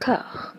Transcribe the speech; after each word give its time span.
D'accord. 0.00 0.54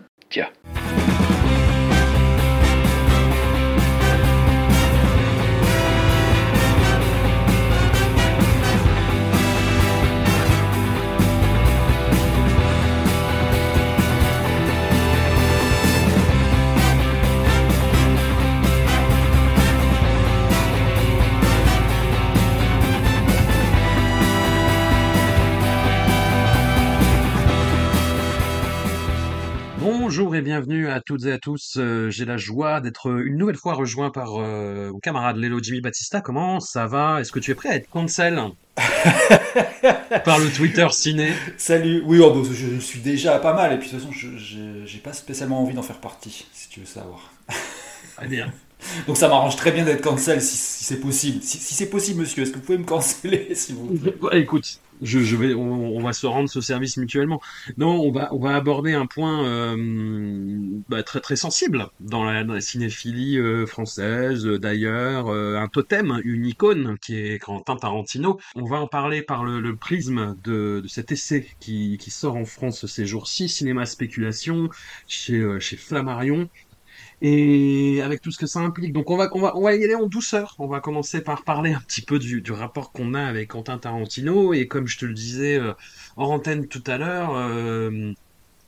Bonjour 30.12 30.36
et 30.36 30.41
bienvenue 30.41 30.89
à 30.89 31.00
toutes 31.00 31.24
et 31.25 31.32
à 31.32 31.38
tous. 31.39 31.75
Euh, 31.78 32.09
J'ai 32.09 32.25
la 32.25 32.35
joie 32.35 32.81
d'être 32.81 33.09
une 33.25 33.38
nouvelle 33.38 33.55
fois 33.55 33.75
rejoint 33.75 34.09
par 34.11 34.41
euh, 34.41 34.91
mon 34.91 34.99
camarade 34.99 35.37
Lélo 35.37 35.63
Jimmy 35.63 35.79
Battista. 35.79 36.20
Comment 36.20 36.59
ça 36.59 36.85
va? 36.85 37.21
Est-ce 37.21 37.31
que 37.31 37.39
tu 37.39 37.49
es 37.51 37.55
prêt 37.55 37.70
à 37.70 37.75
être 37.77 37.89
cancel? 37.89 38.37
Par 40.25 40.37
le 40.37 40.51
Twitter 40.53 40.85
ciné 40.91 41.31
Salut, 41.57 42.03
oui, 42.05 42.20
oh, 42.21 42.29
bah, 42.34 42.41
je, 42.51 42.53
je 42.75 42.79
suis 42.81 42.99
déjà 42.99 43.39
pas 43.39 43.53
mal, 43.53 43.71
et 43.71 43.77
puis 43.77 43.87
de 43.87 43.93
toute 43.93 44.01
façon, 44.01 44.11
je 44.11 44.35
je- 44.37 44.85
j'ai 44.85 44.99
pas 44.99 45.13
spécialement 45.13 45.61
envie 45.63 45.73
d'en 45.75 45.81
faire 45.81 46.01
partie, 46.01 46.45
si 46.51 46.67
tu 46.67 46.81
veux 46.81 46.85
savoir. 46.85 47.31
Très 48.17 48.27
bien. 48.27 48.51
Donc 49.08 49.17
ça 49.17 49.27
m'arrange 49.27 49.55
très 49.55 49.71
bien 49.71 49.85
d'être 49.85 50.02
cancel 50.02 50.41
si, 50.41 50.58
si 50.58 50.84
c'est 50.84 50.99
possible. 50.99 51.40
Si, 51.41 51.58
c'est 51.58 51.90
possible, 51.90 52.21
monsieur, 52.21 52.44
est-ce 52.44 52.52
que 52.52 52.58
vous 52.58 52.63
pouvez 52.63 52.77
me 52.77 52.84
canceller, 52.84 53.49
s'il 53.55 53.76
vous 53.76 53.95
plaît? 53.98 54.16
Ouais, 54.21 54.41
écoute, 54.41 54.80
je, 55.02 55.35
vais, 55.35 55.54
on, 55.54 55.99
va 56.02 56.13
se 56.13 56.27
rendre 56.27 56.49
ce 56.49 56.62
service 56.62 56.98
mutuellement. 56.98 57.41
Non, 57.77 58.02
on 58.02 58.12
va, 58.12 58.34
on 58.34 58.40
va 58.40 58.55
aborder 58.55 58.94
un 58.94 59.05
point 59.05 59.45
euh, 59.45 59.76
bah, 60.90 61.04
très 61.04 61.20
très 61.20 61.35
sensible 61.35 61.88
dans 61.99 62.23
la, 62.23 62.62
cinéphilie 62.62 63.38
euh, 63.38 63.65
française, 63.65 64.46
euh, 64.46 64.60
d'ailleurs, 64.60 65.30
un 65.30 65.68
totem, 65.68 66.22
une 66.23 66.45
icône 66.45 66.98
qui 67.02 67.16
est 67.16 67.40
Quentin 67.40 67.76
Tarantino. 67.76 68.40
On 68.56 68.66
va 68.66 68.78
en 68.78 68.88
parler 68.88 69.22
par 69.22 69.44
le, 69.44 69.76
prisme 69.76 70.38
de, 70.44 70.84
cet 70.88 71.12
essai 71.12 71.48
qui, 71.60 71.98
sort 72.10 72.36
en 72.36 72.45
France 72.45 72.86
ces 72.86 73.06
jours-ci, 73.06 73.48
Cinéma 73.48 73.86
Spéculation, 73.86 74.70
chez 75.08 75.60
Flammarion. 75.78 76.50
Et 77.23 78.02
avec 78.02 78.22
tout 78.22 78.31
ce 78.31 78.39
que 78.39 78.47
ça 78.47 78.59
implique. 78.59 78.94
Donc 78.94 79.11
on 79.11 79.17
va, 79.17 79.30
on 79.33 79.39
va, 79.39 79.55
on 79.55 79.61
va 79.61 79.75
y 79.75 79.83
aller 79.83 79.94
en 79.94 80.08
douceur. 80.08 80.55
On 80.58 80.67
va 80.67 80.80
commencer 80.80 81.22
par 81.22 81.44
parler 81.44 81.72
un 81.72 81.80
petit 81.80 82.02
peu 82.02 82.17
du, 82.17 82.41
du 82.41 82.52
rapport 82.52 82.91
qu'on 82.91 83.14
a 83.14 83.23
avec 83.23 83.50
Quentin 83.50 83.77
Tarantino. 83.77 84.53
Et 84.53 84.67
comme 84.67 84.88
je 84.88 84.97
te 84.97 85.05
le 85.05 85.14
disais 85.14 85.58
euh, 85.59 85.73
hors 86.17 86.31
antenne 86.31 86.67
tout 86.67 86.83
à 86.88 86.97
l'heure, 86.97 87.36
euh, 87.36 88.11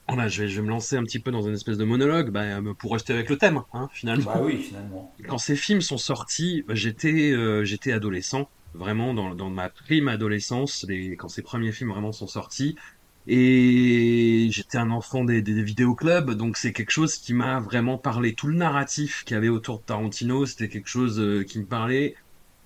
voilà, 0.08 0.28
je 0.28 0.44
vais, 0.44 0.48
je 0.50 0.58
vais 0.58 0.62
me 0.62 0.70
lancer 0.70 0.98
un 0.98 1.04
petit 1.04 1.20
peu 1.20 1.32
dans 1.32 1.42
une 1.42 1.56
espèce 1.56 1.78
de 1.78 1.86
monologue 1.86 2.30
bah, 2.30 2.42
euh, 2.42 2.74
pour 2.76 2.94
rester 2.94 3.14
avec 3.14 3.30
le 3.30 3.38
thème, 3.38 3.62
hein, 3.74 3.90
finalement. 3.92 4.34
Bah 4.36 4.42
oui, 4.44 4.58
finalement. 4.58 5.14
Quand 5.28 5.40
ces 5.40 5.56
films 5.56 5.82
sont 5.82 5.98
sortis, 5.98 6.64
j'étais 6.70 7.32
euh, 7.32 7.64
j'étais 7.64 7.92
adolescent, 7.92 8.50
vraiment 8.76 9.14
dans, 9.14 9.34
dans 9.34 9.50
ma 9.50 9.70
prime 9.70 10.10
adolescence, 10.10 10.86
les, 10.88 11.16
quand 11.16 11.30
ces 11.30 11.42
premiers 11.42 11.72
films 11.72 11.90
vraiment 11.90 12.12
sont 12.12 12.28
sortis. 12.28 12.76
Et 13.28 14.50
j'étais 14.52 14.78
un 14.78 14.92
enfant 14.92 15.24
des, 15.24 15.42
des, 15.42 15.54
des 15.54 15.64
vidéoclubs, 15.64 16.32
donc 16.32 16.58
c'est 16.58 16.74
quelque 16.74 16.92
chose 16.92 17.18
qui 17.18 17.34
m'a 17.34 17.60
vraiment 17.60 17.98
parlé. 17.98 18.34
Tout 18.36 18.48
le 18.48 18.56
narratif 18.56 19.24
qu'il 19.26 19.36
y 19.36 19.38
avait 19.38 19.50
autour 19.50 19.80
de 19.80 19.84
Tarantino, 19.84 20.46
c'était 20.46 20.70
quelque 20.70 20.90
chose 20.90 21.20
euh, 21.20 21.44
qui 21.44 21.60
me 21.60 21.66
parlait 21.66 22.16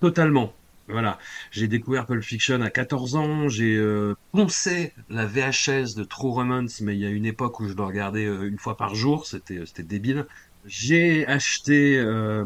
totalement. 0.00 0.52
Voilà, 0.88 1.18
j'ai 1.50 1.68
découvert 1.68 2.06
Pulp 2.06 2.22
Fiction 2.22 2.62
à 2.62 2.70
14 2.70 3.14
ans, 3.16 3.48
j'ai 3.48 3.76
euh, 3.76 4.14
poncé 4.32 4.94
la 5.10 5.26
VHS 5.26 5.94
de 5.94 6.02
True 6.02 6.30
Romance, 6.30 6.80
mais 6.80 6.94
il 6.94 7.00
y 7.00 7.04
a 7.06 7.10
une 7.10 7.26
époque 7.26 7.60
où 7.60 7.68
je 7.68 7.74
le 7.74 7.82
regardais 7.82 8.24
euh, 8.24 8.48
une 8.48 8.58
fois 8.58 8.76
par 8.76 8.94
jour, 8.94 9.26
c'était 9.26 9.60
c'était 9.66 9.82
débile. 9.82 10.26
J'ai 10.64 11.26
acheté 11.26 11.98
euh, 11.98 12.44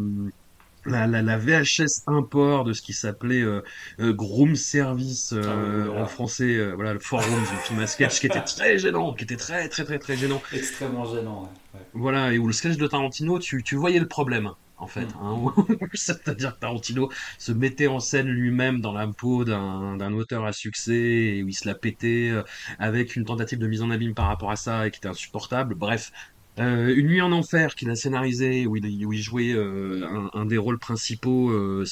la, 0.86 1.06
la, 1.06 1.22
la 1.22 1.38
VHS 1.38 2.02
import 2.06 2.64
de 2.64 2.72
ce 2.72 2.82
qui 2.82 2.92
s'appelait 2.92 3.42
euh, 3.42 3.62
euh, 4.00 4.12
Groom 4.12 4.56
Service 4.56 5.32
euh, 5.32 5.92
Ah 5.96 6.02
en 6.02 6.06
français, 6.06 6.72
voilà 6.72 6.92
le 6.92 6.98
forum 6.98 7.40
du 7.40 7.56
film 7.64 7.80
à 7.80 7.86
sketch 7.86 8.20
qui 8.20 8.26
était 8.26 8.42
très 8.42 8.78
gênant, 8.78 9.14
qui 9.14 9.24
était 9.24 9.36
très 9.36 9.68
très 9.68 9.84
très 9.84 9.98
très 9.98 10.16
gênant. 10.16 10.42
Extrêmement 10.52 11.04
gênant, 11.04 11.42
ouais. 11.42 11.80
ouais. 11.80 11.86
Voilà, 11.94 12.32
et 12.32 12.38
où 12.38 12.46
le 12.46 12.52
sketch 12.52 12.76
de 12.76 12.86
Tarantino, 12.86 13.38
tu, 13.38 13.62
tu 13.62 13.76
voyais 13.76 14.00
le 14.00 14.08
problème, 14.08 14.50
en 14.76 14.86
fait. 14.86 15.06
Mm. 15.06 15.22
Hein, 15.22 15.54
C'est-à-dire 15.94 16.54
que 16.54 16.60
Tarantino 16.60 17.10
se 17.38 17.52
mettait 17.52 17.86
en 17.86 18.00
scène 18.00 18.26
lui-même 18.28 18.80
dans 18.80 18.92
la 18.92 19.06
peau 19.06 19.44
d'un 19.44 19.96
d'un 19.96 20.12
auteur 20.12 20.44
à 20.44 20.52
succès, 20.52 20.94
et 20.94 21.42
où 21.42 21.48
il 21.48 21.54
se 21.54 21.68
la 21.68 21.74
pétait 21.74 22.32
avec 22.78 23.14
une 23.14 23.24
tentative 23.24 23.58
de 23.58 23.66
mise 23.66 23.82
en 23.82 23.90
abîme 23.90 24.14
par 24.14 24.26
rapport 24.26 24.50
à 24.50 24.56
ça, 24.56 24.86
et 24.86 24.90
qui 24.90 24.98
était 24.98 25.08
insupportable. 25.08 25.74
Bref, 25.74 26.10
euh, 26.58 26.94
Une 26.94 27.06
nuit 27.06 27.22
en 27.22 27.32
enfer 27.32 27.74
qu'il 27.74 27.88
a 27.90 27.96
scénarisé, 27.96 28.66
où 28.66 28.76
il, 28.76 29.06
où 29.06 29.12
il 29.12 29.22
jouait 29.22 29.52
euh, 29.54 30.06
un, 30.06 30.30
un 30.40 30.44
des 30.44 30.58
rôles 30.58 30.78
principaux, 30.78 31.50
euh, 31.50 31.84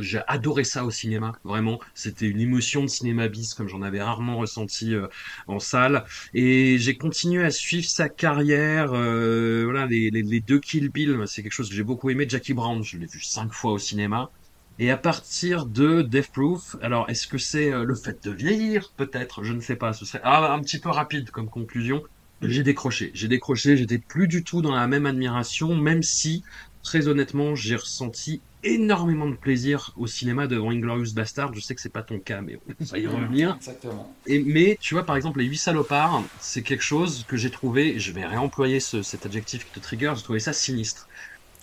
j'ai 0.00 0.20
adoré 0.26 0.64
ça 0.64 0.84
au 0.84 0.90
cinéma, 0.90 1.32
vraiment. 1.42 1.80
C'était 1.94 2.26
une 2.28 2.40
émotion 2.40 2.82
de 2.82 2.88
cinéma 2.88 3.28
bis 3.28 3.54
comme 3.54 3.68
j'en 3.68 3.80
avais 3.82 4.02
rarement 4.02 4.36
ressenti 4.36 4.94
euh, 4.94 5.06
en 5.46 5.58
salle. 5.58 6.04
Et 6.34 6.76
j'ai 6.78 6.96
continué 6.98 7.44
à 7.44 7.50
suivre 7.50 7.88
sa 7.88 8.08
carrière. 8.10 8.92
euh, 8.92 9.62
voilà, 9.64 9.86
les, 9.86 10.10
les, 10.10 10.22
les 10.22 10.40
deux 10.40 10.60
Kill 10.60 10.90
Bill, 10.90 11.22
c'est 11.26 11.42
quelque 11.42 11.52
chose 11.52 11.70
que 11.70 11.74
j'ai 11.74 11.82
beaucoup 11.84 12.10
aimé. 12.10 12.26
Jackie 12.28 12.52
Brown, 12.54 12.82
je 12.84 12.98
l'ai 12.98 13.06
vu 13.06 13.20
cinq 13.22 13.52
fois 13.52 13.72
au 13.72 13.78
cinéma. 13.78 14.30
Et 14.78 14.90
à 14.90 14.96
partir 14.98 15.66
de 15.66 16.02
Death 16.02 16.30
Proof, 16.32 16.76
alors 16.82 17.08
est-ce 17.08 17.28
que 17.28 17.38
c'est 17.38 17.72
euh, 17.72 17.84
le 17.84 17.94
fait 17.94 18.22
de 18.24 18.30
vieillir 18.32 18.92
Peut-être, 18.96 19.44
je 19.44 19.52
ne 19.52 19.60
sais 19.60 19.76
pas. 19.76 19.92
Ce 19.92 20.04
serait 20.04 20.20
ah, 20.24 20.52
un 20.52 20.60
petit 20.60 20.80
peu 20.80 20.90
rapide 20.90 21.30
comme 21.30 21.48
conclusion. 21.48 22.02
J'ai 22.48 22.62
décroché, 22.62 23.10
j'ai 23.14 23.28
décroché, 23.28 23.76
j'étais 23.76 23.98
plus 23.98 24.28
du 24.28 24.44
tout 24.44 24.62
dans 24.62 24.74
la 24.74 24.86
même 24.86 25.06
admiration, 25.06 25.74
même 25.74 26.02
si, 26.02 26.42
très 26.82 27.08
honnêtement, 27.08 27.54
j'ai 27.54 27.76
ressenti 27.76 28.40
énormément 28.64 29.28
de 29.28 29.36
plaisir 29.36 29.92
au 29.96 30.06
cinéma 30.06 30.46
devant 30.46 30.70
Inglorious 30.70 31.12
Bastard. 31.14 31.54
Je 31.54 31.60
sais 31.60 31.74
que 31.74 31.80
c'est 31.80 31.92
pas 31.92 32.02
ton 32.02 32.18
cas, 32.18 32.40
mais 32.40 32.58
on 32.80 32.84
va 32.84 32.98
y 32.98 33.06
revenir. 33.06 33.56
Exactement. 33.56 34.14
Et, 34.26 34.42
mais 34.42 34.78
tu 34.80 34.94
vois, 34.94 35.04
par 35.04 35.16
exemple, 35.16 35.40
les 35.40 35.46
huit 35.46 35.58
salopards, 35.58 36.22
c'est 36.40 36.62
quelque 36.62 36.82
chose 36.82 37.24
que 37.28 37.36
j'ai 37.36 37.50
trouvé, 37.50 37.98
je 37.98 38.12
vais 38.12 38.24
réemployer 38.24 38.80
ce, 38.80 39.02
cet 39.02 39.26
adjectif 39.26 39.66
qui 39.66 39.72
te 39.72 39.80
trigger, 39.80 40.14
j'ai 40.16 40.22
trouvé 40.22 40.40
ça 40.40 40.52
sinistre. 40.52 41.08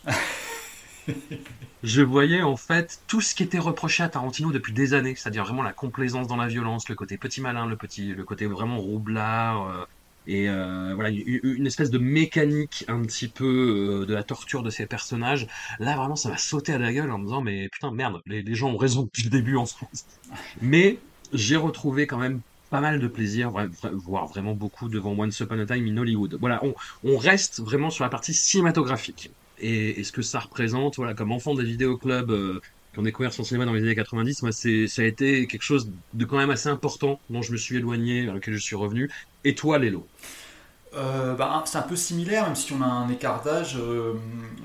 je 1.84 2.02
voyais 2.02 2.42
en 2.42 2.58
fait 2.58 3.02
tout 3.08 3.22
ce 3.22 3.36
qui 3.36 3.44
était 3.44 3.60
reproché 3.60 4.04
à 4.04 4.10
Tarantino 4.10 4.52
depuis 4.52 4.74
des 4.74 4.94
années, 4.94 5.16
c'est-à-dire 5.16 5.44
vraiment 5.44 5.64
la 5.64 5.74
complaisance 5.74 6.28
dans 6.28 6.38
la 6.38 6.48
violence, 6.48 6.88
le 6.90 6.96
côté 6.96 7.18
petit 7.18 7.42
malin, 7.42 7.66
le 7.66 7.76
petit, 7.76 8.14
le 8.14 8.24
côté 8.24 8.46
vraiment 8.46 8.78
roublard, 8.78 9.68
euh, 9.68 9.86
et 10.28 10.50
euh, 10.50 10.92
voilà 10.94 11.10
une, 11.10 11.66
espèce 11.66 11.90
de 11.90 11.98
mécanique 11.98 12.86
un 12.88 13.02
petit 13.02 13.28
peu 13.28 14.02
euh, 14.04 14.06
de 14.06 14.14
la 14.14 14.24
torture 14.24 14.62
de 14.62 14.70
ces 14.70 14.86
personnages. 14.86 15.48
Là 15.80 15.96
vraiment, 15.96 16.16
ça 16.16 16.30
m'a 16.30 16.38
sauté 16.38 16.74
à 16.74 16.78
la 16.78 16.94
gueule 16.94 17.12
en 17.12 17.18
me 17.18 17.26
disant 17.26 17.42
mais 17.42 17.70
putain 17.70 17.92
merde, 17.92 18.22
les, 18.26 18.56
gens 18.56 18.70
ont 18.70 18.78
raison 18.78 19.04
depuis 19.04 19.24
le 19.24 19.30
début 19.30 19.56
en 19.56 19.66
France. 19.66 20.06
Mais 20.62 21.00
j'ai 21.34 21.56
retrouvé 21.56 22.06
quand 22.06 22.18
même 22.18 22.42
pas 22.70 22.82
mal 22.82 23.00
de 23.00 23.08
plaisir, 23.08 23.52
voire 23.94 24.28
vraiment 24.28 24.54
beaucoup 24.54 24.88
devant 24.88 25.12
Once 25.18 25.38
Upon 25.40 25.60
a 25.60 25.66
Time 25.66 25.86
in 25.88 25.98
Hollywood. 25.98 26.38
Voilà, 26.40 26.62
on, 27.04 27.18
reste 27.18 27.60
vraiment 27.60 27.90
sur 27.90 28.06
la 28.06 28.10
partie 28.10 28.34
cinématographique. 28.34 29.32
Et, 29.60 30.04
ce 30.04 30.12
que 30.14 30.22
ça 30.22 30.40
représente, 30.40 30.96
voilà, 30.96 31.14
comme 31.14 31.34
enfant 31.34 31.54
des 31.54 31.66
vidéoclubs 31.66 32.32
euh, 32.32 32.62
qui 32.94 33.00
ont 33.00 33.04
découvert 33.04 33.34
son 33.34 33.44
cinéma 33.44 33.66
dans 33.66 33.74
les 33.74 33.82
années 33.82 33.96
90, 33.96 34.42
moi, 34.42 34.52
ça 34.54 34.70
a 34.70 35.06
été 35.06 35.48
quelque 35.48 35.64
chose 35.64 35.92
de 36.14 36.24
quand 36.24 36.38
même 36.38 36.50
assez 36.50 36.70
important 36.70 37.20
dont 37.30 37.42
je 37.42 37.52
me 37.52 37.58
suis 37.58 37.76
éloigné, 37.76 38.24
vers 38.24 38.36
lequel 38.36 38.54
je 38.54 38.60
suis 38.60 38.78
revenu. 38.78 39.10
Et 39.44 39.56
toi, 39.56 39.78
Lélo 39.80 40.08
Euh, 40.94 41.36
bah, 41.36 41.64
c'est 41.66 41.78
un 41.78 41.84
peu 41.84 41.96
similaire, 41.96 42.46
même 42.48 42.56
si 42.56 42.74
on 42.74 42.82
a 42.82 42.86
un 42.86 43.08
écart 43.08 43.42
d'âge. 43.44 43.78
euh, 43.78 44.14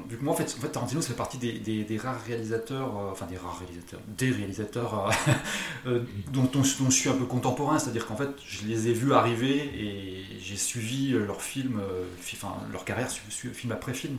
vu 0.09 0.19
que 0.19 0.25
moi, 0.25 0.33
en 0.35 0.37
fait, 0.37 0.53
en 0.59 0.61
fait 0.61 0.69
Tarantino, 0.71 1.01
ça 1.01 1.07
fait 1.11 1.15
partie 1.15 1.39
des, 1.39 1.99
rares 1.99 2.21
réalisateurs, 2.27 2.89
euh, 2.99 3.13
enfin 3.13 3.27
des 3.27 3.37
rares 3.37 3.61
réalisateurs, 3.61 4.01
des 4.09 4.33
réalisateurs 4.33 5.09
euh, 5.87 6.01
dont, 6.33 6.51
on- 6.57 6.59
dont 6.83 6.91
je 6.91 6.97
suis 6.97 7.09
un 7.09 7.13
peu 7.15 7.27
contemporain. 7.27 7.79
C'est-à-dire 7.79 8.07
qu'en 8.09 8.17
fait, 8.17 8.31
je 8.45 8.67
les 8.67 8.89
ai 8.89 8.93
vus 8.93 9.13
arriver 9.13 9.57
et 9.57 10.25
j'ai 10.41 10.57
suivi 10.57 11.13
euh, 11.15 11.25
leurs 11.27 11.43
films, 11.43 11.79
euh, 11.81 12.05
fi- 12.21 12.37
enfin 12.37 12.57
leur 12.73 12.85
carrière, 12.85 13.09
film 13.09 13.73
après 13.73 13.95
film. 13.95 14.19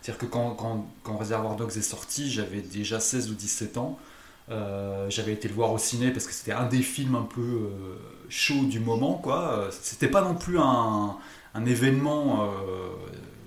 C'est-à-dire 0.00 0.18
que 0.18 0.26
quand, 0.26 0.52
quand, 0.54 0.86
quand 1.02 1.16
Reservoir 1.18 1.56
Dogs 1.56 1.76
est 1.76 1.82
sorti, 1.82 2.30
j'avais 2.30 2.62
déjà 2.62 3.00
16 3.00 3.30
ou 3.30 3.34
17 3.34 3.76
ans. 3.76 3.98
Euh, 4.50 5.06
j'avais 5.08 5.32
été 5.32 5.48
le 5.48 5.54
voir 5.54 5.72
au 5.72 5.78
ciné 5.78 6.10
parce 6.10 6.26
que 6.26 6.32
c'était 6.32 6.52
un 6.52 6.66
des 6.66 6.82
films 6.82 7.14
un 7.14 7.22
peu 7.22 7.40
euh, 7.40 7.96
chauds 8.28 8.64
du 8.64 8.78
moment, 8.80 9.14
quoi. 9.14 9.68
C'était 9.82 10.08
pas 10.08 10.22
non 10.22 10.34
plus 10.34 10.58
un, 10.58 11.16
un 11.54 11.64
événement. 11.66 12.44
euh, 12.44 12.88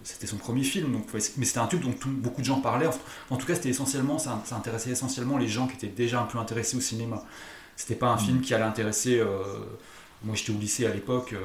c'était 0.04 0.26
son 0.28 0.38
premier 0.38 0.64
film, 0.64 0.94
donc, 0.94 1.06
mais 1.14 1.46
c'était 1.46 1.60
un 1.60 1.68
truc 1.68 1.82
dont 1.82 1.92
tout- 1.92 2.10
beaucoup 2.10 2.40
de 2.42 2.46
gens 2.46 2.62
parlaient. 2.62 2.88
En 3.30 3.36
tout 3.38 3.46
cas, 3.46 3.56
c'était 3.56 3.70
essentiellement, 3.70 4.18
ça, 4.20 4.42
ça 4.46 4.56
intéressait 4.56 4.92
essentiellement 4.92 5.38
les 5.38 5.48
gens 5.50 5.68
qui 5.68 5.76
étaient 5.76 5.88
déjà 5.96 6.22
un 6.22 6.26
peu 6.26 6.38
intéressés 6.40 6.78
au 6.78 6.82
cinéma. 6.82 7.24
C'était 7.76 7.96
pas 7.96 8.08
un 8.10 8.18
film 8.18 8.42
qui 8.42 8.54
allait 8.54 8.64
intéresser. 8.64 9.20
euh, 9.20 9.44
moi, 10.24 10.34
j'étais 10.36 10.52
au 10.52 10.58
lycée 10.60 10.86
à 10.88 10.94
l'époque. 10.94 11.36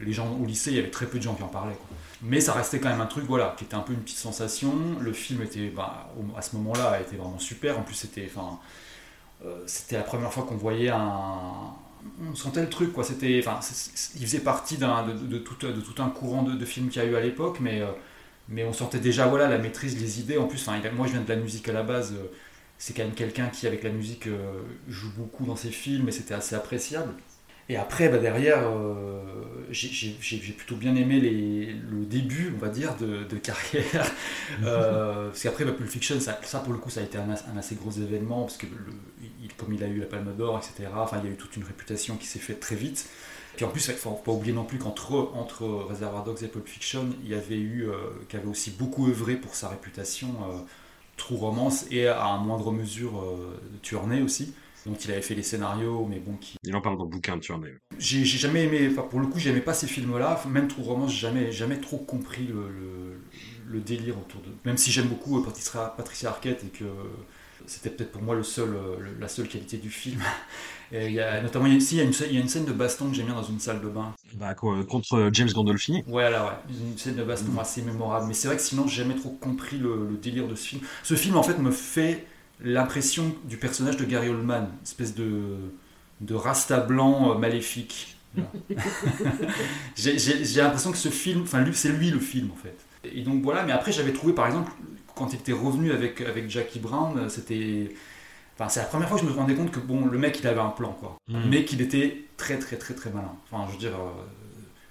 les 0.00 0.12
gens 0.12 0.30
au 0.40 0.44
lycée, 0.46 0.70
il 0.70 0.76
y 0.76 0.80
avait 0.80 0.90
très 0.90 1.06
peu 1.06 1.18
de 1.18 1.22
gens 1.24 1.34
qui 1.34 1.42
en 1.42 1.48
parlaient. 1.48 1.74
quoi. 1.74 1.87
Mais 2.22 2.40
ça 2.40 2.52
restait 2.52 2.80
quand 2.80 2.88
même 2.88 3.00
un 3.00 3.06
truc, 3.06 3.24
voilà, 3.26 3.54
qui 3.56 3.64
était 3.64 3.76
un 3.76 3.80
peu 3.80 3.92
une 3.92 4.00
petite 4.00 4.18
sensation. 4.18 4.72
Le 5.00 5.12
film 5.12 5.42
était, 5.42 5.68
bah, 5.70 6.12
à 6.36 6.42
ce 6.42 6.56
moment-là, 6.56 7.00
était 7.00 7.16
vraiment 7.16 7.38
super. 7.38 7.78
En 7.78 7.82
plus, 7.82 8.06
euh, 9.44 9.62
c'était 9.66 9.96
la 9.96 10.02
première 10.02 10.32
fois 10.32 10.44
qu'on 10.44 10.56
voyait 10.56 10.88
un, 10.88 11.74
on 12.28 12.34
sentait 12.34 12.60
le 12.62 12.68
truc, 12.68 12.92
quoi. 12.92 13.04
C'était, 13.04 13.40
enfin, 13.44 13.60
il 14.16 14.26
faisait 14.26 14.40
partie 14.40 14.78
de, 14.78 15.38
tout, 15.38 16.02
un 16.02 16.10
courant 16.10 16.42
de, 16.42 16.64
films 16.64 16.88
qu'il 16.88 17.02
y 17.02 17.04
a 17.04 17.08
eu 17.08 17.14
à 17.14 17.20
l'époque, 17.20 17.58
mais, 17.60 17.82
mais 18.48 18.64
on 18.64 18.72
sentait 18.72 18.98
déjà 19.00 19.26
voilà, 19.26 19.48
la 19.48 19.58
maîtrise, 19.58 20.00
les 20.00 20.20
idées. 20.20 20.38
En 20.38 20.46
plus, 20.46 20.66
moi 20.66 21.06
je 21.06 21.12
viens 21.12 21.22
de 21.22 21.28
la 21.28 21.36
musique 21.36 21.68
à 21.68 21.72
la 21.72 21.82
base, 21.84 22.14
c'est 22.78 22.94
quand 22.94 23.04
même 23.04 23.14
quelqu'un 23.14 23.48
qui, 23.48 23.66
avec 23.68 23.84
la 23.84 23.90
musique, 23.90 24.28
joue 24.88 25.10
beaucoup 25.16 25.44
dans 25.46 25.56
ses 25.56 25.70
films 25.70 26.08
et 26.08 26.12
c'était 26.12 26.34
assez 26.34 26.54
appréciable. 26.56 27.14
Et 27.68 27.76
après, 27.76 28.08
bah, 28.08 28.18
derrière, 28.18 28.60
euh, 28.66 29.20
j'ai 29.70 30.52
plutôt 30.56 30.76
bien 30.76 30.94
aimé 30.96 31.20
les, 31.20 31.66
le 31.66 32.06
début, 32.06 32.52
on 32.56 32.58
va 32.58 32.68
dire, 32.68 32.96
de, 32.96 33.36
carrière. 33.36 34.10
euh, 34.62 35.28
parce 35.28 35.42
qu'après, 35.42 35.64
bah, 35.64 35.72
Pulp 35.72 35.88
Fiction, 35.88 36.18
ça, 36.20 36.38
ça, 36.42 36.60
pour 36.60 36.72
le 36.72 36.78
coup, 36.78 36.88
ça 36.88 37.00
a 37.00 37.02
été 37.02 37.18
un, 37.18 37.28
assez 37.58 37.74
gros 37.74 37.90
événement, 37.90 38.42
parce 38.42 38.56
que 38.56 38.66
il, 39.42 39.52
comme 39.54 39.74
il 39.74 39.84
a 39.84 39.86
eu 39.86 39.98
la 39.98 40.06
Palme 40.06 40.34
d'Or, 40.36 40.58
etc., 40.58 40.88
enfin, 40.96 41.18
il 41.22 41.28
y 41.28 41.30
a 41.30 41.34
eu 41.34 41.36
toute 41.36 41.56
une 41.56 41.64
réputation 41.64 42.16
qui 42.16 42.26
s'est 42.26 42.38
faite 42.38 42.60
très 42.60 42.76
vite. 42.76 43.08
Puis 43.56 43.64
en 43.64 43.68
plus, 43.68 43.86
il 43.88 43.92
ne 43.92 43.96
faut 43.96 44.10
pas 44.12 44.32
oublier 44.32 44.54
non 44.54 44.64
plus 44.64 44.78
qu'entre 44.78 45.32
entre 45.34 45.64
Reservoir 45.64 46.24
Dogs 46.24 46.42
et 46.42 46.48
Pulp 46.48 46.66
Fiction, 46.66 47.08
il 47.24 47.28
y 47.28 47.34
avait 47.34 47.56
eu, 47.56 47.88
euh, 47.88 47.94
qui 48.28 48.36
avait 48.36 48.46
aussi 48.46 48.70
beaucoup 48.70 49.08
œuvré 49.08 49.34
pour 49.34 49.54
sa 49.54 49.68
réputation, 49.68 50.28
euh, 50.28 50.58
True 51.16 51.36
Romance, 51.36 51.84
et 51.90 52.06
à 52.06 52.36
moindre 52.38 52.72
mesure, 52.72 53.22
Tournée 53.82 54.22
aussi 54.22 54.54
dont 54.88 54.94
il 54.94 55.10
avait 55.10 55.22
fait 55.22 55.34
les 55.34 55.42
scénarios, 55.42 56.06
mais 56.08 56.18
bon. 56.18 56.36
Qui... 56.40 56.56
Il 56.64 56.74
en 56.74 56.80
parle 56.80 56.96
dans 56.96 57.04
le 57.04 57.10
bouquin, 57.10 57.38
tu 57.38 57.52
en 57.52 57.62
es. 57.64 57.74
J'ai 57.98 58.24
jamais 58.24 58.64
aimé, 58.64 58.88
enfin, 58.90 59.02
pour 59.02 59.20
le 59.20 59.26
coup, 59.26 59.38
j'aimais 59.38 59.60
pas 59.60 59.74
ces 59.74 59.86
films-là, 59.86 60.40
même 60.48 60.68
True 60.68 60.82
Romance, 60.82 61.12
j'ai 61.12 61.20
jamais, 61.20 61.52
jamais 61.52 61.78
trop 61.78 61.98
compris 61.98 62.46
le, 62.46 63.20
le, 63.66 63.80
délire 63.80 64.18
autour 64.18 64.40
de. 64.40 64.48
Même 64.64 64.76
si 64.76 64.90
j'aime 64.90 65.08
beaucoup 65.08 65.40
Patricia, 65.42 65.94
Patricia 65.96 66.30
Arquette 66.30 66.64
et 66.64 66.68
que 66.68 66.84
c'était 67.66 67.90
peut-être 67.90 68.12
pour 68.12 68.22
moi 68.22 68.34
le 68.34 68.42
seul, 68.42 68.76
la 69.20 69.28
seule 69.28 69.48
qualité 69.48 69.76
du 69.76 69.90
film. 69.90 70.20
Et 70.90 71.08
il 71.08 71.12
y 71.12 71.20
a, 71.20 71.42
notamment, 71.42 71.66
il 71.66 71.72
y 71.72 72.00
a, 72.00 72.02
une, 72.02 72.12
il 72.12 72.34
y 72.34 72.38
a 72.38 72.40
une 72.40 72.48
scène 72.48 72.64
de 72.64 72.72
baston 72.72 73.10
que 73.10 73.14
j'aime 73.14 73.26
bien 73.26 73.34
dans 73.34 73.42
une 73.42 73.60
salle 73.60 73.82
de 73.82 73.88
bain. 73.88 74.14
Bah, 74.34 74.54
contre 74.54 75.28
James 75.32 75.50
Gandolfini 75.52 76.02
Ouais, 76.06 76.30
là, 76.30 76.46
ouais. 76.46 76.74
Une 76.90 76.96
scène 76.96 77.16
de 77.16 77.24
baston 77.24 77.52
mm. 77.52 77.58
assez 77.58 77.82
mémorable. 77.82 78.26
Mais 78.26 78.34
c'est 78.34 78.48
vrai 78.48 78.56
que 78.56 78.62
sinon, 78.62 78.86
j'ai 78.86 79.02
jamais 79.02 79.14
trop 79.14 79.28
compris 79.30 79.76
le, 79.76 80.18
délire 80.20 80.48
de 80.48 80.54
ce 80.54 80.68
film. 80.68 80.82
Ce 81.02 81.14
film, 81.14 81.36
en 81.36 81.42
fait, 81.42 81.58
me 81.58 81.70
fait 81.70 82.26
l'impression 82.60 83.34
du 83.44 83.56
personnage 83.56 83.96
de 83.96 84.04
Gary 84.04 84.28
Oldman, 84.28 84.68
espèce 84.82 85.14
de, 85.14 85.56
de 86.20 86.34
rasta 86.34 86.80
blanc 86.80 87.32
euh, 87.32 87.38
maléfique. 87.38 88.16
j'ai 89.96 90.60
l'impression 90.60 90.92
que 90.92 90.98
ce 90.98 91.08
film, 91.08 91.42
enfin 91.42 91.64
c'est 91.72 91.88
lui 91.88 92.10
le 92.10 92.20
film 92.20 92.50
en 92.52 92.56
fait. 92.56 92.76
Et 93.04 93.22
donc 93.22 93.42
voilà, 93.42 93.64
mais 93.64 93.72
après 93.72 93.92
j'avais 93.92 94.12
trouvé 94.12 94.32
par 94.32 94.46
exemple, 94.46 94.70
quand 95.14 95.32
il 95.32 95.36
était 95.36 95.52
revenu 95.52 95.92
avec, 95.92 96.20
avec 96.20 96.48
Jackie 96.50 96.78
Brown, 96.78 97.18
euh, 97.18 97.28
c'était... 97.28 97.94
Enfin, 98.58 98.68
c'est 98.68 98.80
la 98.80 98.86
première 98.86 99.08
fois 99.08 99.18
que 99.18 99.24
je 99.24 99.30
me 99.30 99.34
rendais 99.34 99.54
compte 99.54 99.70
que 99.70 99.78
bon, 99.78 100.06
le 100.06 100.18
mec 100.18 100.40
il 100.40 100.46
avait 100.48 100.60
un 100.60 100.70
plan 100.70 100.92
quoi, 100.92 101.16
mm. 101.28 101.48
mais 101.48 101.64
qu'il 101.64 101.80
était 101.80 102.24
très 102.36 102.58
très 102.58 102.76
très 102.76 102.94
très 102.94 103.10
malin. 103.10 103.32
Enfin, 103.50 103.66
je 103.68 103.72
veux 103.72 103.78
dire, 103.78 103.94
euh, 103.94 104.10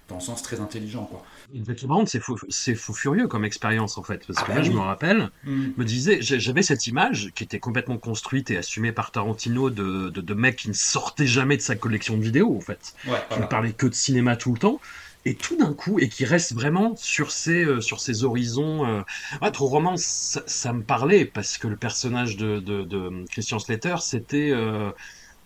dans 0.07 0.15
le 0.15 0.21
sens 0.21 0.41
très 0.41 0.59
intelligent 0.59 1.05
quoi. 1.05 1.23
Exactement, 1.55 2.05
c'est 2.05 2.19
fou, 2.19 2.37
c'est 2.49 2.75
fou 2.75 2.93
furieux 2.93 3.27
comme 3.27 3.45
expérience 3.45 3.97
en 3.97 4.03
fait, 4.03 4.25
parce 4.25 4.39
ah 4.39 4.43
que 4.43 4.47
bah 4.49 4.55
là 4.55 4.63
je 4.63 4.71
me 4.71 4.79
rappelle, 4.79 5.29
mm. 5.43 5.67
me 5.77 5.85
disais, 5.85 6.19
j'avais 6.21 6.61
cette 6.61 6.87
image 6.87 7.31
qui 7.35 7.43
était 7.43 7.59
complètement 7.59 7.97
construite 7.97 8.51
et 8.51 8.57
assumée 8.57 8.91
par 8.91 9.11
Tarantino 9.11 9.69
de, 9.69 10.09
de, 10.09 10.21
de 10.21 10.33
mec 10.33 10.57
qui 10.57 10.69
ne 10.69 10.73
sortait 10.73 11.27
jamais 11.27 11.57
de 11.57 11.61
sa 11.61 11.75
collection 11.75 12.17
de 12.17 12.23
vidéos 12.23 12.55
en 12.55 12.61
fait, 12.61 12.95
qui 13.03 13.39
ne 13.39 13.45
parlait 13.45 13.73
que 13.73 13.87
de 13.87 13.93
cinéma 13.93 14.35
tout 14.35 14.53
le 14.53 14.59
temps, 14.59 14.79
et 15.27 15.35
tout 15.35 15.57
d'un 15.57 15.73
coup, 15.73 15.99
et 15.99 16.07
qui 16.07 16.23
reste 16.23 16.53
vraiment 16.53 16.95
sur 16.95 17.31
ses, 17.31 17.65
euh, 17.65 17.81
sur 17.81 17.99
ses 17.99 18.23
horizons. 18.23 18.85
Euh... 18.85 19.49
trop 19.51 19.67
roman, 19.67 19.95
ça, 19.97 20.73
me 20.73 20.83
parlait 20.83 21.25
parce 21.25 21.57
que 21.57 21.67
le 21.67 21.75
personnage 21.75 22.37
de, 22.37 22.59
de, 22.59 22.83
de 22.83 23.25
Christian 23.29 23.59
Slater, 23.59 23.95
c'était 23.99 24.51
euh, 24.51 24.89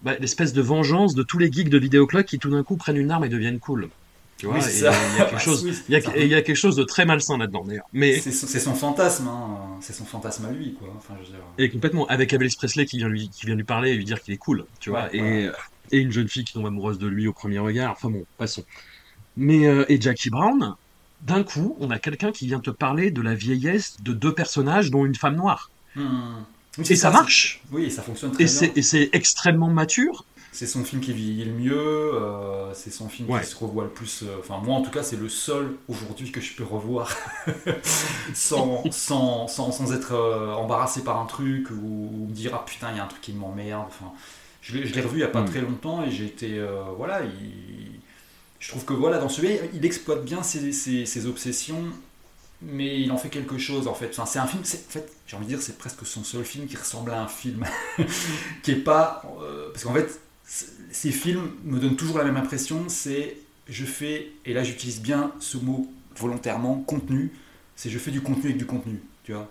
bah, 0.03 0.13
l'espèce 0.19 0.53
de 0.53 0.61
vengeance 0.61 1.15
de 1.15 1.23
tous 1.23 1.39
les 1.39 1.51
geeks 1.51 1.69
de 1.69 1.79
vidéoclub 1.79 2.25
qui 2.25 2.37
tout 2.37 2.51
d'un 2.51 2.63
coup 2.63 2.77
prennent 2.77 2.97
une 2.97 3.09
arme 3.09 3.25
et 3.25 3.29
deviennent 3.29 3.59
cool. 3.59 3.89
Tu 4.41 4.47
vois, 4.47 4.57
il 4.57 4.79
y 4.79 4.87
a 4.87 5.25
quelque 5.25 5.39
chose, 5.39 5.83
il 5.87 5.93
y, 5.93 6.33
a 6.33 6.41
quelque 6.41 6.55
chose 6.55 6.75
de 6.75 6.83
très 6.83 7.05
malsain 7.05 7.37
là-dedans 7.37 7.63
d'ailleurs. 7.63 7.85
Mais 7.93 8.19
c'est 8.19 8.31
son, 8.31 8.73
fantasme, 8.73 9.27
hein. 9.27 9.77
c'est 9.81 9.93
son 9.93 10.03
fantasme 10.03 10.45
à 10.45 10.51
lui, 10.51 10.73
quoi. 10.73 10.87
Enfin, 10.97 11.13
je 11.21 11.27
veux 11.27 11.33
dire... 11.33 11.45
Et 11.59 11.69
complètement 11.69 12.07
avec 12.07 12.33
Elvis 12.33 12.55
Presley 12.57 12.87
qui 12.87 12.97
vient 12.97 13.07
lui, 13.07 13.29
qui 13.29 13.45
vient 13.45 13.53
lui 13.53 13.63
parler 13.63 13.91
et 13.91 13.95
lui 13.95 14.03
dire 14.03 14.19
qu'il 14.19 14.33
est 14.33 14.37
cool, 14.37 14.65
tu 14.79 14.89
vois, 14.89 15.15
et, 15.15 15.47
et 15.91 15.97
une 15.99 16.11
jeune 16.11 16.27
fille 16.27 16.43
qui 16.43 16.53
tombe 16.53 16.65
amoureuse 16.65 16.97
de 16.97 17.05
lui 17.05 17.27
au 17.27 17.33
premier 17.33 17.59
regard. 17.59 17.91
Enfin 17.91 18.09
bon, 18.09 18.25
passons. 18.39 18.63
Mais 19.37 19.67
euh, 19.67 19.85
et 19.89 20.01
Jackie 20.01 20.31
Brown, 20.31 20.73
d'un 21.21 21.43
coup, 21.43 21.77
on 21.79 21.91
a 21.91 21.99
quelqu'un 21.99 22.31
qui 22.31 22.47
vient 22.47 22.61
te 22.61 22.71
parler 22.71 23.11
de 23.11 23.21
la 23.21 23.35
vieillesse 23.35 23.97
de 24.01 24.11
deux 24.11 24.33
personnages, 24.33 24.89
dont 24.89 25.05
une 25.05 25.13
femme 25.13 25.35
noire. 25.35 25.69
Hmm. 25.95 26.45
et 26.79 26.95
ça, 26.95 27.11
marche. 27.11 27.61
Oui, 27.71 27.91
ça 27.91 28.01
fonctionne 28.01 28.31
très 28.31 28.45
bien. 28.45 28.71
Et 28.75 28.81
c'est 28.81 29.09
extrêmement 29.13 29.69
mature 29.69 30.25
c'est 30.51 30.67
son 30.67 30.83
film 30.83 31.01
qui 31.01 31.13
vieillit 31.13 31.45
le 31.45 31.53
mieux, 31.53 32.13
euh, 32.13 32.73
c'est 32.73 32.91
son 32.91 33.07
film 33.07 33.39
qui 33.39 33.47
se 33.47 33.55
revoit 33.55 33.85
le 33.85 33.89
plus. 33.89 34.23
Euh, 34.23 34.35
enfin, 34.39 34.57
moi 34.57 34.75
en 34.75 34.81
tout 34.81 34.91
cas, 34.91 35.01
c'est 35.01 35.15
le 35.15 35.29
seul 35.29 35.77
aujourd'hui 35.87 36.31
que 36.31 36.41
je 36.41 36.53
peux 36.55 36.65
revoir 36.65 37.15
sans, 38.33 38.83
sans, 38.91 39.47
sans, 39.47 39.71
sans, 39.71 39.93
être 39.93 40.13
euh, 40.13 40.53
embarrassé 40.53 41.03
par 41.03 41.19
un 41.21 41.25
truc 41.25 41.69
ou, 41.71 42.27
me 42.27 42.33
dire 42.33 42.51
ah 42.53 42.65
putain, 42.65 42.91
il 42.91 42.97
y 42.97 42.99
a 42.99 43.03
un 43.05 43.07
truc 43.07 43.21
qui 43.21 43.31
m'emmerde. 43.31 43.85
Enfin, 43.87 44.11
je 44.61 44.77
l'ai 44.77 45.01
revu 45.01 45.15
il 45.15 45.17
n'y 45.19 45.23
a 45.23 45.29
pas 45.29 45.41
mm. 45.41 45.49
très 45.49 45.61
longtemps 45.61 46.03
et 46.03 46.11
j'ai 46.11 46.25
été. 46.25 46.61
voilà, 46.97 47.21
je 48.59 48.69
trouve 48.69 48.83
que 48.83 48.93
voilà, 48.93 49.19
dans 49.19 49.29
celui-là, 49.29 49.61
il 49.73 49.85
exploite 49.85 50.25
bien 50.25 50.43
ses, 50.43 50.73
ses, 50.73 51.05
ses, 51.05 51.25
obsessions. 51.27 51.85
Mais 52.63 53.01
il 53.01 53.11
en 53.11 53.17
fait 53.17 53.29
quelque 53.29 53.57
chose 53.57 53.87
en 53.87 53.95
fait. 53.95 54.09
Enfin, 54.11 54.27
c'est 54.27 54.37
un 54.37 54.45
film, 54.45 54.61
en 54.61 54.91
fait, 54.91 55.11
j'ai 55.25 55.35
envie 55.35 55.45
de 55.45 55.51
dire, 55.51 55.61
c'est 55.61 55.79
presque 55.79 56.05
son 56.05 56.23
seul 56.23 56.43
film 56.43 56.67
qui 56.67 56.75
ressemble 56.75 57.09
à 57.11 57.21
un 57.23 57.27
film. 57.27 57.65
qui 58.63 58.71
est 58.71 58.75
pas. 58.75 59.23
parce 59.73 59.85
qu'en 59.85 59.93
fait, 59.93 60.19
ces 60.91 61.11
films 61.11 61.51
me 61.63 61.79
donnent 61.79 61.95
toujours 61.95 62.17
la 62.17 62.25
même 62.25 62.37
impression, 62.37 62.85
c'est 62.89 63.37
je 63.69 63.85
fais, 63.85 64.31
et 64.45 64.53
là 64.53 64.63
j'utilise 64.63 65.01
bien 65.01 65.31
ce 65.39 65.57
mot 65.57 65.91
volontairement, 66.15 66.75
contenu, 66.75 67.31
c'est 67.75 67.89
je 67.89 67.97
fais 67.97 68.11
du 68.11 68.21
contenu 68.21 68.45
avec 68.45 68.57
du 68.57 68.65
contenu, 68.65 68.99
tu 69.23 69.33
vois. 69.33 69.49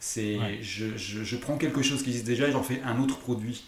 C'est 0.00 0.38
je, 0.62 0.96
je, 0.96 1.36
prends 1.36 1.56
quelque 1.56 1.80
chose 1.80 2.02
qui 2.02 2.08
existe 2.10 2.26
déjà 2.26 2.48
et 2.48 2.52
j'en 2.52 2.64
fais 2.64 2.82
un 2.82 3.00
autre 3.00 3.18
produit. 3.18 3.62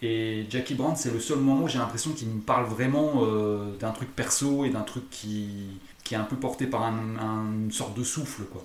Et 0.00 0.46
Jackie 0.48 0.74
Brown, 0.74 0.96
c'est 0.96 1.12
le 1.12 1.20
seul 1.20 1.38
moment 1.38 1.64
où 1.64 1.68
j'ai 1.68 1.78
l'impression 1.78 2.12
qu'il 2.12 2.28
me 2.28 2.40
parle 2.40 2.64
vraiment 2.64 3.24
euh, 3.24 3.76
d'un 3.76 3.92
truc 3.92 4.08
perso 4.16 4.64
et 4.64 4.70
d'un 4.70 4.82
truc 4.82 5.08
qui, 5.10 5.68
qui 6.02 6.14
est 6.14 6.16
un 6.16 6.24
peu 6.24 6.36
porté 6.36 6.66
par 6.66 6.82
un, 6.82 7.52
une 7.52 7.72
sorte 7.72 7.96
de 7.96 8.04
souffle, 8.04 8.44
quoi. 8.44 8.64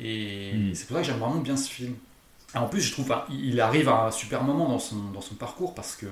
Et 0.00 0.52
hmm. 0.54 0.74
c'est 0.74 0.88
pour 0.88 0.96
ça 0.96 1.02
que 1.02 1.08
j'aime 1.08 1.18
vraiment 1.18 1.40
bien 1.40 1.56
ce 1.56 1.70
film. 1.70 1.94
en 2.54 2.66
plus, 2.66 2.80
je 2.80 2.92
trouve 2.92 3.14
il 3.30 3.60
arrive 3.60 3.88
à 3.88 4.06
un 4.06 4.10
super 4.10 4.42
moment 4.42 4.68
dans 4.68 4.80
son, 4.80 5.10
dans 5.12 5.20
son 5.20 5.36
parcours 5.36 5.72
parce 5.72 5.94
que 5.94 6.06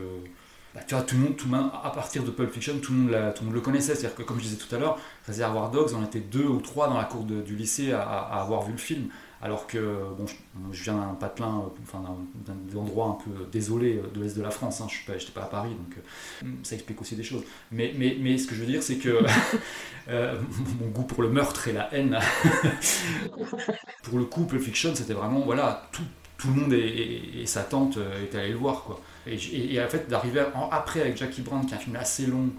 bah, 0.74 0.80
tu 0.86 0.94
vois, 0.94 1.02
tout 1.02 1.16
le 1.16 1.22
monde, 1.22 1.36
tout 1.36 1.48
le 1.48 1.56
monde, 1.56 1.70
à 1.82 1.90
partir 1.90 2.22
de 2.22 2.30
Pulp 2.30 2.52
Fiction, 2.52 2.78
tout 2.78 2.92
le 2.92 2.98
monde, 2.98 3.32
tout 3.34 3.42
le, 3.42 3.46
monde 3.46 3.54
le 3.54 3.60
connaissait. 3.60 3.94
C'est-à-dire 3.94 4.16
que, 4.16 4.22
comme 4.22 4.38
je 4.38 4.44
disais 4.44 4.56
tout 4.56 4.74
à 4.74 4.78
l'heure, 4.78 4.98
Reservoir 5.26 5.70
Dogs, 5.70 5.90
on 5.96 6.04
était 6.04 6.20
deux 6.20 6.46
ou 6.46 6.60
trois 6.60 6.88
dans 6.88 6.98
la 6.98 7.04
cour 7.04 7.24
du 7.24 7.56
lycée 7.56 7.92
à, 7.92 8.02
avoir 8.02 8.62
vu 8.62 8.72
le 8.72 8.78
film. 8.78 9.08
Alors 9.40 9.68
que, 9.68 9.78
bon, 10.18 10.26
je, 10.72 10.82
viens 10.82 10.96
d'un 10.96 11.14
patelin, 11.14 11.62
enfin, 11.84 12.02
d'un 12.44 12.78
endroit 12.78 13.06
un 13.06 13.24
peu 13.24 13.44
désolé 13.52 14.02
de 14.12 14.20
l'Est 14.20 14.36
de 14.36 14.42
la 14.42 14.50
France. 14.50 14.80
Hein, 14.80 14.88
je 14.88 15.12
n'étais 15.12 15.26
pas, 15.32 15.42
pas, 15.42 15.46
à 15.46 15.50
Paris, 15.50 15.70
donc 15.70 15.96
euh, 15.96 16.48
ça 16.64 16.74
explique 16.74 17.00
aussi 17.00 17.14
des 17.14 17.22
choses. 17.22 17.44
Mais, 17.70 17.94
mais, 17.96 18.16
mais 18.18 18.36
ce 18.36 18.48
que 18.48 18.56
je 18.56 18.60
veux 18.60 18.66
dire, 18.66 18.82
c'est 18.82 18.96
que 18.96 19.24
euh, 20.08 20.40
mon 20.80 20.88
goût 20.88 21.04
pour 21.04 21.22
le 21.22 21.28
meurtre 21.28 21.68
et 21.68 21.72
la 21.72 21.94
haine, 21.94 22.18
pour 24.02 24.18
le 24.18 24.24
coup, 24.24 24.44
Pulp 24.44 24.60
Fiction, 24.60 24.92
c'était 24.96 25.14
vraiment, 25.14 25.38
voilà, 25.40 25.88
tout, 25.92 26.02
tout 26.36 26.48
le 26.48 26.54
monde 26.54 26.72
et, 26.72 27.40
et, 27.40 27.46
sa 27.46 27.62
tante 27.62 27.96
euh, 27.96 28.24
étaient 28.24 28.38
allés 28.38 28.50
le 28.50 28.56
voir, 28.56 28.82
quoi. 28.82 29.00
Et, 29.28 29.82
en 29.82 29.88
fait, 29.88 30.08
d'arriver 30.08 30.44
après 30.70 31.00
avec 31.00 31.16
Jackie 31.16 31.42
Brown, 31.42 31.64
qui 31.66 31.72
est 31.72 31.76
un 31.76 31.80
film 31.80 31.96
assez 31.96 32.26
long, 32.26 32.50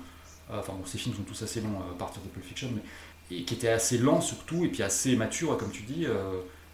euh, 0.51 0.59
enfin, 0.59 0.73
bon, 0.73 0.85
ces 0.85 0.97
films 0.97 1.15
sont 1.15 1.23
tous 1.23 1.41
assez 1.41 1.61
longs 1.61 1.69
euh, 1.69 1.93
à 1.93 1.97
partir 1.97 2.21
de 2.21 2.27
Pulp 2.27 2.45
Fiction, 2.45 2.69
mais, 2.73 3.35
et 3.35 3.43
qui 3.43 3.53
était 3.53 3.69
assez 3.69 3.97
lent 3.97 4.21
surtout, 4.21 4.65
et 4.65 4.69
puis 4.69 4.83
assez 4.83 5.15
mature, 5.15 5.57
comme 5.57 5.71
tu 5.71 5.83
dis, 5.83 6.07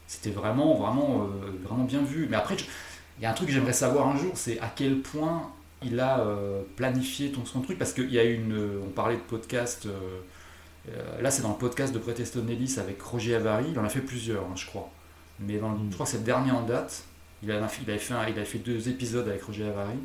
c'était 0.08 0.30
vraiment, 0.30 0.74
vraiment, 0.76 1.28
vraiment 1.66 1.84
bien 1.84 2.02
vu. 2.02 2.28
Mais 2.30 2.38
après, 2.38 2.56
il 2.56 3.24
y 3.24 3.26
a 3.26 3.30
un 3.30 3.34
truc 3.34 3.50
que 3.50 3.54
j'aimerais 3.54 3.74
savoir 3.74 4.08
un 4.08 4.18
jour, 4.18 4.32
c'est 4.36 4.58
à 4.62 4.72
quel 4.74 5.02
point 5.02 5.52
il 5.84 6.00
a 6.00 6.26
planifié 6.78 7.34
ton, 7.34 7.44
son 7.44 7.60
truc, 7.60 7.78
parce 7.78 7.92
qu'il 7.92 8.10
y 8.10 8.20
a 8.20 8.24
une. 8.24 8.80
On 8.88 8.90
parlait 8.90 9.18
de 9.18 9.22
podcast. 9.22 9.86
là, 11.20 11.30
c'est 11.30 11.42
dans 11.42 11.50
le 11.50 11.58
podcast 11.58 11.94
de 11.94 12.00
Bret 12.00 12.16
Easton 12.18 12.48
Ellis 12.48 12.78
avec 12.80 13.02
Roger 13.02 13.36
Avary. 13.36 13.72
Il 13.72 13.78
en 13.78 13.84
a 13.84 13.90
fait 13.90 14.00
plusieurs, 14.00 14.44
hein, 14.44 14.56
je 14.56 14.66
crois. 14.66 14.90
Mais 15.42 15.58
dans 15.58 15.72
mm. 15.72 15.88
je 15.90 15.94
crois 15.94 16.06
que 16.06 16.12
c'est 16.14 16.20
le 16.20 16.24
dernier 16.24 16.52
en 16.52 16.62
date. 16.62 17.04
Il, 17.44 17.52
avait 17.52 18.46
fait 18.46 18.58
deux 18.60 18.90
épisodes 18.90 19.28
avec 19.28 19.44
Roger 19.44 19.66
Avary. 19.66 19.98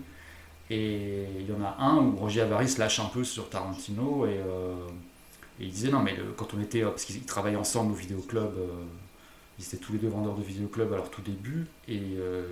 Et 0.69 1.25
il 1.39 1.49
y 1.49 1.53
en 1.53 1.65
a 1.65 1.77
un 1.79 1.97
où 1.97 2.17
Roger 2.17 2.43
Avary 2.43 2.69
se 2.69 2.79
lâche 2.79 3.01
un 3.01 3.07
peu 3.07 3.25
sur 3.25 3.49
Tarantino. 3.49 4.27
Et, 4.27 4.39
euh, 4.39 4.75
il 5.59 5.71
disait 5.71 5.91
non, 5.91 6.01
mais 6.01 6.17
quand 6.37 6.55
on 6.55 6.61
était. 6.61 6.83
Parce 6.83 7.05
qu'ils 7.05 7.23
travaillaient 7.23 7.57
ensemble 7.57 7.93
au 7.93 7.97
vidéoclub. 7.97 8.43
Euh, 8.43 8.67
ils 9.59 9.65
étaient 9.65 9.77
tous 9.77 9.93
les 9.93 9.99
deux 9.99 10.09
vendeurs 10.09 10.35
de 10.37 10.43
vidéoclub 10.43 10.91
à 10.93 10.97
leur 10.97 11.11
tout 11.11 11.21
début. 11.21 11.67
Et 11.87 12.01
euh, 12.19 12.47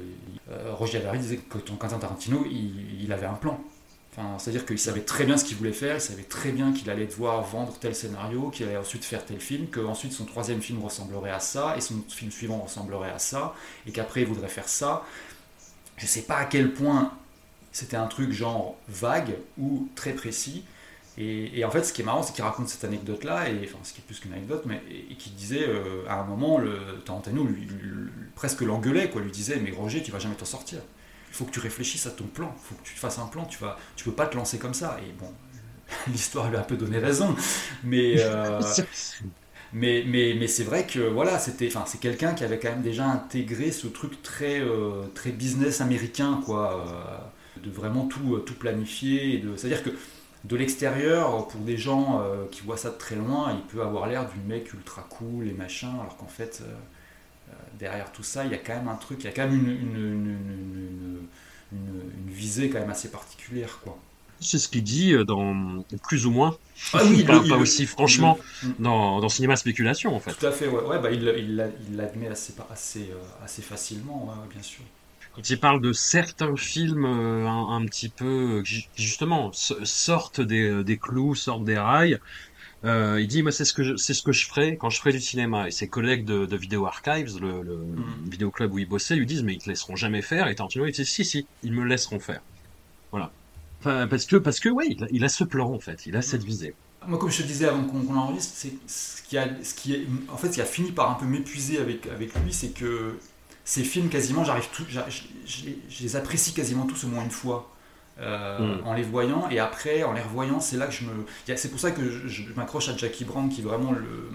Roger 0.73 0.99
Avary 0.99 1.19
disait 1.19 1.39
que 1.39 1.59
Quentin 1.59 1.99
Tarantino, 1.99 2.45
il 2.45 3.11
avait 3.13 3.27
un 3.27 3.35
plan. 3.35 3.59
C'est-à-dire 4.39 4.67
qu'il 4.67 4.79
savait 4.79 5.03
très 5.03 5.25
bien 5.25 5.37
ce 5.37 5.45
qu'il 5.45 5.57
voulait 5.57 5.73
faire, 5.73 5.97
il 5.97 6.01
savait 6.01 6.25
très 6.25 6.51
bien 6.51 6.73
qu'il 6.73 6.91
allait 6.91 7.07
devoir 7.07 7.43
vendre 7.43 7.75
tel 7.79 7.95
scénario, 7.95 8.51
qu'il 8.51 8.67
allait 8.67 8.77
ensuite 8.77 9.05
faire 9.05 9.25
tel 9.25 9.41
film, 9.41 9.69
qu'ensuite 9.69 10.13
son 10.13 10.25
troisième 10.25 10.61
film 10.61 10.83
ressemblerait 10.83 11.31
à 11.31 11.39
ça, 11.39 11.77
et 11.77 11.81
son 11.81 12.03
film 12.09 12.33
suivant 12.33 12.59
ressemblerait 12.59 13.11
à 13.11 13.21
ça, 13.21 13.55
et 13.87 13.93
qu'après 13.93 14.23
il 14.23 14.27
voudrait 14.27 14.49
faire 14.49 14.69
ça. 14.69 15.05
Je 15.97 16.05
ne 16.05 16.09
sais 16.09 16.23
pas 16.23 16.39
à 16.39 16.45
quel 16.47 16.75
point 16.75 17.13
c'était 17.71 17.97
un 17.97 18.07
truc 18.07 18.33
genre 18.33 18.77
vague 18.89 19.37
ou 19.57 19.89
très 19.95 20.13
précis. 20.13 20.65
Et, 21.21 21.65
en 21.65 21.71
fait, 21.71 21.83
ce 21.83 21.93
qui 21.93 22.03
est 22.03 22.05
marrant, 22.05 22.23
c'est 22.23 22.33
qu'il 22.33 22.45
raconte 22.45 22.69
cette 22.69 22.85
anecdote-là, 22.85 23.49
et 23.49 23.61
enfin, 23.65 23.79
ce 23.83 23.93
qui 23.93 23.99
est 23.99 24.05
plus 24.05 24.21
qu'une 24.21 24.33
anecdote, 24.33 24.63
mais 24.67 24.81
et, 24.89 25.17
disait 25.37 25.67
euh, 25.67 26.05
à 26.09 26.21
un 26.21 26.25
moment, 26.25 26.59
le 26.59 27.03
Tarantino 27.05 27.43
lui, 27.43 27.67
presque 28.37 28.61
l'engueulait, 28.61 29.11
quoi, 29.11 29.21
lui 29.21 29.33
disait, 29.33 29.57
mais 29.57 29.73
Roger, 29.73 30.01
tu 30.01 30.13
vas 30.13 30.21
jamais 30.21 30.37
t'en 30.37 30.45
sortir. 30.45 30.79
Il 31.31 31.35
faut 31.35 31.45
que 31.45 31.51
tu 31.51 31.61
réfléchisses 31.61 32.07
à 32.07 32.11
ton 32.11 32.25
plan, 32.25 32.55
il 32.57 32.69
faut 32.69 32.75
que 32.75 32.89
tu 32.89 32.95
fasses 32.95 33.19
un 33.19 33.27
plan, 33.27 33.45
tu 33.45 33.59
vas, 33.59 33.79
tu 33.97 34.05
peux 34.05 34.13
pas 34.13 34.27
te 34.27 34.37
lancer 34.37 34.59
comme 34.59 34.75
ça. 34.75 34.99
Et 35.07 35.13
bon, 35.13 35.33
l'histoire 36.09 36.51
lui 36.51 36.57
a 36.57 36.61
un 36.61 36.65
peu 36.65 36.77
donné 36.77 36.99
raison, 36.99 37.35
mais 37.85 38.15
euh, 38.19 38.61
mais 39.73 40.05
mais, 40.07 40.35
mais 40.39 40.47
c'est 40.47 40.65
vrai 40.65 40.87
que 40.87 41.01
voilà, 41.01 41.39
c'était, 41.39 41.69
enfin, 41.69 41.85
c'est 41.87 42.01
quelqu'un 42.01 42.35
qui 42.35 42.45
avait 42.45 42.59
quand 42.59 42.71
même 42.71 42.83
déjà 42.83 43.05
intégré 43.07 43.71
ce 43.73 43.87
truc 43.87 44.23
très 44.23 44.61
euh, 44.61 45.03
très 45.15 45.31
business 45.31 45.81
américain, 45.81 46.41
quoi, 46.45 46.85
de 47.63 47.71
vraiment 47.71 48.07
tout 48.07 48.39
tout 48.41 48.55
planifier, 48.55 49.39
de, 49.39 49.57
c'est-à-dire 49.57 49.83
que 49.83 49.91
de 50.45 50.57
l'extérieur, 50.57 51.49
pour 51.49 51.61
des 51.61 51.77
gens 51.77 52.23
euh, 52.23 52.47
qui 52.51 52.63
voient 52.63 52.77
ça 52.77 52.91
de 52.91 52.97
très 52.97 53.17
loin, 53.17 53.53
il 53.53 53.63
peut 53.63 53.83
avoir 53.83 54.07
l'air 54.07 54.29
du 54.29 54.41
mec 54.41 54.73
ultra 54.73 55.03
cool 55.03 55.49
et 55.49 55.53
machin, 55.53 55.93
alors 56.01 56.17
qu'en 56.17 56.27
fait, 56.29 56.63
euh, 56.63 56.67
euh, 56.67 56.77
derrière 57.79 58.13
tout 58.13 58.23
ça, 58.23 58.45
il 58.45 58.51
y 58.51 58.55
a 58.55 58.59
quand 58.59 58.75
même 58.75 58.89
un 58.89 58.97
truc, 58.97 59.19
il 59.21 59.25
y 59.25 59.29
a 59.29 59.33
quand 59.33 59.49
même 59.49 59.55
une, 59.55 61.27
visée 62.27 62.71
quand 62.71 62.79
même 62.79 62.91
assez 62.91 63.11
particulière, 63.11 63.81
quoi. 63.83 63.99
C'est 64.41 64.59
ce 64.59 64.69
qu'il 64.69 64.85
dit 64.85 65.15
dans 65.27 65.83
plus 66.05 66.25
ou 66.25 66.31
moins, 66.31 66.57
ah 66.93 67.01
oui, 67.05 67.25
pas, 67.25 67.41
aussi 67.57 67.87
franchement 67.87 68.39
dans, 68.79 69.21
dans, 69.21 69.29
Cinéma 69.29 69.57
Spéculation 69.57 70.15
en 70.15 70.21
fait. 70.21 70.33
Tout 70.33 70.47
à 70.47 70.53
fait, 70.53 70.69
ouais, 70.69 70.83
ouais 70.85 71.01
bah, 71.01 71.11
il 71.11 71.75
l'admet 71.97 72.29
assez, 72.29 72.55
assez, 72.71 73.11
assez 73.45 73.63
facilement, 73.63 74.33
bien 74.53 74.63
sûr. 74.63 74.85
Quand 75.39 75.51
il 75.51 75.61
parle 75.61 75.81
de 75.81 75.93
certains 75.93 76.57
films 76.57 77.05
euh, 77.05 77.47
un, 77.47 77.85
petit 77.87 78.09
peu 78.09 78.63
qui 78.65 78.89
justement 78.97 79.53
sortent 79.53 80.41
des, 80.41 80.83
des, 80.83 80.99
clous, 80.99 81.37
sortent 81.37 81.65
des 81.65 81.79
rails, 81.79 82.19
euh, 82.85 83.21
il 83.21 83.27
dit 83.27 83.43
moi 83.43 83.51
c'est 83.51 83.65
ce 83.65 83.73
que 83.73 83.83
je, 83.83 83.97
c'est 83.97 84.15
ce 84.15 84.23
que 84.23 84.33
je 84.33 84.47
ferai 84.47 84.77
quand 84.77 84.91
je 84.91 84.99
ferai 84.99 85.13
du 85.13 85.21
cinéma 85.21 85.67
et 85.67 85.71
ses 85.71 85.89
collègues 85.89 86.25
de, 86.25 86.47
de 86.47 86.57
Video 86.57 86.87
Archives, 86.87 87.39
le, 87.41 87.63
le 87.63 87.77
mm. 87.77 88.31
vidéo 88.31 88.51
club 88.51 88.73
où 88.73 88.79
il 88.79 88.89
bossait, 88.89 89.17
lui 89.17 89.27
disent 89.27 89.43
mais 89.43 89.55
ils 89.55 89.59
te 89.59 89.69
laisseront 89.69 89.97
jamais 89.97 90.23
faire 90.23 90.49
et 90.49 90.55
Tarantino 90.55 90.87
il 90.87 90.93
dit 90.93 91.05
si 91.05 91.25
si 91.25 91.47
ils 91.63 91.73
me 91.73 91.85
laisseront 91.85 92.21
faire. 92.21 92.41
Voilà. 93.11 93.33
Enfin, 93.81 94.07
parce 94.09 94.27
que 94.27 94.37
parce 94.37 94.61
que 94.61 94.69
ouais 94.69 94.97
il 95.11 95.25
a, 95.25 95.29
ce 95.29 95.45
plan 95.45 95.73
en 95.73 95.81
fait, 95.81 96.07
il 96.07 96.17
a 96.17 96.23
cette 96.23 96.45
visée. 96.45 96.75
Moi, 97.07 97.19
comme 97.19 97.31
je 97.31 97.43
te 97.43 97.47
disais 97.47 97.67
avant 97.67 97.85
qu'on, 97.85 98.15
enregistre, 98.17 98.53
c'est 98.57 98.73
ce 98.87 99.23
qui 99.23 99.39
a, 99.39 99.49
ce 99.63 99.73
qui 99.73 99.95
est, 99.95 100.07
en 100.29 100.37
fait, 100.37 100.49
ce 100.49 100.55
qui 100.55 100.61
a 100.61 100.65
fini 100.65 100.91
par 100.91 101.11
un 101.11 101.15
peu 101.15 101.27
m'épuiser 101.27 101.79
avec 101.79 102.07
avec 102.07 102.35
lui, 102.45 102.53
c'est 102.53 102.71
que 102.71 103.17
ces 103.69 103.85
films, 103.85 104.09
quasiment, 104.09 104.45
j'arrive 104.45 104.69
tout, 104.73 104.85
je, 104.89 106.03
les 106.03 106.17
apprécie 106.17 106.55
quasiment 106.55 106.87
tous 106.87 107.05
au 107.05 107.09
moins 107.09 107.23
une 107.23 107.31
fois. 107.31 107.71
Euh, 108.21 108.59
hmm. 108.59 108.87
en 108.87 108.95
les 108.95 109.05
voyant 109.05 109.49
et 109.49 109.61
après 109.61 110.03
en 110.03 110.13
les 110.13 110.21
revoyant 110.21 110.59
c'est 110.59 110.77
là 110.77 110.87
que 110.87 110.93
je 110.93 111.05
me 111.05 111.57
c'est 111.57 111.71
pour 111.71 111.79
ça 111.79 111.93
que 111.93 112.27
je, 112.27 112.43
m'accroche 112.57 112.89
à 112.89 112.97
Jackie 112.97 113.25
Brown 113.25 113.49
qui 113.49 113.61
est 113.61 113.65
vraiment 113.65 113.93
le 113.93 114.33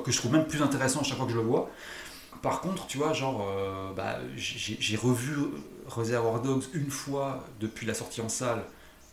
que 0.00 0.10
je 0.10 0.18
trouve 0.18 0.32
même 0.32 0.46
plus 0.48 0.60
intéressant 0.60 0.98
à 0.98 1.04
chaque 1.04 1.16
fois 1.16 1.26
que 1.26 1.30
je 1.30 1.36
le 1.36 1.44
vois 1.44 1.70
par 2.42 2.60
contre 2.60 2.88
tu 2.88 2.98
vois 2.98 3.12
genre 3.12 3.48
euh, 3.48 3.92
bah, 3.94 4.18
j'ai 4.36 4.96
revu 4.96 5.36
Reservoir 5.86 6.42
Dogs 6.42 6.64
une 6.72 6.90
fois 6.90 7.46
depuis 7.60 7.86
la 7.86 7.94
sortie 7.94 8.20
en 8.20 8.28
salle 8.28 8.64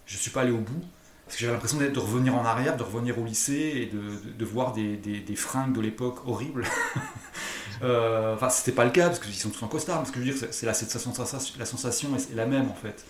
je 0.08 0.18
suis 0.18 0.32
pas 0.32 0.42
allé 0.42 0.52
au 0.52 0.58
bout 0.58 0.84
parce 1.26 1.36
que 1.36 1.42
j'avais 1.42 1.54
l'impression 1.54 1.78
de 1.78 2.00
revenir 2.00 2.34
en 2.34 2.44
arrière 2.44 2.78
de 2.78 2.84
revenir 2.84 3.20
au 3.20 3.26
lycée 3.26 3.74
et 3.76 3.86
de, 3.86 4.34
de, 4.40 4.46
voir 4.46 4.74
des, 4.74 4.98
des, 4.98 5.20
des, 5.20 5.36
fringues 5.36 5.74
de 5.74 5.82
l'époque 5.82 6.18
horribles 6.26 6.66
Euh, 7.84 8.36
enfin, 8.36 8.50
c'était 8.50 8.72
pas 8.72 8.86
le 8.86 8.92
cas 8.92 9.08
parce 9.08 9.20
qu'ils 9.20 9.34
sont 9.34 9.50
tous 9.50 9.64
en 9.64 9.68
costard, 9.68 10.00
mais 10.00 10.06
ce 10.06 10.12
que 10.12 10.20
je 10.22 10.32
veux 10.32 10.38
dire, 10.38 10.48
c'est 10.52 10.66
la, 10.66 10.74
sensation, 10.74 11.12
la 11.58 11.66
sensation 11.66 12.16
est 12.16 12.36
la 12.36 12.46
même 12.46 12.70
en 12.70 12.76
fait. 12.76 13.06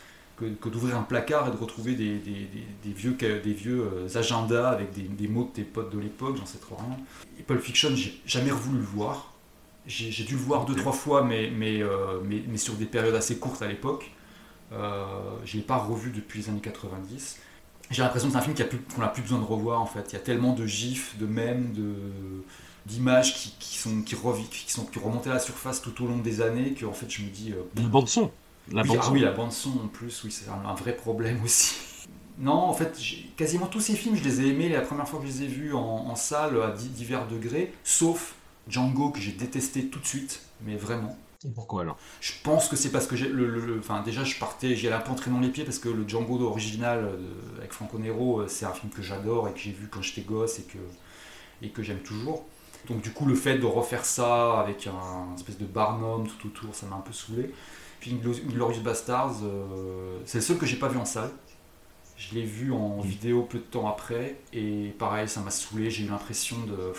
Que, 0.62 0.70
d'ouvrir 0.70 0.98
un 0.98 1.04
placard 1.04 1.48
et 1.48 1.52
de 1.52 1.58
retrouver 1.58 1.94
des, 1.94 2.20
vieux, 2.84 3.12
des 3.14 3.54
vieux 3.54 3.88
euh, 3.94 4.18
agendas 4.18 4.70
avec 4.70 4.90
des, 4.94 5.28
mots 5.28 5.44
de 5.44 5.50
tes 5.50 5.64
potes 5.64 5.94
de 5.94 6.00
l'époque, 6.00 6.38
j'en 6.38 6.46
sais 6.46 6.58
trop 6.58 6.76
rien. 6.76 6.98
Et 7.40 7.44
Pulp 7.44 7.62
Fiction, 7.62 7.96
j'ai 7.96 8.20
jamais 8.26 8.50
voulu 8.50 8.80
le 8.80 8.84
voir. 8.84 9.34
J'ai 9.86 10.24
dû 10.24 10.34
le 10.34 10.40
voir 10.40 10.66
deux, 10.66 10.76
trois 10.76 10.94
fois, 10.94 11.24
mais, 11.24 11.50
mais, 11.50 11.82
euh, 11.82 12.20
mais, 12.24 12.44
mais, 12.48 12.58
sur 12.58 12.74
des 12.74 12.86
périodes 12.86 13.16
assez 13.16 13.38
courtes 13.38 13.62
à 13.62 13.68
l'époque. 13.68 14.12
Euh, 14.74 15.06
je 15.46 15.58
l'ai 15.58 15.64
pas 15.64 15.78
revu 15.78 16.12
depuis 16.12 16.40
les 16.40 16.50
années 16.50 16.62
90. 16.62 17.38
J'ai 17.90 18.02
l'impression 18.02 18.30
que 18.30 18.34
c'est 18.34 18.40
un 18.40 18.42
film 18.42 18.56
qu'on 18.96 19.02
n'a 19.02 19.10
plus 19.10 19.22
besoin 19.22 19.40
de 19.40 19.44
revoir 19.44 19.82
en 19.82 19.86
fait. 19.86 20.06
Il 20.12 20.14
y 20.14 20.16
a 20.16 20.22
tellement 20.22 20.54
de 20.54 20.66
gifs, 20.66 21.18
de 21.18 21.26
mèmes, 21.26 21.74
de 21.74 21.94
d'images 22.86 23.36
qui, 23.36 23.54
qui, 23.60 23.78
sont, 23.78 24.02
qui, 24.02 24.16
qui, 24.50 24.72
sont, 24.72 24.86
qui 24.86 25.00
remontaient 25.00 25.30
à 25.30 25.34
la 25.34 25.40
surface 25.40 25.82
tout 25.82 26.04
au 26.04 26.08
long 26.08 26.18
des 26.18 26.42
années 26.42 26.74
que 26.74 26.86
en 26.86 26.94
fait 26.94 27.10
je 27.10 27.22
me 27.22 27.30
dis. 27.30 27.52
Euh, 27.52 27.62
Une 27.78 27.90
bande 27.90 28.08
son 28.08 28.32
la 28.74 28.82
oui, 28.84 28.88
bande 28.88 28.98
ah 29.00 29.06
son. 29.06 29.14
oui, 29.14 29.20
la 29.22 29.32
bande 29.32 29.52
son 29.52 29.70
en 29.72 29.88
plus, 29.88 30.24
oui, 30.24 30.32
c'est 30.32 30.50
un, 30.50 30.74
vrai 30.74 30.96
problème 30.96 31.42
aussi. 31.44 31.76
Non, 32.38 32.54
en 32.54 32.74
fait, 32.74 33.00
quasiment 33.38 33.68
tous 33.68 33.82
ces 33.82 33.96
films, 33.96 34.16
je 34.16 34.24
les 34.24 34.42
ai 34.42 34.48
aimés 34.48 34.70
la 34.70 34.82
première 34.82 35.08
fois 35.08 35.20
que 35.20 35.28
je 35.28 35.32
les 35.32 35.44
ai 35.44 35.48
vus 35.48 35.74
en, 35.74 36.16
salle 36.16 36.62
à 36.62 36.72
divers 36.72 37.28
degrés, 37.28 37.74
sauf 37.84 38.36
Django 38.68 39.10
que 39.10 39.20
j'ai 39.20 39.32
détesté 39.32 39.88
tout 39.88 40.00
de 40.00 40.06
suite, 40.06 40.42
mais 40.62 40.76
vraiment. 40.76 41.16
pourquoi 41.54 41.82
alors? 41.82 41.98
Je 42.20 42.32
pense 42.44 42.68
que 42.68 42.76
c'est 42.76 42.92
parce 42.92 43.06
que 43.06 43.16
le, 43.16 43.78
enfin, 43.80 44.02
déjà 44.02 44.24
je 44.24 44.40
partais, 44.40 44.76
j'y 44.76 44.88
allais 44.88 44.96
un 44.96 45.02
peu 45.02 45.14
les 45.42 45.50
pieds 45.50 45.66
parce 45.66 45.78
que 45.78 45.90
le 45.90 46.08
Django 46.08 46.42
original 46.42 47.04
euh, 47.04 47.58
avec 47.60 47.74
Franco 47.74 48.00
Nero, 48.00 48.42
euh, 48.42 48.48
c'est 48.48 48.66
un 48.66 48.74
film 48.74 48.92
que 48.92 49.04
j'adore 49.04 49.48
et 49.48 49.54
que 49.54 49.60
j'ai 49.60 49.72
vu 49.72 49.88
quand 49.88 50.02
j'étais 50.02 50.22
gosse 50.22 50.60
et 50.60 50.64
que, 50.64 50.80
et 51.62 51.70
que 51.70 51.84
j'aime 51.84 52.00
toujours. 52.00 52.46
Donc 52.88 53.02
du 53.02 53.12
coup, 53.12 53.26
le 53.26 53.36
fait 53.36 53.58
de 53.58 53.66
refaire 53.66 54.06
ça 54.06 54.60
avec 54.60 54.88
un 54.88 55.36
espèce 55.36 55.58
de 55.58 55.66
Barnum 55.66 56.28
tout 56.28 56.48
autour, 56.48 56.74
ça 56.74 56.88
m'a 56.88 56.96
un 56.96 57.02
peu 57.02 57.14
saoulé. 57.14 57.52
Puis 58.02 58.20
Glorious 58.48 58.82
Bastards, 58.82 59.44
euh, 59.44 60.18
c'est 60.26 60.40
le 60.40 60.42
seul 60.42 60.58
que 60.58 60.66
j'ai 60.66 60.76
pas 60.76 60.88
vu 60.88 60.98
en 60.98 61.06
salle. 61.06 61.30
Je 62.18 62.34
l'ai 62.34 62.44
vu 62.44 62.74
en 62.74 63.00
vidéo 63.00 63.44
peu 63.44 63.60
de 63.60 63.64
temps 63.64 63.88
après, 63.88 64.40
et 64.54 64.94
pareil, 64.98 65.30
ça 65.30 65.40
m'a 65.40 65.52
saoulé. 65.52 65.90
J'ai 65.90 66.06
eu 66.06 66.08
l'impression 66.08 66.58
de... 66.66 66.94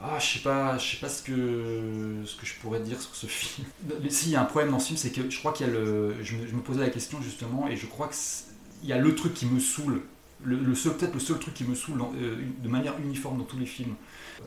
Ah, 0.00 0.18
je 0.20 0.34
sais 0.34 0.38
pas, 0.38 0.78
je 0.78 0.92
sais 0.92 0.96
pas 0.98 1.08
ce 1.08 1.22
que, 1.22 2.22
ce 2.24 2.36
que 2.36 2.46
je 2.46 2.54
pourrais 2.60 2.80
dire 2.80 3.00
sur 3.00 3.14
ce 3.14 3.26
film. 3.28 3.66
S'il 4.08 4.30
y 4.30 4.36
a 4.36 4.42
un 4.42 4.44
problème 4.44 4.70
dans 4.70 4.78
ce 4.78 4.86
film, 4.86 4.98
c'est 4.98 5.10
que 5.10 5.28
je 5.28 5.38
crois 5.38 5.52
qu'il 5.52 5.66
y 5.66 5.70
a 5.70 5.72
le... 5.72 6.14
Je 6.22 6.36
me, 6.36 6.60
posais 6.60 6.80
la 6.80 6.90
question 6.90 7.20
justement, 7.20 7.66
et 7.66 7.76
je 7.76 7.86
crois 7.86 8.08
qu'il 8.08 8.88
y 8.88 8.92
a 8.92 8.98
le 8.98 9.14
truc 9.16 9.34
qui 9.34 9.46
me 9.46 9.58
saoule. 9.58 10.02
Le, 10.44 10.74
seul, 10.74 10.96
peut-être 10.96 11.14
le 11.14 11.20
seul 11.20 11.38
truc 11.38 11.54
qui 11.54 11.62
me 11.62 11.76
saoule 11.76 12.02
euh, 12.16 12.36
de 12.58 12.68
manière 12.68 12.98
uniforme 12.98 13.38
dans 13.38 13.44
tous 13.44 13.58
les 13.58 13.66
films, 13.66 13.94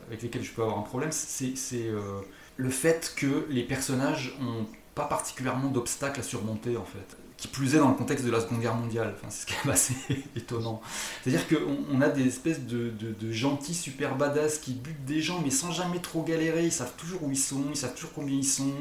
avec 0.08 0.22
lesquels 0.22 0.42
je 0.42 0.52
peux 0.52 0.62
avoir 0.62 0.78
un 0.78 0.82
problème, 0.82 1.10
c'est 1.12 1.54
euh, 1.74 2.20
le 2.56 2.68
fait 2.68 3.14
que 3.16 3.46
les 3.48 3.62
personnages 3.62 4.36
n'ont 4.38 4.66
pas 4.96 5.04
particulièrement 5.04 5.68
d'obstacles 5.68 6.18
à 6.20 6.22
surmonter 6.24 6.76
en 6.76 6.84
fait. 6.84 7.16
Qui 7.36 7.48
plus 7.48 7.74
est 7.74 7.78
dans 7.78 7.90
le 7.90 7.94
contexte 7.94 8.24
de 8.24 8.30
la 8.30 8.40
Seconde 8.40 8.60
Guerre 8.60 8.74
mondiale, 8.74 9.14
enfin, 9.14 9.26
c'est 9.28 9.42
ce 9.42 9.46
qui 9.46 9.52
est 9.52 9.70
assez 9.70 9.94
étonnant. 10.36 10.80
C'est-à-dire 11.22 11.46
qu'on 11.46 11.76
on 11.92 12.00
a 12.00 12.08
des 12.08 12.26
espèces 12.26 12.60
de, 12.62 12.90
gentils 13.30 13.74
super 13.74 14.16
badass 14.16 14.58
qui 14.58 14.72
butent 14.72 15.04
des 15.04 15.20
gens 15.20 15.42
mais 15.44 15.50
sans 15.50 15.70
jamais 15.70 15.98
trop 16.00 16.22
galérer, 16.22 16.64
ils 16.64 16.72
savent 16.72 16.94
toujours 16.96 17.22
où 17.24 17.30
ils 17.30 17.36
sont, 17.36 17.62
ils 17.70 17.76
savent 17.76 17.94
toujours 17.94 18.14
combien 18.14 18.36
ils 18.36 18.42
sont, 18.42 18.72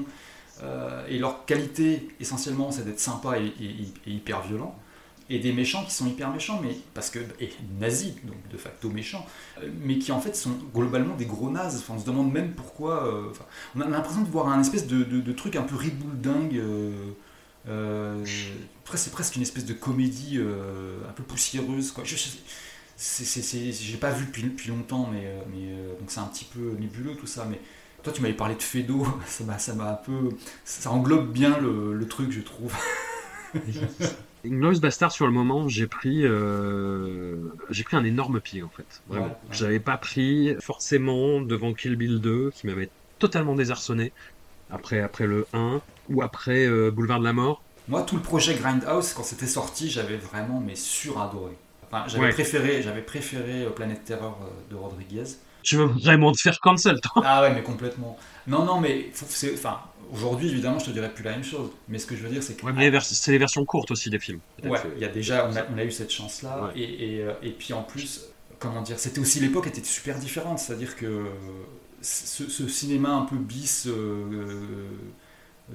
euh, 0.64 1.06
et 1.10 1.20
leur 1.20 1.44
qualité 1.46 2.08
essentiellement 2.22 2.72
c'est 2.72 2.86
d'être 2.86 3.02
sympa 3.02 3.38
et 3.38 3.54
hyper 4.08 4.42
violent 4.42 4.74
et 5.30 5.40
des 5.40 5.54
méchants 5.54 5.84
qui 5.84 5.92
sont 5.92 6.08
hyper 6.08 6.32
méchants, 6.32 6.60
mais 6.64 6.78
parce 6.94 7.10
que 7.10 7.20
et 7.40 7.52
nazis, 7.80 8.14
donc 8.24 8.38
de 8.52 8.58
facto 8.58 8.90
méchants, 8.90 9.26
euh, 9.62 9.70
mais 9.82 9.98
qui 9.98 10.12
en 10.12 10.22
fait 10.22 10.36
sont 10.36 10.52
globalement 10.74 11.16
des 11.16 11.26
gros 11.26 11.50
nazes. 11.50 11.84
On 11.90 12.00
se 12.00 12.06
demande 12.06 12.32
même 12.32 12.54
pourquoi. 12.54 13.08
Euh, 13.08 13.32
on 13.76 13.82
a 13.82 13.88
l'impression 13.88 14.22
de 14.22 14.30
voir 14.30 14.50
un 14.50 14.62
espèce 14.62 14.86
de, 14.86 15.32
truc 15.34 15.56
un 15.56 15.64
peu 15.64 15.76
riboule 15.76 16.20
dingue. 16.20 16.62
Euh, 17.68 18.24
c'est 18.94 19.12
presque 19.12 19.36
une 19.36 19.42
espèce 19.42 19.66
de 19.66 19.74
comédie 19.74 20.40
un 20.40 21.12
peu 21.14 21.24
poussiéreuse. 21.24 21.92
Quoi. 21.92 22.04
Je, 22.04 22.16
j'ai 22.98 23.98
pas 23.98 24.12
vu 24.12 24.28
depuis, 24.28 24.70
longtemps, 24.70 25.10
mais, 25.12 25.36
donc 26.00 26.12
c'est 26.12 26.20
un 26.20 26.28
petit 26.28 26.46
peu 26.46 26.76
nébuleux 26.80 27.16
tout 27.16 27.28
ça. 27.28 27.48
Mais 27.50 27.60
toi, 28.04 28.14
tu 28.14 28.22
m'avais 28.22 28.36
parlé 28.36 28.54
de 28.54 28.62
Fedo, 28.62 29.06
ça 30.66 30.92
englobe 30.92 31.32
bien 31.32 31.58
le 31.58 32.08
truc, 32.08 32.32
je 32.32 32.42
trouve. 32.42 32.74
Glorious 34.50 34.80
Bastard 34.80 35.12
sur 35.12 35.26
le 35.26 35.32
moment, 35.32 35.68
j'ai 35.68 35.88
pris, 35.88 36.26
euh, 36.26 37.38
j'ai 37.70 37.84
pris 37.84 37.98
un 37.98 38.04
énorme 38.04 38.40
pied 38.40 38.64
en 38.64 38.70
fait. 38.70 39.02
Vraiment. 39.08 39.38
J'avais 39.52 39.80
pas 39.80 39.98
pris 39.98 40.56
forcément 40.60 41.42
devant 41.42 41.74
Kill 41.74 41.96
Bill 41.96 42.20
2 42.20 42.52
qui 42.52 42.68
m'avait 42.68 42.90
totalement 43.20 43.56
désarçonné 43.56 44.12
après, 44.70 45.00
après 45.00 45.28
le 45.28 45.48
1 45.54 45.82
ou 46.10 46.22
après 46.22 46.66
euh, 46.66 46.92
Boulevard 46.92 47.20
de 47.20 47.26
la 47.26 47.34
Mort. 47.34 47.62
Moi, 47.88 48.02
tout 48.02 48.16
le 48.16 48.22
projet 48.22 48.56
Grindhouse, 48.56 49.14
quand 49.14 49.24
c'était 49.24 49.48
sorti, 49.48 49.90
j'avais 49.90 50.18
vraiment 50.18 50.60
mais 50.60 50.76
suradoré. 50.76 51.52
Enfin, 51.86 52.06
j'avais 52.08 52.30
préféré, 52.30 52.82
j'avais 52.82 53.04
préféré 53.04 53.64
euh, 53.64 53.70
Planète 53.70 54.04
Terreur 54.06 54.38
de 54.70 54.76
Rodriguez. 54.76 55.38
Tu 55.66 55.76
veux 55.76 55.86
vraiment 55.86 56.32
te 56.32 56.40
faire 56.40 56.60
cancel, 56.60 57.02
toi 57.02 57.24
Ah 57.26 57.42
ouais, 57.42 57.54
mais 57.54 57.64
complètement. 57.64 58.18
Non, 58.48 58.64
non, 58.64 58.80
mais 58.80 59.10
enfin, 59.54 59.80
Aujourd'hui, 60.14 60.50
évidemment, 60.50 60.80
je 60.80 60.86
te 60.86 60.92
dirais 60.92 61.12
plus 61.12 61.24
la 61.24 61.32
même 61.32 61.44
chose. 61.44 61.72
Mais 61.88 61.98
ce 61.98 62.06
que 62.06 62.16
je 62.16 62.24
veux 62.24 62.30
dire, 62.30 62.44
c'est 62.44 62.56
que. 62.56 62.66
Ouais, 62.66 63.00
c'est 63.02 63.32
les 63.32 63.38
versions 63.38 63.66
courtes 63.66 63.92
aussi 63.92 64.10
des 64.10 64.20
films. 64.20 64.40
Ouais, 64.64 64.80
il 64.96 65.02
y 65.02 65.06
a 65.06 65.10
déjà, 65.10 65.50
on 65.50 65.78
a, 65.78 65.84
eu 65.84 65.92
cette 65.92 66.12
chance-là. 66.12 66.72
Et, 66.76 67.22
euh, 67.22 67.34
et, 67.42 67.52
puis 67.52 67.74
en 67.74 67.84
plus, 67.84 68.26
comment 68.60 68.82
dire, 68.82 69.00
c'était 69.00 69.20
aussi 69.20 69.40
l'époque 69.40 69.68
était 69.68 69.84
super 69.84 70.20
différente. 70.20 70.60
C'est-à-dire 70.60 70.96
que 70.96 71.26
ce, 72.02 72.68
cinéma 72.68 73.10
un 73.10 73.26
peu 73.26 73.36
bis, 73.36 73.88
euh, 73.88 74.88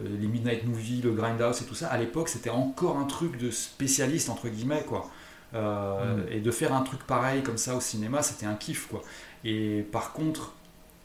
les 0.03 0.29
Midnight 0.29 0.65
Movie, 0.65 1.03
le 1.03 1.13
Grindhouse 1.13 1.63
et 1.63 1.65
tout 1.65 1.75
ça, 1.75 1.89
à 1.89 1.99
l'époque 1.99 2.29
c'était 2.29 2.51
encore 2.51 2.99
un 2.99 3.07
truc 3.07 3.37
de 3.37 3.51
spécialiste 3.51 4.31
entre 4.31 4.49
guillemets 4.49 4.85
quoi. 4.87 5.11
Mm. 5.53 6.31
Et 6.31 6.39
de 6.39 6.51
faire 6.53 6.73
un 6.73 6.83
truc 6.83 7.03
pareil 7.03 7.43
comme 7.43 7.59
ça 7.59 7.75
au 7.75 7.81
cinéma, 7.81 8.23
c'était 8.23 8.47
un 8.47 8.55
kiff 8.55 8.87
quoi. 8.87 9.03
Et 9.45 9.87
par 9.91 10.13
contre, 10.13 10.53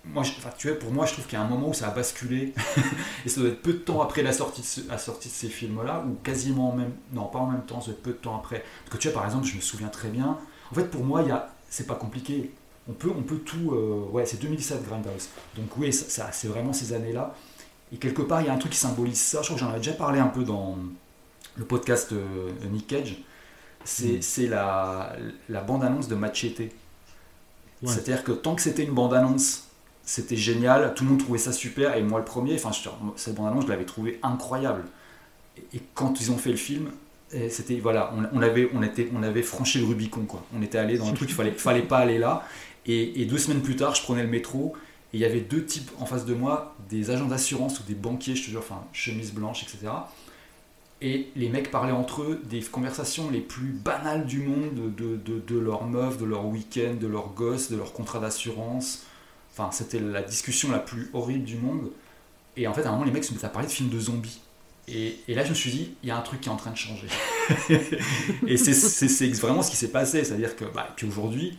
moi, 0.06 0.24
tu 0.58 0.68
vois, 0.68 0.78
pour 0.78 0.92
moi, 0.92 1.06
je 1.06 1.14
trouve 1.14 1.26
qu'il 1.26 1.38
y 1.38 1.42
a 1.42 1.44
un 1.44 1.48
moment 1.48 1.70
où 1.70 1.74
ça 1.74 1.88
a 1.88 1.92
basculé, 1.92 2.54
et 3.26 3.30
ça 3.30 3.42
doit 3.42 3.50
être 3.50 3.62
peu 3.62 3.74
de 3.74 3.80
temps 3.80 4.02
après 4.02 4.22
la 4.22 4.34
sortie 4.34 4.62
de, 4.62 4.90
la 4.90 4.98
sortie 4.98 5.30
de 5.30 5.34
ces 5.34 5.50
films-là, 5.50 6.06
ou 6.08 6.16
quasiment 6.24 6.72
en 6.72 6.76
même, 6.76 6.94
non, 7.14 7.26
pas 7.26 7.40
en 7.40 7.48
même 7.48 7.66
temps, 7.66 7.82
ça 7.82 7.88
doit 7.88 7.96
être 7.96 8.04
peu 8.04 8.12
de 8.12 8.18
temps 8.18 8.38
après. 8.38 8.64
Parce 8.86 8.98
que 8.98 9.02
tu 9.02 9.08
vois, 9.08 9.16
par 9.16 9.26
exemple, 9.26 9.46
je 9.48 9.56
me 9.56 9.62
souviens 9.62 9.88
très 9.88 10.10
bien. 10.10 10.38
En 10.72 10.76
fait, 10.76 10.90
pour 10.92 11.04
moi, 11.04 11.22
il 11.24 11.30
y 11.30 11.32
a, 11.32 11.50
c'est 11.70 11.88
pas 11.88 11.96
compliqué. 11.96 12.52
On 12.88 12.94
peut, 12.94 13.12
on 13.16 13.24
peut 13.24 13.40
tout. 13.40 13.72
Euh, 13.72 14.06
ouais, 14.12 14.26
c'est 14.26 14.40
2007 14.40 14.86
Grindhouse. 14.86 15.30
Donc 15.56 15.76
oui, 15.78 15.92
ça, 15.92 16.30
c'est 16.32 16.48
vraiment 16.48 16.74
ces 16.74 16.94
années-là. 16.94 17.34
Et 17.92 17.98
quelque 17.98 18.22
part, 18.22 18.42
il 18.42 18.48
y 18.48 18.50
a 18.50 18.54
un 18.54 18.58
truc 18.58 18.74
qui 18.74 18.78
symbolise 18.78 19.20
ça. 19.20 19.42
Je 19.42 19.48
crois 19.48 19.56
que 19.56 19.62
j'en 19.62 19.70
avais 19.70 19.80
déjà 19.80 19.94
parlé 19.94 20.20
un 20.20 20.28
peu 20.28 20.44
dans 20.44 20.78
le 21.56 21.66
podcast 21.66 22.12
euh, 22.12 22.52
Nick 22.72 22.88
Cage. 22.88 23.18
C'est, 23.84 24.20
mm. 24.20 24.50
la, 24.50 25.16
la 25.50 25.62
bande-annonce 25.62 26.08
de 26.08 26.16
Machete. 26.16 26.72
C'est-à-dire 27.84 28.24
que 28.24 28.32
tant 28.32 28.56
que 28.56 28.62
c'était 28.62 28.84
une 28.84 28.94
bande-annonce 28.94 29.66
c'était 30.06 30.36
génial, 30.36 30.94
tout 30.94 31.04
le 31.04 31.10
monde 31.10 31.20
trouvait 31.20 31.40
ça 31.40 31.52
super, 31.52 31.98
et 31.98 32.04
moi 32.04 32.20
le 32.20 32.26
premier, 32.26 32.56
enfin, 32.56 32.72
cette 33.16 33.36
bande-annonce, 33.36 33.66
je 33.66 33.70
l'avais 33.70 33.86
trouvé 33.86 34.20
incroyable. 34.22 34.84
Et, 35.74 35.82
quand 35.96 36.22
ils 36.22 36.32
ont 36.32 36.38
fait 36.38 36.52
le 36.52 36.58
film, 36.58 36.92
c'était 37.50 37.76
voilà, 37.78 38.14
on, 38.34 38.42
avait, 38.42 38.70
on, 38.74 38.84
était, 38.84 39.10
on 39.16 39.24
avait 39.24 39.42
franchi 39.42 39.80
le 39.80 39.86
Rubicon, 39.86 40.22
quoi. 40.26 40.46
On 40.56 40.62
était 40.62 40.78
allé 40.78 40.98
dans 40.98 41.10
le 41.10 41.16
truc, 41.16 41.30
il 41.30 41.36
fallait, 41.36 41.52
fallait 41.52 41.82
pas 41.82 41.98
aller 41.98 42.20
là. 42.20 42.44
Et, 42.86 43.26
deux 43.26 43.40
semaines 43.40 43.62
plus 43.62 43.76
tard, 43.76 43.96
je 43.96 44.04
prenais 44.04 44.22
le 44.22 44.30
métro, 44.30 44.76
et 45.12 45.18
il 45.18 45.20
y 45.20 45.26
avait 45.26 45.42
deux 45.42 45.66
types 45.66 45.90
en 46.00 46.06
face 46.06 46.26
de 46.26 46.36
moi, 46.36 46.76
des 46.90 47.10
agents 47.10 47.26
d'assurance 47.26 47.80
ou 47.80 47.84
des 47.84 47.96
banquiers, 47.96 48.36
je 48.36 48.46
te 48.46 48.52
jure, 48.52 48.60
enfin, 48.60 48.84
chemise 48.94 49.34
blanche, 49.34 49.64
etc. 49.64 49.92
Et 51.02 51.30
les 51.36 51.50
mecs 51.50 51.72
parlaient 51.72 51.92
entre 51.92 52.22
eux 52.22 52.42
des 52.46 52.62
conversations 52.62 53.30
les 53.30 53.42
plus 53.42 53.72
banales 53.72 54.26
du 54.26 54.40
monde, 54.40 54.74
de, 54.96 55.18
de, 55.18 55.40
de 55.40 55.60
leur 55.60 55.86
meuf, 55.86 56.18
de 56.18 56.26
leur 56.26 56.46
week-end, 56.46 56.96
de 57.00 57.08
leur 57.08 57.34
gosse, 57.34 57.70
de 57.70 57.76
leur 57.76 57.94
contrat 57.94 58.20
d'assurance 58.20 59.06
Enfin, 59.58 59.72
c'était 59.72 60.00
la 60.00 60.22
discussion 60.22 60.70
la 60.70 60.80
plus 60.80 61.10
horrible 61.14 61.46
du 61.46 61.56
monde. 61.56 61.90
Et 62.58 62.68
en 62.68 62.74
fait, 62.74 62.84
à 62.84 62.90
un 62.90 62.92
moment, 62.92 63.06
les 63.06 63.12
mecs 63.12 63.24
se 63.24 63.34
mettent 63.34 63.46
à 63.46 63.50
parler 63.50 63.68
de 63.68 63.72
films 63.72 63.90
de 63.90 64.00
zombies. 64.00 64.42
Et, 64.90 65.18
là, 65.30 65.46
je 65.46 65.50
me 65.50 65.56
suis 65.56 65.72
dit, 65.72 65.96
il 66.04 66.10
y 66.10 66.12
a 66.12 66.18
un 66.18 66.22
truc 66.22 66.42
qui 66.42 66.50
est 66.50 66.52
en 66.52 66.58
train 66.58 66.72
de 66.72 66.78
changer. 66.78 67.08
et 68.48 68.58
c'est 68.58 69.30
vraiment 69.32 69.62
ce 69.62 69.72
qui 69.72 69.78
s'est 69.78 69.92
passé. 69.92 70.26
C'est-à-dire 70.26 70.58
que, 70.58 70.66
bah, 70.66 70.94
qu'aujourd'hui, 71.00 71.58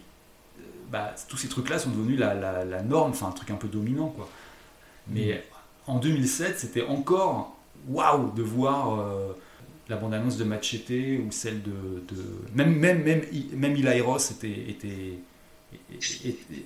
euh, 0.59 0.63
bah, 0.91 1.15
tous 1.27 1.39
ces 1.39 1.49
trucs-là 1.49 1.79
sont 1.79 1.91
devenus 1.91 2.19
la, 2.19 2.35
la, 2.35 2.83
norme, 2.83 3.13
enfin 3.13 3.29
un 3.29 3.33
truc 3.33 3.51
un 3.51 3.57
peu 3.57 3.69
dominant. 3.69 4.09
Quoi. 4.09 4.29
Mais 5.09 5.43
mm. 5.89 5.91
en 5.91 5.99
2007, 5.99 6.59
c'était 6.61 6.83
encore 6.83 7.56
waouh 7.89 8.33
de 8.33 8.43
voir 8.43 9.01
euh, 9.01 9.33
la 9.89 9.97
bande-annonce 9.97 10.37
de 10.37 10.45
Machete 10.45 11.21
ou 11.27 11.31
celle 11.31 11.63
de. 11.63 11.71
de... 12.09 12.23
Même, 12.55 12.75
même, 12.77 13.03
même, 13.03 13.23
même 13.53 13.77
Eli 13.77 14.01
Ross 14.01 14.31
était, 14.33 14.71
était, 14.71 15.19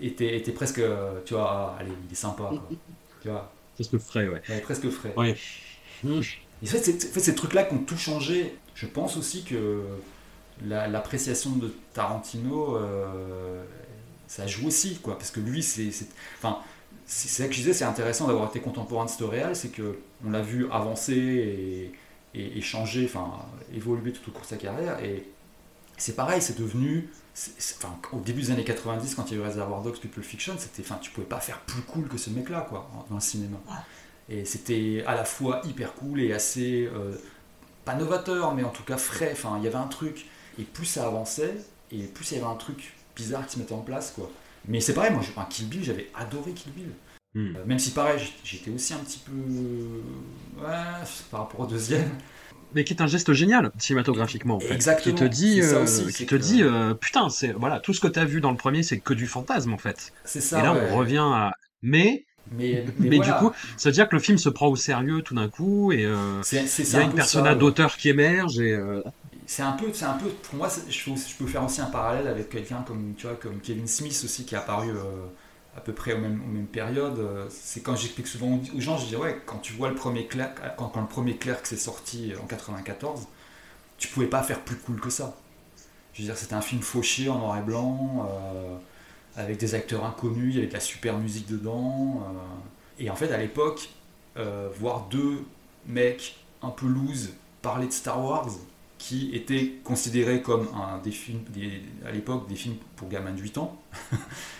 était, 0.02 0.36
était 0.36 0.52
presque, 0.52 0.80
tu 1.24 1.34
vois, 1.34 1.76
allez, 1.78 1.92
il 2.08 2.12
est 2.12 2.16
sympa, 2.16 2.50
tu 3.22 3.28
vois. 3.28 3.52
Presque 3.74 3.98
frais, 3.98 4.28
ouais. 4.28 4.60
presque 4.62 4.90
frais. 4.90 5.14
Ouais. 5.16 5.36
Et 6.62 6.66
fait, 6.66 6.78
fait, 6.78 7.20
ces 7.20 7.34
trucs-là 7.34 7.64
qui 7.64 7.74
ont 7.74 7.78
tout 7.78 7.96
changé. 7.96 8.54
Je 8.74 8.86
pense 8.86 9.16
aussi 9.16 9.44
que 9.44 9.82
l'appréciation 10.66 11.52
de 11.56 11.72
Tarantino, 11.92 12.76
euh, 12.76 13.62
ça 14.26 14.46
joue 14.46 14.68
aussi, 14.68 14.98
quoi. 14.98 15.18
Parce 15.18 15.30
que 15.30 15.40
lui, 15.40 15.62
c'est. 15.62 15.90
Enfin, 16.38 16.58
c'est 17.12 17.28
ça 17.28 17.48
que 17.48 17.52
je 17.52 17.58
disais, 17.58 17.72
c'est 17.72 17.84
intéressant 17.84 18.28
d'avoir 18.28 18.48
été 18.48 18.60
contemporain 18.60 19.04
de 19.04 19.10
Storéal, 19.10 19.56
c'est 19.56 19.70
que 19.70 19.98
on 20.24 20.30
l'a 20.30 20.42
vu 20.42 20.70
avancer 20.70 21.92
et, 22.34 22.58
et, 22.58 22.60
changer, 22.60 23.04
enfin, 23.04 23.32
évoluer 23.74 24.12
tout 24.12 24.30
au 24.30 24.32
cours 24.32 24.42
de 24.42 24.46
sa 24.46 24.56
carrière. 24.56 25.02
Et 25.02 25.26
c'est 25.96 26.14
pareil, 26.14 26.40
c'est 26.40 26.56
devenu 26.56 27.08
au 28.12 28.20
début 28.20 28.42
des 28.42 28.50
années 28.52 28.64
90, 28.64 29.16
quand 29.16 29.28
il 29.28 29.38
y 29.38 29.40
a 29.40 29.42
eu 29.42 29.46
Reservoir 29.46 29.82
Dogs, 29.82 29.98
People 29.98 30.22
Fiction, 30.22 30.54
c'était, 30.56 30.82
enfin, 30.82 30.98
tu 31.02 31.10
pouvais 31.10 31.26
pas 31.26 31.40
faire 31.40 31.58
plus 31.62 31.82
cool 31.82 32.06
que 32.06 32.16
ce 32.16 32.30
mec-là, 32.30 32.64
quoi, 32.68 32.88
dans 33.08 33.16
le 33.16 33.20
cinéma. 33.20 33.58
Et 34.28 34.44
c'était 34.44 35.02
à 35.04 35.16
la 35.16 35.24
fois 35.24 35.62
hyper 35.64 35.94
cool 35.94 36.20
et 36.20 36.32
assez, 36.32 36.88
euh, 36.94 37.16
pas 37.84 37.96
novateur, 37.96 38.54
mais 38.54 38.62
en 38.62 38.70
tout 38.70 38.84
cas 38.84 38.98
frais. 38.98 39.30
Enfin, 39.32 39.56
il 39.58 39.64
y 39.64 39.66
avait 39.66 39.74
un 39.76 39.88
truc. 39.88 40.26
Et 40.60 40.62
plus 40.62 40.86
ça 40.86 41.06
avançait, 41.06 41.56
et 41.90 42.04
plus 42.04 42.30
il 42.30 42.38
y 42.38 42.40
avait 42.40 42.50
un 42.50 42.54
truc 42.54 42.94
bizarre 43.16 43.44
qui 43.46 43.54
se 43.54 43.58
mettait 43.58 43.72
en 43.72 43.80
place, 43.80 44.12
quoi. 44.12 44.30
Mais 44.68 44.80
c'est 44.80 44.94
pareil, 44.94 45.12
moi, 45.12 45.22
un 45.36 45.44
Kill 45.44 45.68
Bill, 45.68 45.84
j'avais 45.84 46.10
adoré 46.14 46.52
Kill 46.52 46.72
Bill. 46.72 46.90
Hmm. 47.34 47.56
Euh, 47.56 47.64
même 47.64 47.78
si 47.78 47.90
pareil, 47.90 48.20
j'étais 48.44 48.70
aussi 48.70 48.92
un 48.92 48.98
petit 48.98 49.20
peu, 49.20 49.32
ouais, 50.60 51.04
par 51.30 51.40
rapport 51.40 51.60
au 51.60 51.66
deuxième 51.66 52.10
mais 52.74 52.84
qui 52.84 52.92
est 52.92 53.02
un 53.02 53.06
geste 53.06 53.32
génial 53.32 53.70
cinématographiquement 53.78 54.56
en 54.56 54.60
fait. 54.60 54.74
Exactement. 54.74 55.14
Qui 55.14 55.20
te 55.22 55.28
dit, 55.28 55.60
euh, 55.62 55.86
qui 56.14 56.26
te 56.26 56.34
dit 56.34 56.62
euh, 56.62 56.94
putain, 56.94 57.28
c'est 57.28 57.52
voilà, 57.52 57.80
tout 57.80 57.92
ce 57.92 58.00
que 58.00 58.08
tu 58.08 58.18
as 58.18 58.24
vu 58.24 58.40
dans 58.40 58.50
le 58.50 58.56
premier, 58.56 58.82
c'est 58.82 58.98
que 58.98 59.14
du 59.14 59.26
fantasme 59.26 59.72
en 59.72 59.78
fait. 59.78 60.12
C'est 60.24 60.40
ça. 60.40 60.60
Et 60.60 60.62
là, 60.62 60.74
on 60.74 60.96
revient 60.96 61.18
à. 61.18 61.52
Mais. 61.82 62.24
Mais, 62.52 62.84
mais, 62.98 63.20
du 63.20 63.30
coup, 63.34 63.52
ça 63.76 63.90
veut 63.90 63.92
dire 63.92 64.08
que 64.08 64.16
le 64.16 64.20
film 64.20 64.36
se 64.36 64.48
prend 64.48 64.66
au 64.66 64.74
sérieux 64.74 65.22
tout 65.22 65.36
d'un 65.36 65.48
coup 65.48 65.92
et 65.92 66.04
euh, 66.04 66.40
il 66.50 66.58
y 66.58 66.96
a 66.96 67.02
une 67.02 67.12
personnage 67.12 67.58
d'auteur 67.58 67.96
qui 67.96 68.08
émerge 68.08 68.58
et. 68.58 68.76
C'est 69.50 69.62
un 69.62 69.72
peu, 69.72 69.92
c'est 69.92 70.04
un 70.04 70.14
peu, 70.14 70.28
pour 70.28 70.54
moi, 70.54 70.68
je, 70.88 70.92
je, 70.92 71.36
peux 71.36 71.46
faire 71.48 71.64
aussi 71.64 71.80
un 71.80 71.86
parallèle 71.86 72.28
avec 72.28 72.50
quelqu'un 72.50 72.84
comme, 72.86 73.14
tu 73.16 73.26
vois, 73.26 73.34
comme 73.34 73.58
Kevin 73.58 73.88
Smith 73.88 74.22
aussi 74.24 74.44
qui 74.44 74.54
est 74.54 74.58
apparu 74.58 74.92
à 75.76 75.80
peu 75.80 75.92
près 75.92 76.12
aux 76.12 76.18
mêmes, 76.18 76.40
aux 76.44 76.52
mêmes 76.52 76.68
périodes. 76.68 77.18
Euh, 77.18 77.48
c'est 77.50 77.80
quand 77.80 77.96
j'explique 77.96 78.28
souvent 78.28 78.60
aux 78.76 78.80
gens, 78.80 78.96
je 78.96 79.06
dis 79.06 79.16
ouais, 79.16 79.42
quand 79.46 79.58
tu 79.58 79.72
vois 79.72 79.88
le 79.88 79.96
premier 79.96 80.28
Clerk, 80.28 80.56
quand, 80.76 80.90
quand 80.90 81.00
le 81.00 81.08
premier 81.08 81.36
Clerk 81.36 81.66
s'est 81.66 81.76
sorti 81.76 82.32
en 82.40 82.46
94, 82.46 83.26
tu 83.98 84.06
pouvais 84.06 84.28
pas 84.28 84.44
faire 84.44 84.60
plus 84.60 84.76
cool 84.76 85.00
que 85.00 85.10
ça. 85.10 85.36
Je 86.12 86.22
veux 86.22 86.26
dire, 86.26 86.36
c'était 86.36 86.54
un 86.54 86.60
film 86.60 86.80
fauché 86.80 87.28
en 87.28 87.40
noir 87.40 87.58
et 87.58 87.62
blanc, 87.62 88.28
euh, 88.30 88.76
avec 89.36 89.58
des 89.58 89.74
acteurs 89.74 90.04
inconnus, 90.04 90.54
il 90.54 90.54
y 90.54 90.58
avait 90.58 90.68
de 90.68 90.74
la 90.74 90.78
super 90.78 91.18
musique 91.18 91.48
dedans. 91.48 92.22
Euh. 92.24 93.02
et 93.02 93.10
en 93.10 93.16
fait, 93.16 93.32
à 93.32 93.36
l'époque, 93.36 93.90
voir 94.78 95.08
deux 95.10 95.44
mecs 95.86 96.36
un 96.62 96.70
peu 96.70 96.86
loose 96.86 97.30
parler 97.62 97.86
de 97.86 97.92
Star 97.92 98.24
Wars, 98.24 98.48
qui 99.00 99.34
étaient 99.34 99.72
considérés 99.82 100.42
comme 100.42 100.68
un, 100.74 100.98
des 100.98 101.10
films, 101.10 101.40
à 102.06 102.12
l'époque 102.12 102.46
des 102.48 102.54
films 102.54 102.76
pour 102.96 103.08
gamins 103.08 103.32
de 103.32 103.40
8 103.40 103.58
ans. 103.58 103.76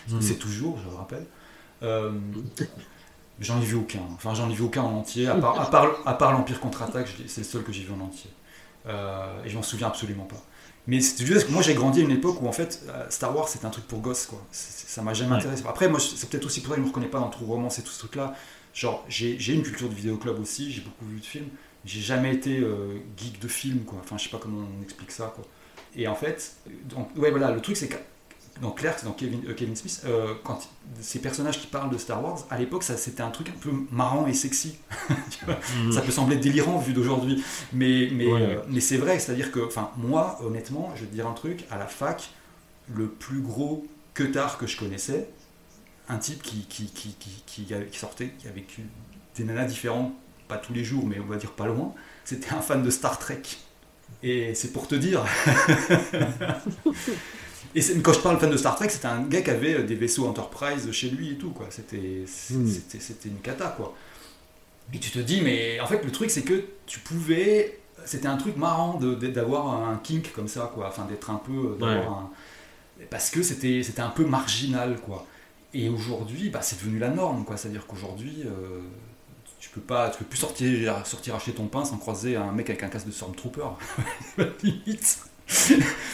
Hmm. 0.09 0.19
C'est 0.19 0.39
toujours, 0.39 0.79
je 0.79 0.89
le 0.89 0.95
rappelle. 0.95 1.25
Euh, 1.83 2.11
j'en 3.39 3.61
ai 3.61 3.63
vu 3.63 3.75
aucun. 3.75 4.01
Enfin, 4.15 4.33
j'en 4.33 4.49
ai 4.49 4.53
vu 4.53 4.63
aucun 4.63 4.81
en 4.81 4.93
entier, 4.93 5.27
à 5.27 5.35
part, 5.35 6.01
à 6.05 6.17
part, 6.17 6.31
l'Empire 6.33 6.59
contre-attaque, 6.59 7.07
c'est 7.27 7.41
le 7.41 7.45
seul 7.45 7.63
que 7.63 7.71
j'ai 7.71 7.83
vu 7.83 7.93
en 7.93 8.03
entier. 8.03 8.31
Euh, 8.87 9.43
et 9.45 9.49
je 9.49 9.55
m'en 9.55 9.61
souviens 9.61 9.87
absolument 9.87 10.25
pas. 10.25 10.43
Mais 10.87 10.99
c'est 11.01 11.23
juste 11.23 11.33
parce 11.33 11.45
que 11.45 11.51
moi 11.51 11.61
j'ai 11.61 11.75
grandi 11.75 12.01
à 12.01 12.03
une 12.03 12.11
époque 12.11 12.41
où 12.41 12.47
en 12.47 12.51
fait 12.51 12.81
euh, 12.89 13.05
Star 13.09 13.33
Wars 13.33 13.47
c'était 13.47 13.67
un 13.67 13.69
truc 13.69 13.87
pour 13.87 13.99
gosses 13.99 14.25
quoi. 14.25 14.43
ça 14.51 15.03
m'a 15.03 15.13
jamais 15.13 15.35
intéressé. 15.35 15.63
Après 15.69 15.87
moi 15.87 15.99
c'est 15.99 16.27
peut-être 16.27 16.47
aussi 16.47 16.61
pour 16.61 16.71
ça 16.71 16.77
que 16.77 16.81
je 16.81 16.87
me 16.87 16.89
reconnais 16.89 17.07
pas 17.07 17.19
dans 17.19 17.29
tout 17.29 17.45
romance 17.45 17.77
et 17.77 17.83
tout 17.83 17.91
ce 17.91 17.99
truc 17.99 18.15
là. 18.15 18.33
Genre 18.73 19.05
j'ai 19.07 19.53
une 19.53 19.61
culture 19.61 19.87
de 19.87 19.93
vidéoclub 19.93 20.39
aussi, 20.39 20.71
j'ai 20.71 20.81
beaucoup 20.81 21.05
vu 21.05 21.19
de 21.19 21.25
films, 21.25 21.49
j'ai 21.85 22.01
jamais 22.01 22.33
été 22.33 22.59
euh, 22.59 22.97
geek 23.17 23.39
de 23.39 23.47
film, 23.47 23.79
quoi. 23.79 23.99
Enfin, 24.03 24.17
je 24.17 24.23
sais 24.23 24.29
pas 24.29 24.37
comment 24.37 24.67
on 24.79 24.83
explique 24.83 25.11
ça, 25.11 25.31
quoi. 25.35 25.45
Et 25.95 26.07
en 26.07 26.15
fait, 26.15 26.55
donc, 26.85 27.09
ouais, 27.17 27.31
voilà, 27.31 27.51
le 27.51 27.61
truc, 27.61 27.75
c'est 27.75 27.87
que 27.87 27.97
dans 28.61 28.71
Claire, 28.71 28.95
dans 29.03 29.11
Kevin, 29.11 29.41
euh, 29.47 29.53
Kevin 29.53 29.75
Smith, 29.75 30.03
euh, 30.05 30.35
quand 30.43 30.59
ces 30.99 31.19
personnages 31.19 31.59
qui 31.59 31.67
parlent 31.67 31.89
de 31.89 31.97
Star 31.97 32.23
Wars, 32.23 32.45
à 32.49 32.57
l'époque, 32.57 32.83
ça 32.83 32.97
c'était 32.97 33.23
un 33.23 33.31
truc 33.31 33.49
un 33.49 33.59
peu 33.59 33.71
marrant 33.91 34.27
et 34.27 34.33
sexy. 34.33 34.77
Mm. 35.77 35.91
Ça 35.91 36.01
peut 36.01 36.11
sembler 36.11 36.35
délirant 36.35 36.77
vu 36.77 36.93
d'aujourd'hui, 36.93 37.43
mais, 37.73 38.09
mais, 38.11 38.27
mais 38.69 38.79
c'est 38.79 38.97
vrai, 38.97 39.17
c'est-à-dire 39.17 39.51
que, 39.51 39.59
enfin, 39.59 39.89
moi, 39.97 40.37
honnêtement, 40.43 40.91
je 40.95 41.01
vais 41.01 41.07
te 41.07 41.13
dire 41.13 41.25
un 41.25 41.33
truc, 41.33 41.65
à 41.71 41.79
la 41.79 41.87
fac, 41.87 42.29
le 42.93 43.07
plus 43.07 43.41
gros 43.41 43.87
tard 44.27 44.57
que 44.57 44.67
je 44.67 44.77
connaissais, 44.77 45.29
un 46.09 46.17
type 46.17 46.41
qui, 46.41 46.65
qui, 46.65 46.85
qui, 46.87 47.15
qui, 47.15 47.43
qui 47.45 47.97
sortait, 47.97 48.33
qui 48.37 48.47
a 48.47 48.51
vécu 48.51 48.83
des 49.35 49.43
nanas 49.43 49.65
différentes 49.65 50.13
pas 50.51 50.57
tous 50.57 50.73
les 50.73 50.83
jours, 50.83 51.05
mais 51.07 51.17
on 51.19 51.25
va 51.25 51.37
dire 51.37 51.51
pas 51.51 51.65
loin, 51.65 51.93
c'était 52.25 52.53
un 52.53 52.59
fan 52.59 52.83
de 52.83 52.89
Star 52.89 53.17
Trek. 53.17 53.41
Et 54.21 54.53
c'est 54.53 54.73
pour 54.73 54.87
te 54.87 54.95
dire. 54.95 55.23
et 57.75 57.81
quand 58.03 58.11
je 58.11 58.19
parle 58.19 58.37
fan 58.37 58.51
de 58.51 58.57
Star 58.57 58.75
Trek, 58.75 58.89
c'était 58.89 59.07
un 59.07 59.21
gars 59.21 59.41
qui 59.41 59.49
avait 59.49 59.75
euh, 59.75 59.83
des 59.83 59.95
vaisseaux 59.95 60.27
Enterprise 60.27 60.91
chez 60.91 61.09
lui 61.09 61.31
et 61.31 61.35
tout, 61.35 61.51
quoi. 61.51 61.67
C'était, 61.69 62.25
c'était, 62.25 63.29
une 63.29 63.39
cata, 63.39 63.73
quoi. 63.77 63.95
Et 64.93 64.99
tu 64.99 65.09
te 65.09 65.19
dis, 65.19 65.41
mais 65.41 65.79
en 65.79 65.87
fait, 65.87 66.03
le 66.03 66.11
truc, 66.11 66.29
c'est 66.29 66.43
que 66.43 66.65
tu 66.85 66.99
pouvais. 66.99 67.79
C'était 68.03 68.27
un 68.27 68.37
truc 68.37 68.57
marrant 68.57 68.99
d'avoir 68.99 69.87
un 69.87 69.97
kink 70.03 70.33
comme 70.33 70.49
ça, 70.49 70.69
quoi. 70.73 70.89
Enfin, 70.89 71.05
d'être 71.05 71.29
un 71.29 71.41
peu. 71.43 71.77
Euh, 71.81 72.03
parce 73.09 73.29
que 73.29 73.41
c'était, 73.41 73.83
c'était 73.83 74.01
un 74.01 74.09
peu 74.09 74.25
marginal, 74.25 74.99
quoi. 74.99 75.25
Et 75.73 75.87
aujourd'hui, 75.87 76.49
bah, 76.49 76.61
c'est 76.61 76.77
devenu 76.79 76.99
la 76.99 77.09
norme, 77.09 77.45
quoi. 77.45 77.55
C'est-à-dire 77.55 77.87
qu'aujourd'hui, 77.87 78.43
euh, 78.45 78.81
tu 79.61 79.69
peux 79.69 79.79
pas, 79.79 80.09
tu 80.09 80.17
peux 80.17 80.25
plus 80.25 80.39
sortir, 80.39 81.05
sortir 81.05 81.35
acheter 81.35 81.53
ton 81.53 81.67
pain 81.67 81.85
sans 81.85 81.97
croiser 81.97 82.35
un 82.35 82.51
mec 82.51 82.69
avec 82.69 82.81
un 82.81 82.89
casque 82.89 83.05
de 83.05 83.11
Stormtrooper. 83.11 83.67
Limite. 84.63 85.19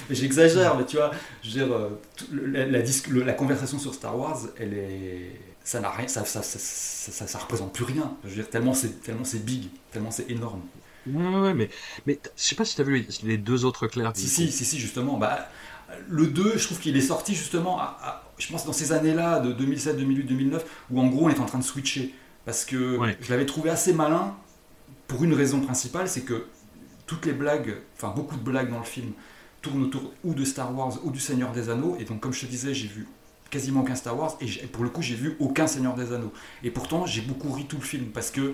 J'exagère, 0.10 0.78
mais 0.78 0.86
tu 0.86 0.98
vois, 0.98 1.12
je 1.42 1.48
veux 1.48 1.66
dire, 1.66 1.74
euh, 1.74 1.90
la, 2.34 2.66
la, 2.66 3.34
conversation 3.34 3.80
sur 3.80 3.94
Star 3.94 4.18
Wars, 4.18 4.40
elle 4.60 4.74
est, 4.74 5.32
ça 5.64 5.80
n'a 5.80 5.92
rien, 5.92 6.08
ça 6.08 6.26
ça, 6.26 6.42
ça, 6.44 7.28
ça, 7.28 7.40
représente 7.40 7.74
plus 7.74 7.86
rien. 7.86 8.12
Je 8.26 8.30
veux 8.30 8.36
dire, 8.36 8.50
tellement 8.50 8.74
c'est, 8.74 9.02
tellement 9.02 9.24
c'est 9.24 9.46
big, 9.46 9.70
tellement 9.92 10.12
c'est 10.12 10.30
énorme. 10.30 10.62
Ouais, 11.06 11.40
ouais, 11.40 11.54
mais, 11.54 11.70
mais 12.06 12.20
je 12.36 12.44
sais 12.44 12.56
pas 12.56 12.66
si 12.66 12.76
tu 12.76 12.82
as 12.82 12.84
vu 12.84 13.08
les, 13.24 13.38
deux 13.38 13.64
autres 13.64 13.88
clairs. 13.88 14.12
Si, 14.14 14.28
si, 14.28 14.52
si, 14.52 14.66
si, 14.66 14.78
justement. 14.78 15.18
Bah, 15.18 15.48
le 16.10 16.28
2, 16.28 16.58
je 16.58 16.66
trouve 16.66 16.80
qu'il 16.80 16.98
est 16.98 17.02
sorti 17.02 17.34
justement, 17.34 17.80
je 18.40 18.52
pense, 18.52 18.66
dans 18.66 18.74
ces 18.74 18.92
années-là, 18.92 19.40
de 19.40 19.54
2007, 19.54 19.96
2008, 19.96 20.24
2009, 20.24 20.66
où 20.92 21.00
en 21.00 21.08
gros 21.08 21.28
on 21.28 21.30
est 21.30 21.40
en 21.40 21.46
train 21.46 21.60
de 21.60 21.64
switcher. 21.64 22.14
Parce 22.48 22.64
que 22.64 22.98
je 23.20 23.30
l'avais 23.30 23.46
trouvé 23.46 23.70
assez 23.70 23.92
malin 23.92 24.34
pour 25.10 25.22
une 25.22 25.34
raison 25.34 25.60
principale, 25.60 26.08
c'est 26.08 26.22
que 26.22 26.46
toutes 27.06 27.26
les 27.26 27.34
blagues, 27.34 27.76
enfin 27.98 28.14
beaucoup 28.16 28.38
de 28.38 28.42
blagues 28.42 28.70
dans 28.72 28.80
le 28.80 28.86
film, 28.86 29.12
tournent 29.62 29.84
autour 29.84 30.14
ou 30.24 30.34
de 30.34 30.46
Star 30.46 30.74
Wars 30.74 30.94
ou 31.04 31.12
du 31.12 31.20
Seigneur 31.20 31.52
des 31.52 31.70
Anneaux. 31.70 31.98
Et 32.00 32.06
donc, 32.06 32.22
comme 32.22 32.32
je 32.32 32.40
te 32.40 32.46
disais, 32.46 32.74
j'ai 32.74 32.88
vu 32.88 33.06
quasiment 33.50 33.82
aucun 33.82 33.96
Star 33.96 34.18
Wars 34.18 34.38
et 34.40 34.66
pour 34.68 34.86
le 34.86 34.90
coup, 34.90 35.02
j'ai 35.02 35.16
vu 35.16 35.36
aucun 35.40 35.68
Seigneur 35.68 35.94
des 35.94 36.14
Anneaux. 36.14 36.32
Et 36.64 36.72
pourtant, 36.72 37.06
j'ai 37.06 37.20
beaucoup 37.20 37.52
ri 37.52 37.66
tout 37.66 37.80
le 37.80 37.84
film 37.84 38.06
parce 38.14 38.32
que 38.32 38.54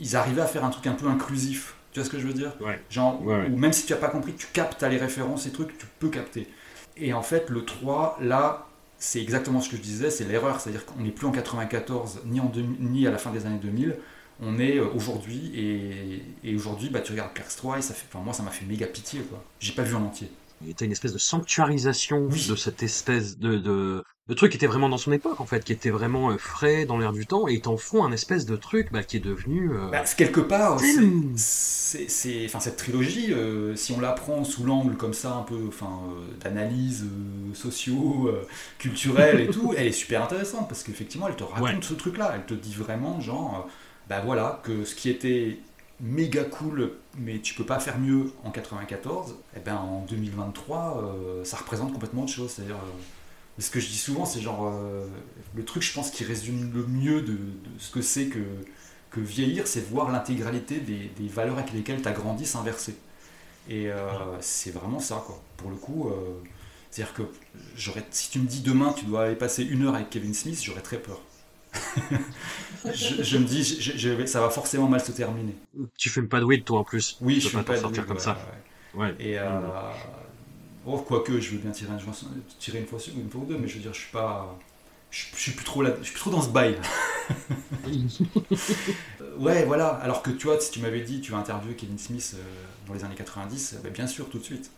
ils 0.00 0.16
arrivaient 0.16 0.40
à 0.40 0.46
faire 0.46 0.64
un 0.64 0.70
truc 0.70 0.86
un 0.86 0.94
peu 0.94 1.06
inclusif. 1.06 1.74
Tu 1.92 2.00
vois 2.00 2.06
ce 2.06 2.10
que 2.10 2.18
je 2.18 2.26
veux 2.26 2.32
dire? 2.32 2.54
Genre, 2.88 3.20
ou 3.22 3.58
même 3.58 3.74
si 3.74 3.84
tu 3.84 3.92
n'as 3.92 3.98
pas 3.98 4.08
compris, 4.08 4.32
tu 4.32 4.46
captes 4.50 4.82
les 4.82 4.96
références 4.96 5.46
et 5.46 5.50
trucs, 5.50 5.76
tu 5.76 5.86
peux 5.98 6.08
capter. 6.08 6.48
Et 6.96 7.12
en 7.12 7.22
fait, 7.22 7.50
le 7.50 7.66
3, 7.66 8.16
là, 8.22 8.69
c'est 9.00 9.20
exactement 9.20 9.60
ce 9.60 9.70
que 9.70 9.76
je 9.76 9.82
disais, 9.82 10.10
c'est 10.10 10.24
l'erreur. 10.24 10.60
C'est-à-dire 10.60 10.84
qu'on 10.84 11.00
n'est 11.02 11.10
plus 11.10 11.26
en 11.26 11.32
94, 11.32 12.20
ni, 12.26 12.38
en 12.38 12.52
ni 12.78 13.06
à 13.06 13.10
la 13.10 13.18
fin 13.18 13.32
des 13.32 13.46
années 13.46 13.58
2000. 13.58 13.96
On 14.42 14.58
est 14.58 14.76
euh, 14.76 14.86
aujourd'hui, 14.94 16.22
et, 16.44 16.54
aujourd'hui, 16.54 16.90
bah, 16.90 17.00
tu 17.00 17.12
regardes 17.12 17.32
Clerks 17.32 17.56
3, 17.56 17.78
et 17.78 17.82
ça 17.82 17.94
fait, 17.94 18.06
enfin, 18.10 18.22
moi, 18.22 18.32
ça 18.32 18.42
m'a 18.42 18.50
fait 18.50 18.66
méga 18.66 18.86
pitié. 18.86 19.20
quoi. 19.22 19.42
J'ai 19.58 19.72
pas 19.72 19.82
vu 19.82 19.94
en 19.94 20.02
entier. 20.02 20.30
Il 20.62 20.74
a 20.78 20.84
une 20.84 20.92
espèce 20.92 21.12
de 21.12 21.18
sanctuarisation 21.18 22.26
de 22.26 22.56
cette 22.56 22.82
espèce 22.82 23.38
de, 23.38 23.56
de, 23.56 24.34
truc 24.34 24.54
était 24.54 24.66
vraiment 24.66 24.88
dans 24.88 24.98
son 24.98 25.10
époque 25.10 25.40
en 25.40 25.46
fait, 25.46 25.64
qui 25.64 25.72
était 25.72 25.90
vraiment 25.90 26.30
euh, 26.30 26.38
frais 26.38 26.84
dans 26.84 26.98
l'air 26.98 27.12
du 27.12 27.26
temps, 27.26 27.48
et 27.48 27.54
ils 27.54 27.60
t'en 27.60 27.76
font 27.76 28.04
un 28.04 28.12
espèce 28.12 28.46
de 28.46 28.56
truc 28.56 28.92
bah, 28.92 29.02
qui 29.02 29.16
est 29.16 29.24
devenu. 29.24 29.72
Euh, 29.72 29.88
bah, 29.90 30.04
quelque 30.16 30.40
part, 30.40 30.78
c'est, 31.36 32.44
enfin 32.44 32.60
cette 32.60 32.76
trilogie, 32.76 33.32
euh, 33.32 33.74
si 33.74 33.92
on 33.92 34.00
la 34.00 34.12
prend 34.12 34.44
sous 34.44 34.64
l'angle 34.64 34.96
comme 34.96 35.14
ça, 35.14 35.32
un 35.32 35.42
peu, 35.42 35.58
enfin, 35.66 36.00
d'analyse 36.40 37.06
socio, 37.54 38.30
culturelle 38.78 39.40
et 39.40 39.48
tout, 39.48 39.74
elle 39.76 39.86
est 39.86 39.92
super 39.92 40.22
intéressante 40.22 40.68
parce 40.68 40.82
qu'effectivement, 40.82 41.26
elle 41.26 41.36
te 41.36 41.44
raconte 41.44 41.84
ce 41.84 41.94
truc-là, 41.94 42.32
elle 42.34 42.44
te 42.44 42.54
dit 42.54 42.74
vraiment 42.74 43.20
genre, 43.20 43.66
bah 44.08 44.20
voilà, 44.24 44.60
que 44.62 44.84
ce 44.84 44.94
qui 44.94 45.08
était 45.08 45.58
méga 46.00 46.44
cool, 46.44 46.92
mais 47.18 47.40
tu 47.40 47.54
peux 47.54 47.66
pas 47.66 47.78
faire 47.78 47.98
mieux 47.98 48.32
en 48.44 48.50
94, 48.50 49.30
et 49.30 49.34
eh 49.56 49.60
ben 49.60 49.76
en 49.76 50.04
2023, 50.06 51.42
ça 51.44 51.56
représente 51.58 51.92
complètement 51.92 52.22
autre 52.22 52.32
chose, 52.32 52.50
c'est-à-dire 52.50 52.78
ce 53.60 53.70
que 53.70 53.80
je 53.80 53.88
dis 53.88 53.98
souvent, 53.98 54.24
c'est 54.24 54.40
genre 54.40 54.66
euh, 54.66 55.06
le 55.54 55.64
truc, 55.64 55.82
je 55.82 55.92
pense, 55.92 56.10
qui 56.10 56.24
résume 56.24 56.72
le 56.74 56.86
mieux 56.86 57.22
de, 57.22 57.38
ce 57.78 57.90
que 57.90 58.02
c'est 58.02 58.26
que, 58.26 58.40
vieillir, 59.16 59.66
c'est 59.66 59.80
voir 59.80 60.10
l'intégralité 60.10 60.78
des, 60.78 61.28
valeurs 61.28 61.58
avec 61.58 61.72
lesquelles 61.72 62.00
tu 62.00 62.08
as 62.08 62.12
grandi 62.12 62.46
s'inverser. 62.46 62.96
Et 63.68 63.90
euh, 63.90 64.00
c'est 64.40 64.70
vraiment 64.70 65.00
ça, 65.00 65.22
quoi. 65.26 65.42
Pour 65.56 65.70
le 65.70 65.76
coup, 65.76 66.08
euh, 66.08 66.40
c'est-à-dire 66.90 67.14
que 67.14 67.22
si 68.10 68.30
tu 68.30 68.38
me 68.38 68.46
dis 68.46 68.60
demain, 68.60 68.92
tu 68.96 69.04
dois 69.04 69.30
passer 69.34 69.62
une 69.64 69.84
heure 69.84 69.94
avec 69.94 70.10
Kevin 70.10 70.32
Smith, 70.32 70.60
j'aurais 70.62 70.80
très 70.80 70.98
peur. 70.98 71.20
Je, 72.84 73.38
me 73.38 73.44
dis, 73.44 73.62
je, 73.62 74.26
ça 74.26 74.40
va 74.40 74.50
forcément 74.50 74.88
mal 74.88 75.00
se 75.00 75.12
terminer. 75.12 75.54
Tu 75.98 76.08
fais 76.10 76.22
pas 76.22 76.40
de 76.40 76.44
weed, 76.44 76.64
toi, 76.64 76.80
en 76.80 76.84
plus. 76.84 77.18
Oui, 77.20 77.36
je 77.40 77.48
suis 77.48 77.56
pas, 77.56 77.62
pas 77.62 77.76
sortir 77.76 78.06
comme 78.06 78.18
ça. 78.18 78.38
Ouais. 78.94 79.14
Et, 79.20 79.38
Oh, 80.86 80.98
quoique, 80.98 81.38
je 81.40 81.50
veux 81.50 81.58
bien 81.58 81.70
tirer, 81.70 81.92
tirer 82.58 82.78
une, 82.78 82.86
fois, 82.86 82.98
une 83.14 83.28
fois 83.28 83.42
ou 83.42 83.44
deux, 83.44 83.58
mais 83.58 83.68
je 83.68 83.74
veux 83.74 83.80
dire, 83.80 83.92
je 83.92 84.00
suis 84.00 84.12
pas. 84.12 84.58
Je, 85.10 85.24
suis 85.36 85.52
plus 85.52 85.64
trop 85.64 85.82
là, 85.82 85.90
je 85.98 86.04
suis 86.04 86.12
plus 86.12 86.20
trop 86.20 86.30
dans 86.30 86.40
ce 86.40 86.48
bail. 86.48 86.78
Euh, 87.88 89.36
ouais, 89.38 89.64
voilà. 89.64 89.88
Alors 89.88 90.22
que 90.22 90.30
tu 90.30 90.46
vois, 90.46 90.58
si 90.60 90.70
tu 90.70 90.80
m'avais 90.80 91.00
dit, 91.00 91.20
tu 91.20 91.32
vas 91.32 91.38
interviewer 91.38 91.74
Kevin 91.74 91.98
Smith 91.98 92.36
euh, 92.36 92.42
dans 92.86 92.94
les 92.94 93.04
années 93.04 93.16
90, 93.16 93.78
bah, 93.82 93.90
bien 93.90 94.06
sûr, 94.06 94.28
tout 94.28 94.38
de 94.38 94.44
suite. 94.44 94.70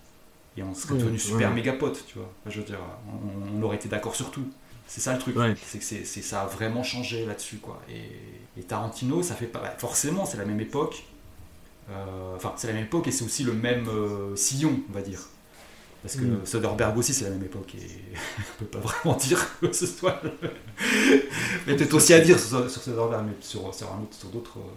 Et 0.56 0.62
on 0.62 0.74
serait 0.74 0.98
devenu 0.98 1.18
super 1.18 1.52
méga 1.52 1.74
potes, 1.74 2.04
tu 2.06 2.18
vois. 2.18 2.30
Je 2.46 2.60
veux 2.60 2.66
dire, 2.66 2.78
on, 3.54 3.62
aurait 3.62 3.76
été 3.76 3.88
d'accord 3.88 4.14
sur 4.14 4.30
tout. 4.30 4.46
C'est 4.94 5.00
ça 5.00 5.14
le 5.14 5.18
truc. 5.18 5.34
C'est 5.66 5.78
que 5.78 5.84
c'est, 5.84 6.04
ça 6.04 6.42
a 6.42 6.46
vraiment 6.46 6.82
changé 6.82 7.24
là-dessus, 7.24 7.56
quoi. 7.56 7.80
Et, 7.88 8.62
Tarantino, 8.62 9.22
ça 9.22 9.34
fait 9.34 9.46
pas. 9.46 9.60
Bah, 9.60 9.74
forcément, 9.78 10.26
c'est 10.26 10.36
la 10.36 10.44
même 10.44 10.60
époque. 10.60 11.04
Euh, 11.90 12.36
enfin, 12.36 12.52
c'est 12.58 12.66
la 12.66 12.74
même 12.74 12.84
époque 12.84 13.08
et 13.08 13.10
c'est 13.10 13.24
aussi 13.24 13.42
le 13.42 13.54
même 13.54 13.88
sillon, 14.36 14.80
on 14.90 14.92
va 14.92 15.00
dire. 15.00 15.20
Parce 16.02 16.16
que 16.16 16.20
mm. 16.20 16.44
Soderbergh 16.44 16.98
aussi, 16.98 17.14
c'est 17.14 17.24
la 17.24 17.30
même 17.30 17.42
époque, 17.42 17.74
et 17.74 17.86
on 18.60 18.64
peut 18.64 18.66
pas 18.66 18.80
vraiment 18.80 19.16
dire 19.20 19.40
que 19.60 19.72
ce 19.72 19.86
soit. 19.86 20.20
mais 21.66 21.74
peut-être 21.74 21.94
aussi 21.94 22.12
à 22.12 22.20
dire 22.20 22.38
sur, 22.38 22.68
Soderbergh, 22.68 23.24
mais 23.24 23.32
sur, 23.40 23.74
sur, 23.74 23.88
sur 24.10 24.28
d'autres. 24.28 24.58
Euh, 24.58 24.72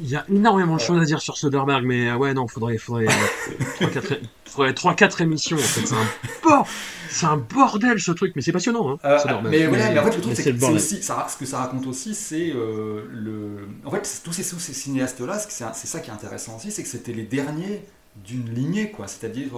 il 0.00 0.08
y 0.08 0.16
a 0.16 0.24
énormément 0.28 0.76
de 0.76 0.80
choses 0.80 1.00
à 1.00 1.04
dire 1.04 1.20
sur 1.20 1.36
Soderbergh, 1.36 1.84
mais 1.84 2.08
euh, 2.08 2.16
ouais, 2.16 2.32
non, 2.34 2.48
faudrait, 2.48 2.78
faudrait, 2.78 3.06
euh, 3.06 3.86
faudrait 4.44 4.72
3-4 4.72 5.22
émissions. 5.22 5.56
En 5.56 5.60
fait, 5.60 5.86
c'est 5.86 5.94
un, 5.94 6.64
c'est 7.10 7.26
un 7.26 7.36
bordel 7.36 8.00
ce 8.00 8.12
truc, 8.12 8.32
mais 8.34 8.42
c'est 8.42 8.52
passionnant. 8.52 8.98
Hein, 9.04 9.18
mais, 9.44 9.66
voilà, 9.66 9.90
mais 9.90 9.98
en 9.98 10.04
fait, 10.04 10.16
le 10.16 10.22
truc, 10.22 10.36
c'est 10.36 10.56
que 10.56 10.64
aussi, 10.72 11.02
ça, 11.02 11.26
ce 11.28 11.36
que 11.36 11.44
ça 11.44 11.58
raconte 11.58 11.86
aussi, 11.86 12.14
c'est 12.14 12.52
le. 12.52 13.68
En 13.84 13.90
fait, 13.90 14.20
tous 14.24 14.32
ces, 14.32 14.42
ces 14.42 14.72
cinéastes-là, 14.72 15.38
c'est 15.38 15.86
ça 15.86 16.00
qui 16.00 16.10
est 16.10 16.14
intéressant 16.14 16.56
aussi, 16.56 16.70
c'est 16.70 16.82
que 16.82 16.88
c'était 16.88 17.12
les 17.12 17.24
derniers 17.24 17.84
d'une 18.24 18.48
lignée, 18.52 18.90
quoi. 18.90 19.08
C'est-à-dire, 19.08 19.50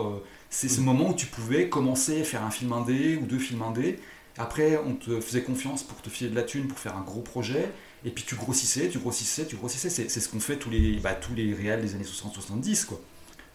c'est 0.51 0.69
ce 0.69 0.81
moment 0.81 1.11
où 1.11 1.15
tu 1.15 1.27
pouvais 1.27 1.69
commencer 1.69 2.21
à 2.21 2.25
faire 2.25 2.45
un 2.45 2.51
film 2.51 2.73
indé 2.73 3.17
ou 3.17 3.27
deux 3.27 3.39
films 3.39 3.63
indés. 3.63 4.01
Après, 4.37 4.81
on 4.85 4.95
te 4.95 5.21
faisait 5.21 5.43
confiance 5.43 5.85
pour 5.85 6.01
te 6.03 6.11
filer 6.11 6.31
de 6.31 6.35
la 6.35 6.43
thune 6.43 6.67
pour 6.67 6.79
faire 6.79 6.97
un 6.97 7.03
gros 7.03 7.21
projet. 7.21 7.71
Et 8.05 8.11
puis 8.11 8.25
tu 8.25 8.35
grossissais, 8.35 8.89
tu 8.89 8.99
grossissais, 8.99 9.47
tu 9.47 9.57
grossissais. 9.57 9.89
C'est, 9.89 10.09
ce 10.09 10.29
qu'ont 10.29 10.41
fait 10.41 10.57
tous 10.57 10.71
les, 10.71 10.97
bah, 10.99 11.15
tous 11.15 11.35
les 11.35 11.55
réels 11.55 11.81
des 11.81 11.95
années 11.95 12.05
60-70. 12.05 12.85
Quoi. 12.87 13.01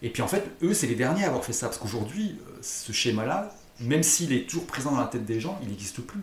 Et 0.02 0.10
puis 0.10 0.22
en 0.22 0.28
fait, 0.28 0.44
eux, 0.62 0.74
c'est 0.74 0.86
les 0.86 0.94
derniers 0.94 1.24
à 1.24 1.28
avoir 1.28 1.44
fait 1.44 1.52
ça. 1.52 1.68
Parce 1.68 1.78
qu'aujourd'hui, 1.78 2.36
euh, 2.48 2.58
ce 2.62 2.92
schéma-là, 2.92 3.54
même 3.78 4.02
s'il 4.02 4.32
est 4.32 4.48
toujours 4.48 4.66
présent 4.66 4.92
dans 4.92 5.00
la 5.00 5.06
tête 5.06 5.24
des 5.24 5.40
gens, 5.40 5.58
il 5.62 5.68
n'existe 5.68 6.00
plus. 6.00 6.20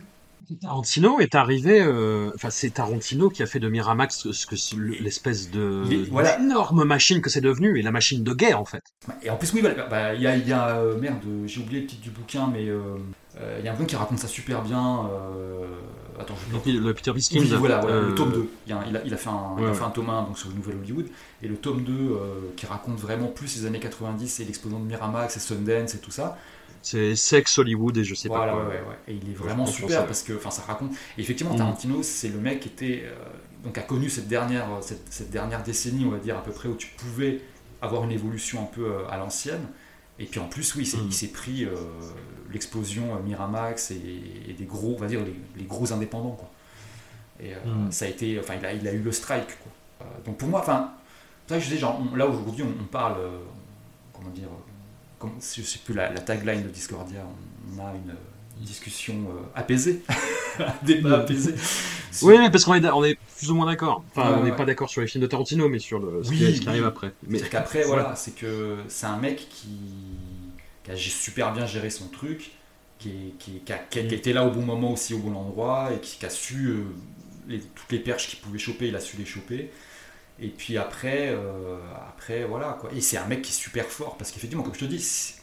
Tarantino 0.55 1.19
est 1.19 1.35
arrivé, 1.35 1.81
euh, 1.81 2.31
enfin 2.35 2.49
c'est 2.49 2.69
Tarantino 2.69 3.29
qui 3.29 3.43
a 3.43 3.45
fait 3.45 3.59
de 3.59 3.67
Miramax 3.67 4.31
ce 4.31 4.45
que 4.45 4.55
l'espèce 5.01 5.51
de 5.51 5.83
voilà. 6.09 6.39
énorme 6.39 6.85
machine 6.85 7.21
que 7.21 7.29
c'est 7.29 7.41
devenu 7.41 7.77
et 7.77 7.81
la 7.81 7.91
machine 7.91 8.23
de 8.23 8.33
guerre 8.33 8.59
en 8.59 8.65
fait. 8.65 8.83
Et 9.23 9.29
en 9.29 9.35
plus 9.35 9.51
oui, 9.53 9.61
bah, 9.61 10.13
il 10.13 10.21
y 10.21 10.27
a, 10.27 10.37
y 10.37 10.53
a 10.53 10.77
euh, 10.77 10.97
merde, 10.97 11.19
j'ai 11.45 11.59
oublié 11.59 11.81
le 11.81 11.87
titre 11.87 12.01
du 12.01 12.11
bouquin, 12.11 12.49
mais 12.51 12.67
euh, 12.69 12.97
il 13.59 13.65
y 13.65 13.67
a 13.67 13.71
un 13.71 13.75
bouquin 13.75 13.85
qui 13.85 13.95
raconte 13.95 14.19
ça 14.19 14.27
super 14.27 14.61
bien. 14.61 15.09
attends, 16.19 16.35
je... 16.65 16.71
le, 16.71 16.79
le 16.79 16.93
Peter 16.93 17.11
Biskind. 17.11 17.45
voilà, 17.53 17.81
le 17.81 18.15
tome 18.15 18.31
2. 18.31 18.49
Il 18.67 18.73
a, 18.73 18.79
il 19.05 19.13
a, 19.13 19.17
fait, 19.17 19.29
un, 19.29 19.55
il 19.59 19.65
a 19.65 19.73
fait 19.73 19.83
un 19.83 19.89
tome 19.89 20.09
1 20.09 20.23
donc, 20.23 20.37
sur 20.37 20.49
le 20.49 20.55
Nouvel 20.55 20.77
Hollywood 20.77 21.07
et 21.43 21.47
le 21.47 21.57
tome 21.57 21.83
2 21.83 21.93
qui 22.55 22.65
raconte 22.65 22.99
vraiment 22.99 23.27
plus 23.27 23.57
les 23.57 23.65
années 23.65 23.79
90 23.79 24.39
et 24.39 24.45
l'explosion 24.45 24.79
de 24.79 24.85
Miramax 24.85 25.35
et 25.35 25.39
Sundance 25.39 25.93
et 25.95 25.99
tout 25.99 26.11
ça. 26.11 26.37
C'est 26.81 27.15
Sex 27.15 27.57
Hollywood 27.57 27.97
et 27.97 28.03
je 28.03 28.15
sais 28.15 28.29
pas 28.29 28.49
quoi. 28.49 28.67
Ouais, 28.67 28.75
ouais. 28.75 28.97
Et 29.07 29.13
il 29.13 29.29
est 29.29 29.33
vraiment 29.33 29.65
super 29.65 30.05
parce 30.05 30.23
que 30.23 30.33
enfin 30.33 30.51
ça 30.51 30.63
raconte. 30.63 30.91
Et 31.17 31.21
effectivement, 31.21 31.53
mm. 31.53 31.57
Tarantino, 31.57 32.03
c'est 32.03 32.29
le 32.29 32.39
mec 32.39 32.61
qui 32.61 32.69
était 32.69 33.03
euh, 33.05 33.15
donc 33.63 33.77
a 33.77 33.81
connu 33.81 34.09
cette 34.09 34.27
dernière 34.27 34.67
cette, 34.81 35.29
dernière 35.29 35.63
décennie, 35.63 36.05
on 36.05 36.11
va 36.11 36.17
dire 36.17 36.37
à 36.37 36.43
peu 36.43 36.51
près 36.51 36.69
où 36.69 36.75
tu 36.75 36.89
pouvais 36.97 37.41
avoir 37.81 38.03
une 38.03 38.11
évolution 38.11 38.61
un 38.61 38.65
peu 38.65 38.85
euh, 38.85 39.07
à 39.09 39.17
l'ancienne. 39.17 39.65
Et 40.19 40.25
puis 40.25 40.39
en 40.39 40.47
plus, 40.47 40.73
oui, 40.75 40.91
il 41.05 41.13
s'est 41.13 41.27
pris 41.27 41.63
euh, 41.63 41.75
l'explosion 42.51 43.21
Miramax 43.23 43.91
et, 43.91 44.55
des 44.57 44.65
gros, 44.65 44.95
on 44.97 44.99
va 44.99 45.05
dire 45.05 45.21
les, 45.55 45.63
gros 45.65 45.93
indépendants 45.93 46.31
quoi. 46.31 46.49
Et 47.39 47.51
mm. 47.53 47.91
ça 47.91 48.05
a 48.05 48.07
été, 48.07 48.39
enfin 48.39 48.55
il 48.59 48.65
a, 48.65 48.73
il 48.73 48.87
a 48.87 48.93
eu 48.93 48.99
le 48.99 49.11
strike 49.11 49.59
quoi. 49.61 50.07
donc 50.25 50.37
pour 50.37 50.49
moi, 50.49 50.61
enfin, 50.61 50.93
ça 51.47 51.59
je 51.59 51.69
dis 51.69 51.77
genre 51.77 52.01
là 52.15 52.25
aujourd'hui 52.25 52.63
on, 52.63 52.83
parle, 52.85 53.17
comment 54.11 54.31
dire 54.31 54.49
comme, 55.19 55.31
je 55.41 55.61
ne 55.61 55.65
sais 55.65 55.79
plus 55.83 55.93
la, 55.93 56.09
tagline 56.09 56.63
de 56.63 56.69
Discordia, 56.69 57.21
on 57.75 57.79
a 57.85 57.93
une, 57.93 58.15
discussion 58.59 59.13
euh, 59.13 59.41
apaisée, 59.53 60.01
un 60.59 60.73
débat 60.83 61.19
apaisé. 61.19 61.53
Oui, 62.23 62.35
parce 62.49 62.65
qu'on 62.65 62.73
est, 62.73 62.89
on 62.89 63.05
est 63.05 63.15
plus 63.37 63.51
ou 63.51 63.55
moins 63.55 63.67
d'accord. 63.67 64.03
Enfin, 64.15 64.35
on 64.39 64.43
n'est 64.43 64.55
pas 64.55 64.65
d'accord 64.65 64.89
sur 64.89 65.01
les 65.01 65.07
films 65.07 65.21
de 65.21 65.27
Tarantino, 65.27 65.69
mais 65.69 65.77
sur 65.77 65.99
le, 65.99 66.23
ce, 66.23 66.31
qui, 66.31 66.67
arrive 66.67 66.85
après. 66.85 67.13
Mais 67.27 67.37
c'est 67.37 67.49
qu'après, 67.49 67.83
voilà, 67.83 68.15
c'est 68.15 68.33
que 68.33 68.77
c'est 68.87 69.05
un 69.05 69.17
mec 69.17 69.47
qui, 69.49 69.77
qui, 70.83 70.89
a 70.91 70.95
super 70.95 71.53
bien 71.53 71.67
géré 71.67 71.91
son 71.91 72.07
truc, 72.07 72.49
qui, 72.97 73.35
qui, 73.37 73.61
qui, 73.63 73.99
a, 73.99 74.01
été 74.01 74.33
là 74.33 74.43
au 74.43 74.49
bon 74.49 74.63
moment 74.63 74.93
aussi, 74.93 75.13
au 75.13 75.19
bon 75.19 75.35
endroit, 75.35 75.91
et 75.93 75.99
qui, 75.99 76.25
a 76.25 76.31
su 76.31 76.69
euh, 76.69 76.83
les, 77.47 77.59
toutes 77.59 77.91
les 77.91 77.99
perches 77.99 78.27
qu'il 78.27 78.39
pouvait 78.39 78.57
choper, 78.57 78.87
il 78.87 78.95
a 78.95 78.99
su 78.99 79.17
les 79.17 79.25
choper. 79.25 79.69
Et 80.39 80.49
puis 80.49 80.77
après, 80.77 81.29
euh, 81.29 81.79
après 82.07 82.45
voilà 82.45 82.77
quoi. 82.79 82.91
Et 82.93 83.01
c'est 83.01 83.17
un 83.17 83.25
mec 83.25 83.41
qui 83.41 83.51
est 83.51 83.55
super 83.55 83.85
fort 83.85 84.17
parce 84.17 84.31
qu'effectivement, 84.31 84.63
comme 84.63 84.75
je 84.75 84.79
te 84.79 84.85
dis, 84.85 85.35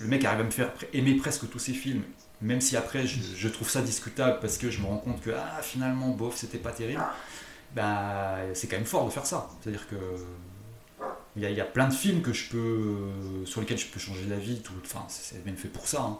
le 0.00 0.08
mec 0.08 0.24
arrive 0.24 0.40
à 0.40 0.44
me 0.44 0.50
faire 0.50 0.72
aimer 0.92 1.14
presque 1.14 1.48
tous 1.48 1.58
ses 1.58 1.72
films, 1.72 2.02
même 2.40 2.60
si 2.60 2.76
après 2.76 3.06
je, 3.06 3.48
trouve 3.48 3.70
ça 3.70 3.80
discutable 3.80 4.38
parce 4.40 4.58
que 4.58 4.70
je 4.70 4.80
me 4.80 4.86
rends 4.86 4.98
compte 4.98 5.20
que 5.20 5.30
ah, 5.30 5.62
finalement, 5.62 6.10
bof, 6.10 6.36
c'était 6.36 6.58
pas 6.58 6.72
terrible. 6.72 7.04
Bah, 7.74 8.36
c'est 8.54 8.68
quand 8.68 8.76
même 8.76 8.86
fort 8.86 9.04
de 9.06 9.10
faire 9.10 9.26
ça. 9.26 9.48
C'est-à-dire 9.60 9.88
que 9.88 9.96
il 11.36 11.42
y, 11.42 11.60
a, 11.60 11.64
plein 11.64 11.88
de 11.88 11.92
films 11.92 12.22
que 12.22 12.32
je 12.32 12.48
peux, 12.48 12.96
sur 13.44 13.60
lesquels 13.60 13.78
je 13.78 13.86
peux 13.86 13.98
changer 13.98 14.24
d'avis. 14.26 14.62
Tout, 14.62 14.72
enfin, 14.84 15.04
c'est 15.08 15.44
même 15.44 15.56
fait 15.56 15.68
pour 15.68 15.88
ça. 15.88 16.02
Hein. 16.02 16.18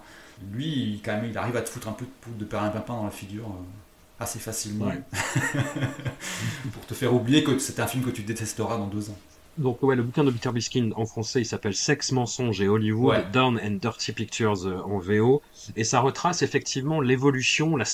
Lui, 0.50 0.66
il, 0.66 1.02
quand 1.02 1.12
même, 1.12 1.26
il 1.26 1.38
arrive 1.38 1.56
à 1.56 1.62
te 1.62 1.68
foutre 1.68 1.86
un 1.86 1.92
peu 1.92 2.04
de, 2.26 2.40
de 2.40 2.44
pain 2.44 2.68
dans 2.88 3.04
la 3.04 3.10
figure. 3.12 3.46
Euh 3.46 3.83
assez 4.20 4.38
facilement. 4.38 4.92
Pour 6.72 6.86
te 6.86 6.94
faire 6.94 7.14
oublier 7.14 7.44
que 7.44 7.58
c'est 7.58 7.80
un 7.80 7.86
film 7.86 8.04
que 8.04 8.10
tu 8.10 8.22
détesteras 8.22 8.78
dans 8.78 8.86
deux 8.86 9.10
ans. 9.10 9.18
Donc 9.58 9.82
ouais, 9.84 9.94
le 9.94 10.02
bouquin 10.02 10.24
de 10.24 10.32
Peter 10.32 10.50
Biskin 10.50 10.90
en 10.96 11.06
français, 11.06 11.40
il 11.40 11.44
s'appelle 11.44 11.74
Sex, 11.74 12.10
mensonge 12.10 12.60
et 12.60 12.66
Hollywood, 12.66 13.30
Down 13.32 13.60
and 13.62 13.78
Dirty 13.80 14.12
Pictures 14.12 14.66
euh, 14.66 14.80
en 14.82 14.98
VO, 14.98 15.42
et 15.76 15.84
ça 15.84 16.00
retrace 16.00 16.42
effectivement 16.42 17.00
l'évolution, 17.00 17.76
la 17.76 17.84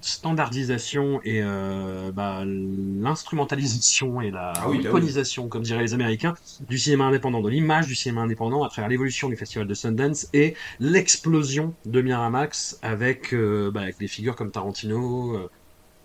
standardisation 0.00 1.20
et 1.24 1.40
euh, 1.42 2.10
bah, 2.12 2.44
l'instrumentalisation 2.44 4.20
et 4.20 4.30
la 4.30 4.52
ah 4.56 4.68
bah 4.68 5.48
comme 5.48 5.62
diraient 5.62 5.82
les 5.82 5.94
Américains, 5.94 6.34
du 6.68 6.78
cinéma 6.78 7.04
indépendant, 7.04 7.40
de 7.40 7.48
l'image 7.48 7.86
du 7.86 7.94
cinéma 7.94 8.22
indépendant 8.22 8.62
à 8.62 8.68
travers 8.68 8.88
l'évolution 8.88 9.28
du 9.28 9.36
festival 9.36 9.66
de 9.66 9.74
Sundance 9.74 10.28
et 10.32 10.54
l'explosion 10.80 11.74
de 11.84 12.00
Miramax 12.00 12.78
avec, 12.82 13.32
euh, 13.32 13.70
bah, 13.70 13.82
avec 13.82 13.98
des 13.98 14.08
figures 14.08 14.36
comme 14.36 14.50
Tarantino, 14.50 15.48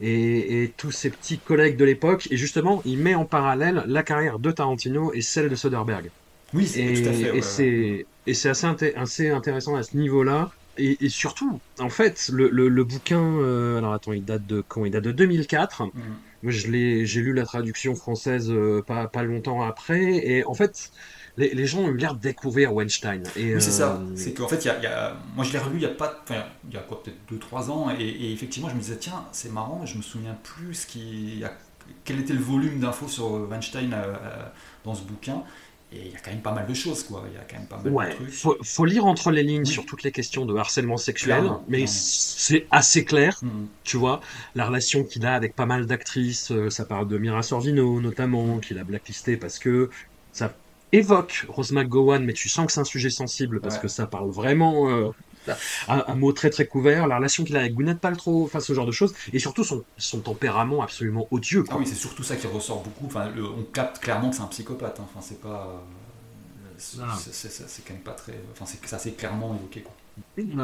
et, 0.04 0.74
tous 0.78 0.92
ses 0.92 1.12
petits 1.12 1.38
collègues 1.38 1.78
de 1.78 1.86
l'époque. 1.86 2.28
Et 2.32 2.38
justement, 2.38 2.82
il 2.86 2.98
met 2.98 3.14
en 3.14 3.26
parallèle 3.26 3.84
la 3.86 4.02
carrière 4.02 4.40
de 4.40 4.50
Tarantino 4.50 5.14
et 5.14 5.22
celle 5.22 5.48
de 5.48 5.56
Soderbergh. 5.56 6.10
Oui, 6.54 6.66
c'est 6.66 6.94
tout 6.94 7.08
à 7.08 7.14
fait. 7.14 7.38
Et 7.38 7.42
c'est 7.42 8.06
et 8.28 8.34
c'est 8.34 8.50
assez, 8.50 8.94
assez 8.96 9.30
intéressant 9.30 9.76
à 9.76 9.84
ce 9.84 9.98
niveau-là. 9.98 10.52
Et, 10.82 11.10
surtout, 11.10 11.60
en 11.80 11.90
fait, 11.90 12.30
le, 12.34 12.50
le, 12.50 12.84
bouquin, 12.84 13.22
euh, 13.22 13.78
alors 13.78 13.94
attends, 13.94 14.14
il 14.14 14.26
date 14.26 14.46
de 14.48 14.62
quand? 14.68 14.86
Il 14.86 14.92
date 14.92 15.04
de 15.04 15.12
2004. 15.12 15.84
Mm. 15.84 15.92
Je 16.44 17.06
j'ai 17.06 17.22
lu 17.22 17.34
la 17.34 17.44
traduction 17.44 17.94
française 17.94 18.50
euh, 18.50 18.82
pas, 18.82 19.08
pas 19.08 19.24
longtemps 19.24 19.62
après. 19.62 20.02
Et 20.02 20.44
en 20.46 20.56
fait, 20.56 20.92
les, 21.38 21.66
gens 21.68 21.82
ont 21.82 21.90
eu 21.90 21.98
l'air 21.98 22.16
de 22.16 22.20
découvrir 22.20 22.74
Weinstein. 22.74 23.24
Et, 23.36 23.56
oui, 23.56 23.62
c'est 23.62 23.72
ça. 23.72 23.94
Euh, 24.02 24.12
c'est 24.16 24.34
qu'en 24.34 24.48
fait, 24.48 24.66
y 24.66 24.68
y 24.68 24.88
a, 24.88 25.16
moi 25.36 25.46
je 25.46 25.54
l'ai 25.54 25.60
relu 25.60 25.76
il 25.76 25.84
y 25.84 25.86
a 25.86 25.90
pas, 25.90 26.24
il 26.68 26.74
y 26.74 26.78
a 26.78 26.82
quoi, 26.82 27.04
peut-être 27.04 27.18
2-3 27.32 27.70
ans, 27.70 27.90
et, 27.98 28.34
effectivement, 28.34 28.70
je 28.70 28.76
me 28.76 28.80
disais, 28.80 28.98
tiens, 28.98 29.26
c'est 29.32 29.52
marrant, 29.52 29.86
je 29.86 29.98
me 29.98 30.02
souviens 30.02 30.36
plus 30.42 30.74
ce 30.74 30.88
qui, 30.88 31.44
quel 32.04 32.20
était 32.20 32.34
le 32.34 32.40
volume 32.42 32.80
d'infos 32.80 33.08
sur 33.08 33.32
Weinstein 33.50 33.96
dans 34.84 34.96
ce 34.96 35.04
bouquin. 35.04 35.44
Et 35.94 36.06
il 36.06 36.12
y 36.12 36.16
a 36.16 36.20
quand 36.20 36.32
même 36.32 36.42
pas 36.42 36.54
mal 36.54 36.66
de 36.66 36.74
choses, 36.74 37.04
quoi. 37.04 37.26
Il 37.28 37.34
y 37.34 37.38
a 37.38 37.42
quand 37.42 37.58
même 37.58 37.68
pas 37.68 37.78
mal 37.78 38.10
de 38.12 38.16
trucs. 38.16 38.30
Faut, 38.30 38.58
faut 38.64 38.86
lire 38.86 39.06
entre 39.06 39.30
les 39.30 39.44
lignes 39.44 39.66
sur 39.66 39.86
toutes 39.86 40.04
les 40.04 40.12
questions 40.12 40.46
de 40.46 40.56
harcèlement 40.56 40.98
sexuel, 40.98 41.52
mais 41.68 41.86
c'est 41.86 42.66
assez 42.72 43.04
clair, 43.04 43.40
mm. 43.42 43.66
tu 43.84 43.98
vois. 43.98 44.22
La 44.56 44.66
relation 44.66 45.04
qu'il 45.04 45.26
a 45.26 45.36
avec 45.36 45.56
pas 45.56 45.66
mal 45.66 45.86
d'actrices, 45.86 46.54
ça 46.70 46.86
parle 46.86 47.08
de 47.08 47.18
Mira 47.18 47.44
Sorvino 47.44 48.00
notamment, 48.00 48.60
qu'il 48.60 48.78
a 48.80 48.84
blacklisté 48.84 49.36
parce 49.36 49.60
que 49.60 49.90
ça 50.32 50.54
évoque 50.92 51.46
Rose 51.48 51.72
McGowan, 51.72 52.24
mais 52.24 52.34
tu 52.34 52.50
sens 52.50 52.66
que 52.66 52.72
c'est 52.72 52.80
un 52.80 52.86
sujet 52.86 53.10
sensible 53.10 53.62
parce 53.62 53.78
que 53.78 53.88
ça 53.88 54.08
parle 54.08 54.30
vraiment 54.30 54.90
euh, 54.90 55.10
un, 55.88 56.16
mot 56.16 56.32
très 56.34 56.50
très 56.50 56.66
couvert, 56.66 57.08
la 57.08 57.18
relation 57.18 57.44
qu'il 57.44 57.56
a 57.58 57.62
avec 57.62 57.74
Gwyneth 57.74 58.00
Paltrow, 58.00 58.44
enfin 58.46 58.60
ce 58.60 58.74
genre 58.74 58.86
de 58.86 58.92
choses, 58.92 59.14
et 59.34 59.40
surtout 59.40 59.64
son, 59.64 59.84
son 59.98 60.20
tempérament 60.20 60.82
absolument 60.82 61.28
odieux. 61.32 61.64
Ah 61.70 61.76
oui, 61.78 61.86
c'est 61.88 61.96
surtout 61.96 62.24
ça 62.24 62.36
qui 62.36 62.48
ressort 62.48 62.84
beaucoup. 62.84 63.06
Enfin, 63.06 63.32
on 63.38 63.64
capte 63.64 64.00
clairement 64.00 64.30
que 64.30 64.36
c'est 64.36 64.42
un 64.42 64.48
psychopathe. 64.48 65.00
Hein. 65.00 65.06
Enfin, 65.10 65.26
c'est 65.28 65.42
pas. 65.42 65.82
C'est 66.78 67.86
quand 67.86 67.94
même 67.94 68.02
pas 68.02 68.14
très. 68.14 68.34
Enfin, 68.52 68.66
c'est 68.66 68.84
ça 68.88 68.98
c'est 68.98 69.12
clairement 69.12 69.56
évoqué. 69.56 69.82
Quoi. 69.82 69.94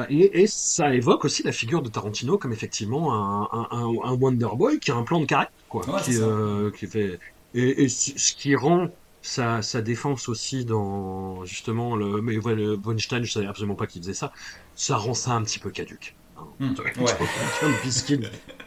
Et, 0.09 0.41
et, 0.41 0.47
ça 0.47 0.93
évoque 0.93 1.25
aussi 1.25 1.43
la 1.43 1.51
figure 1.51 1.81
de 1.81 1.89
Tarantino 1.89 2.37
comme 2.37 2.53
effectivement 2.53 3.13
un, 3.13 3.67
un, 3.71 3.87
un 4.03 4.13
Wonder 4.13 4.49
Boy 4.55 4.79
qui 4.79 4.91
a 4.91 4.95
un 4.95 5.03
plan 5.03 5.19
de 5.19 5.25
caractère, 5.25 5.55
quoi. 5.69 6.01
qui, 6.01 6.17
euh, 6.17 6.71
qui 6.71 6.87
fait... 6.87 7.19
et, 7.53 7.83
et, 7.83 7.89
ce 7.89 8.33
qui 8.35 8.55
rend 8.55 8.89
sa, 9.27 9.61
sa, 9.61 9.81
défense 9.81 10.29
aussi 10.29 10.63
dans 10.63 11.43
justement 11.43 11.97
le 11.97 12.21
mais 12.21 12.37
ouais, 12.37 12.55
le 12.55 12.79
Weinstein 12.83 13.23
je 13.23 13.31
savais 13.33 13.47
absolument 13.47 13.75
pas 13.75 13.85
qu'il 13.85 14.01
faisait 14.01 14.13
ça. 14.13 14.31
Ça 14.73 14.95
rend 14.95 15.13
ça 15.13 15.31
un 15.31 15.43
petit 15.43 15.59
peu 15.59 15.69
caduque. 15.69 16.15
Hmm, 16.59 16.69
ouais. 16.99 17.13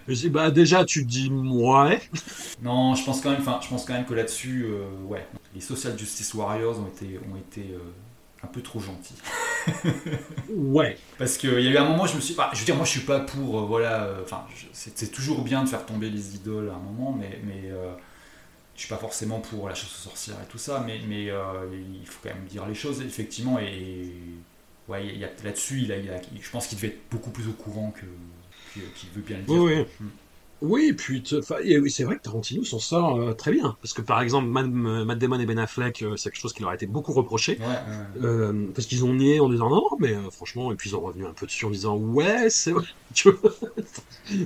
je 0.09 0.13
dis 0.13 0.29
bah 0.29 0.51
déjà 0.51 0.85
tu 0.85 1.05
te 1.05 1.09
dis 1.09 1.31
ouais. 1.31 2.01
Non 2.63 2.95
je 2.95 3.05
pense 3.05 3.21
quand 3.21 3.31
même 3.31 3.41
enfin 3.41 3.61
je 3.63 3.69
pense 3.69 3.85
quand 3.85 3.95
même 3.95 4.05
que 4.05 4.15
là-dessus 4.15 4.67
euh, 4.67 4.85
ouais. 5.07 5.27
Les 5.55 5.61
social 5.61 5.99
justice 5.99 6.35
warriors 6.35 6.79
ont 6.79 6.89
été 6.89 7.19
ont 7.33 7.37
été 7.37 7.63
euh, 7.73 7.79
un 8.43 8.49
peu 8.49 8.61
trop 8.61 8.81
gentils. 8.81 9.15
Ouais. 10.51 10.99
Parce 11.19 11.37
qu'il 11.37 11.61
y 11.61 11.69
a 11.69 11.71
eu 11.71 11.77
un 11.77 11.89
moment 11.89 12.07
je 12.07 12.17
me 12.17 12.21
suis 12.21 12.35
bah, 12.35 12.51
je 12.53 12.59
veux 12.59 12.65
dire 12.65 12.77
moi 12.77 12.85
je 12.85 12.91
suis 12.91 13.01
pas 13.01 13.21
pour 13.21 13.61
euh, 13.61 13.63
voilà 13.63 14.17
enfin 14.23 14.45
c'est 14.73 15.11
toujours 15.11 15.43
bien 15.43 15.65
de 15.65 15.69
faire 15.69 15.87
tomber 15.87 16.11
les 16.11 16.35
idoles 16.35 16.69
à 16.69 16.75
un 16.75 16.79
moment 16.79 17.17
mais 17.19 17.41
mais 17.45 17.71
je 18.81 18.87
suis 18.87 18.95
pas 18.95 18.99
forcément 18.99 19.41
pour 19.41 19.69
la 19.69 19.75
chasse 19.75 19.93
aux 19.93 20.09
sorcières 20.09 20.39
et 20.43 20.47
tout 20.51 20.57
ça, 20.57 20.83
mais, 20.87 21.01
mais 21.07 21.29
euh, 21.29 21.69
il 21.71 22.07
faut 22.07 22.19
quand 22.23 22.35
même 22.35 22.47
dire 22.47 22.67
les 22.67 22.75
choses, 22.75 23.03
effectivement. 23.03 23.59
Et 23.59 24.11
ouais, 24.89 25.07
il 25.07 25.19
y 25.19 25.25
a, 25.25 25.29
là-dessus, 25.45 25.83
il 25.83 25.93
a, 25.93 25.97
je 25.99 26.51
pense 26.51 26.67
qu'il 26.67 26.79
devait 26.79 26.89
être 26.89 27.11
beaucoup 27.11 27.29
plus 27.29 27.47
au 27.47 27.53
courant 27.53 27.91
que, 27.91 28.07
qu'il 28.73 29.11
veut 29.11 29.21
bien 29.21 29.37
le 29.37 29.43
dire. 29.43 29.55
Oui, 29.55 29.85
oui. 30.01 30.07
Mm. 30.63 30.67
Oui, 30.71 30.93
puis 30.93 31.23
c'est 31.25 32.05
vrai 32.05 32.17
que 32.17 32.23
Tarantino 32.23 32.65
s'en 32.65 32.79
sort 32.79 33.21
euh, 33.21 33.33
très 33.33 33.51
bien. 33.53 33.77
Parce 33.81 33.93
que 33.93 34.03
par 34.03 34.21
exemple, 34.21 34.49
Matt, 34.49 35.19
Damon 35.19 35.41
et 35.41 35.47
Ben 35.47 35.59
Affleck, 35.59 36.03
euh, 36.03 36.17
c'est 36.17 36.31
quelque 36.31 36.41
chose 36.41 36.53
qui 36.53 36.63
leur 36.63 36.71
a 36.71 36.75
été 36.75 36.87
beaucoup 36.87 37.13
reproché. 37.13 37.59
Euh, 38.23 38.67
parce 38.75 38.87
qu'ils 38.87 39.05
ont 39.05 39.15
nié 39.15 39.41
en 39.41 39.49
disant 39.49 39.71
non, 39.71 39.87
mais 39.99 40.15
franchement, 40.31 40.73
et 40.73 40.77
puis 40.77 40.91
ils 40.91 40.97
ont 40.97 41.01
revenu 41.01 41.27
un 41.27 41.33
peu 41.33 41.47
dessus 41.47 41.65
en 41.65 41.71
disant 41.71 41.97
ouais, 41.97 42.51
c'est 42.51 42.73
vrai. 42.73 42.87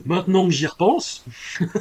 Maintenant 0.07 0.46
que 0.46 0.53
j'y 0.53 0.66
repense. 0.66 1.24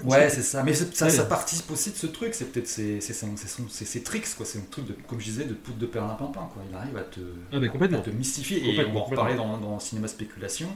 ouais, 0.04 0.30
c'est 0.30 0.42
ça. 0.42 0.64
Mais 0.64 0.74
ça, 0.74 1.10
ça, 1.10 1.26
participe 1.26 1.72
aussi 1.72 1.92
de 1.92 1.96
ce 1.96 2.08
truc. 2.08 2.34
C'est 2.34 2.52
peut-être 2.52 2.68
ses, 2.68 4.04
tricks, 4.04 4.36
quoi. 4.36 4.46
C'est 4.46 4.60
un 4.60 4.66
truc, 4.70 4.88
de, 4.88 4.96
comme 5.08 5.20
je 5.20 5.26
disais, 5.26 5.46
de 5.46 5.54
poudre 5.54 5.78
de 5.78 5.86
perlimpinpin. 5.86 6.50
Quoi. 6.54 6.64
Il 6.70 6.76
arrive 6.76 6.98
à 6.98 7.04
te, 7.04 7.20
ah, 7.52 8.02
te 8.02 8.10
mystifier. 8.10 8.66
Et 8.66 8.86
on 8.86 8.94
va 8.94 9.00
en 9.00 9.04
reparler 9.04 9.36
dans, 9.36 9.58
dans 9.58 9.80
Cinéma 9.80 10.08
Spéculation. 10.08 10.70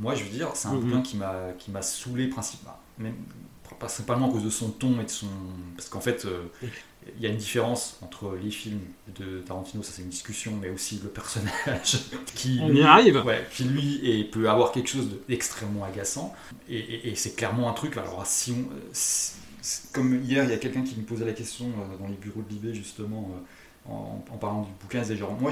Moi, 0.00 0.14
je 0.14 0.24
veux 0.24 0.30
dire, 0.30 0.50
c'est 0.54 0.68
un 0.68 0.74
mm-hmm. 0.74 0.80
bouquin 0.80 1.54
qui 1.58 1.70
m'a 1.70 1.82
saoulé 1.82 2.28
principalement, 2.28 2.78
même 3.00 3.14
principalement 3.78 4.28
à 4.28 4.32
cause 4.32 4.44
de 4.44 4.50
son 4.50 4.70
ton 4.70 5.00
et 5.00 5.04
de 5.04 5.10
son 5.10 5.26
parce 5.76 5.88
qu'en 5.88 6.00
fait, 6.00 6.24
euh, 6.24 6.44
il 7.16 7.22
y 7.22 7.26
a 7.26 7.30
une 7.30 7.36
différence 7.36 7.98
entre 8.02 8.36
les 8.42 8.50
films 8.50 8.80
de 9.18 9.40
Tarantino, 9.40 9.82
ça 9.82 9.92
c'est 9.94 10.02
une 10.02 10.08
discussion, 10.08 10.52
mais 10.60 10.68
aussi 10.70 11.00
le 11.02 11.08
personnage 11.08 11.98
qui 12.34 12.60
on 12.62 12.72
y 12.74 12.82
arrive, 12.82 13.24
qui 13.52 13.64
lui 13.64 14.00
et 14.04 14.24
peut 14.24 14.48
avoir 14.50 14.72
quelque 14.72 14.88
chose 14.88 15.08
d'extrêmement 15.28 15.84
agaçant 15.84 16.34
et, 16.68 17.14
c'est 17.16 17.34
clairement 17.34 17.70
un 17.70 17.72
truc. 17.72 17.96
Alors 17.96 18.24
si 18.26 18.52
on 18.52 18.68
comme 19.92 20.22
hier, 20.22 20.44
il 20.44 20.50
y 20.50 20.54
a 20.54 20.56
quelqu'un 20.56 20.82
qui 20.82 20.96
me 20.96 21.02
posait 21.02 21.24
la 21.24 21.32
question 21.32 21.66
euh, 21.66 21.98
dans 21.98 22.08
les 22.08 22.16
bureaux 22.16 22.42
de 22.42 22.48
Libé 22.48 22.74
justement. 22.74 23.30
Euh, 23.34 23.40
en, 23.86 24.36
parlant 24.38 24.62
du 24.62 24.72
bouquin, 24.80 25.02
c'est 25.02 25.16
genre, 25.16 25.32
moi 25.40 25.50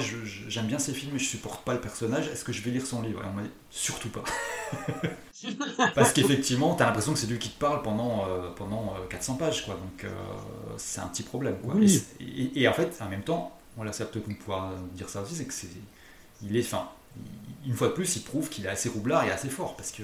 j'aime 0.49 0.67
bien 0.67 0.79
ces 0.79 0.93
films 0.93 1.13
mais 1.15 1.19
je 1.19 1.25
supporte 1.25 1.65
pas 1.65 1.73
le 1.73 1.81
personnage, 1.81 2.29
est-ce 2.29 2.45
que 2.45 2.53
je 2.53 2.63
vais 2.63 2.71
lire 2.71 2.87
son 2.87 3.03
livre? 3.03 3.23
Et 3.25 3.27
on 3.27 3.33
m'a 3.33 3.43
dit, 3.43 3.51
surtout 3.71 4.11
pas. 4.11 4.23
Parce 5.95 6.13
qu'effectivement, 6.13 6.75
t'as 6.75 6.87
l'impression 6.87 7.13
que 7.13 7.19
c'est 7.19 7.27
lui 7.27 7.39
qui 7.39 7.51
te 7.51 7.59
parle 7.59 7.83
pendant, 7.83 8.27
euh, 8.29 8.51
pendant 8.55 8.95
400 9.09 9.35
euh, 9.35 9.39
pages, 9.39 9.65
quoi. 9.65 9.75
Donc 9.75 10.05
euh, 10.05 10.09
c'est 10.77 11.01
un 11.01 11.07
petit 11.07 11.23
problème, 11.23 11.57
quoi. 11.59 11.75
Et, 12.21 12.69
en 12.69 12.73
fait, 12.73 12.99
en 13.01 13.09
même 13.09 13.23
temps, 13.23 13.57
voilà, 13.77 13.93
ça 13.93 14.05
peut 14.05 14.21
pouvoir 14.21 14.73
dire 14.95 15.09
ça 15.09 15.23
aussi, 15.23 15.35
c'est 15.35 15.45
que 15.45 15.55
c'est. 15.55 15.69
Il 16.43 16.57
est. 16.57 16.65
Enfin, 16.65 16.89
une 17.67 17.75
fois 17.75 17.89
de 17.89 17.93
plus, 17.93 18.17
il 18.17 18.23
prouve 18.23 18.49
qu'il 18.49 18.67
est 18.67 18.71
assez 18.71 18.89
roublard 18.89 19.25
et 19.25 19.31
assez 19.31 19.49
fort. 19.49 19.77
Parce 19.77 19.93
que 19.93 20.03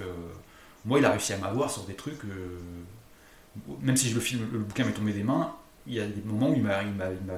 moi, 0.85 0.99
il 0.99 1.05
a 1.05 1.11
réussi 1.11 1.33
à 1.33 1.38
m'avoir 1.38 1.70
sur 1.70 1.85
des 1.85 1.94
trucs. 1.94 2.20
même 3.81 3.97
si 3.97 4.09
je 4.09 4.14
le, 4.14 4.20
film, 4.20 4.49
le 4.53 4.59
bouquin 4.59 4.85
m'est 4.85 4.92
tombé 4.92 5.12
des 5.12 5.25
mains, 5.25 5.55
il 5.87 5.94
y 5.94 6.01
a 6.01 6.07
des 6.07 6.23
moments 6.23 6.51
où 6.51 6.55
il 6.55 6.62
m'a 6.62 6.81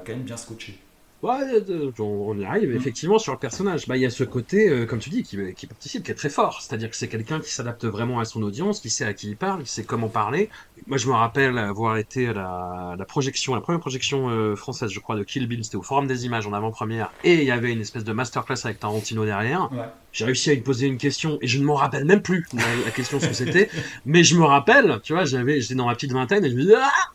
quand 0.05 0.09
même 0.09 0.23
bien 0.23 0.37
scotché. 0.37 0.79
Ouais, 1.23 1.63
on 1.97 2.37
y 2.37 2.45
arrive 2.45 2.69
mm. 2.69 2.75
effectivement 2.75 3.17
sur 3.17 3.33
le 3.33 3.39
personnage. 3.39 3.87
Bah, 3.87 3.97
il 3.97 4.01
y 4.01 4.05
a 4.05 4.11
ce 4.11 4.23
côté, 4.23 4.69
euh, 4.69 4.85
comme 4.85 4.99
tu 4.99 5.09
dis, 5.09 5.23
qui, 5.23 5.37
qui, 5.55 5.65
participe, 5.65 6.03
qui 6.03 6.11
est 6.11 6.15
très 6.15 6.29
fort. 6.29 6.61
C'est-à-dire 6.61 6.91
que 6.91 6.95
c'est 6.95 7.07
quelqu'un 7.07 7.39
qui 7.39 7.51
s'adapte 7.51 7.85
vraiment 7.85 8.19
à 8.19 8.25
son 8.25 8.43
audience, 8.43 8.81
qui 8.81 8.91
sait 8.91 9.05
à 9.05 9.13
qui 9.13 9.29
il 9.29 9.35
parle, 9.35 9.63
qui 9.63 9.71
sait 9.71 9.83
comment 9.83 10.09
parler. 10.09 10.49
Moi, 10.85 10.99
je 10.99 11.07
me 11.07 11.13
rappelle 11.13 11.57
avoir 11.57 11.97
été 11.97 12.27
à 12.27 12.33
la, 12.33 12.95
la 12.97 13.05
projection, 13.05 13.55
la 13.55 13.61
première 13.61 13.79
projection 13.79 14.29
euh, 14.29 14.55
française, 14.55 14.91
je 14.91 14.99
crois, 14.99 15.15
de 15.15 15.23
Kill 15.23 15.47
Bill. 15.47 15.63
C'était 15.63 15.77
au 15.77 15.81
Forum 15.81 16.05
des 16.05 16.27
Images 16.27 16.45
en 16.45 16.53
avant-première, 16.53 17.11
et 17.23 17.33
il 17.33 17.45
y 17.45 17.51
avait 17.51 17.71
une 17.71 17.81
espèce 17.81 18.03
de 18.03 18.13
masterclass 18.13 18.59
avec 18.65 18.79
Tarantino 18.79 19.25
derrière. 19.25 19.69
J'ai 20.13 20.25
réussi 20.25 20.51
à 20.51 20.53
lui 20.53 20.61
poser 20.61 20.85
une 20.85 20.97
question 20.97 21.39
et 21.41 21.47
je 21.47 21.59
ne 21.59 21.65
m'en 21.65 21.75
rappelle 21.75 22.05
même 22.05 22.21
plus 22.21 22.45
la, 22.53 22.91
question 22.91 23.19
ce 23.19 23.27
que 23.27 23.33
c'était, 23.33 23.69
mais 24.05 24.23
je 24.23 24.35
me 24.37 24.43
rappelle, 24.43 24.99
tu 25.03 25.13
vois, 25.13 25.25
j'avais, 25.25 25.61
j'étais 25.61 25.75
dans 25.75 25.87
ma 25.87 25.95
petite 25.95 26.11
vingtaine 26.11 26.45
et 26.45 26.49
je 26.49 26.55
me 26.55 26.61
disais 26.61 26.75
ah 26.77 27.11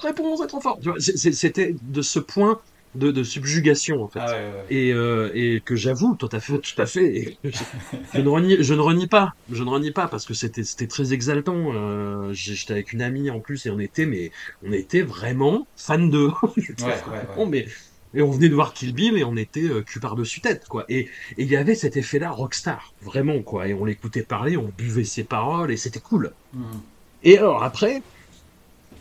réponse, 0.00 0.40
c'est 0.40 0.46
trop 0.46 0.60
fort. 0.60 0.78
C'était 0.98 1.74
de 1.80 2.02
ce 2.02 2.18
point 2.18 2.60
de, 2.94 3.22
subjugation 3.22 4.02
en 4.02 4.08
fait. 4.08 4.20
Ah 4.20 4.36
Et, 4.68 4.92
euh, 4.92 5.30
et 5.34 5.60
que 5.64 5.76
j'avoue 5.76 6.16
tout 6.16 6.28
à 6.32 6.40
fait 6.40 6.58
tout 6.58 6.80
à 6.80 6.86
fait 6.86 7.36
je, 7.44 8.20
ne 8.20 8.28
renie 8.28 8.56
je 8.60 8.74
ne 8.74 8.80
renie 8.80 9.06
pas. 9.06 9.34
Je 9.50 9.62
ne 9.62 9.70
renie 9.70 9.92
pas 9.92 10.08
parce 10.08 10.26
que 10.26 10.34
c'était 10.34 10.64
c'était 10.64 10.86
très 10.86 11.12
exaltant. 11.12 11.72
Euh, 11.72 12.32
j'étais 12.32 12.72
avec 12.72 12.92
une 12.92 13.02
amie 13.02 13.30
en 13.30 13.40
plus 13.40 13.66
et 13.66 13.70
on 13.70 13.78
était 13.78 14.06
mais 14.06 14.32
on 14.66 14.72
était 14.72 15.02
vraiment 15.02 15.66
fan 15.76 16.10
de 16.10 16.30
mais 17.48 17.66
et 18.12 18.22
on 18.22 18.30
venait 18.32 18.48
de 18.48 18.54
voir 18.54 18.74
Kill 18.74 18.92
Bill 18.92 19.16
et 19.16 19.22
on 19.22 19.36
était 19.36 19.62
euh, 19.62 19.82
cul 19.82 20.00
par 20.00 20.16
dessus 20.16 20.40
tête 20.40 20.66
quoi. 20.66 20.84
Et 20.88 21.08
il 21.38 21.48
y 21.48 21.56
avait 21.56 21.76
cet 21.76 21.96
effet 21.96 22.18
là 22.18 22.30
rockstar 22.30 22.92
vraiment 23.02 23.40
quoi. 23.42 23.68
Et 23.68 23.74
on 23.74 23.84
l'écoutait 23.84 24.22
parler 24.22 24.56
on 24.56 24.72
buvait 24.76 25.04
ses 25.04 25.22
paroles 25.22 25.70
et 25.70 25.76
c'était 25.76 26.00
cool. 26.00 26.32
Mmh. 26.52 26.62
et 27.22 27.38
alors 27.38 27.62
après 27.62 28.02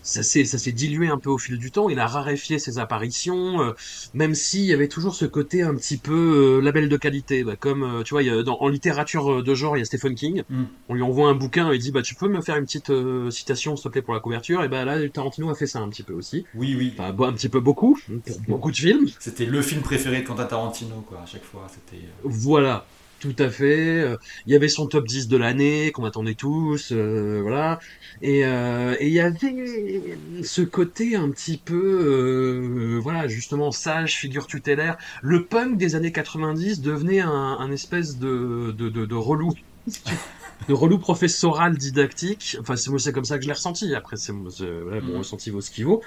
ça 0.01 0.23
s'est 0.23 0.45
ça 0.45 0.57
s'est 0.57 0.71
dilué 0.71 1.07
un 1.07 1.17
peu 1.17 1.29
au 1.29 1.38
fil 1.38 1.57
du 1.57 1.71
temps. 1.71 1.89
Il 1.89 1.99
a 1.99 2.07
raréfié 2.07 2.59
ses 2.59 2.79
apparitions, 2.79 3.62
euh, 3.62 3.73
même 4.13 4.35
s'il 4.35 4.65
y 4.65 4.73
avait 4.73 4.88
toujours 4.88 5.15
ce 5.15 5.25
côté 5.25 5.62
un 5.62 5.75
petit 5.75 5.97
peu 5.97 6.57
euh, 6.57 6.62
label 6.62 6.89
de 6.89 6.97
qualité. 6.97 7.43
Bah, 7.43 7.55
comme 7.57 7.83
euh, 7.83 8.03
tu 8.03 8.13
vois, 8.13 8.23
il 8.23 8.27
y 8.27 8.29
a, 8.29 8.43
dans, 8.43 8.57
en 8.59 8.67
littérature 8.67 9.43
de 9.43 9.53
genre, 9.55 9.77
il 9.77 9.79
y 9.79 9.83
a 9.83 9.85
Stephen 9.85 10.15
King. 10.15 10.43
Mm. 10.49 10.63
On 10.89 10.93
lui 10.93 11.01
envoie 11.03 11.29
un 11.29 11.35
bouquin 11.35 11.71
et 11.71 11.75
il 11.75 11.79
dit 11.79 11.91
bah 11.91 12.01
tu 12.01 12.15
peux 12.15 12.27
me 12.27 12.41
faire 12.41 12.55
une 12.55 12.65
petite 12.65 12.89
euh, 12.89 13.29
citation 13.31 13.75
s'il 13.75 13.83
te 13.83 13.89
plaît 13.89 14.01
pour 14.01 14.13
la 14.13 14.19
couverture? 14.19 14.63
Et 14.63 14.67
bah 14.67 14.85
là 14.85 15.07
Tarantino 15.09 15.49
a 15.49 15.55
fait 15.55 15.67
ça 15.67 15.79
un 15.79 15.89
petit 15.89 16.03
peu 16.03 16.13
aussi. 16.13 16.45
Oui, 16.55 16.75
oui. 16.77 16.93
Enfin 16.97 17.15
un 17.27 17.33
petit 17.33 17.49
peu 17.49 17.59
beaucoup 17.59 17.97
pour 18.25 18.39
beaucoup 18.47 18.71
de 18.71 18.77
films. 18.77 19.07
C'était 19.19 19.45
le 19.45 19.62
film 19.62 19.81
préféré 19.81 20.21
de 20.21 20.27
Quentin 20.27 20.45
Tarantino, 20.45 21.03
quoi, 21.07 21.21
à 21.23 21.25
chaque 21.25 21.43
fois. 21.43 21.67
C'était. 21.69 22.03
euh, 22.03 22.09
Voilà. 22.23 22.85
Tout 23.19 23.36
à 23.39 23.49
fait. 23.49 23.99
Euh, 24.01 24.15
Il 24.45 24.53
y 24.53 24.55
avait 24.55 24.69
son 24.69 24.88
top 24.88 25.05
10 25.05 25.27
de 25.27 25.36
l'année 25.38 25.91
qu'on 25.91 26.05
attendait 26.05 26.36
tous, 26.36 26.91
euh, 26.93 27.41
voilà. 27.41 27.79
Et 28.21 28.45
euh, 28.45 28.95
et 28.99 29.08
il 29.08 29.13
y 29.13 29.19
avait 29.19 30.41
ce 30.41 30.62
côté 30.62 31.15
un 31.17 31.29
petit 31.32 31.62
peu, 31.62 31.75
euh, 31.75 32.99
voilà, 33.01 33.27
justement 33.27 33.71
sage, 33.71 34.15
figure 34.17 34.47
tutélaire. 34.47 34.95
Le 35.21 35.47
punk 35.47 35.77
des 35.77 35.95
années 35.95 36.12
90 36.13 36.79
devenait 36.82 37.19
un, 37.19 37.29
un 37.32 37.71
espèce 37.71 38.17
de, 38.17 38.71
de, 38.77 38.88
de, 38.89 39.05
de 39.05 39.15
relou. 39.15 39.51
de 40.67 40.73
relou 40.73 40.99
professoral 40.99 41.77
didactique. 41.77 42.58
Enfin, 42.62 42.75
c'est 42.75 43.12
comme 43.13 43.25
ça 43.25 43.38
que 43.38 43.43
je 43.43 43.47
l'ai 43.47 43.53
ressenti. 43.53 43.93
Après, 43.95 44.17
c'est 44.17 44.32
voilà, 44.34 45.01
mon 45.01 45.15
Mhm. 45.15 45.17
ressenti 45.19 45.49
vaut 45.49 45.62
ce 45.62 45.71
qu'il 45.71 45.86
vaut. 45.86 46.01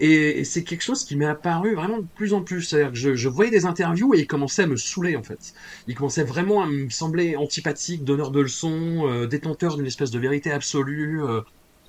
Et, 0.00 0.40
et 0.40 0.44
c'est 0.44 0.64
quelque 0.64 0.82
chose 0.82 1.04
qui 1.04 1.16
m'est 1.16 1.26
apparu 1.26 1.74
vraiment 1.74 1.98
de 1.98 2.06
plus 2.14 2.32
en 2.32 2.42
plus. 2.42 2.62
C'est-à-dire 2.62 2.92
que 2.92 2.98
je, 2.98 3.14
je 3.14 3.28
voyais 3.28 3.50
des 3.50 3.66
interviews 3.66 4.14
et 4.14 4.20
il 4.20 4.26
commençait 4.26 4.62
à 4.62 4.66
me 4.66 4.76
saouler, 4.76 5.16
en 5.16 5.22
fait. 5.22 5.54
Il 5.86 5.94
commençait 5.94 6.24
vraiment 6.24 6.62
à 6.62 6.66
me 6.66 6.88
sembler 6.90 7.36
antipathique, 7.36 8.04
donneur 8.04 8.30
de 8.30 8.40
leçons, 8.40 9.08
euh, 9.08 9.26
détenteur 9.26 9.76
d'une 9.76 9.86
espèce 9.86 10.10
de 10.10 10.18
vérité 10.18 10.50
absolue, 10.50 11.22
euh, 11.22 11.40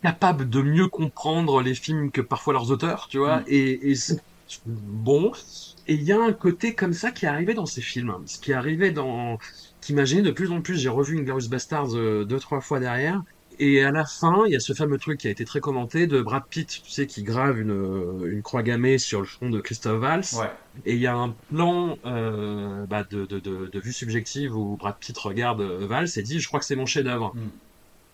capable 0.02 0.50
de 0.50 0.62
mieux 0.62 0.88
comprendre 0.88 1.62
les 1.62 1.76
films 1.76 2.12
que 2.12 2.22
parfois 2.22 2.54
leurs 2.54 2.72
auteurs, 2.72 3.08
tu 3.10 3.18
vois. 3.18 3.42
Mm. 3.42 3.46
Et, 3.48 3.94
bon. 4.66 5.32
Et 5.88 5.96
il 5.96 6.04
y 6.04 6.12
a 6.12 6.20
un 6.20 6.34
côté 6.34 6.76
comme 6.76 6.94
ça 6.94 7.12
qui 7.12 7.26
arrivait 7.26 7.54
dans 7.54 7.66
ces 7.66 7.82
films. 7.82 8.16
Ce 8.26 8.40
qui 8.40 8.54
arrivait 8.54 8.92
dans, 8.92 9.40
qui 9.82 9.94
m'a 9.94 10.06
gêné 10.06 10.22
de 10.22 10.32
plus 10.32 10.52
en 10.52 10.62
plus. 10.62 10.78
J'ai 10.78 10.90
revu 10.90 11.20
Inglourious 11.20 11.50
Bastards 11.50 11.96
euh, 11.96 12.26
deux, 12.26 12.40
trois 12.40 12.62
fois 12.62 12.80
derrière. 12.80 13.24
Et 13.62 13.84
à 13.84 13.92
la 13.92 14.06
fin, 14.06 14.44
il 14.46 14.54
y 14.54 14.56
a 14.56 14.60
ce 14.62 14.72
fameux 14.72 14.98
truc 14.98 15.20
qui 15.20 15.28
a 15.28 15.32
été 15.32 15.44
très 15.44 15.60
commenté 15.60 16.08
de 16.08 16.22
Brad 16.22 16.44
Pitt, 16.50 16.82
tu 16.84 16.90
sais, 16.90 17.08
qui 17.08 17.24
grave 17.24 17.60
une, 17.60 17.72
euh, 17.72 18.32
une 18.32 18.42
croix 18.42 18.64
gammée 18.64 18.98
sur 18.98 19.20
le 19.20 19.26
front 19.26 19.50
de 19.50 19.60
Christophe 19.60 20.00
Valls. 20.00 20.24
Ouais. 20.38 20.50
Et 20.86 20.94
il 20.94 21.02
y 21.02 21.08
a 21.08 21.14
un 21.16 21.36
plan 21.50 21.98
euh, 22.06 22.86
bah, 22.86 23.04
de, 23.04 23.26
de, 23.26 23.40
de, 23.40 23.68
de 23.68 23.80
vue 23.80 23.92
subjective 23.92 24.56
où 24.56 24.78
Brad 24.78 24.96
Pitt 24.98 25.18
regarde 25.18 25.60
euh, 25.60 25.86
Valls 25.86 26.08
et 26.16 26.22
dit 26.24 26.40
Je 26.40 26.48
crois 26.48 26.62
que 26.62 26.66
c'est 26.66 26.78
mon 26.78 26.86
chef-d'œuvre. 26.86 27.34
Mm. 27.36 27.50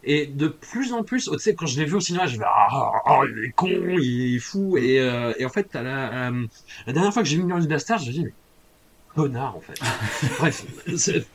Et 0.08 0.28
de 0.28 0.48
plus 0.48 0.94
en 0.94 1.04
plus, 1.04 1.30
tu 1.32 1.40
sais, 1.40 1.56
quand 1.56 1.66
je 1.66 1.80
l'ai 1.80 1.86
vu 1.86 1.96
au 1.96 2.00
cinéma, 2.00 2.28
je 2.28 2.38
vais 2.38 2.46
ah, 2.46 2.92
ah, 3.06 3.22
il 3.28 3.46
est 3.46 3.52
con, 3.52 3.68
il 3.70 4.36
est 4.36 4.40
fou. 4.40 4.78
Et, 4.78 5.00
euh, 5.00 5.34
et 5.38 5.46
en 5.46 5.50
fait, 5.50 5.76
à 5.76 5.82
la, 5.84 6.30
euh, 6.30 6.46
la 6.86 6.94
dernière 6.94 7.14
fois 7.14 7.24
que 7.24 7.30
j'ai 7.30 7.38
vu 7.38 7.44
Inglourious 7.44 7.68
Bastards, 7.68 8.00
je 8.00 8.08
me 8.08 8.12
dis 8.14 8.24
mais 8.24 8.34
connard 9.16 9.56
en 9.56 9.62
fait. 9.62 9.80
Bref, 10.40 10.66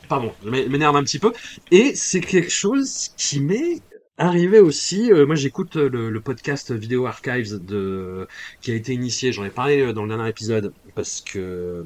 pardon, 0.07 0.33
je 0.43 0.49
m'é- 0.49 0.67
m'énerve 0.67 0.95
un 0.95 1.03
petit 1.03 1.19
peu. 1.19 1.33
Et 1.71 1.95
c'est 1.95 2.21
quelque 2.21 2.51
chose 2.51 3.09
qui 3.17 3.39
m'est 3.41 3.81
arrivé 4.27 4.59
aussi. 4.59 5.11
euh, 5.11 5.25
moi, 5.25 5.35
j'écoute 5.35 5.75
euh, 5.77 5.89
le, 5.89 6.09
le 6.09 6.21
podcast 6.21 6.71
Vidéo 6.71 7.05
Archives 7.07 7.63
de 7.63 8.27
qui 8.61 8.71
a 8.71 8.75
été 8.75 8.93
initié. 8.93 9.31
J'en 9.31 9.43
ai 9.43 9.49
parlé 9.51 9.81
euh, 9.81 9.93
dans 9.93 10.03
le 10.03 10.09
dernier 10.15 10.29
épisode 10.29 10.73
parce 10.95 11.21
que 11.21 11.83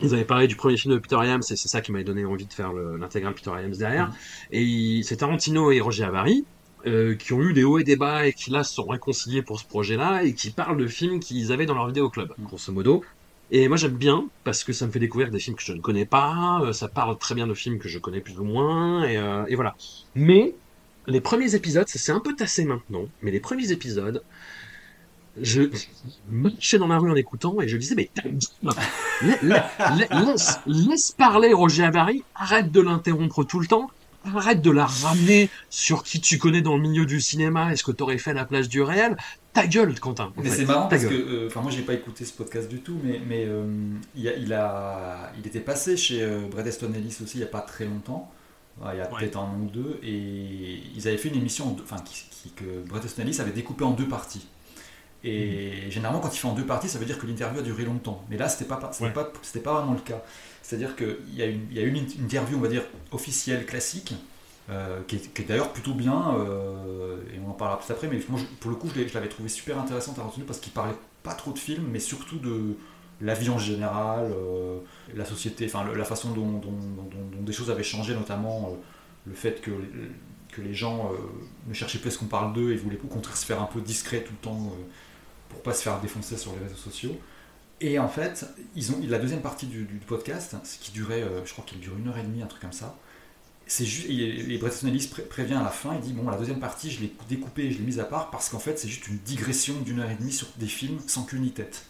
ils 0.00 0.14
avaient 0.14 0.24
parlé 0.24 0.48
du 0.48 0.56
premier 0.56 0.76
film 0.76 0.94
de 0.94 0.98
Peter 0.98 1.16
Iams 1.16 1.42
et 1.50 1.56
c'est 1.56 1.68
ça 1.68 1.80
qui 1.80 1.92
m'avait 1.92 2.04
donné 2.04 2.24
envie 2.24 2.46
de 2.46 2.52
faire 2.52 2.72
le- 2.72 2.96
l'intégrale 2.96 3.34
Peter 3.34 3.50
Iams 3.50 3.76
derrière. 3.76 4.08
Mhm. 4.08 4.14
Et 4.52 5.00
c'est 5.04 5.16
Tarantino 5.18 5.70
et 5.72 5.80
Roger 5.80 6.04
Avary. 6.04 6.46
euh, 6.84 7.14
qui 7.14 7.32
ont 7.32 7.40
eu 7.40 7.52
des 7.52 7.62
hauts 7.62 7.78
et 7.78 7.84
des 7.84 7.94
bas 7.96 8.26
et 8.26 8.32
qui 8.32 8.50
là 8.50 8.64
se 8.64 8.74
sont 8.74 8.84
réconciliés 8.86 9.42
pour 9.42 9.60
ce 9.60 9.64
projet-là 9.66 10.24
et 10.24 10.34
qui 10.34 10.50
parlent 10.50 10.76
de 10.76 10.88
films 10.88 11.20
qu'ils 11.20 11.52
avaient 11.52 11.64
dans 11.66 11.74
leur 11.76 11.86
vidéo 11.86 12.10
club, 12.10 12.32
Mhm. 12.38 12.44
grosso 12.46 12.72
modo. 12.72 13.04
Et 13.50 13.68
moi 13.68 13.76
j'aime 13.76 13.96
bien 13.96 14.28
parce 14.44 14.64
que 14.64 14.72
ça 14.72 14.86
me 14.86 14.90
fait 14.92 14.98
découvrir 14.98 15.30
des 15.30 15.38
films 15.38 15.54
que 15.56 15.62
je 15.62 15.72
ne 15.74 15.80
connais 15.80 16.06
pas, 16.06 16.60
euh, 16.64 16.72
ça 16.72 16.88
parle 16.88 17.16
très 17.18 17.34
bien 17.36 17.46
de 17.46 17.54
films 17.54 17.78
que 17.78 17.88
je 17.88 17.98
connais 18.00 18.20
plus 18.20 18.38
ou 18.40 18.44
moins, 18.44 19.04
et, 19.04 19.16
euh, 19.16 19.44
et 19.46 19.54
voilà. 19.54 19.76
Mais 20.16 20.56
les 21.06 21.20
premiers 21.20 21.54
épisodes, 21.54 21.88
ça 21.88 21.98
s'est 21.98 22.12
un 22.12 22.20
peu 22.20 22.34
tassé 22.34 22.64
maintenant, 22.64 23.06
mais 23.22 23.30
les 23.30 23.40
premiers 23.40 23.72
épisodes, 23.72 24.22
je 25.40 25.62
marchais 26.30 26.78
dans 26.78 26.88
la 26.88 26.98
rue 26.98 27.10
en 27.10 27.16
écoutant 27.16 27.60
et 27.60 27.68
je 27.68 27.76
disais 27.78 27.94
mais 27.94 28.10
la- 28.62 28.74
la- 29.42 29.66
la- 30.10 30.20
laisse, 30.24 30.58
laisse 30.66 31.12
parler 31.12 31.52
Roger 31.54 31.84
Avary, 31.84 32.22
arrête 32.34 32.70
de 32.70 32.80
l'interrompre 32.80 33.42
tout 33.42 33.58
le 33.58 33.66
temps, 33.66 33.90
arrête 34.24 34.60
de 34.60 34.70
la 34.70 34.84
ramener 34.86 35.48
sur 35.70 36.02
qui 36.02 36.20
tu 36.20 36.38
connais 36.38 36.60
dans 36.60 36.76
le 36.76 36.82
milieu 36.82 37.06
du 37.06 37.20
cinéma, 37.20 37.72
est-ce 37.72 37.82
que 37.82 37.92
t'aurais 37.92 38.18
fait 38.18 38.34
la 38.34 38.44
place 38.44 38.68
du 38.68 38.82
réel? 38.82 39.16
Ta 39.54 39.66
gueule, 39.66 39.98
Quentin. 39.98 40.32
en 40.36 40.42
Mais 40.42 40.50
c'est 40.50 40.64
marrant 40.66 40.82
Ta 40.88 40.96
parce 40.96 41.06
que, 41.06 41.14
euh, 41.14 41.46
enfin 41.48 41.62
moi 41.62 41.70
j'ai 41.70 41.82
pas 41.82 41.94
écouté 41.94 42.24
ce 42.26 42.32
podcast 42.32 42.68
du 42.68 42.80
tout, 42.80 42.98
mais, 43.02 43.20
mais 43.26 43.44
euh, 43.46 43.64
il, 44.14 44.28
a, 44.28 44.36
il, 44.36 44.52
a, 44.52 45.32
il 45.38 45.46
était 45.46 45.60
passé 45.60 45.96
chez 45.96 46.22
euh, 46.22 46.46
Brad 46.50 46.66
Easton 46.66 46.92
Ellis 46.94 47.16
aussi 47.22 47.38
il 47.38 47.40
y 47.40 47.44
a 47.44 47.46
pas 47.46 47.60
très 47.60 47.86
longtemps, 47.86 48.30
il 48.80 48.98
y 48.98 49.00
a 49.00 49.04
Ouais. 49.04 49.18
peut-être 49.20 49.36
un 49.38 49.42
an 49.42 49.58
ou 49.60 49.70
deux, 49.70 50.00
et 50.02 50.82
ils 50.96 51.06
avaient 51.08 51.18
fait 51.18 51.28
une 51.28 51.36
émission, 51.36 51.68
en 51.68 51.70
deux- 51.72 51.82
enfin 51.84 51.98
qui, 52.04 52.24
qui- 52.30 52.50
que 52.50 52.82
Brad 52.88 53.04
Easton 53.04 53.22
Ellis 53.22 53.40
avait 53.40 53.52
découpé 53.52 53.84
en 53.84 53.92
deux 53.92 54.08
parties. 54.08 54.46
Et 55.24 55.88
généralement 55.90 56.20
quand 56.20 56.34
il 56.34 56.38
fait 56.38 56.48
en 56.48 56.54
deux 56.54 56.66
parties, 56.66 56.88
ça 56.88 56.98
veut 56.98 57.04
dire 57.06 57.18
que 57.18 57.26
l'interview 57.26 57.60
a 57.60 57.62
duré 57.62 57.84
longtemps. 57.84 58.24
Mais 58.28 58.36
là 58.36 58.48
c'était 58.48 58.64
pas, 58.64 58.90
c'était 58.92 59.04
Ouais. 59.06 59.12
pas, 59.12 59.32
c'était 59.42 59.60
pas 59.62 59.74
vraiment 59.74 59.92
le 59.94 60.00
cas. 60.00 60.20
C'est-à-dire 60.62 60.96
qu'il 60.96 61.16
y 61.34 61.42
a 61.42 61.46
une, 61.46 61.60
il 61.70 61.76
y 61.76 61.80
a 61.80 61.84
une 61.86 61.96
interview, 61.96 62.56
on 62.56 62.60
va 62.60 62.68
dire 62.68 62.82
officielle 63.12 63.66
classique. 63.66 64.14
euh, 64.70 65.00
qui 65.08 65.16
est, 65.16 65.34
qui 65.34 65.42
est 65.42 65.44
d'ailleurs 65.44 65.72
plutôt 65.72 65.92
bien, 65.92 66.36
euh, 66.38 67.16
et 67.34 67.38
on 67.44 67.50
en 67.50 67.52
parlera 67.52 67.80
plus 67.80 67.90
après, 67.92 68.06
mais 68.06 68.20
moi, 68.28 68.38
je- 68.40 68.46
pour 68.60 68.70
le 68.70 68.76
coup, 68.76 68.88
je 68.94 69.12
l'avais 69.12 69.28
trouvé 69.28 69.48
super 69.48 69.76
intéressant 69.78 70.12
Tarantino 70.12 70.46
parce 70.46 70.60
qu'il 70.60 70.72
parlait 70.72 70.94
pas 71.24 71.34
trop 71.34 71.50
de 71.52 71.58
films, 71.58 71.88
mais 71.90 71.98
surtout 71.98 72.38
de 72.38 72.76
la 73.22 73.34
vie 73.34 73.48
en 73.48 73.58
général, 73.58 74.32
euh, 74.32 74.78
la 75.14 75.24
société, 75.24 75.66
enfin 75.66 75.86
la 75.94 76.04
façon 76.04 76.32
dont, 76.32 76.60
des 77.40 77.52
choses 77.52 77.70
avaient 77.70 77.82
changé, 77.84 78.14
notamment 78.14 78.70
euh, 78.70 78.76
le 79.26 79.34
fait 79.34 79.60
que, 79.60 79.70
que 80.50 80.60
les 80.60 80.74
gens 80.74 81.12
euh, 81.12 81.16
ne 81.68 81.72
cherchaient 81.72 81.98
plus 81.98 82.10
ce 82.10 82.18
qu'on 82.18 82.26
parle 82.26 82.52
d'eux 82.52 82.72
et 82.72 82.76
voulaient 82.76 82.98
au 83.02 83.06
contraire 83.06 83.36
se 83.36 83.46
faire 83.46 83.62
un 83.62 83.66
peu 83.66 83.80
discret 83.80 84.22
tout 84.22 84.32
le 84.32 84.44
temps 84.44 84.72
pour 85.48 85.62
pas 85.62 85.72
se 85.72 85.82
faire 85.82 86.00
défoncer 86.00 86.36
sur 86.36 86.52
les 86.52 86.64
réseaux 86.64 86.76
sociaux. 86.76 87.16
Et 87.80 87.98
en 87.98 88.08
fait, 88.08 88.46
ils 88.76 88.92
ont 88.92 89.00
la 89.08 89.18
deuxième 89.18 89.40
partie 89.40 89.66
du, 89.66 89.84
podcast, 90.06 90.56
ce 90.64 90.78
qui 90.78 90.92
durait, 90.92 91.24
je 91.44 91.52
crois 91.52 91.64
qu'il 91.64 91.80
dure 91.80 91.96
une 91.96 92.08
heure 92.08 92.18
et 92.18 92.22
demie, 92.22 92.42
un 92.42 92.46
truc 92.46 92.62
comme 92.62 92.72
ça. 92.72 92.96
C'est 93.66 93.84
juste, 93.84 94.08
et, 94.08 94.54
et 94.54 94.58
Brett 94.58 94.72
Easton 94.72 94.88
Ellis 94.88 95.08
pré- 95.10 95.22
prévient 95.22 95.54
à 95.54 95.62
la 95.62 95.70
fin, 95.70 95.94
il 95.94 96.00
dit 96.00 96.12
bon, 96.12 96.28
la 96.28 96.36
deuxième 96.36 96.60
partie, 96.60 96.90
je 96.90 97.00
l'ai 97.00 97.12
découpée, 97.28 97.66
et 97.66 97.70
je 97.70 97.78
l'ai 97.78 97.84
mise 97.84 98.00
à 98.00 98.04
part 98.04 98.30
parce 98.30 98.48
qu'en 98.48 98.58
fait, 98.58 98.78
c'est 98.78 98.88
juste 98.88 99.08
une 99.08 99.18
digression 99.18 99.74
d'une 99.80 100.00
heure 100.00 100.10
et 100.10 100.14
demie 100.16 100.32
sur 100.32 100.48
des 100.58 100.66
films 100.66 100.98
sans 101.06 101.24
queue 101.24 101.38
ni 101.38 101.50
tête. 101.50 101.86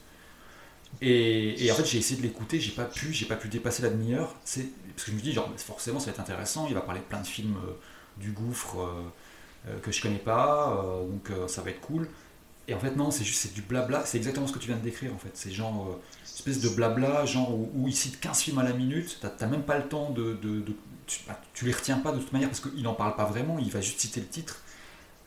Et, 1.01 1.71
en 1.73 1.75
fait, 1.75 1.85
j'ai 1.85 1.99
essayé 1.99 2.21
de 2.21 2.23
l'écouter, 2.27 2.61
j'ai 2.61 2.73
pas 2.73 2.85
pu, 2.85 3.13
j'ai 3.13 3.27
pas 3.27 3.37
pu 3.37 3.49
dépasser 3.49 3.83
la 3.83 3.91
demi-heure. 3.91 4.35
C'est 4.45 4.69
parce 4.95 5.05
que 5.05 5.11
je 5.11 5.17
me 5.17 5.23
dis 5.23 5.33
genre 5.33 5.51
forcément 5.57 5.99
ça 5.99 6.07
va 6.07 6.13
être 6.13 6.21
intéressant, 6.21 6.67
il 6.69 6.75
va 6.75 6.81
parler 6.81 7.01
de 7.01 7.07
plein 7.07 7.21
de 7.21 7.27
films 7.27 7.57
euh, 7.67 7.73
du 8.19 8.33
gouffre 8.33 8.81
euh, 8.81 9.69
euh, 9.69 9.79
que 9.81 9.91
je 9.91 10.03
connais 10.03 10.19
pas, 10.19 10.85
donc 11.09 11.31
ça 11.49 11.63
va 11.63 11.71
être 11.71 11.81
cool. 11.81 12.09
Et 12.69 12.75
en 12.75 12.79
fait 12.79 12.95
non, 12.95 13.11
c'est 13.11 13.25
juste 13.25 13.41
c'est 13.41 13.55
du 13.55 13.63
blabla, 13.63 14.05
c'est 14.07 14.19
exactement 14.19 14.47
ce 14.47 14.53
que 14.53 14.59
tu 14.59 14.69
viens 14.69 14.77
de 14.77 14.83
décrire 14.83 15.13
en 15.15 15.19
fait. 15.19 15.31
C'est 15.35 15.51
genre 15.51 15.99
espèce 16.25 16.61
de 16.61 16.69
blabla, 16.69 17.25
genre 17.27 17.53
où, 17.53 17.89
il 17.89 17.95
cite 17.95 18.21
15 18.21 18.41
films 18.41 18.59
à 18.59 18.63
la 18.63 18.73
minute, 18.73 19.19
t'as 19.21 19.47
même 19.47 19.63
pas 19.63 19.79
le 19.79 19.89
temps 19.89 20.11
de, 20.11 20.39
tu, 21.07 21.21
bah, 21.27 21.41
les 21.63 21.73
retiens 21.73 21.99
pas 21.99 22.13
de 22.13 22.19
toute 22.19 22.33
manière 22.33 22.49
parce 22.49 22.61
qu'il 22.61 22.87
en 22.87 22.95
parle 22.95 23.17
pas 23.17 23.25
vraiment, 23.25 23.59
il 23.59 23.71
va 23.71 23.81
juste 23.81 24.01
citer 24.01 24.21
le 24.21 24.27
titre. 24.27 24.63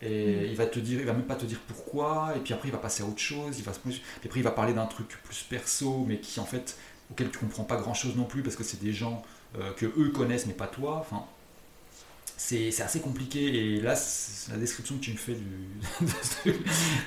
Et 0.02 0.48
il 0.50 0.56
va 0.56 0.66
te 0.68 0.80
dire, 0.80 1.00
il 1.00 1.06
va 1.06 1.14
même 1.14 1.24
pas 1.26 1.36
te 1.36 1.46
dire 1.46 1.60
pourquoi, 1.68 2.34
et 2.36 2.40
puis 2.40 2.54
après 2.54 2.68
il 2.70 2.72
va 2.72 2.78
passer 2.78 3.04
à 3.04 3.06
autre 3.06 3.20
chose, 3.20 3.58
il 3.58 3.64
va 3.64 3.74
se 3.74 3.80
puis 3.80 4.02
après 4.26 4.40
il 4.40 4.44
va 4.44 4.52
parler 4.52 4.74
d'un 4.74 4.86
truc 4.86 5.08
plus 5.24 5.44
perso, 5.50 6.06
mais 6.08 6.20
qui 6.20 6.40
en 6.40 6.46
fait 6.46 6.78
auquel 7.12 7.32
tu 7.32 7.38
comprends 7.40 7.64
pas 7.64 7.78
grand 7.78 7.94
chose 7.94 8.16
non 8.16 8.26
plus 8.26 8.44
parce 8.44 8.56
que 8.56 8.64
c'est 8.64 8.82
des 8.82 8.94
gens 8.94 9.24
euh, 9.58 9.72
que 9.74 9.86
eux 9.86 10.10
connaissent 10.14 10.48
mais 10.48 10.54
pas 10.54 10.68
toi. 10.68 10.98
Enfin, 11.00 11.24
c'est 12.38 12.82
assez 12.82 13.00
compliqué 13.00 13.76
et 13.76 13.82
là 13.82 13.96
la 14.52 14.58
description 14.58 14.96
que 14.98 15.02
tu 15.02 15.12
me 15.12 15.18
fais 15.18 15.36
du, 15.36 15.70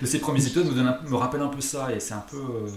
de 0.03 0.07
ces 0.07 0.19
premiers 0.21 0.43
épisodes 0.45 0.67
me, 0.67 0.75
donne 0.75 0.87
un- 0.89 1.01
me 1.03 1.17
rappelle 1.17 1.43
un 1.43 1.49
peu 1.49 1.61
ça 1.61 1.93
et 1.95 2.01
c'est 2.01 2.15
un 2.15 2.21
peu 2.31 2.39
euh, 2.39 2.69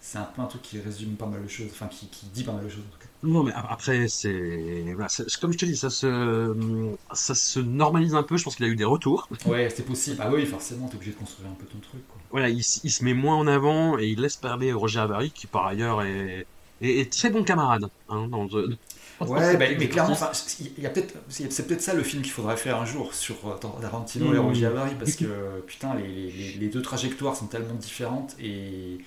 c'est 0.00 0.18
un 0.18 0.24
peu 0.24 0.42
un 0.42 0.46
truc 0.46 0.62
qui 0.62 0.80
résume 0.80 1.16
pas 1.16 1.26
mal 1.26 1.42
de 1.42 1.48
choses, 1.48 1.68
enfin 1.72 1.88
qui, 1.88 2.08
qui 2.08 2.26
dit 2.26 2.44
pas 2.44 2.52
mal 2.52 2.64
de 2.64 2.70
choses 2.70 2.84
en 2.88 2.92
tout 2.92 2.98
cas. 3.00 3.01
Non, 3.22 3.44
mais 3.44 3.52
après, 3.54 4.08
c'est. 4.08 4.82
Voilà, 4.94 5.06
comme 5.40 5.52
je 5.52 5.58
te 5.58 5.64
dis, 5.64 5.76
ça 5.76 5.90
se, 5.90 6.94
ça 7.12 7.34
se 7.36 7.60
normalise 7.60 8.14
un 8.16 8.24
peu. 8.24 8.36
Je 8.36 8.42
pense 8.44 8.56
qu'il 8.56 8.64
a 8.64 8.68
eu 8.68 8.74
des 8.76 8.84
retours. 8.84 9.28
Ouais, 9.46 9.68
c'est 9.74 9.84
possible. 9.84 10.16
Ah 10.20 10.30
oui, 10.32 10.44
forcément, 10.44 10.88
t'es 10.88 10.96
obligé 10.96 11.12
de 11.12 11.16
construire 11.16 11.48
un 11.50 11.54
peu 11.54 11.66
ton 11.66 11.78
truc. 11.78 12.06
Quoi. 12.08 12.20
Voilà, 12.30 12.48
il, 12.48 12.62
se 12.64 13.04
met 13.04 13.14
moins 13.14 13.36
en 13.36 13.46
avant 13.46 13.96
et 13.98 14.06
il 14.08 14.20
laisse 14.20 14.36
parler 14.36 14.72
Roger 14.72 15.00
Avary, 15.00 15.30
qui 15.30 15.46
par 15.46 15.66
ailleurs 15.66 16.02
est, 16.02 16.46
est, 16.80 16.98
est 17.00 17.12
très 17.12 17.30
bon 17.30 17.44
camarade. 17.44 17.88
Hein, 18.08 18.26
dans 18.28 18.44
le- 18.44 18.76
Ouais, 19.20 19.56
bah, 19.56 19.66
mais 19.78 19.88
clairement, 19.88 20.14
enfin, 20.14 20.32
il 20.76 20.82
y 20.82 20.86
a 20.86 20.90
peut-être, 20.90 21.14
c'est 21.28 21.64
peut-être 21.68 21.80
ça 21.82 21.94
le 21.94 22.02
film 22.02 22.22
qu'il 22.22 22.32
faudrait 22.32 22.56
faire 22.56 22.80
un 22.80 22.86
jour 22.86 23.14
sur 23.14 23.36
euh, 23.46 23.54
Tarantino 23.80 24.34
et 24.34 24.36
Mm. 24.38 24.40
Roger 24.40 24.66
Avary 24.66 24.94
parce 24.98 25.14
que 25.14 25.60
putain, 25.64 25.94
les, 25.94 26.08
les- 26.32 26.54
les 26.54 26.66
deux 26.68 26.82
trajectoires 26.82 27.36
sont 27.36 27.46
tellement 27.46 27.74
différentes 27.74 28.34
et 28.40 28.98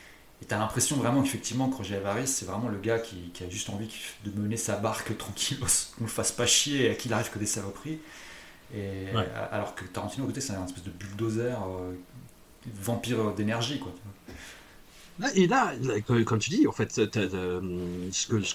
et 0.41 0.45
t'as 0.45 0.57
l'impression 0.59 0.95
vraiment 0.97 1.21
qu'effectivement 1.23 1.69
que 1.69 1.75
Roger 1.77 1.95
Avary 1.95 2.27
c'est 2.27 2.45
vraiment 2.45 2.69
le 2.69 2.77
gars 2.77 2.99
qui, 2.99 3.29
qui 3.33 3.43
a 3.43 3.49
juste 3.49 3.69
envie 3.69 3.89
de 4.25 4.39
mener 4.39 4.57
sa 4.57 4.75
barque 4.75 5.17
tranquillos, 5.23 5.65
qu'on 5.97 6.03
le 6.05 6.09
fasse 6.09 6.31
pas 6.31 6.45
chier 6.45 6.91
et 6.91 6.97
qu'il 6.97 7.13
arrive 7.13 7.29
que 7.31 7.39
des 7.39 7.45
saloperies. 7.45 7.99
Et 8.75 9.15
Ouais. 9.15 9.27
alors 9.51 9.75
que 9.75 9.85
Tarantino 9.85 10.23
à 10.25 10.27
côté 10.27 10.41
c'est 10.41 10.53
un 10.53 10.65
espèce 10.65 10.83
de 10.83 10.91
bulldozer. 10.91 11.53
euh, 11.53 11.93
vampire 12.81 13.31
d'énergie, 13.35 13.77
quoi. 13.79 13.93
Et 15.35 15.45
là, 15.47 15.71
comme 16.25 16.39
tu 16.39 16.49
dis, 16.49 16.65
en 16.67 16.71
fait, 16.73 16.99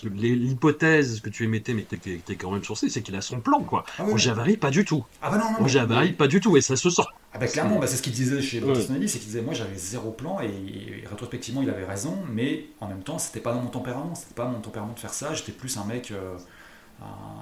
l'hypothèse 0.05 1.21
que 1.21 1.31
tu 1.31 1.45
émettais, 1.45 1.75
mais 1.75 1.85
qui 1.85 2.11
es 2.29 2.37
quand 2.37 2.51
même 2.51 2.65
sourcée, 2.65 2.89
c'est 2.89 3.03
qu'il 3.03 3.15
a 3.17 3.21
son 3.23 3.41
plan, 3.41 3.63
quoi. 3.63 3.85
Ah, 3.99 4.05
Javary, 4.17 4.57
pas 4.57 4.71
du 4.71 4.85
tout. 4.85 5.05
Ah 5.23 5.31
bah 5.31 5.39
non, 5.39 5.61
non. 5.63 5.69
Javary, 5.69 6.13
pas 6.13 6.27
du 6.27 6.41
tout, 6.41 6.57
et 6.57 6.61
ça 6.61 6.77
se 6.77 6.91
sort. 6.91 7.13
Ah 7.33 7.39
bah 7.39 7.47
clairement, 7.47 7.79
bah, 7.79 7.87
c'est 7.87 7.97
ce 7.97 8.03
qu'il 8.03 8.13
disait 8.13 8.43
chez 8.43 8.61
ouais. 8.61 8.75
c'est 8.75 9.19
qu'il 9.19 9.29
disait, 9.29 9.43
moi 9.43 9.55
j'avais 9.55 9.77
zéro 9.77 10.11
plan, 10.11 10.41
et, 10.41 11.05
rétrospectivement, 11.09 11.63
il 11.63 11.71
avait 11.71 11.85
raison, 11.85 12.19
mais 12.29 12.67
en 12.81 12.89
même 12.89 13.03
temps, 13.03 13.19
c'était 13.19 13.41
pas 13.41 13.53
dans 13.53 13.61
mon 13.61 13.71
tempérament, 13.71 14.15
c'était 14.15 14.35
pas 14.35 14.47
mon 14.47 14.61
tempérament 14.61 14.95
de 14.95 14.99
faire 14.99 15.15
ça, 15.15 15.33
j'étais 15.35 15.53
plus 15.53 15.77
un 15.77 15.85
mec, 15.85 16.11
euh, 16.11 16.37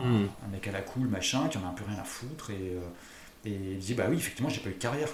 hmm. 0.03 0.27
un, 0.45 0.49
mec 0.53 0.67
à 0.69 0.73
la 0.73 0.83
cool, 0.83 1.09
machin, 1.09 1.49
qui 1.49 1.57
en 1.57 1.65
a 1.65 1.69
un 1.69 1.73
peu 1.73 1.85
rien 1.87 1.99
à 1.99 2.05
foutre, 2.05 2.51
et... 2.51 2.55
Euh, 2.77 2.81
et 3.45 3.51
il 3.53 3.79
dit 3.79 3.95
bah 3.95 4.07
oui 4.11 4.17
effectivement 4.17 4.51
j'ai 4.51 4.61
pas 4.61 4.69
eu 4.69 4.73
de 4.73 4.79
carrière. 4.79 5.09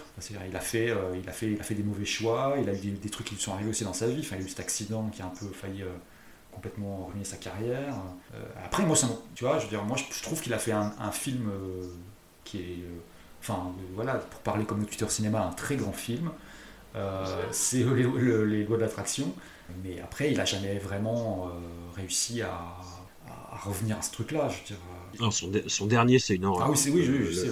Il 0.48 0.56
a 0.56 0.60
fait, 0.60 0.88
euh, 0.88 1.14
il 1.22 1.28
a 1.28 1.32
fait, 1.32 1.52
il 1.52 1.60
a 1.60 1.62
fait 1.62 1.74
des 1.74 1.82
mauvais 1.82 2.06
choix. 2.06 2.56
Il 2.58 2.66
a 2.70 2.72
eu 2.72 2.92
des, 2.92 3.10
trucs 3.10 3.26
qui 3.26 3.34
lui 3.34 3.40
sont 3.40 3.52
arrivés 3.52 3.68
aussi 3.68 3.84
dans 3.84 3.92
sa 3.92 4.06
vie. 4.06 4.20
Enfin, 4.20 4.36
il 4.36 4.42
a 4.42 4.46
eu 4.46 4.48
cet 4.48 4.60
accident 4.60 5.10
qui 5.10 5.20
a 5.20 5.26
un 5.26 5.28
peu 5.28 5.46
failli 5.48 5.84
complètement 6.50 7.04
ruiner 7.10 7.26
sa 7.26 7.36
carrière. 7.36 7.94
Après 8.64 8.82
moi 8.86 8.96
tu 9.34 9.44
vois 9.44 9.58
je 9.58 9.64
veux 9.64 9.68
dire 9.68 9.84
moi 9.84 9.98
je, 9.98 10.22
trouve 10.22 10.40
qu'il 10.40 10.54
a 10.54 10.58
fait 10.58 10.72
un, 10.72 11.12
film 11.12 11.50
qui 12.44 12.60
est 12.60 12.78
enfin 13.46 13.72
voilà 13.94 14.14
pour 14.14 14.40
parler 14.40 14.64
comme 14.64 14.80
le 14.80 14.86
Twitter 14.86 15.08
cinéma 15.08 15.44
un 15.44 15.52
très 15.52 15.76
grand 15.76 15.92
film. 15.92 16.30
c'est 17.50 17.84
les, 17.84 18.04
les, 18.46 18.64
lois 18.64 18.76
de 18.76 18.82
l'attraction. 18.82 19.32
Mais 19.82 20.00
après 20.00 20.32
il 20.32 20.40
a 20.40 20.44
jamais 20.44 20.78
vraiment 20.78 21.50
réussi 21.94 22.42
à, 22.42 22.76
à, 23.28 23.58
revenir 23.64 23.98
à 23.98 24.02
ce 24.02 24.12
truc 24.12 24.32
là. 24.32 24.48
Je 24.48 24.56
veux 24.56 24.64
dire 24.64 24.78
son, 25.30 25.86
dernier, 25.86 26.18
c'est 26.18 26.34
une 26.34 26.44
horreur. 26.44 26.66
Ah 26.66 26.70
oui, 26.70 26.76
c'est, 26.76 26.90
oui, 26.90 27.04
je, 27.04 27.32
sais, 27.32 27.46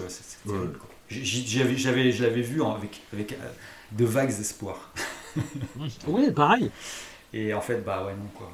je 2.12 2.22
l'avais 2.22 2.42
vu 2.42 2.62
avec, 2.62 3.02
avec 3.12 3.32
euh, 3.32 3.36
de 3.92 4.04
vagues 4.04 4.30
espoirs. 4.30 4.92
oui, 6.06 6.30
pareil. 6.30 6.70
Et 7.32 7.54
en 7.54 7.60
fait, 7.60 7.78
bah 7.84 8.04
ouais, 8.04 8.12
non, 8.12 8.28
quoi. 8.34 8.50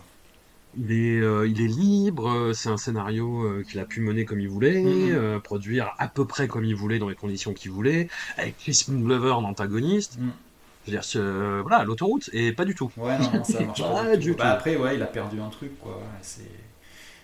Il 0.77 0.93
est, 0.93 1.21
euh, 1.21 1.49
il 1.49 1.61
est 1.61 1.67
libre, 1.67 2.53
c'est 2.55 2.69
un 2.69 2.77
scénario 2.77 3.43
euh, 3.43 3.65
qu'il 3.69 3.81
a 3.81 3.85
pu 3.85 4.01
mener 4.01 4.25
comme 4.25 4.41
il 4.41 4.49
voulait, 4.49 4.83
mm-hmm. 4.83 5.41
produire 5.41 5.95
à 5.99 6.09
peu 6.09 6.25
près 6.25 6.47
comme 6.47 6.65
il 6.65 6.75
voulait, 6.75 6.99
dans 6.99 7.09
les 7.09 7.17
conditions 7.17 7.55
qu'il 7.55 7.71
voulait, 7.71 8.09
avec 8.37 8.59
Chris 8.59 8.85
Glover 8.89 9.33
en 9.33 9.45
antagoniste. 9.45 10.19
Mm. 10.19 10.31
Je 10.87 10.93
veux 10.93 10.99
dire, 10.99 11.63
voilà, 11.63 11.85
l'autoroute, 11.85 12.31
et 12.33 12.53
pas 12.53 12.65
du 12.65 12.75
tout. 12.75 12.91
Ouais, 12.97 13.19
non, 13.19 13.45
ça 13.45 13.61
marche 13.61 13.81
pas, 13.83 14.17
du 14.17 14.33
tout. 14.33 14.39
Bah, 14.39 14.53
après, 14.53 14.77
ouais, 14.77 14.97
il 14.97 15.03
a 15.03 15.07
perdu 15.07 15.41
un 15.41 15.49
truc, 15.49 15.79
quoi. 15.81 16.01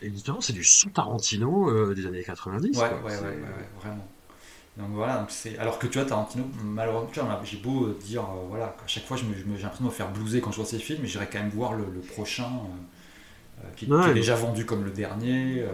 Et 0.05 0.11
justement, 0.11 0.41
c'est 0.43 0.53
du 0.53 0.63
sous 0.63 0.91
Tarantino 0.91 1.71
euh, 1.71 1.95
des 1.95 2.07
années 2.07 2.23
90. 2.23 2.77
Ouais, 2.77 2.83
ouais, 2.83 2.91
ouais, 3.03 3.11
ouais, 3.11 3.39
vraiment. 3.81 4.07
Donc 4.77 4.89
voilà, 4.91 5.19
donc 5.19 5.31
c'est... 5.31 5.57
alors 5.59 5.79
que 5.79 5.87
tu 5.87 5.99
vois, 5.99 6.07
Tarantino, 6.07 6.45
malheureusement, 6.63 7.41
j'ai 7.43 7.57
beau 7.57 7.89
dire, 8.05 8.23
euh, 8.23 8.47
voilà, 8.51 8.67
à 8.67 8.87
chaque 8.87 9.05
fois, 9.05 9.17
je 9.17 9.25
me, 9.25 9.35
j'ai 9.35 9.63
l'impression 9.63 9.85
de 9.85 9.89
me 9.89 9.95
faire 9.95 10.11
blouser 10.11 10.43
quand 10.43 10.51
je 10.51 10.57
vois 10.57 10.67
ces 10.67 10.79
films, 10.79 10.99
mais 11.01 11.09
j'irais 11.09 11.29
quand 11.33 11.39
même 11.39 11.49
voir 11.49 11.73
le, 11.73 11.85
prochain, 12.01 12.51
euh, 13.61 13.69
qui, 13.77 13.87
est 13.87 14.15
déjà 14.15 14.35
vendu 14.35 14.67
comme 14.67 14.85
le 14.85 14.91
dernier. 14.91 15.65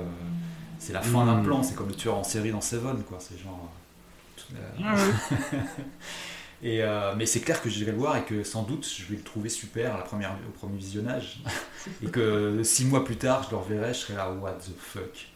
c'est 0.78 0.92
la 0.92 1.02
fin 1.02 1.24
d'un 1.26 1.40
hmm. 1.40 1.44
plan, 1.44 1.62
c'est 1.62 1.74
comme 1.74 1.88
le 1.88 1.94
tueur 1.94 2.16
en 2.16 2.24
série 2.24 2.50
dans 2.52 2.60
Seven, 2.60 3.02
quoi. 3.04 3.18
C'est 3.20 3.38
genre. 3.38 3.70
Et 6.62 6.82
euh, 6.82 7.14
mais 7.16 7.24
c'est 7.24 7.40
clair 7.40 7.62
que 7.62 7.70
je 7.70 7.82
vais 7.84 7.90
le 7.90 7.96
voir 7.96 8.18
et 8.18 8.24
que 8.24 8.42
sans 8.44 8.62
doute 8.62 8.86
je 8.86 9.06
vais 9.06 9.16
le 9.16 9.22
trouver 9.22 9.48
super 9.48 9.94
à 9.94 9.98
la 9.98 10.02
première, 10.02 10.36
au 10.46 10.50
premier 10.50 10.76
visionnage. 10.76 11.42
et 12.02 12.06
que 12.08 12.62
six 12.62 12.84
mois 12.84 13.04
plus 13.04 13.16
tard, 13.16 13.44
je 13.44 13.50
le 13.50 13.56
reverrai, 13.56 13.94
je 13.94 14.00
serai 14.00 14.14
là, 14.14 14.30
what 14.30 14.52
the 14.52 14.72
fuck. 14.78 15.28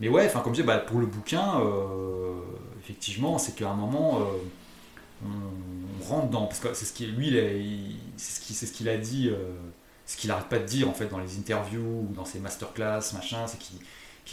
Mais 0.00 0.08
ouais, 0.08 0.24
enfin 0.26 0.40
comme 0.40 0.54
je 0.54 0.62
disais, 0.62 0.66
bah, 0.66 0.78
pour 0.78 0.98
le 0.98 1.06
bouquin, 1.06 1.60
euh, 1.60 2.40
effectivement, 2.82 3.36
c'est 3.36 3.54
qu'à 3.54 3.68
un 3.68 3.74
moment, 3.74 4.20
euh, 4.20 5.26
on, 5.26 6.04
rentre 6.08 6.30
dans. 6.30 6.46
Parce 6.46 6.60
que 6.60 6.72
c'est 6.72 6.86
ce 6.86 6.94
qu'il 6.94 7.14
lui, 7.14 7.98
c'est 8.16 8.66
ce 8.66 8.72
qu'il 8.72 8.88
a 8.88 8.96
dit, 8.96 9.30
ce 10.10 10.16
qu'il 10.16 10.28
n'arrête 10.28 10.48
pas 10.48 10.58
de 10.58 10.64
dire 10.64 10.88
en 10.88 10.94
fait 10.94 11.06
dans 11.06 11.18
les 11.18 11.38
interviews 11.38 12.08
ou 12.08 12.12
dans 12.14 12.24
ses 12.24 12.40
masterclass, 12.40 13.12
machin, 13.14 13.46
c'est 13.46 13.58
qu'il 13.58 13.78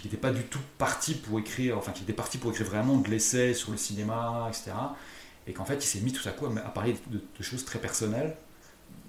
n'était 0.04 0.18
pas 0.18 0.32
du 0.32 0.44
tout 0.44 0.62
parti 0.78 1.14
pour 1.14 1.40
écrire, 1.40 1.78
enfin 1.78 1.92
qu'il 1.92 2.04
était 2.04 2.14
parti 2.14 2.38
pour 2.38 2.52
écrire 2.52 2.68
vraiment 2.68 2.98
de 2.98 3.10
l'essai 3.10 3.54
sur 3.54 3.72
le 3.72 3.78
cinéma, 3.78 4.50
etc 4.50 4.72
et 5.48 5.54
qu'en 5.54 5.66
fait 5.66 5.76
il 5.76 5.88
s'est 5.88 6.02
mis 6.02 6.12
tout 6.12 6.28
à 6.28 6.32
coup 6.32 6.46
à 6.46 6.70
parler 6.70 6.96
de, 7.08 7.44
choses 7.44 7.66
très 7.66 7.80
personnelles. 7.80 8.36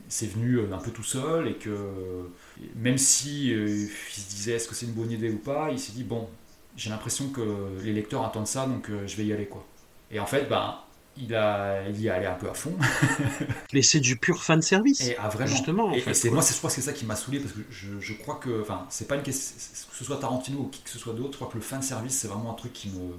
C'est 0.08 0.26
venu 0.26 0.54
euh, 0.54 0.72
un 0.72 0.78
peu 0.78 0.90
tout 0.90 1.02
seul 1.02 1.48
et 1.48 1.54
que 1.54 2.30
même 2.76 2.96
si 2.96 3.52
euh, 3.52 3.68
il 3.68 4.22
se 4.22 4.30
disait 4.30 4.52
est-ce 4.52 4.68
que 4.68 4.74
c'est 4.74 4.86
une 4.86 4.92
bonne 4.92 5.10
idée 5.10 5.30
ou 5.30 5.38
pas, 5.38 5.68
il 5.70 5.78
s'est 5.78 5.92
dit 5.92 6.04
bon, 6.04 6.28
j'ai 6.76 6.88
l'impression 6.88 7.28
que 7.28 7.42
les 7.82 7.92
lecteurs 7.92 8.24
attendent 8.24 8.46
ça 8.46 8.66
donc 8.66 8.88
euh, 8.88 9.06
je 9.06 9.16
vais 9.16 9.26
y 9.26 9.32
aller 9.32 9.46
quoi. 9.46 9.66
Et 10.10 10.20
en 10.20 10.26
fait, 10.26 10.48
ben, 10.48 10.78
il, 11.20 11.34
a, 11.34 11.88
il 11.88 12.00
y 12.00 12.06
est 12.06 12.10
allé 12.10 12.26
un 12.26 12.34
peu 12.34 12.48
à 12.48 12.54
fond. 12.54 12.74
Mais 13.72 13.82
c'est 13.82 14.00
du 14.00 14.16
pur 14.16 14.42
fan 14.42 14.62
service. 14.62 15.00
Et 15.00 15.16
ah, 15.18 15.28
vraiment. 15.28 15.50
Justement. 15.50 15.92
et, 15.92 16.14
c'est, 16.14 16.30
moi, 16.30 16.42
c'est, 16.42 16.54
je 16.54 16.58
crois 16.58 16.70
que 16.70 16.76
c'est 16.76 16.82
ça 16.82 16.92
qui 16.92 17.04
m'a 17.04 17.16
saoulé 17.16 17.40
parce 17.40 17.52
que 17.52 17.60
je, 17.70 18.00
je 18.00 18.12
crois 18.14 18.36
que, 18.36 18.60
enfin, 18.62 18.86
c'est 18.90 19.08
pas 19.08 19.16
une 19.16 19.22
question, 19.22 19.54
que 19.90 19.96
ce 19.96 20.04
soit 20.04 20.18
Tarantino 20.18 20.60
ou 20.60 20.68
qui 20.68 20.82
que 20.82 20.90
ce 20.90 20.98
soit 20.98 21.14
d'autre, 21.14 21.32
je 21.32 21.36
crois 21.36 21.48
que 21.48 21.56
le 21.56 21.62
fan 21.62 21.82
service 21.82 22.18
c'est 22.18 22.28
vraiment 22.28 22.52
un 22.52 22.54
truc 22.54 22.72
qui 22.72 22.88
me, 22.88 23.16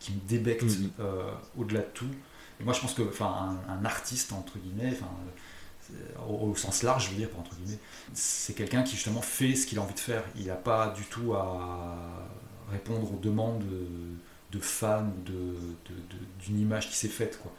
qui 0.00 0.12
me 0.12 0.20
débecte 0.28 0.64
mm-hmm. 0.64 1.04
au-delà 1.56 1.80
de 1.80 1.90
tout 1.94 2.10
moi, 2.64 2.72
je 2.72 2.80
pense 2.80 2.94
que, 2.94 3.02
enfin, 3.02 3.58
un, 3.68 3.84
artiste 3.84 4.32
entre 4.32 4.58
guillemets, 4.58 4.92
enfin, 4.92 5.10
au, 6.28 6.54
sens 6.54 6.82
large, 6.82 7.06
je 7.06 7.10
veux 7.10 7.16
dire, 7.16 7.28
entre 7.38 7.54
guillemets, 7.56 7.78
c'est 8.14 8.54
quelqu'un 8.54 8.82
qui 8.82 8.94
justement 8.94 9.22
fait 9.22 9.54
ce 9.54 9.66
qu'il 9.66 9.78
a 9.78 9.82
envie 9.82 9.94
de 9.94 10.00
faire. 10.00 10.22
Il 10.36 10.46
n'a 10.46 10.54
pas 10.54 10.88
du 10.96 11.02
tout 11.04 11.34
à 11.34 11.98
répondre 12.70 13.12
aux 13.12 13.18
demandes 13.18 13.60
de, 13.60 13.86
fans 14.60 15.12
d'une 15.24 16.60
image 16.60 16.88
qui 16.88 16.96
s'est 16.96 17.08
faite, 17.08 17.38
quoi. 17.42 17.52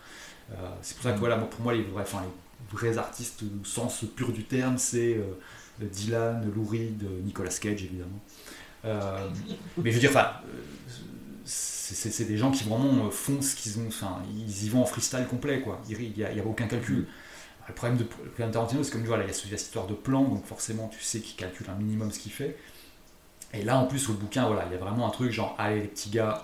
Euh, 0.51 0.67
c'est 0.81 0.95
pour 0.95 1.03
ça 1.03 1.13
que 1.13 1.19
voilà, 1.19 1.37
pour 1.37 1.61
moi, 1.61 1.73
les 1.73 1.83
vrais, 1.83 2.03
enfin, 2.03 2.21
les 2.21 2.77
vrais 2.77 2.97
artistes 2.97 3.43
au 3.43 3.65
sens 3.65 4.03
pur 4.15 4.31
du 4.31 4.43
terme, 4.43 4.77
c'est 4.77 5.15
euh, 5.15 5.33
Dylan, 5.79 6.51
Lou 6.53 6.65
Reed, 6.65 7.03
Nicolas 7.23 7.49
Cage, 7.49 7.83
évidemment. 7.83 8.19
Euh, 8.85 9.29
mais 9.77 9.91
je 9.91 9.95
veux 9.95 10.07
dire, 10.07 10.11
c'est 11.45 12.25
des 12.25 12.37
gens 12.37 12.51
qui 12.51 12.63
vraiment 12.63 13.05
euh, 13.05 13.11
font 13.11 13.41
ce 13.41 13.55
qu'ils 13.55 13.79
ont, 13.79 13.87
enfin, 13.87 14.21
ils 14.35 14.65
y 14.65 14.69
vont 14.69 14.81
en 14.81 14.85
freestyle 14.85 15.25
complet, 15.29 15.61
quoi. 15.61 15.81
Il 15.89 16.13
n'y 16.15 16.23
a, 16.23 16.29
a, 16.29 16.45
aucun 16.45 16.67
calcul. 16.67 17.07
Le 17.67 17.73
problème 17.73 17.97
de, 17.97 18.05
le 18.37 18.51
Tarantino, 18.51 18.83
c'est 18.83 18.91
comme 18.91 19.03
voilà, 19.05 19.23
il 19.23 19.27
y 19.27 19.29
a 19.29 19.33
cette 19.33 19.51
histoire 19.51 19.87
de 19.87 19.93
plan, 19.93 20.23
donc 20.23 20.45
forcément, 20.45 20.89
tu 20.89 21.01
sais 21.01 21.19
qu'il 21.19 21.35
calcule 21.35 21.69
un 21.69 21.75
minimum 21.75 22.11
ce 22.11 22.19
qu'il 22.19 22.31
fait. 22.31 22.57
Et 23.53 23.63
là, 23.63 23.77
en 23.77 23.85
plus, 23.85 23.99
sur 23.99 24.11
le 24.11 24.17
bouquin, 24.17 24.47
voilà, 24.47 24.65
il 24.65 24.73
y 24.73 24.75
a 24.75 24.79
vraiment 24.79 25.07
un 25.07 25.11
truc 25.11 25.31
genre, 25.31 25.55
allez 25.57 25.81
les 25.81 25.87
petits 25.87 26.09
gars, 26.09 26.43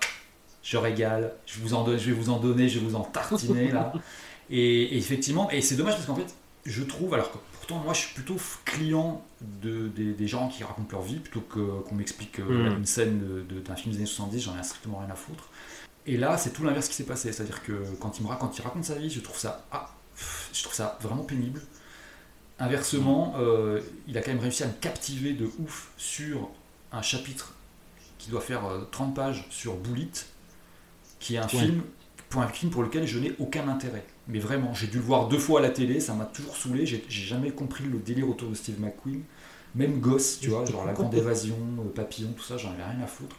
je 0.63 0.77
régale, 0.77 1.33
je, 1.45 1.59
vous 1.59 1.73
en 1.73 1.83
donne, 1.83 1.97
je 1.97 2.11
vais 2.11 2.17
vous 2.17 2.29
en 2.29 2.39
donner, 2.39 2.69
je 2.69 2.79
vais 2.79 2.85
vous 2.85 2.95
en 2.95 3.03
tartiner 3.03 3.71
là. 3.71 3.93
Et, 4.51 4.97
effectivement, 4.97 5.47
et 5.51 5.61
c'est 5.61 5.75
dommage 5.75 5.93
parce 5.93 6.07
qu'en 6.07 6.15
fait, 6.15 6.33
je 6.65 6.81
trouve, 6.81 7.13
alors 7.13 7.31
que 7.31 7.37
pourtant 7.53 7.77
moi 7.83 7.93
je 7.93 7.99
suis 7.99 8.15
plutôt 8.15 8.37
client 8.65 9.23
de, 9.61 9.87
des, 9.89 10.27
gens 10.27 10.47
qui 10.47 10.63
racontent 10.63 10.89
leur 10.91 11.03
vie 11.03 11.17
plutôt 11.17 11.41
qu'on 11.41 11.93
m'explique 11.93 12.39
euh, 12.39 12.71
mm. 12.71 12.77
une 12.77 12.85
scène 12.87 13.45
d'un 13.47 13.75
film 13.75 13.91
des 13.93 13.99
années 13.99 14.07
70, 14.07 14.41
j'en 14.41 14.59
ai 14.59 14.63
strictement 14.63 14.97
rien 14.97 15.09
à 15.11 15.15
foutre. 15.15 15.49
Et 16.07 16.17
là, 16.17 16.37
c'est 16.39 16.49
tout 16.51 16.63
l'inverse 16.63 16.87
qui 16.87 16.95
s'est 16.95 17.03
passé, 17.03 17.31
c'est-à-dire 17.31 17.61
que 17.61 17.73
quand 17.99 18.17
il 18.17 18.23
me 18.23 18.29
raconte, 18.29 18.57
il 18.57 18.61
raconte 18.63 18.85
sa 18.85 18.95
vie, 18.95 19.11
je 19.11 19.19
trouve 19.19 19.37
ça, 19.37 19.65
ah, 19.71 19.93
je 20.51 20.63
trouve 20.63 20.73
ça 20.73 20.97
vraiment 21.01 21.23
pénible. 21.23 21.61
Inversement, 22.57 23.35
euh, 23.37 23.81
il 24.07 24.17
a 24.17 24.21
quand 24.21 24.31
même 24.31 24.39
réussi 24.39 24.63
à 24.63 24.67
me 24.67 24.73
captiver 24.73 25.33
de 25.33 25.49
ouf 25.59 25.91
sur 25.97 26.49
un 26.91 27.01
chapitre 27.01 27.53
qui 28.17 28.29
doit 28.29 28.41
faire 28.41 28.63
30 28.91 29.09
euh, 29.09 29.13
pages 29.13 29.45
sur 29.49 29.75
Bullet, 29.75 30.09
qui 31.19 31.35
est 31.35 31.39
un 31.39 31.47
film 31.47 31.81
pour 32.29 32.41
un 32.41 32.47
film 32.47 32.71
pour 32.71 32.83
lequel 32.83 33.07
je 33.07 33.19
n'ai 33.19 33.33
aucun 33.39 33.67
intérêt. 33.67 34.05
Mais 34.27 34.39
vraiment, 34.39 34.73
j'ai 34.73 34.87
dû 34.87 34.97
le 34.97 35.03
voir 35.03 35.27
deux 35.27 35.39
fois 35.39 35.59
à 35.59 35.63
la 35.63 35.69
télé, 35.69 35.99
ça 35.99 36.13
m'a 36.13 36.25
toujours 36.25 36.55
saoulé, 36.55 36.85
j'ai 36.85 37.03
jamais 37.09 37.51
compris 37.51 37.83
le 37.85 37.97
délire 37.97 38.29
autour 38.29 38.49
de 38.49 38.55
Steve 38.55 38.79
McQueen. 38.79 39.23
Même 39.75 39.99
Gosse, 39.99 40.39
tu 40.39 40.49
vois, 40.49 40.65
genre 40.65 40.85
La 40.85 40.93
Grande 40.93 41.13
Évasion, 41.13 41.57
euh, 41.79 41.89
Papillon, 41.93 42.31
tout 42.35 42.43
ça, 42.43 42.57
j'en 42.57 42.71
avais 42.71 42.83
rien 42.83 43.03
à 43.03 43.07
foutre. 43.07 43.35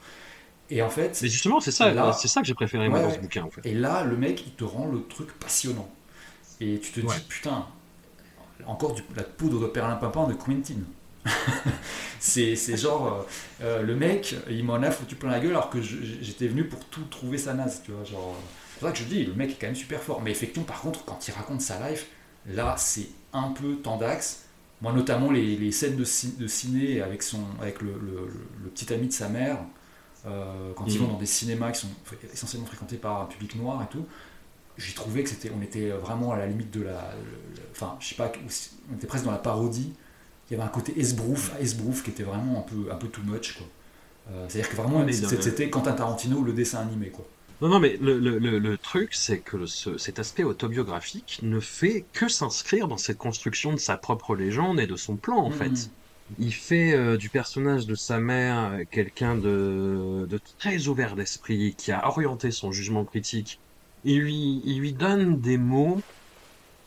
Et 0.70 0.80
en 0.80 0.88
fait. 0.88 1.18
Mais 1.22 1.28
justement, 1.28 1.60
c'est 1.60 1.72
ça, 1.72 2.12
c'est 2.12 2.28
ça 2.28 2.40
que 2.40 2.46
j'ai 2.46 2.54
préféré 2.54 2.88
moi 2.88 3.00
dans 3.00 3.10
ce 3.10 3.18
bouquin, 3.18 3.44
en 3.44 3.50
fait. 3.50 3.68
Et 3.68 3.74
là, 3.74 4.04
le 4.04 4.16
mec, 4.16 4.44
il 4.46 4.52
te 4.52 4.62
rend 4.62 4.86
le 4.86 5.02
truc 5.02 5.32
passionnant. 5.38 5.88
Et 6.60 6.78
tu 6.78 6.92
te 6.92 7.00
dis, 7.00 7.20
putain, 7.28 7.66
encore 8.66 8.94
du, 8.94 9.02
la 9.16 9.24
poudre 9.24 9.60
de 9.60 9.66
perlimpinpin 9.66 10.26
de 10.28 10.34
Quentin. 10.34 10.74
c'est 12.20 12.76
genre, 12.76 13.26
euh, 13.60 13.64
euh, 13.64 13.82
le 13.82 13.96
mec, 13.96 14.34
il 14.48 14.64
m'en 14.64 14.74
a 14.74 14.90
foutu 14.90 15.16
plein 15.16 15.30
la 15.30 15.40
gueule 15.40 15.50
alors 15.50 15.70
que 15.70 15.80
j'étais 15.80 16.48
venu 16.48 16.64
pour 16.64 16.84
tout 16.86 17.04
trouver 17.04 17.38
sa 17.38 17.54
naze, 17.54 17.82
tu 17.84 17.92
vois, 17.92 18.04
genre. 18.04 18.36
C'est 18.74 18.80
pour 18.80 18.88
ça 18.88 18.92
que 18.92 18.98
je 18.98 19.04
dis, 19.04 19.24
le 19.24 19.34
mec 19.34 19.50
est 19.50 19.54
quand 19.54 19.66
même 19.66 19.76
super 19.76 20.02
fort. 20.02 20.22
Mais 20.22 20.30
effectivement, 20.30 20.64
par 20.64 20.80
contre, 20.80 21.04
quand 21.04 21.28
il 21.28 21.32
raconte 21.32 21.60
sa 21.60 21.88
life, 21.88 22.06
là, 22.46 22.76
c'est 22.78 23.08
un 23.32 23.50
peu 23.50 23.76
tendax. 23.76 24.44
Moi, 24.80 24.92
notamment 24.94 25.30
les, 25.30 25.72
scènes 25.72 25.96
de, 25.96 26.04
de, 26.38 26.46
ciné 26.46 27.02
avec, 27.02 27.22
son, 27.22 27.40
avec 27.60 27.82
le, 27.82 27.92
petit 28.74 28.92
ami 28.94 29.08
de 29.08 29.12
sa 29.12 29.28
mère, 29.28 29.58
euh, 30.26 30.72
quand 30.74 30.86
ils 30.86 30.98
vont 30.98 31.08
dans 31.08 31.18
des 31.18 31.26
cinémas 31.26 31.70
qui 31.72 31.80
sont 31.80 31.88
essentiellement 32.32 32.66
fréquentés 32.66 32.96
par 32.96 33.20
un 33.20 33.26
public 33.26 33.56
noir 33.56 33.82
et 33.82 33.92
tout, 33.92 34.06
j'ai 34.78 34.94
trouvé 34.94 35.22
que 35.22 35.28
c'était, 35.28 35.52
on 35.54 35.60
était 35.60 35.90
vraiment 35.90 36.32
à 36.32 36.38
la 36.38 36.46
limite 36.46 36.70
de 36.70 36.82
la, 36.82 37.12
enfin, 37.72 37.96
je 38.00 38.08
sais 38.08 38.14
pas, 38.14 38.32
on 38.90 38.96
était 38.96 39.06
presque 39.06 39.26
dans 39.26 39.32
la 39.32 39.38
parodie. 39.38 39.92
Il 40.50 40.54
y 40.56 40.60
avait 40.60 40.68
un 40.68 40.72
côté 40.72 40.98
esbrouf, 40.98 41.52
esbrouf 41.60 42.02
qui 42.02 42.10
était 42.10 42.22
vraiment 42.24 42.58
un 42.58 42.62
peu, 42.62 42.90
un 42.92 42.96
peu 42.96 43.08
too 43.08 43.22
much, 43.24 43.56
quoi. 43.56 43.66
Euh, 44.30 44.46
c'est-à-dire 44.48 44.70
que 44.70 44.76
vraiment, 44.76 45.06
c'était 45.12 45.70
Quentin 45.70 45.92
Tarantino 45.92 46.42
le 46.42 46.52
dessin 46.52 46.80
animé, 46.80 47.10
quoi. 47.10 47.26
Non, 47.60 47.68
non, 47.68 47.78
mais 47.78 47.98
le, 48.00 48.18
le, 48.18 48.38
le, 48.38 48.78
truc, 48.78 49.14
c'est 49.14 49.40
que 49.40 49.66
ce- 49.66 49.98
cet 49.98 50.18
aspect 50.18 50.44
autobiographique 50.44 51.40
ne 51.42 51.60
fait 51.60 52.06
que 52.12 52.28
s'inscrire 52.28 52.88
dans 52.88 52.96
cette 52.96 53.18
construction 53.18 53.72
de 53.72 53.78
sa 53.78 53.96
propre 53.98 54.34
légende 54.34 54.80
et 54.80 54.86
de 54.86 54.96
son 54.96 55.16
plan, 55.16 55.36
en 55.38 55.50
fait. 55.50 55.90
Il 56.38 56.54
fait 56.54 56.94
euh, 56.94 57.16
du 57.16 57.28
personnage 57.28 57.86
de 57.86 57.94
sa 57.94 58.18
mère 58.18 58.72
euh, 58.72 58.84
quelqu'un 58.90 59.36
de, 59.36 60.26
de 60.28 60.40
très 60.58 60.86
ouvert 60.88 61.16
d'esprit, 61.16 61.74
qui 61.76 61.92
a 61.92 62.06
orienté 62.08 62.50
son 62.50 62.72
jugement 62.72 63.04
critique. 63.04 63.60
Il 64.04 64.20
lui, 64.20 64.62
il 64.64 64.78
lui 64.80 64.92
donne 64.94 65.40
des 65.40 65.58
mots. 65.58 66.00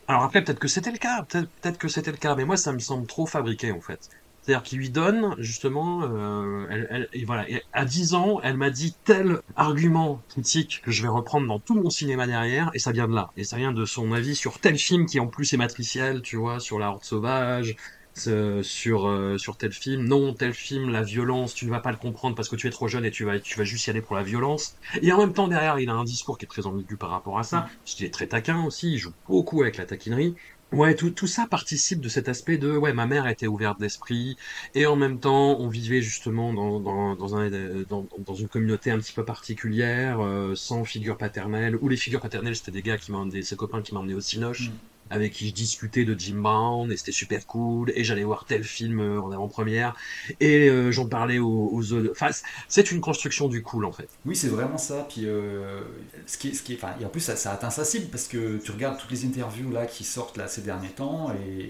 Alors 0.06 0.22
après, 0.24 0.44
peut-être 0.44 0.58
que 0.58 0.68
c'était 0.68 0.90
le 0.92 0.98
cas, 0.98 1.24
peut-être 1.30 1.78
que 1.78 1.88
c'était 1.88 2.10
le 2.10 2.18
cas, 2.18 2.34
mais 2.36 2.44
moi, 2.44 2.56
ça 2.56 2.72
me 2.72 2.78
semble 2.78 3.06
trop 3.06 3.26
fabriqué, 3.26 3.72
en 3.72 3.80
fait. 3.80 4.00
C'est-à-dire 4.42 4.62
qu'il 4.62 4.78
lui 4.78 4.90
donne, 4.90 5.34
justement, 5.38 6.02
euh, 6.02 6.66
elle, 6.70 6.86
elle- 6.90 7.08
et 7.12 7.24
voilà, 7.24 7.48
et 7.48 7.62
à 7.72 7.86
10 7.86 8.12
ans, 8.14 8.38
elle 8.42 8.58
m'a 8.58 8.68
dit 8.70 8.98
tel 9.04 9.38
argument 9.54 10.22
critique 10.28 10.80
que 10.82 10.90
je 10.90 11.00
vais 11.02 11.08
reprendre 11.08 11.46
dans 11.46 11.58
tout 11.60 11.74
mon 11.74 11.88
cinéma 11.88 12.26
derrière, 12.26 12.70
et 12.74 12.78
ça 12.78 12.92
vient 12.92 13.08
de 13.08 13.14
là. 13.14 13.28
Et 13.36 13.44
ça 13.44 13.56
vient 13.56 13.72
de 13.72 13.86
son 13.86 14.12
avis 14.12 14.36
sur 14.36 14.60
tel 14.60 14.76
film 14.78 15.06
qui 15.06 15.18
en 15.20 15.28
plus 15.28 15.50
est 15.54 15.56
matriciel, 15.56 16.20
tu 16.22 16.36
vois, 16.36 16.60
sur 16.60 16.78
La 16.78 16.88
Horde 16.90 17.04
Sauvage, 17.04 17.74
ce- 18.14 18.62
sur, 18.62 19.06
euh, 19.08 19.38
sur 19.38 19.56
tel 19.56 19.72
film. 19.72 20.04
Non, 20.06 20.34
tel 20.34 20.54
film, 20.54 20.90
la 20.90 21.02
violence, 21.02 21.54
tu 21.54 21.66
ne 21.66 21.70
vas 21.70 21.80
pas 21.80 21.90
le 21.92 21.98
comprendre 21.98 22.34
parce 22.36 22.48
que 22.48 22.56
tu 22.56 22.66
es 22.66 22.70
trop 22.70 22.88
jeune 22.88 23.04
et 23.04 23.10
tu 23.10 23.24
vas, 23.24 23.38
tu 23.40 23.58
vas 23.58 23.64
juste 23.64 23.86
y 23.86 23.90
aller 23.90 24.02
pour 24.02 24.16
la 24.16 24.22
violence. 24.22 24.74
Et 25.02 25.12
en 25.12 25.18
même 25.18 25.32
temps, 25.32 25.48
derrière, 25.48 25.78
il 25.80 25.88
a 25.90 25.94
un 25.94 26.04
discours 26.04 26.38
qui 26.38 26.44
est 26.44 26.48
très 26.48 26.66
ambigu 26.66 26.96
par 26.96 27.10
rapport 27.10 27.38
à 27.38 27.42
ça. 27.44 27.62
Parce 27.84 27.94
qu'il 27.96 28.06
est 28.06 28.12
très 28.14 28.28
taquin 28.28 28.64
aussi, 28.64 28.92
il 28.92 28.98
joue 28.98 29.12
beaucoup 29.28 29.62
avec 29.62 29.76
la 29.76 29.86
taquinerie. 29.86 30.34
Ouais, 30.72 30.94
tout, 30.96 31.10
tout 31.10 31.26
ça 31.28 31.46
participe 31.46 32.00
de 32.00 32.08
cet 32.08 32.28
aspect 32.28 32.58
de 32.58 32.76
ouais, 32.76 32.92
ma 32.92 33.06
mère 33.06 33.28
était 33.28 33.46
ouverte 33.46 33.78
d'esprit 33.78 34.34
et 34.74 34.86
en 34.86 34.96
même 34.96 35.20
temps 35.20 35.58
on 35.60 35.68
vivait 35.68 36.02
justement 36.02 36.52
dans, 36.52 36.80
dans, 36.80 37.14
dans, 37.16 37.36
un, 37.36 37.48
dans, 37.88 38.08
dans 38.18 38.34
une 38.34 38.48
communauté 38.48 38.90
un 38.90 38.98
petit 38.98 39.12
peu 39.12 39.24
particulière, 39.24 40.20
euh, 40.20 40.54
sans 40.56 40.84
figure 40.84 41.16
paternelle, 41.16 41.76
où 41.80 41.88
les 41.88 41.96
figures 41.96 42.20
paternelles 42.20 42.56
c'était 42.56 42.72
des 42.72 42.82
gars 42.82 42.98
qui 42.98 43.12
m'emmenaient, 43.12 43.42
ses 43.42 43.56
copains 43.56 43.82
qui 43.82 43.94
m'emmenaient 43.94 44.14
au 44.14 44.20
Cinoche, 44.20 44.72
Hmm. 44.72 44.93
Avec 45.14 45.32
qui 45.32 45.48
je 45.48 45.54
discutais 45.54 46.04
de 46.04 46.18
Jim 46.18 46.36
Brown 46.36 46.90
et 46.92 46.96
c'était 46.96 47.12
super 47.12 47.46
cool 47.46 47.92
et 47.94 48.04
j'allais 48.04 48.24
voir 48.24 48.44
tel 48.46 48.64
film 48.64 49.00
euh, 49.00 49.20
en 49.20 49.30
avant-première 49.32 49.94
et 50.40 50.68
euh, 50.68 50.90
j'en 50.92 51.06
parlais 51.06 51.38
aux, 51.38 51.70
aux 51.72 51.92
autres. 51.92 52.10
Enfin, 52.12 52.30
c'est 52.68 52.90
une 52.90 53.00
construction 53.00 53.48
du 53.48 53.62
cool 53.62 53.84
en 53.84 53.92
fait. 53.92 54.08
Oui, 54.26 54.34
c'est 54.36 54.48
vraiment 54.48 54.78
ça. 54.78 55.06
Puis, 55.08 55.22
euh, 55.26 55.80
ce 56.26 56.36
qui 56.38 56.48
est, 56.48 56.54
ce 56.54 56.62
qui 56.62 56.72
est, 56.74 56.76
enfin, 56.76 56.94
et 57.00 57.04
en 57.04 57.08
plus, 57.08 57.20
ça, 57.20 57.36
ça 57.36 57.52
atteint 57.52 57.70
sa 57.70 57.84
cible 57.84 58.06
parce 58.10 58.26
que 58.28 58.58
tu 58.58 58.70
regardes 58.72 58.98
toutes 58.98 59.10
les 59.10 59.24
interviews 59.24 59.70
là 59.70 59.86
qui 59.86 60.04
sortent 60.04 60.36
là 60.36 60.48
ces 60.48 60.62
derniers 60.62 60.88
temps 60.90 61.32
et, 61.32 61.60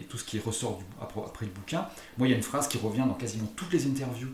et 0.00 0.06
tout 0.08 0.18
ce 0.18 0.24
qui 0.24 0.38
ressort 0.38 0.78
du- 0.78 0.84
après, 1.00 1.20
après 1.20 1.46
le 1.46 1.52
bouquin. 1.52 1.86
Moi, 2.18 2.26
il 2.28 2.30
y 2.30 2.34
a 2.34 2.36
une 2.36 2.42
phrase 2.42 2.68
qui 2.68 2.78
revient 2.78 3.04
dans 3.06 3.14
quasiment 3.14 3.50
toutes 3.56 3.72
les 3.72 3.86
interviews 3.86 4.32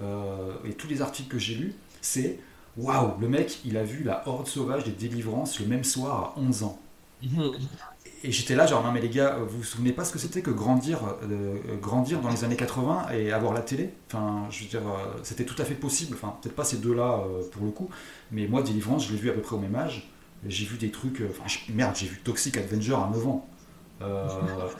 euh, 0.00 0.54
et 0.64 0.72
tous 0.74 0.88
les 0.88 1.02
articles 1.02 1.28
que 1.28 1.38
j'ai 1.38 1.54
lus. 1.54 1.74
C'est 2.00 2.38
waouh, 2.76 3.18
le 3.20 3.28
mec, 3.28 3.60
il 3.64 3.76
a 3.76 3.84
vu 3.84 4.02
la 4.04 4.26
horde 4.28 4.46
sauvage 4.46 4.84
des 4.84 4.92
délivrances 4.92 5.60
le 5.60 5.66
même 5.66 5.84
soir 5.84 6.34
à 6.36 6.40
11 6.40 6.62
ans. 6.64 6.80
Et 8.24 8.30
j'étais 8.30 8.54
là, 8.54 8.66
genre, 8.66 8.84
non 8.84 8.92
mais 8.92 9.00
les 9.00 9.08
gars, 9.08 9.36
vous 9.48 9.58
vous 9.58 9.64
souvenez 9.64 9.92
pas 9.92 10.04
ce 10.04 10.12
que 10.12 10.18
c'était 10.18 10.42
que 10.42 10.50
grandir, 10.52 10.98
euh, 11.24 11.56
grandir 11.80 12.20
dans 12.20 12.28
les 12.30 12.44
années 12.44 12.56
80 12.56 13.06
et 13.14 13.32
avoir 13.32 13.52
la 13.52 13.60
télé? 13.62 13.90
Enfin, 14.08 14.46
je 14.50 14.62
veux 14.62 14.68
dire, 14.70 14.80
euh, 14.86 15.18
c'était 15.24 15.44
tout 15.44 15.60
à 15.60 15.64
fait 15.64 15.74
possible. 15.74 16.16
Enfin, 16.20 16.34
peut-être 16.40 16.54
pas 16.54 16.64
ces 16.64 16.76
deux-là 16.76 17.20
euh, 17.26 17.42
pour 17.50 17.64
le 17.64 17.72
coup, 17.72 17.88
mais 18.30 18.46
moi, 18.46 18.62
Deliverance, 18.62 19.06
je 19.08 19.12
l'ai 19.12 19.18
vu 19.18 19.28
à 19.30 19.32
peu 19.32 19.40
près 19.40 19.56
au 19.56 19.58
même 19.58 19.74
âge. 19.74 20.08
J'ai 20.46 20.64
vu 20.66 20.76
des 20.76 20.90
trucs. 20.90 21.22
Enfin, 21.30 21.42
merde, 21.74 21.94
j'ai 21.96 22.06
vu 22.06 22.20
Toxic 22.22 22.56
Avenger 22.56 22.94
à 22.94 23.10
9 23.12 23.26
ans. 23.26 23.48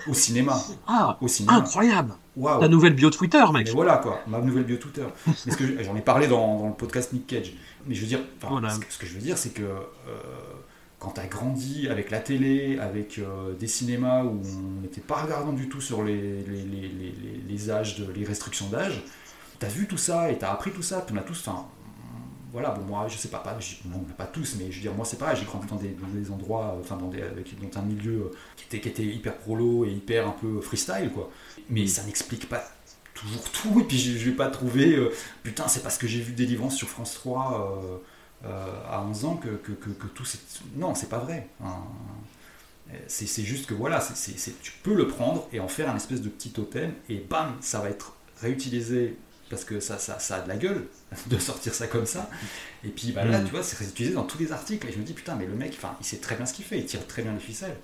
au 0.09 0.15
cinéma. 0.15 0.57
Ah, 0.87 1.17
Au 1.21 1.29
cinéma. 1.29 1.59
incroyable 1.59 2.15
Waouh 2.37 2.61
Ta 2.61 2.69
nouvelle 2.69 2.95
bio 2.95 3.11
Twitter, 3.11 3.43
mec 3.53 3.67
mais 3.67 3.73
voilà 3.73 3.99
quoi, 3.99 4.21
ma 4.27 4.39
nouvelle 4.41 4.65
bio 4.65 4.77
Twitter. 4.79 5.05
J'en 5.85 5.95
ai 5.97 6.01
parlé 6.01 6.27
dans, 6.29 6.59
dans 6.61 6.69
le 6.69 6.75
podcast 6.75 7.13
Nick 7.13 7.27
Cage. 7.27 7.53
Mais 7.87 7.95
je 7.95 8.01
veux 8.01 8.07
dire, 8.07 8.21
Voilà. 8.41 8.71
ce, 8.71 8.79
que, 8.81 8.87
ce 8.89 8.99
que 8.99 9.07
je 9.07 9.13
veux 9.15 9.21
dire, 9.21 9.37
c'est 9.37 9.51
que 9.51 9.63
quand 11.03 11.11
tu 11.11 11.21
as 11.21 11.27
grandi 11.27 11.89
avec 11.89 12.13
la 12.13 12.21
télé, 12.21 12.79
avec 12.79 13.19
euh, 13.19 13.55
des 13.55 13.67
cinémas 13.67 14.23
où 14.23 14.41
on 14.41 14.83
n'était 14.83 15.01
pas 15.01 15.23
regardant 15.23 15.53
du 15.53 15.69
tout 15.69 15.81
sur 15.81 16.05
les, 16.05 16.45
les, 16.45 16.63
les, 16.63 17.15
les, 17.49 17.71
âges, 17.73 17.99
de, 17.99 18.13
les 18.13 18.25
restrictions 18.25 18.69
d'âge, 18.69 19.03
tu 19.59 19.67
as 19.67 19.69
vu 19.69 19.89
tout 19.89 19.97
ça 19.99 20.31
et 20.31 20.39
tu 20.39 20.45
as 20.45 20.53
appris 20.53 20.71
tout 20.71 20.83
ça, 20.83 21.05
on 21.13 21.17
a 21.17 21.23
tous, 21.23 21.49
voilà, 22.53 22.71
bon, 22.71 22.83
moi, 22.83 23.09
je 23.09 23.17
sais 23.17 23.29
pas, 23.29 23.39
pas 23.39 23.59
non, 23.87 23.99
pas 24.17 24.27
tous, 24.27 24.57
mais 24.61 24.71
je 24.71 24.77
veux 24.77 24.83
dire, 24.83 24.95
moi, 24.95 25.05
c'est 25.05 25.19
pareil, 25.19 25.37
j'ai 25.37 25.45
grandi 25.45 25.67
dans 25.67 25.77
des, 25.77 25.89
dans 25.89 26.07
des 26.07 26.31
endroits, 26.31 26.77
euh, 26.77 26.81
enfin, 26.83 26.97
dans, 26.97 27.09
des, 27.09 27.23
avec, 27.23 27.53
dans 27.59 27.81
un 27.81 27.83
milieu 27.83 28.13
euh, 28.13 28.31
qui 28.57 28.67
était, 28.67 28.81
qui 28.81 28.89
était 28.89 29.05
hyper 29.05 29.37
prolo 29.39 29.85
et 29.85 29.91
hyper 29.91 30.29
un 30.29 30.37
peu 30.41 30.61
freestyle, 30.61 31.11
quoi. 31.13 31.31
Mais 31.69 31.87
ça 31.89 32.05
n'explique 32.05 32.49
pas 32.49 32.63
toujours 33.15 33.51
tout, 33.51 33.81
et 33.81 33.85
puis 33.85 33.99
je, 33.99 34.19
je 34.19 34.25
vais 34.27 34.37
pas 34.37 34.49
trouver, 34.49 34.95
euh, 34.95 35.13
putain, 35.43 35.69
c'est 35.69 35.83
parce 35.83 35.99
que 35.99 36.07
j'ai 36.07 36.21
vu 36.21 36.33
Délivrance 36.33 36.77
sur 36.77 36.89
France 36.89 37.15
3 37.15 37.81
euh, 37.83 37.95
euh, 37.95 37.99
à 38.45 39.03
11 39.03 39.25
ans 39.25 39.37
que, 39.37 39.49
que, 39.49 39.73
que, 39.73 39.91
que 39.91 40.07
tout 40.09 40.25
c'est. 40.25 40.41
Non, 40.77 40.95
c'est 40.95 41.09
pas 41.09 41.19
vrai. 41.19 41.49
Hein. 41.65 41.77
C'est 43.07 43.43
juste 43.45 43.67
que 43.67 43.75
voilà, 43.75 44.05
tu 44.63 44.73
peux 44.83 44.95
le 44.95 45.09
prendre 45.09 45.49
et 45.53 45.61
en 45.61 45.69
faire 45.69 45.89
un 45.89 45.97
espèce 45.97 46.21
de 46.21 46.29
petit 46.29 46.51
totem, 46.51 46.93
et 47.09 47.17
bam, 47.19 47.57
ça 47.61 47.81
va 47.81 47.89
être 47.89 48.17
réutilisé 48.43 49.17
parce 49.49 49.65
que 49.65 49.81
ça, 49.81 49.99
ça, 49.99 50.19
ça 50.19 50.37
a 50.37 50.41
de 50.43 50.49
la 50.49 50.57
gueule 50.57 50.87
de 51.29 51.39
sortir 51.39 51.73
ça 51.75 51.87
comme 51.87 52.05
ça. 52.07 52.29
Et 52.85 52.89
puis 52.89 53.13
bah, 53.13 53.25
là, 53.25 53.39
Mm. 53.41 53.45
tu 53.45 53.51
vois, 53.53 53.63
c'est 53.63 53.79
réutilisé 53.79 54.15
dans 54.15 54.25
tous 54.25 54.39
les 54.39 54.53
articles. 54.53 54.87
Et 54.89 54.93
je 54.93 54.99
me 54.99 55.05
dis, 55.05 55.13
putain, 55.15 55.37
mais 55.37 55.47
le 55.47 55.55
mec, 55.55 55.75
enfin, 55.77 55.97
il 56.01 56.05
sait 56.07 56.19
très 56.19 56.37
bien 56.37 56.45
ce 56.45 56.53
qu'il 56.55 56.65
fait, 56.65 56.79
il 56.79 56.85
tire 56.87 57.07
très 57.07 57.23
bien 57.23 57.33
les 57.33 57.39
ficelles. 57.41 57.77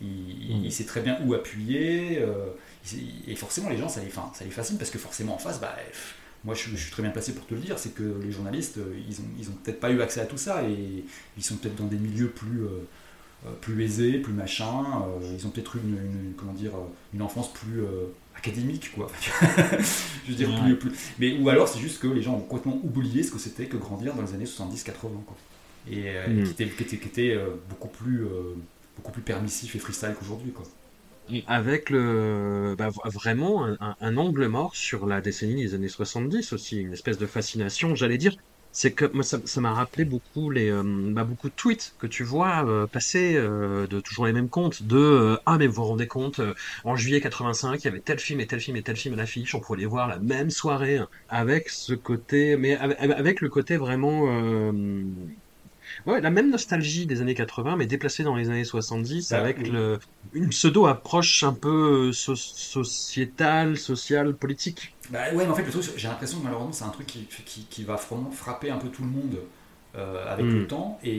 Il, 0.00 0.06
Mm. 0.08 0.64
il 0.64 0.72
sait 0.72 0.84
très 0.84 1.02
bien 1.02 1.18
où 1.24 1.34
appuyer. 1.34 2.18
euh, 2.20 2.46
il 2.92 3.30
et 3.30 3.36
forcément, 3.36 3.68
les 3.68 3.76
gens, 3.76 3.88
ça 3.88 4.00
les, 4.00 4.10
ça 4.10 4.44
les 4.44 4.50
fascine 4.50 4.78
parce 4.78 4.90
que 4.90 4.98
forcément, 4.98 5.34
en 5.34 5.38
face, 5.38 5.60
bah, 5.60 5.74
pff, 5.88 6.14
moi, 6.44 6.54
je, 6.54 6.60
suis- 6.60 6.70
je 6.76 6.82
suis 6.82 6.90
très 6.92 7.02
bien 7.02 7.10
placé 7.12 7.34
pour 7.34 7.46
te 7.46 7.54
le 7.54 7.60
dire, 7.60 7.78
c'est 7.78 7.94
que 7.94 8.20
les 8.22 8.30
journalistes, 8.32 8.78
euh, 8.78 8.94
ils 9.08 9.20
ont, 9.20 9.24
ils 9.38 9.48
ont 9.48 9.54
peut-être 9.64 9.80
pas 9.80 9.90
eu 9.90 10.00
accès 10.00 10.20
à 10.20 10.26
tout 10.26 10.38
ça 10.38 10.62
et 10.68 11.04
ils 11.36 11.42
sont 11.44 11.56
peut-être 11.56 11.76
dans 11.76 11.86
des 11.86 11.96
milieux 11.98 12.28
plus. 12.30 12.62
euh, 12.64 12.68
euh, 13.46 13.50
plus 13.60 13.80
aisés, 13.84 14.18
plus 14.18 14.32
machin, 14.32 14.66
euh, 15.22 15.36
ils 15.38 15.46
ont 15.46 15.50
peut-être 15.50 15.76
eu 15.76 15.78
une, 15.84 15.94
une- 15.96 16.32
comment 16.36 16.52
dire, 16.52 16.72
une 17.14 17.22
enfance 17.22 17.52
plus 17.52 17.82
euh, 17.82 18.06
académique, 18.36 18.90
quoi. 18.96 19.08
je 20.26 20.30
veux 20.32 20.36
dire, 20.36 20.48
Ouais. 20.50 20.60
plus, 20.74 20.76
plus- 20.76 20.92
Mais, 21.20 21.38
ou 21.38 21.48
alors 21.48 21.68
c'est 21.68 21.78
juste 21.78 22.00
que 22.00 22.08
les 22.08 22.20
gens 22.20 22.34
ont 22.34 22.40
complètement 22.40 22.80
oublié 22.82 23.22
ce 23.22 23.30
que 23.30 23.38
c'était 23.38 23.66
que 23.66 23.76
grandir 23.76 24.14
dans 24.14 24.22
les 24.22 24.34
années 24.34 24.44
70-80, 24.44 25.22
quoi. 25.24 25.36
Et 25.88 26.08
euh, 26.08 26.26
Mm. 26.28 26.44
qui 26.44 26.50
était, 26.50 26.66
qui 26.68 26.82
était, 26.82 26.96
qui 26.98 27.06
était, 27.08 27.38
beaucoup, 27.68 27.86
plus, 27.88 28.24
beaucoup 28.96 29.12
plus 29.12 29.22
permissif 29.22 29.76
et 29.76 29.78
freestyle 29.78 30.14
qu'aujourd'hui, 30.18 30.50
quoi. 30.50 30.64
Avec 31.46 31.90
le, 31.90 32.74
bah, 32.76 32.88
vraiment 33.04 33.66
un, 34.00 34.16
angle 34.16 34.46
mort 34.46 34.74
sur 34.74 35.06
la 35.06 35.20
décennie 35.20 35.62
des 35.62 35.74
années 35.74 35.88
70 35.88 36.52
aussi, 36.52 36.80
une 36.80 36.92
espèce 36.92 37.18
de 37.18 37.26
fascination, 37.26 37.94
j'allais 37.94 38.18
dire. 38.18 38.36
C'est 38.70 38.92
que 38.92 39.10
ça 39.22 39.60
m'a 39.60 39.72
rappelé 39.72 40.04
beaucoup 40.04 40.50
les, 40.50 40.70
euh, 40.70 40.82
bah, 40.84 41.24
beaucoup 41.24 41.48
de 41.48 41.54
tweets 41.54 41.94
que 41.98 42.06
tu 42.06 42.22
vois 42.22 42.64
euh, 42.68 42.86
passer 42.86 43.34
euh, 43.34 43.86
de 43.86 43.98
toujours 43.98 44.26
les 44.26 44.32
mêmes 44.32 44.50
comptes 44.50 44.82
de 44.82 45.38
ah 45.46 45.56
mais 45.58 45.66
vous 45.66 45.76
vous 45.76 45.84
rendez 45.84 46.06
compte 46.06 46.40
en 46.84 46.94
juillet 46.94 47.20
85 47.20 47.82
il 47.82 47.84
y 47.86 47.88
avait 47.88 48.00
tel 48.00 48.18
film 48.18 48.40
et 48.40 48.46
tel 48.46 48.60
film 48.60 48.76
et 48.76 48.82
tel 48.82 48.96
film 48.96 49.14
à 49.14 49.16
l'affiche 49.16 49.54
on 49.54 49.60
pouvait 49.60 49.80
les 49.80 49.86
voir 49.86 50.06
la 50.06 50.18
même 50.18 50.50
soirée 50.50 50.98
hein, 50.98 51.08
avec 51.30 51.70
ce 51.70 51.94
côté 51.94 52.56
mais 52.56 52.76
avec, 52.76 53.40
le 53.40 53.48
côté 53.48 53.78
vraiment 53.78 54.26
Ouais, 56.06 56.20
la 56.20 56.30
même 56.30 56.50
nostalgie 56.50 57.06
des 57.06 57.20
années 57.20 57.34
80, 57.34 57.76
mais 57.76 57.86
déplacée 57.86 58.22
dans 58.24 58.36
les 58.36 58.48
années 58.48 58.64
70, 58.64 59.30
Bah, 59.30 59.38
avec 59.38 59.58
oui. 59.58 59.70
le, 59.70 59.98
une 60.32 60.48
pseudo-approche 60.50 61.42
un 61.42 61.52
peu 61.52 62.08
euh, 62.08 62.12
so- 62.12 62.36
sociétale, 62.36 63.76
sociale, 63.76 64.34
politique. 64.34 64.94
Bah 65.10 65.32
ouais, 65.32 65.44
mais 65.44 65.50
en 65.50 65.54
fait, 65.54 65.64
j'ai 65.96 66.08
l'impression 66.08 66.38
que 66.38 66.44
malheureusement, 66.44 66.72
c'est 66.72 66.84
un 66.84 66.90
truc 66.90 67.06
qui, 67.06 67.26
qui, 67.46 67.64
qui 67.64 67.84
va 67.84 67.96
frapper 67.96 68.70
un 68.70 68.76
peu 68.78 68.88
tout 68.88 69.02
le 69.02 69.08
monde 69.08 69.38
euh, 69.96 70.30
avec 70.32 70.44
Mm. 70.46 70.58
le 70.58 70.66
temps, 70.66 70.98
et, 71.02 71.10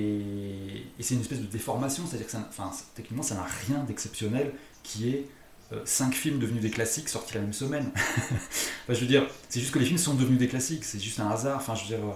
et 1.00 1.04
c'est 1.04 1.16
une 1.16 1.22
espèce 1.22 1.42
de 1.42 1.48
déformation, 1.48 2.04
c'est-à-dire 2.06 2.28
que 2.28 2.32
ça, 2.32 2.46
enfin, 2.50 2.72
techniquement, 2.96 3.24
ça 3.24 3.36
n'a 3.36 3.46
rien 3.68 3.84
d'exceptionnel 3.84 4.54
qui 4.84 5.10
est 5.10 5.26
euh, 5.74 5.82
cinq 5.86 6.14
films 6.14 6.40
devenus 6.40 6.62
des 6.62 6.70
classiques 6.70 7.10
sortis 7.10 7.34
la 7.36 7.42
même 7.42 7.54
semaine. 7.54 7.92
Enfin, 7.96 8.94
je 8.94 9.00
veux 9.02 9.08
dire, 9.08 9.26
c'est 9.50 9.60
juste 9.60 9.72
que 9.74 9.80
les 9.80 9.86
films 9.86 9.98
sont 9.98 10.14
devenus 10.16 10.40
des 10.40 10.48
classiques, 10.48 10.84
c'est 10.84 11.00
juste 11.00 11.20
un 11.20 11.30
hasard. 11.30 11.58
Enfin, 11.58 11.76
je 11.76 11.82
veux 11.82 11.88
dire, 11.98 12.06
euh, 12.06 12.14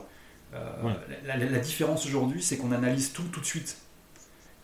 Ouais. 0.84 0.94
la, 1.26 1.38
la- 1.38 1.46
la 1.46 1.60
différence 1.60 2.06
aujourd'hui, 2.06 2.42
c'est 2.44 2.58
qu'on 2.58 2.72
analyse 2.72 3.12
tout 3.14 3.24
tout 3.32 3.40
de 3.40 3.46
suite. 3.46 3.78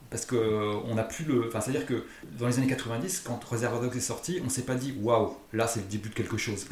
Parce 0.09 0.25
que 0.25 0.35
euh, 0.35 0.73
on 0.85 0.95
n'a 0.95 1.03
plus 1.03 1.23
le. 1.25 1.47
Enfin, 1.49 1.61
c'est-à-dire 1.61 1.85
que 1.85 2.03
dans 2.39 2.47
les 2.47 2.57
années 2.57 2.65
90, 2.67 3.21
quand 3.25 3.43
Reservoir 3.43 3.79
Dogs 3.81 3.95
est 3.95 3.99
sorti, 3.99 4.41
on 4.43 4.49
s'est 4.49 4.63
pas 4.63 4.73
dit 4.75 4.95
waouh, 5.01 5.37
là 5.53 5.67
c'est 5.67 5.81
le 5.81 5.85
début 5.85 6.09
de 6.09 6.15
quelque 6.15 6.37
chose. 6.37 6.65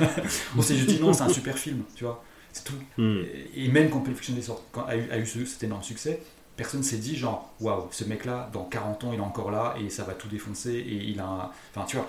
On 0.56 0.62
s'est 0.62 0.74
juste 0.76 0.88
dit 0.88 1.00
non, 1.00 1.12
c'est 1.12 1.22
un 1.22 1.28
super 1.28 1.56
film, 1.56 1.84
tu 1.94 2.02
vois. 2.04 2.24
C'est 2.52 2.64
tout. 2.64 2.74
Hmm. 2.98 3.22
Et 3.54 3.68
même 3.68 3.90
quand 3.90 4.00
Pulp 4.00 4.16
Fiction 4.16 4.36
est 4.36 4.42
sorti, 4.42 4.64
quand 4.72 4.84
a 4.86 4.96
eu, 4.96 5.08
a 5.10 5.18
eu 5.18 5.26
ce- 5.26 5.44
cet 5.44 5.62
énorme 5.62 5.84
succès, 5.84 6.20
personne 6.56 6.82
s'est 6.82 6.96
dit 6.98 7.16
genre 7.16 7.54
waouh, 7.60 7.86
ce 7.92 8.02
mec-là, 8.04 8.50
dans 8.52 8.64
40 8.64 9.04
ans, 9.04 9.12
il 9.12 9.18
est 9.20 9.22
encore 9.22 9.52
là 9.52 9.76
et 9.80 9.88
ça 9.88 10.02
va 10.02 10.14
tout 10.14 10.26
défoncer 10.26 10.72
et 10.72 10.94
il 11.10 11.20
a. 11.20 11.24
un- 11.26 11.50
Enfin, 11.72 11.86
tu 11.86 11.96
vois. 11.96 12.08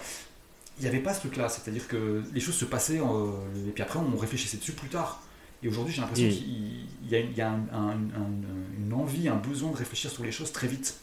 Il 0.79 0.83
n'y 0.83 0.87
avait 0.89 0.99
pas 1.03 1.13
ce 1.13 1.19
truc-là, 1.19 1.47
c'est-à-dire 1.47 1.87
que 1.87 2.23
les 2.33 2.39
choses 2.39 2.55
se 2.55 2.65
passaient 2.65 2.99
euh, 2.99 3.27
et 3.67 3.71
puis 3.71 3.83
après 3.83 3.99
on 3.99 4.17
réfléchissait 4.17 4.57
dessus 4.57 4.71
plus 4.71 4.89
tard. 4.89 5.21
Et 5.63 5.67
aujourd'hui, 5.67 5.93
j'ai 5.93 6.01
l'impression 6.01 6.27
Mm. 6.27 6.31
qu'il 6.31 6.71
il 7.03 7.09
y 7.11 7.15
a, 7.15 7.19
il 7.19 7.35
y 7.35 7.41
a 7.41 7.49
un- 7.49 7.67
un- 7.73 7.89
un- 7.89 8.79
une 8.79 8.93
envie, 8.93 9.27
un 9.27 9.35
besoin 9.35 9.71
de 9.71 9.75
réfléchir 9.75 10.09
sur 10.11 10.23
les 10.23 10.31
choses 10.31 10.51
très 10.51 10.67
vite. 10.67 10.95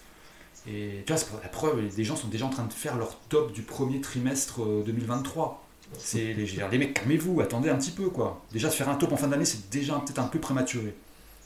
Et 0.66 1.02
tu 1.06 1.12
vois, 1.12 1.16
c'est 1.18 1.28
pour 1.28 1.38
la 1.42 1.48
preuve, 1.48 1.80
les 1.96 2.04
gens 2.04 2.16
sont 2.16 2.28
déjà 2.28 2.46
en 2.46 2.50
train 2.50 2.64
de 2.64 2.72
faire 2.72 2.96
leur 2.96 3.18
top 3.28 3.52
du 3.52 3.62
premier 3.62 4.00
trimestre 4.00 4.62
euh, 4.62 4.82
2023. 4.84 5.64
C'est 5.98 6.34
les, 6.34 6.46
les 6.70 6.78
mecs, 6.78 6.94
calmez-vous, 6.94 7.40
attendez 7.40 7.70
un 7.70 7.76
petit 7.76 7.90
peu 7.92 8.10
quoi. 8.10 8.42
Déjà, 8.52 8.68
de 8.68 8.74
faire 8.74 8.88
un 8.88 8.94
top 8.96 9.12
en 9.12 9.16
fin 9.16 9.28
d'année, 9.28 9.44
c'est 9.46 9.70
déjà 9.70 9.94
peut-être 10.04 10.18
un 10.18 10.26
peu 10.26 10.38
prématuré. 10.38 10.94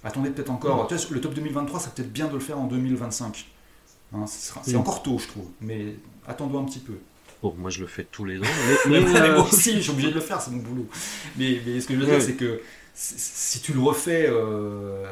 Attendez 0.04 0.30
peut-être 0.30 0.50
encore. 0.50 0.86
Tu 0.88 0.94
vois, 0.96 1.04
le 1.10 1.20
top 1.20 1.34
2023, 1.34 1.78
ça 1.80 1.90
peut-être 1.90 2.12
bien 2.12 2.26
de 2.26 2.34
le 2.34 2.40
faire 2.40 2.58
en 2.58 2.66
2025. 2.66 3.46
Hein, 4.14 4.24
c'est 4.26 4.76
encore 4.76 5.02
tôt, 5.02 5.18
je 5.18 5.28
trouve. 5.28 5.46
Mais 5.60 5.94
attendons 6.26 6.60
un 6.60 6.64
petit 6.64 6.80
peu. 6.80 6.94
Bon, 7.42 7.54
moi 7.58 7.70
je 7.70 7.80
le 7.80 7.86
fais 7.86 8.04
tous 8.04 8.24
les 8.24 8.38
ans. 8.38 8.42
Mais, 8.88 9.00
moi 9.00 9.46
aussi, 9.48 9.74
je 9.74 9.80
suis 9.80 9.90
obligé 9.90 10.08
de 10.10 10.14
le 10.14 10.20
faire, 10.20 10.40
c'est 10.40 10.50
mon 10.50 10.58
boulot. 10.62 10.86
Mais, 11.36 11.60
ce 11.80 11.86
que 11.86 11.94
je 11.94 11.98
veux 12.00 12.06
dire, 12.06 12.20
c'est 12.22 12.34
que 12.34 12.60
si 12.94 13.60
tu 13.60 13.72
le 13.72 13.80
refais 13.80 14.26
euh, 14.28 15.06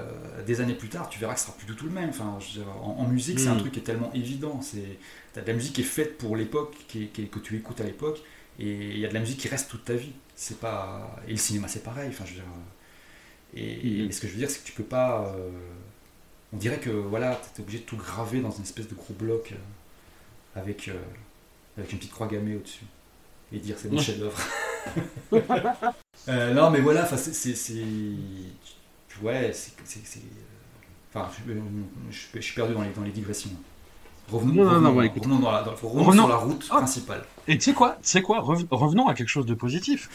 des 0.47 0.61
années 0.61 0.75
plus 0.75 0.89
tard, 0.89 1.09
tu 1.09 1.19
verras 1.19 1.35
que 1.35 1.41
ce 1.41 1.47
sera 1.47 1.57
plus 1.57 1.67
du 1.67 1.75
tout 1.75 1.87
le 1.87 1.93
même. 1.93 2.11
Enfin, 2.11 2.39
en, 2.83 3.07
musique, 3.09 3.41
c'est 3.41 3.49
un 3.49 3.55
hmm. 3.55 3.61
truc 3.61 3.73
qui 3.73 3.79
est 3.81 3.85
tellement 3.85 4.13
évident. 4.13 4.61
C'est, 4.61 4.99
de 5.41 5.47
la 5.47 5.53
musique 5.55 5.75
qui 5.75 5.81
est 5.81 5.85
faite 5.85 6.19
pour 6.19 6.37
l'époque, 6.37 6.77
qui, 6.89 7.09
que 7.09 7.39
tu 7.39 7.57
écoutes 7.57 7.81
à 7.81 7.85
l'époque, 7.85 8.21
et 8.59 8.91
il 8.91 8.99
y 8.99 9.07
a 9.07 9.09
de 9.09 9.15
la 9.15 9.21
musique 9.21 9.39
qui 9.39 9.49
reste 9.49 9.71
toute 9.71 9.85
ta 9.85 9.95
vie. 9.95 10.13
C'est 10.37 10.61
pas 10.61 11.19
et 11.27 11.33
le 11.33 11.37
cinéma, 11.37 11.69
c'est 11.69 11.83
pareil. 11.83 12.09
Enfin, 12.11 12.25
je 12.27 12.33
veux 12.33 12.37
dire, 12.37 12.45
et, 13.55 14.07
hmm. 14.07 14.13
ce 14.13 14.21
que 14.21 14.27
je 14.27 14.33
veux 14.33 14.39
dire, 14.39 14.51
c'est 14.51 14.61
que 14.61 14.67
tu 14.67 14.73
peux 14.73 14.85
pas. 14.85 15.33
Euh, 15.35 15.51
on 16.53 16.59
dirait 16.59 16.81
que 16.81 16.91
voilà, 16.91 17.41
tu 17.55 17.61
es 17.61 17.65
obligé 17.65 17.79
de 17.79 17.85
tout 17.85 17.97
graver 17.97 18.41
dans 18.41 18.51
une 18.51 18.65
espèce 18.65 18.89
de 18.89 18.95
gros 18.95 19.15
bloc 19.15 19.53
euh, 19.53 20.61
avec, 20.61 20.91
avec 21.79 21.93
une 21.93 21.99
petite 21.99 22.13
croix 22.13 22.27
gammée 22.27 22.57
au-dessus 22.57 22.85
et 23.53 23.59
dire 23.59 23.77
c'est 23.79 23.91
mon 23.91 24.01
chef-d'œuvre. 24.01 24.39
Euh, 26.29 26.53
non, 26.53 26.71
mais 26.71 26.81
voilà, 26.81 27.07
c'est. 27.07 27.55
Ouais, 29.23 29.51
c'est. 29.53 30.21
Enfin, 31.13 31.29
je, 32.11 32.41
suis 32.41 32.55
perdu 32.55 32.75
dans 32.75 32.83
les, 32.83 32.91
dans 32.91 33.03
les 33.03 33.11
digressions. 33.11 33.51
Revenons, 34.31 34.63
revenons, 34.63 35.39
dans 35.41 35.51
la, 35.51 35.65
sur 35.77 36.29
la 36.29 36.37
route 36.37 36.69
ah. 36.71 36.77
principale. 36.77 37.25
Et 37.49 37.59
tu 37.59 37.65
sais 37.65 37.73
quoi, 37.73 37.99
quoi 38.23 38.41
revenons 38.41 39.09
à 39.09 39.15
quelque 39.15 39.29
chose 39.29 39.47
de 39.47 39.55
positif. 39.55 40.09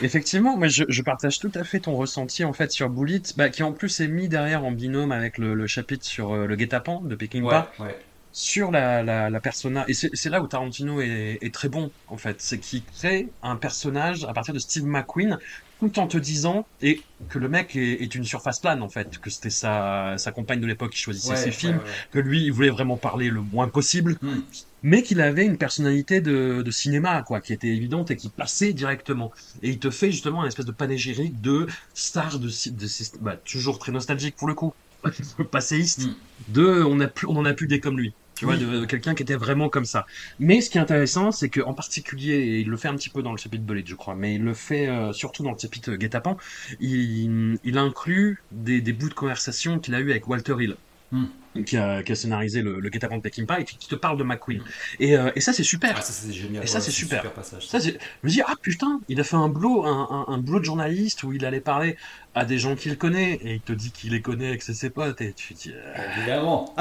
Effectivement, 0.00 0.56
moi 0.56 0.68
je, 0.68 1.02
partage 1.02 1.38
tout 1.40 1.52
à 1.54 1.64
fait 1.64 1.80
ton 1.80 1.94
ressenti 1.94 2.44
en 2.44 2.54
fait 2.54 2.72
sur 2.72 2.88
Bullet, 2.88 3.20
bah, 3.36 3.50
qui 3.50 3.62
en 3.62 3.72
plus 3.72 4.00
est 4.00 4.08
mis 4.08 4.28
derrière 4.28 4.64
en 4.64 4.72
binôme 4.72 5.12
avec 5.12 5.36
le, 5.36 5.66
chapitre 5.66 6.06
sur 6.06 6.32
euh, 6.32 6.46
le 6.46 6.56
guet-apens 6.56 7.02
de 7.02 7.14
Peking 7.14 7.42
ouais, 7.42 7.98
sur 8.32 8.70
la, 8.70 9.02
la, 9.02 9.30
la 9.30 9.40
persona. 9.40 9.84
Et 9.88 9.94
c'est 9.94 10.28
là 10.28 10.42
où 10.42 10.46
Tarantino 10.46 11.00
est, 11.00 11.38
est, 11.40 11.54
très 11.54 11.68
bon, 11.68 11.90
en 12.08 12.16
fait. 12.16 12.36
C'est 12.40 12.58
qu'il 12.58 12.84
crée 12.84 13.28
un 13.42 13.56
personnage 13.56 14.24
à 14.24 14.32
partir 14.32 14.54
de 14.54 14.58
Steve 14.58 14.84
McQueen, 14.84 15.38
tout 15.80 15.98
en 15.98 16.06
te 16.06 16.18
disant 16.18 16.66
et 16.82 17.00
que 17.28 17.38
le 17.38 17.48
mec 17.48 17.74
est, 17.74 18.14
une 18.14 18.24
surface 18.24 18.60
plane, 18.60 18.82
en 18.82 18.88
fait. 18.88 19.18
Que 19.18 19.30
c'était 19.30 19.50
sa, 19.50 20.14
sa 20.16 20.30
compagne 20.32 20.60
de 20.60 20.66
l'époque 20.66 20.90
qui 20.92 20.98
choisissait 20.98 21.36
ses 21.36 21.50
films, 21.50 21.80
que 22.12 22.18
lui, 22.18 22.44
il 22.44 22.52
voulait 22.52 22.70
vraiment 22.70 22.96
parler 22.96 23.30
le 23.30 23.40
moins 23.40 23.68
possible. 23.68 24.16
Hmm. 24.22 24.40
Mais 24.82 25.02
qu'il 25.02 25.20
avait 25.20 25.44
une 25.44 25.58
personnalité 25.58 26.22
de, 26.22 26.62
de, 26.62 26.70
cinéma, 26.70 27.22
quoi, 27.22 27.42
qui 27.42 27.52
était 27.52 27.68
évidente 27.68 28.10
et 28.10 28.16
qui 28.16 28.30
passait 28.30 28.72
directement. 28.72 29.30
Et 29.62 29.68
il 29.68 29.78
te 29.78 29.90
fait 29.90 30.10
justement 30.10 30.42
un 30.42 30.46
espèce 30.46 30.64
de 30.64 30.72
panégyrique 30.72 31.38
de 31.42 31.66
star 31.92 32.38
de, 32.38 32.48
de, 32.48 32.86
bah, 33.20 33.36
toujours 33.36 33.78
très 33.78 33.92
nostalgique 33.92 34.36
pour 34.36 34.48
le 34.48 34.54
coup, 34.54 34.72
passéiste, 35.50 36.06
hmm. 36.06 36.14
de 36.48 36.82
on, 36.82 36.98
a 37.00 37.08
plus, 37.08 37.26
on 37.26 37.36
en 37.36 37.44
a 37.44 37.52
plus 37.52 37.66
des 37.66 37.80
comme 37.80 37.98
lui 37.98 38.14
tu 38.40 38.46
vois, 38.46 38.56
de, 38.56 38.86
quelqu'un 38.86 39.14
qui 39.14 39.22
était 39.22 39.34
vraiment 39.34 39.68
comme 39.68 39.84
ça. 39.84 40.06
Mais 40.38 40.62
ce 40.62 40.70
qui 40.70 40.78
est 40.78 40.80
intéressant, 40.80 41.30
c'est 41.30 41.50
qu'en 41.50 41.74
particulier, 41.74 42.36
et 42.36 42.60
il 42.60 42.68
le 42.68 42.78
fait 42.78 42.88
un 42.88 42.94
petit 42.94 43.10
peu 43.10 43.22
dans 43.22 43.32
le 43.32 43.36
chapitre 43.36 43.64
Bullet, 43.64 43.84
je 43.84 43.94
crois, 43.94 44.14
mais 44.14 44.36
il 44.36 44.42
le 44.42 44.54
fait 44.54 44.88
euh, 44.88 45.12
surtout 45.12 45.42
dans 45.42 45.52
le 45.52 45.58
chapitre 45.58 45.92
Guet-apens, 45.92 46.38
il, 46.80 47.58
il 47.62 47.76
inclut 47.76 48.42
des, 48.50 48.80
des 48.80 48.94
bouts 48.94 49.10
de 49.10 49.14
conversation 49.14 49.78
qu'il 49.78 49.94
a 49.94 50.00
eu 50.00 50.10
avec 50.10 50.26
Walter 50.26 50.54
Hill. 50.58 50.76
Hmm. 51.12 51.26
Qui, 51.66 51.76
a, 51.76 52.04
qui 52.04 52.12
a, 52.12 52.14
scénarisé 52.14 52.62
le, 52.62 52.78
le 52.78 52.88
Guet-apens 52.88 53.16
de 53.16 53.22
Peckinpah 53.22 53.58
et 53.60 53.64
qui, 53.64 53.76
te 53.76 53.96
parle 53.96 54.16
de 54.16 54.22
McQueen. 54.22 54.62
Et, 55.00 55.18
euh, 55.18 55.32
et 55.34 55.40
ça, 55.40 55.52
c'est 55.52 55.64
super. 55.64 55.96
Ah, 55.96 56.00
ça, 56.00 56.12
c'est 56.12 56.32
génial. 56.32 56.62
Et 56.62 56.68
ça, 56.68 56.80
c'est 56.80 56.92
super. 56.92 57.18
super 57.18 57.32
passage, 57.34 57.66
ça, 57.66 57.80
je 57.80 57.90
me 58.22 58.28
dis, 58.30 58.40
ah 58.46 58.54
putain, 58.62 59.00
il 59.08 59.20
a 59.20 59.24
fait 59.24 59.34
un 59.34 59.48
boulot, 59.48 59.84
un, 59.84 60.26
un, 60.28 60.32
un, 60.32 60.38
boulot 60.38 60.60
de 60.60 60.64
journaliste 60.64 61.24
où 61.24 61.32
il 61.32 61.44
allait 61.44 61.60
parler 61.60 61.96
à 62.34 62.44
des 62.44 62.58
gens 62.58 62.76
qu'il 62.76 62.96
connaît 62.96 63.34
et 63.42 63.54
il 63.54 63.60
te 63.60 63.72
dit 63.72 63.90
qu'il 63.90 64.12
les 64.12 64.22
connaît 64.22 64.52
et 64.52 64.58
que 64.58 64.64
c'est 64.64 64.74
ses 64.74 64.90
potes 64.90 65.20
et 65.20 65.32
tu 65.32 65.54
dis. 65.54 65.72
Euh... 65.74 66.16
Évidemment. 66.16 66.74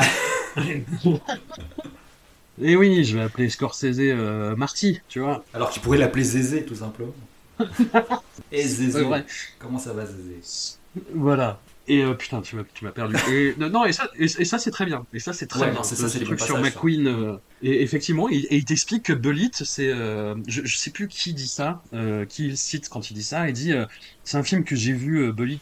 Et 2.62 2.76
oui, 2.76 3.06
je 3.06 3.18
vais 3.18 3.24
appeler 3.24 3.50
Scorsese 3.50 4.00
euh, 4.00 4.54
Marty, 4.56 5.00
tu 5.08 5.22
vois. 5.22 5.45
Alors 5.54 5.70
tu 5.70 5.80
pourrais 5.80 5.97
l'appeler 5.97 6.24
Zézé, 6.24 6.66
tout 6.66 6.76
simplement. 6.76 7.14
Et 8.52 8.64
Zézé. 8.64 9.08
Comment 9.60 9.80
ça 9.80 9.93
va, 9.93 10.06
Zézé? 10.06 10.41
Voilà. 11.14 11.62
Et 11.88 12.04
euh, 12.04 12.14
putain, 12.16 12.41
tu 12.41 12.58
m'as 12.58 12.91
perdu. 12.91 13.16
Et, 13.32 13.56
non, 13.58 13.86
et 13.86 13.93
ça, 13.93 14.10
et, 14.18 14.28
ça 14.28 14.60
c'est 14.60 14.72
très 14.72 14.86
bien. 14.86 15.06
Et 15.14 15.20
ça, 15.20 15.32
c'est 15.32 15.47
très 15.47 15.72
bien. 15.72 15.84
C'est 15.84 15.95
ça, 15.95 16.10
c'est 16.10 16.20
truc 16.20 16.41
sur 16.41 16.60
McQueen. 16.60 17.39
Et 17.62 17.82
effectivement, 17.82 18.30
et, 18.30 18.47
il 18.51 18.66
t'explique 18.66 19.03
que 19.03 19.14
Bullet, 19.14 19.49
c'est, 19.53 19.89
euh, 19.89 20.36
je, 20.47 20.62
je, 20.64 20.78
sais 20.78 20.91
plus 20.91 21.07
qui 21.07 21.34
dit 21.34 21.47
ça, 21.47 21.82
euh, 21.93 22.26
qui 22.26 22.47
il 22.47 22.57
cite 22.57 22.89
quand 22.89 23.12
il 23.12 23.16
dit 23.16 23.24
ça. 23.24 23.49
Il 23.49 23.53
dit, 23.53 23.74
euh, 23.74 23.86
c'est 24.24 24.38
un 24.38 24.43
film 24.43 24.64
que 24.64 24.76
j'ai 24.76 24.93
vu, 24.93 25.34
Bullet, 25.34 25.60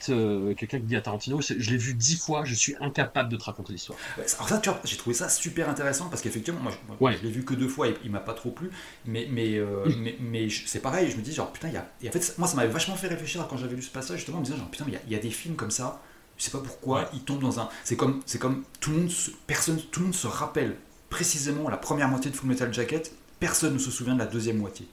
quelqu'un 0.56 0.80
qui 0.80 0.86
dit 0.86 0.96
à 0.96 1.02
Tarantino, 1.02 1.42
je 1.42 1.70
l'ai 1.70 1.78
vu 1.78 1.94
dix 1.94 2.18
fois, 2.18 2.46
je 2.46 2.54
suis 2.54 2.76
incapable 2.80 3.30
de 3.30 3.38
te 3.38 3.44
raconter 3.46 3.74
l'histoire. 3.74 3.98
Alors 4.18 4.50
ça, 4.50 4.60
tu 4.60 4.70
vois, 4.70 4.80
j'ai 4.84 4.98
trouvé 4.98 5.16
ça 5.16 5.30
super 5.30 5.70
intéressant 5.70 6.10
parce 6.10 6.22
qu'effectivement, 6.22 6.60
moi, 6.60 6.72
je, 6.72 7.04
ouais. 7.04 7.18
je 7.18 7.24
l'ai 7.24 7.32
vu 7.32 7.44
que 7.44 7.56
deux 7.56 7.70
fois 7.70 7.88
et 7.88 7.96
il 8.04 8.12
m'a 8.12 8.20
pas 8.20 8.34
trop 8.34 8.52
plu. 8.52 8.70
Mais, 9.06 9.28
mais, 9.32 9.60
mais, 9.98 10.18
mais 10.20 10.48
c'est 10.66 10.82
pareil, 10.82 11.10
je 11.10 11.18
me 11.18 11.22
dis 11.22 11.34
genre 11.34 11.52
putain, 11.52 11.70
il 11.70 11.74
y 11.74 11.78
a, 11.78 11.90
et 12.04 12.10
en 12.10 12.12
fait, 12.12 12.36
moi, 12.38 12.48
ça 12.48 12.56
m'avait 12.56 12.72
vachement 12.72 12.96
fait 12.96 13.08
réfléchir 13.08 13.46
quand 13.50 13.58
j'avais 13.58 13.76
lu 13.76 13.82
ce 13.82 13.90
passage 13.90 14.18
justement, 14.18 14.38
en 14.38 14.42
me 14.42 14.46
disant 14.46 14.58
genre 14.58 14.70
putain, 14.70 14.86
il 14.88 15.10
y, 15.10 15.14
y, 15.14 15.16
a 15.16 15.20
des 15.20 15.32
films 15.32 15.56
comme 15.56 15.72
ça. 15.72 16.02
Je 16.38 16.44
sais 16.44 16.52
pas 16.52 16.60
pourquoi, 16.60 17.10
ils 17.14 17.22
tombent 17.22 17.42
dans 17.42 17.60
un. 17.60 17.68
C'est 17.84 17.96
comme, 17.96 18.22
c'est 18.28 18.38
comme 18.38 18.64
tout 18.80 18.92
le 18.92 18.98
monde, 18.98 19.12
personne, 19.48 19.82
tout 19.92 20.02
le 20.02 20.08
monde 20.08 20.16
se 20.16 20.28
rappelle 20.28 20.76
précisément 21.10 21.70
la 21.70 21.78
première 21.78 22.08
moitié 22.08 22.32
de 22.32 22.36
Full 22.36 22.50
Metal 22.50 22.74
Jacket, 22.74 23.14
personne 23.40 23.74
ne 23.74 23.80
se 23.80 23.92
souvient 23.92 24.14
de 24.14 24.20
la 24.20 24.26
deuxième 24.26 24.58
moitié. 24.58 24.88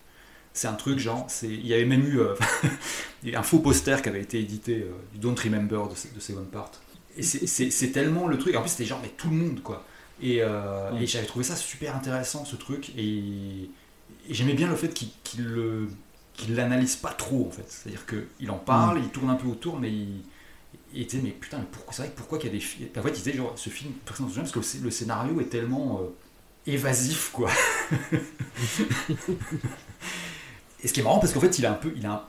C'est 0.52 0.68
un 0.68 0.74
truc 0.74 0.98
genre, 0.98 1.26
il 1.42 1.66
y 1.66 1.74
avait 1.74 1.84
même 1.84 2.06
eu 2.06 2.20
euh, 2.20 2.34
un 3.34 3.42
faux 3.42 3.58
poster 3.58 4.00
qui 4.02 4.08
avait 4.08 4.20
été 4.22 4.38
édité 4.38 4.82
euh, 4.82 4.92
du 5.12 5.18
Don't 5.18 5.34
Remember 5.34 5.88
de, 5.88 6.14
de 6.14 6.20
Second 6.20 6.44
Part. 6.44 6.70
Et 7.16 7.22
c'est 7.22 7.92
tellement 7.92 8.26
le 8.28 8.38
truc, 8.38 8.56
en 8.56 8.60
plus 8.60 8.70
c'était 8.70 8.84
genre, 8.84 9.00
mais 9.02 9.12
tout 9.16 9.30
le 9.30 9.36
monde 9.36 9.62
quoi. 9.62 9.84
Et, 10.22 10.38
euh, 10.40 10.92
et 11.00 11.06
j'avais 11.06 11.26
trouvé 11.26 11.44
ça 11.44 11.56
super 11.56 11.96
intéressant 11.96 12.44
ce 12.44 12.56
truc, 12.56 12.92
et, 12.96 13.70
j'aimais 14.30 14.54
bien 14.54 14.68
le 14.68 14.76
fait 14.76 14.88
qu'il 14.88 15.08
qu 15.24 15.42
l'analyse 16.48 16.96
pas 16.96 17.12
trop 17.12 17.46
en 17.46 17.50
fait. 17.50 17.66
C'est-à-dire 17.68 18.04
qu'il 18.06 18.50
en 18.50 18.58
parle, 18.58 18.98
il 18.98 19.08
tourne 19.10 19.30
un 19.30 19.34
peu 19.34 19.48
autour, 19.48 19.78
mais 19.78 19.90
il, 19.90 20.22
il 20.94 21.02
était 21.02 21.18
mais 21.18 21.30
putain, 21.30 21.58
mais 21.58 21.66
pourquoi, 21.70 21.92
c'est 21.92 22.02
vrai 22.02 22.10
que 22.12 22.16
pourquoi 22.16 22.38
qu'il 22.38 22.48
y 22.48 22.52
a 22.52 22.54
des 22.54 22.60
filles. 22.60 22.88
En 22.96 23.02
fait, 23.02 23.08
il 23.08 23.14
disait 23.14 23.32
genre, 23.32 23.52
ce 23.56 23.68
film, 23.68 23.92
personne 24.04 24.26
ne 24.26 24.30
se 24.30 24.36
souvient 24.36 24.50
parce 24.50 24.78
que 24.78 24.84
le, 24.84 24.90
scénario 24.90 25.40
est 25.40 25.50
tellement 25.50 26.00
euh, 26.00 26.06
évasif, 26.66 27.30
quoi. 27.32 27.50
Et 30.82 30.88
ce 30.88 30.92
qui 30.92 31.00
est 31.00 31.02
marrant, 31.02 31.18
parce 31.18 31.32
qu'en 31.32 31.40
fait, 31.40 31.58
il 31.58 31.66
a 31.66 31.72
un 31.72 31.76
peu. 31.76 31.92
Il 31.96 32.06
a 32.06 32.28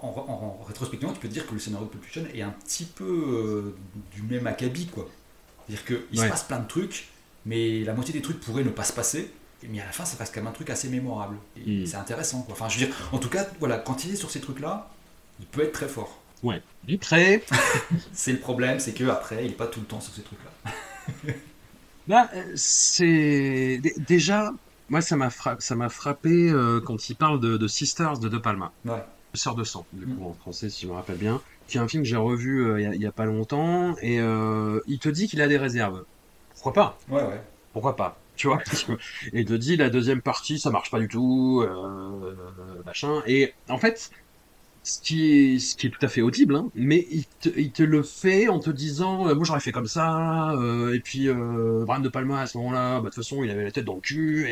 en, 0.00 0.08
en, 0.08 0.64
rétrospectivement, 0.66 1.12
tu 1.12 1.20
peux 1.20 1.28
te 1.28 1.32
dire 1.32 1.46
que 1.46 1.52
le 1.52 1.60
scénario 1.60 1.86
de 1.86 1.90
Pulp 1.90 2.34
est 2.34 2.42
un 2.42 2.50
petit 2.50 2.86
peu 2.86 3.04
euh, 3.04 3.74
du 4.14 4.22
même 4.22 4.46
acabit, 4.46 4.86
quoi. 4.86 5.06
C'est-à-dire 5.68 5.84
qu'il 6.08 6.18
se 6.18 6.26
passe 6.26 6.44
plein 6.44 6.58
de 6.58 6.66
trucs, 6.66 7.08
mais 7.44 7.84
la 7.84 7.92
moitié 7.92 8.14
des 8.14 8.22
trucs 8.22 8.40
pourraient 8.40 8.64
ne 8.64 8.70
pas 8.70 8.84
se 8.84 8.92
passer. 8.92 9.30
Mais 9.68 9.80
à 9.80 9.84
la 9.84 9.92
fin, 9.92 10.06
ça 10.06 10.16
reste 10.16 10.34
quand 10.34 10.40
même 10.40 10.48
un 10.48 10.52
truc 10.52 10.70
assez 10.70 10.88
mémorable. 10.88 11.36
Et 11.56 11.82
hmm. 11.82 11.86
c'est 11.86 11.96
intéressant, 11.96 12.40
quoi. 12.42 12.54
Enfin, 12.54 12.70
je 12.70 12.78
veux 12.78 12.86
dire, 12.86 12.96
en 13.12 13.18
tout 13.18 13.28
cas, 13.28 13.46
voilà, 13.58 13.76
quand 13.76 14.04
il 14.04 14.12
est 14.12 14.16
sur 14.16 14.30
ces 14.30 14.40
trucs-là, 14.40 14.88
il 15.38 15.44
peut 15.46 15.62
être 15.62 15.72
très 15.72 15.88
fort. 15.88 16.19
Ouais, 16.42 16.62
du 16.84 16.98
très. 16.98 17.42
c'est 18.12 18.32
le 18.32 18.38
problème, 18.38 18.78
c'est 18.80 18.92
que 18.92 19.04
après, 19.04 19.44
il 19.44 19.50
n'est 19.50 19.56
pas 19.56 19.66
tout 19.66 19.80
le 19.80 19.86
temps 19.86 20.00
sur 20.00 20.14
ces 20.14 20.22
trucs-là. 20.22 20.72
Là, 22.08 22.28
euh, 22.34 22.42
c'est 22.56 23.80
déjà, 23.98 24.52
moi, 24.88 25.00
ça 25.00 25.16
m'a 25.16 25.30
frappé, 25.30 25.60
ça 25.60 25.76
m'a 25.76 25.88
frappé 25.88 26.50
euh, 26.50 26.80
quand 26.80 27.08
il 27.08 27.14
parle 27.14 27.40
de, 27.40 27.68
Sisters 27.68 28.18
de 28.18 28.28
De 28.28 28.38
Palma. 28.38 28.72
Ouais. 28.84 29.04
Sœur 29.34 29.54
de 29.54 29.62
sang, 29.62 29.86
du 29.92 30.06
coup, 30.06 30.24
en 30.24 30.32
français, 30.32 30.70
si 30.70 30.82
je 30.82 30.88
me 30.88 30.94
rappelle 30.94 31.18
bien, 31.18 31.40
qui 31.68 31.76
est 31.76 31.80
un 31.80 31.86
film 31.86 32.02
que 32.02 32.08
j'ai 32.08 32.16
revu 32.16 32.64
euh, 32.64 32.80
il 32.80 32.98
n'y 32.98 33.06
a, 33.06 33.12
pas 33.12 33.26
longtemps, 33.26 33.94
et 34.02 34.16
il 34.16 34.98
te 34.98 35.08
dit 35.08 35.28
qu'il 35.28 35.40
a 35.40 35.46
des 35.46 35.58
réserves. 35.58 36.04
Pourquoi 36.54 36.72
pas? 36.72 36.98
Ouais, 37.08 37.22
ouais. 37.22 37.40
Pourquoi 37.72 37.94
pas? 37.94 38.18
Tu 38.34 38.48
vois? 38.48 38.58
Et 39.32 39.40
il 39.40 39.44
te 39.44 39.52
dit 39.52 39.76
la 39.76 39.90
deuxième 39.90 40.22
partie 40.22 40.58
ça 40.58 40.70
marche 40.70 40.90
pas 40.90 40.98
du 40.98 41.08
tout 41.08 41.64
machin 42.86 43.22
et 43.26 43.52
en 43.68 43.76
fait 43.76 44.10
ce 44.82 45.00
qui 45.00 45.32
est, 45.32 45.58
ce 45.58 45.76
qui 45.76 45.86
est 45.88 45.90
tout 45.90 46.04
à 46.04 46.08
fait 46.08 46.22
audible, 46.22 46.56
hein, 46.56 46.70
mais 46.74 47.06
il 47.10 47.70
te, 47.72 47.82
le 47.82 48.02
fait 48.02 48.48
en 48.48 48.60
te 48.60 48.70
disant, 48.70 49.28
euh, 49.28 49.34
moi 49.34 49.44
j'aurais 49.44 49.60
fait 49.60 49.72
comme 49.72 49.86
ça, 49.86 50.52
euh, 50.52 50.94
et 50.94 51.00
puis 51.00 51.28
euh, 51.28 51.84
de 51.84 52.08
Palma 52.08 52.40
à 52.40 52.46
ce 52.46 52.56
moment-là, 52.58 52.96
bah, 52.96 53.00
de 53.00 53.04
toute 53.06 53.16
façon 53.16 53.44
il 53.44 53.50
avait 53.50 53.64
la 53.64 53.72
tête 53.72 53.84
dans 53.84 53.96
le 53.96 54.00
cul, 54.00 54.46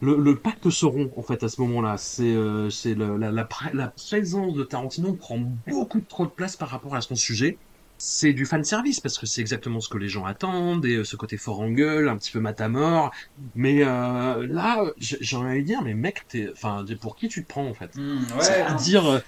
le, 0.00 0.16
le 0.16 0.38
pacte 0.38 0.70
seront 0.70 1.10
en 1.16 1.22
fait 1.22 1.42
à 1.42 1.48
ce 1.48 1.60
moment-là, 1.60 1.96
c'est 1.98 2.22
euh, 2.24 2.70
la, 2.96 3.30
la, 3.30 3.48
la, 3.74 3.88
présence 3.88 4.54
de 4.54 4.64
Tarantino 4.64 5.12
prend 5.14 5.38
beaucoup 5.68 6.00
trop 6.00 6.24
de 6.24 6.30
place 6.30 6.56
par 6.56 6.68
rapport 6.70 6.94
à 6.94 7.00
son 7.00 7.14
sujet, 7.14 7.58
c'est 8.00 8.32
du 8.32 8.46
fan 8.46 8.64
service 8.64 8.98
parce 8.98 9.18
que 9.18 9.26
c'est 9.26 9.42
exactement 9.42 9.78
ce 9.78 9.90
que 9.90 9.98
les 9.98 10.08
gens 10.08 10.24
attendent 10.24 10.86
et 10.86 10.96
euh, 10.96 11.04
ce 11.04 11.16
côté 11.16 11.36
fort 11.36 11.60
en 11.60 11.70
gueule, 11.70 12.08
un 12.08 12.16
petit 12.16 12.30
peu 12.30 12.40
matamor. 12.40 13.10
Mais 13.54 13.84
euh, 13.84 14.46
là, 14.48 14.82
j'ai 14.98 15.36
envie 15.36 15.60
de 15.60 15.66
dire, 15.66 15.82
mais 15.82 15.92
mec, 15.92 16.24
enfin, 16.50 16.82
pour 16.98 17.14
qui 17.14 17.28
tu 17.28 17.44
te 17.44 17.48
prends 17.48 17.66
en 17.66 17.74
fait? 17.74 17.94
Mmh, 17.96 18.18
ouais, 18.38 18.62
à 18.62 18.72
dire, 18.72 19.06
euh, 19.06 19.18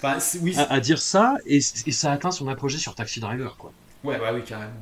oui. 0.41 0.57
à, 0.57 0.81
dire 0.81 0.99
ça 0.99 1.37
et, 1.45 1.61
ça 1.61 2.13
atteint 2.13 2.31
son 2.31 2.49
apogée 2.49 2.79
sur 2.79 2.95
Taxi 2.95 3.21
Driver, 3.21 3.57
quoi. 3.59 3.73
Ouais, 4.05 4.19
ouais, 4.19 4.31
oui, 4.35 4.43
carrément. 4.43 4.73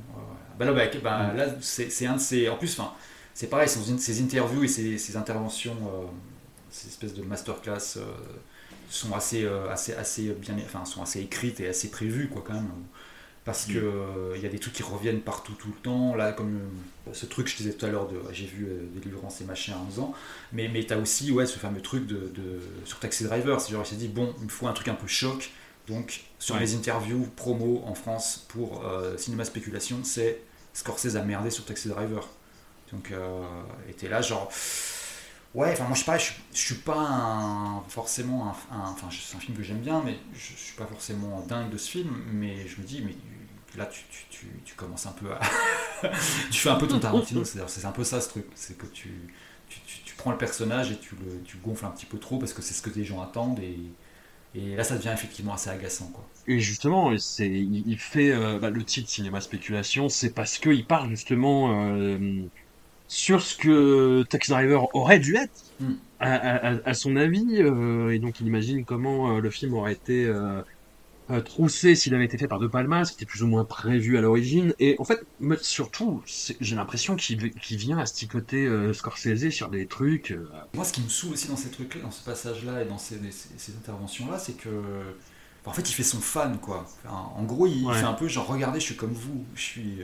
Bah, 0.57 0.67
non, 0.67 0.75
bah, 0.75 0.85
bah, 1.03 1.33
là, 1.35 1.47
c'est 1.61 2.07
un 2.07 2.15
de 2.15 2.21
ces, 2.21 2.49
en 2.49 2.57
plus, 2.57 2.79
enfin, 2.79 2.93
c'est 3.35 3.49
pareil, 3.49 3.69
ces 3.69 4.23
interviews 4.23 4.63
et 4.63 4.69
ces, 4.69 5.17
interventions, 5.17 5.77
ces 6.71 6.89
espèces 6.89 7.15
de 7.15 7.23
masterclass 7.23 7.99
sont 8.89 9.13
assez, 9.15 9.49
assez, 9.69 9.95
assez 9.95 10.37
bien, 10.41 10.55
enfin, 10.65 10.85
sont 10.85 11.03
assez 11.03 11.21
écrites 11.21 11.59
et 11.59 11.69
assez 11.69 11.91
prévues, 11.91 12.29
quoi, 12.29 12.45
quand 12.47 12.55
même 12.55 12.71
parce 13.51 13.67
que 13.67 13.79
euh, 13.79 14.37
il 14.37 14.43
y 14.43 14.47
a 14.47 14.49
des 14.49 14.61
trucs 14.61 14.75
qui 14.75 14.85
reviennent 14.85 15.23
partout 15.23 15.55
tout 15.55 15.67
le 15.67 15.83
temps. 15.83 16.15
Là, 16.15 16.31
comme 16.31 16.55
euh, 16.55 17.11
ce 17.13 17.27
truc 17.27 17.47
que 17.47 17.51
je 17.51 17.57
disais 17.57 17.73
tout 17.73 17.85
à 17.85 17.89
l'heure, 17.89 18.09
j'ai 18.31 18.47
vu 18.47 18.65
euh, 18.65 18.87
Délivrance 18.95 19.41
et 19.41 19.45
machin 19.45 19.75
en 19.77 19.89
11 19.89 19.99
ans. 19.99 20.15
Mais, 20.53 20.69
mais 20.69 20.85
tu 20.85 20.93
as 20.93 20.99
aussi 20.99 21.33
ouais, 21.33 21.47
ce 21.47 21.59
fameux 21.59 21.81
truc 21.83 22.07
de, 22.07 22.31
de 22.33 22.61
sur 22.85 23.01
Taxi 23.01 23.25
Driver. 23.25 23.61
C'est 23.61 23.73
genre, 23.73 23.83
il 23.85 23.89
s'est 23.89 23.97
dit, 23.97 24.07
bon, 24.07 24.33
il 24.39 24.45
me 24.45 24.49
faut 24.51 24.69
un 24.69 24.73
truc 24.73 24.87
un 24.87 24.95
peu 24.95 25.09
choc. 25.09 25.51
Donc, 25.89 26.21
sur 26.39 26.57
les 26.59 26.77
interviews 26.77 27.29
promo 27.35 27.83
en 27.85 27.97
France 27.97 28.47
pour 28.47 28.85
Cinéma 29.17 29.45
Spéculation, 29.45 30.05
c'est 30.05 30.41
Scorsese 30.73 31.17
a 31.17 31.25
merdé 31.25 31.51
sur 31.51 31.65
Taxi 31.65 31.89
Driver. 31.89 32.29
Donc, 32.93 33.13
était 33.89 34.09
là, 34.09 34.23
genre. 34.23 34.53
Ouais, 35.53 35.73
enfin 35.73 35.83
moi 35.85 35.95
je 35.95 36.01
sais 36.01 36.07
pas, 36.07 36.17
je, 36.17 36.31
suis 36.53 36.77
pas 36.77 37.83
forcément 37.89 38.55
un, 38.71 38.91
enfin 38.93 39.09
c'est 39.11 39.37
un 39.37 39.41
film 39.41 39.57
que 39.57 39.65
j'aime 39.65 39.81
bien, 39.81 40.01
mais 40.05 40.17
je, 40.33 40.55
suis 40.55 40.77
pas 40.77 40.87
forcément 40.87 41.41
dingue 41.49 41.71
de 41.71 41.77
ce 41.77 41.91
film, 41.91 42.23
mais 42.33 42.69
je 42.69 42.81
me 42.81 42.87
dis 42.87 43.03
mais 43.05 43.17
là 43.81 43.87
tu, 43.87 44.05
tu, 44.31 44.47
tu, 44.65 44.75
commences 44.75 45.07
un 45.07 45.13
peu 45.13 45.33
à, 45.33 45.41
tu 46.51 46.59
fais 46.59 46.69
un 46.69 46.77
peu 46.77 46.87
ton 46.87 47.01
Tarantino, 47.01 47.45
c'est 47.45 47.85
un 47.85 47.93
peu 47.93 48.05
ça 48.05 48.21
ce 48.21 48.29
truc, 48.29 48.47
c'est 48.55 48.77
que 48.77 48.87
tu, 48.87 49.11
tu, 49.69 50.15
prends 50.17 50.33
le 50.33 50.39
personnage 50.39 50.93
et 50.93 50.99
tu 50.99 51.17
le 51.17 51.41
tu 51.45 51.57
gonfles 51.57 51.87
un 51.87 51.91
petit 51.91 52.05
peu 52.05 52.19
trop 52.19 52.39
parce 52.39 52.53
que 52.53 52.61
c'est 52.61 52.75
ce 52.75 52.83
que 52.83 52.91
les 52.91 53.05
gens 53.05 53.23
attendent 53.23 53.59
et, 53.61 53.79
et 54.55 54.77
là 54.77 54.85
ça 54.85 54.97
devient 54.97 55.13
effectivement 55.15 55.55
assez 55.55 55.71
agaçant 55.71 56.09
quoi. 56.09 56.29
Et 56.47 56.59
justement, 56.59 57.17
c'est 57.17 57.49
il, 57.49 57.99
fait 57.99 58.33
euh, 58.33 58.59
bah, 58.59 58.69
le 58.69 58.85
titre 58.85 59.09
cinéma 59.09 59.41
spéculation, 59.41 60.11
c'est 60.11 60.35
parce 60.35 60.59
qu'il 60.59 60.85
parle 60.85 61.09
justement 61.09 61.95
euh, 61.95 62.19
sur 63.09 63.41
ce 63.41 63.57
que 63.57 64.25
Taxi 64.29 64.51
Driver 64.51 64.95
aurait 64.95 65.21
dû 65.21 65.37
être, 65.37 65.65
hmm. 65.81 65.95
à, 66.19 66.93
son 66.93 67.17
avis, 67.17 67.63
euh, 67.63 68.11
et 68.11 68.19
donc 68.19 68.41
il 68.41 68.47
imagine 68.47 68.85
comment 68.85 69.39
le 69.39 69.51
film 69.51 69.73
aurait 69.73 69.95
été 69.95 70.31
euh, 71.31 71.41
troussé 71.41 71.95
s'il 71.95 72.15
avait 72.15 72.25
été 72.25 72.39
fait 72.39 72.49
par 72.49 72.59
De 72.59 72.67
Palma, 72.67 73.05
c'était 73.05 73.27
plus 73.27 73.43
ou 73.43 73.47
moins 73.47 73.65
prévu 73.65 74.19
à 74.19 74.21
l'origine, 74.21 74.75
et 74.79 74.97
en 74.99 75.05
fait, 75.05 75.25
surtout, 75.61 76.23
j'ai 76.27 76.77
l'impression 76.77 77.17
qu'il 77.17 77.53
vient 77.61 77.99
à 77.99 78.07
sticoter 78.07 78.69
Scorsese 78.93 79.51
sur 79.51 79.69
des 79.69 79.87
trucs. 79.87 80.37
Moi, 80.75 80.85
ce 80.85 80.93
qui 80.93 81.03
me 81.03 81.09
saoule 81.09 81.33
aussi 81.33 81.49
dans 81.49 81.57
ces 81.57 81.71
trucs-là, 81.71 82.03
dans 82.03 82.11
ce 82.11 82.25
passage-là 82.25 82.83
et 82.83 82.85
dans 82.85 82.99
ces, 82.99 83.19
interventions-là, 83.79 84.39
c'est 84.39 84.57
que 84.57 84.69
en 85.67 85.73
fait, 85.73 85.89
il 85.89 85.93
fait 85.93 86.03
son 86.03 86.21
fan, 86.21 86.59
quoi. 86.59 86.87
en 87.07 87.43
gros, 87.45 87.67
il 87.67 87.87
fait 87.95 88.05
un 88.05 88.15
peu 88.15 88.29
genre, 88.29 88.47
regardez, 88.47 88.81
je 88.81 88.87
suis 88.87 88.97
comme 88.97 89.13
vous, 89.13 89.45
je 89.55 89.63
suis, 89.63 89.99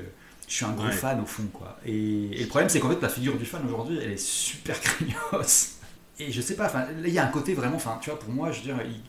je 0.49 0.55
suis 0.55 0.65
un 0.65 0.73
gros 0.73 0.91
fan 0.91 1.21
au 1.21 1.27
fond 1.27 1.47
quoi. 1.53 1.79
Et, 1.85 2.29
le 2.39 2.47
problème 2.47 2.69
c'est 2.69 2.81
qu'en 2.81 2.91
fait 2.91 3.03
la 3.03 3.09
figure 3.09 3.37
du 3.37 3.45
fan 3.45 3.65
aujourd'hui 3.67 3.99
elle 4.03 4.13
est 4.13 4.21
super 4.21 4.81
craignos. 4.81 5.79
Et 6.19 6.33
je 6.33 6.41
sais 6.41 6.57
pas, 6.57 6.67
enfin 6.67 6.87
il 7.05 7.13
y 7.13 7.19
a 7.19 7.27
un 7.27 7.31
côté 7.31 7.55
vraiment, 7.55 7.77
enfin 7.77 7.99
tu 8.01 8.11
vois 8.11 8.19
pour 8.19 8.31
moi 8.31 8.51
je 8.53 8.59
veux 8.59 8.65
dire 8.65 8.79
il, 8.85 9.01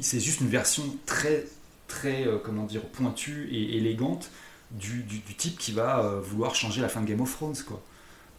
c'est 0.00 0.20
juste 0.20 0.40
une 0.40 0.48
version 0.48 0.84
très 1.06 1.46
très 1.88 2.26
euh, 2.26 2.38
comment 2.42 2.64
dire 2.64 2.82
pointue 2.82 3.48
et 3.50 3.76
élégante 3.76 4.30
du, 4.70 5.02
du, 5.02 5.20
type 5.20 5.58
qui 5.58 5.72
va 5.72 6.00
euh, 6.00 6.20
vouloir 6.20 6.54
changer 6.54 6.80
la 6.80 6.88
fin 6.88 7.02
de 7.02 7.06
Game 7.06 7.20
of 7.20 7.30
Thrones 7.30 7.56
quoi. 7.66 7.82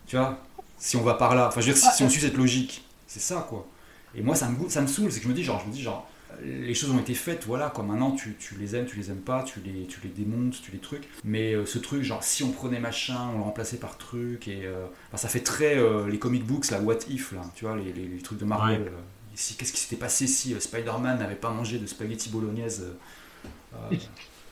Tu 0.07 0.17
vois, 0.17 0.39
si 0.77 0.97
on 0.97 1.03
va 1.03 1.13
par 1.13 1.35
là, 1.35 1.47
enfin 1.47 1.61
je 1.61 1.67
veux 1.67 1.73
dire 1.73 1.91
si, 1.91 2.03
on 2.03 2.09
suit 2.09 2.21
cette 2.21 2.37
logique, 2.37 2.83
c'est 3.07 3.19
ça 3.19 3.45
quoi. 3.47 3.67
Et 4.15 4.21
moi 4.21 4.35
ça 4.35 4.49
me 4.49 4.69
ça 4.69 4.81
me 4.81 4.87
saoule, 4.87 5.11
c'est 5.11 5.19
que 5.19 5.25
je 5.25 5.29
me 5.29 5.35
dis 5.35 5.43
genre 5.43 5.61
je 5.61 5.69
me 5.69 5.73
dis 5.73 5.81
genre 5.81 6.09
les 6.41 6.73
choses 6.73 6.91
ont 6.91 6.99
été 6.99 7.13
faites, 7.13 7.45
voilà, 7.45 7.69
quoi. 7.69 7.83
Maintenant, 7.83 8.11
tu, 8.11 8.35
les 8.59 8.75
aimes, 8.75 8.85
tu 8.85 8.97
les 8.97 9.11
aimes 9.11 9.21
pas, 9.21 9.43
tu 9.43 9.59
les, 9.61 9.85
tu 9.85 9.99
les 10.03 10.09
démontes, 10.09 10.61
tu 10.61 10.71
les 10.71 10.79
trucs. 10.79 11.07
Mais 11.23 11.53
euh, 11.53 11.65
ce 11.65 11.79
truc, 11.79 12.03
genre, 12.03 12.23
si 12.23 12.43
on 12.43 12.51
prenait 12.51 12.79
machin, 12.79 13.29
on 13.33 13.37
le 13.37 13.43
remplaçait 13.43 13.77
par 13.77 13.97
truc, 13.97 14.47
et 14.47 14.65
euh, 14.65 14.85
ça 15.15 15.27
fait 15.27 15.41
très 15.41 15.77
euh, 15.77 16.09
les 16.09 16.19
comic 16.19 16.45
books, 16.45 16.69
la 16.71 16.79
what 16.79 16.99
if, 17.09 17.31
là, 17.31 17.41
tu 17.55 17.65
vois, 17.65 17.75
les, 17.77 18.17
trucs 18.19 18.39
de 18.39 18.45
Marvel. 18.45 18.91
Qu'est-ce 19.35 19.73
qui 19.73 19.79
s'était 19.79 19.95
passé 19.95 20.27
si 20.27 20.59
Spider-Man 20.59 21.19
n'avait 21.19 21.35
pas 21.35 21.49
mangé 21.49 21.79
de 21.79 21.87
spaghetti 21.87 22.29
bolognaise 22.29 22.85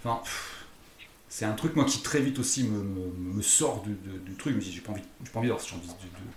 Enfin, 0.04 0.22
c'est 1.30 1.46
un 1.46 1.54
truc, 1.54 1.76
moi, 1.76 1.86
qui 1.86 2.02
très 2.02 2.20
vite 2.20 2.40
aussi 2.40 2.64
me, 2.64 3.42
sort 3.42 3.84
du, 3.84 4.36
truc. 4.36 4.56
Mais 4.56 4.62
j'ai 4.62 4.82
pas 4.82 4.92
envie, 4.92 5.02
j'ai 5.24 5.32
pas 5.32 5.40
envie 5.40 5.50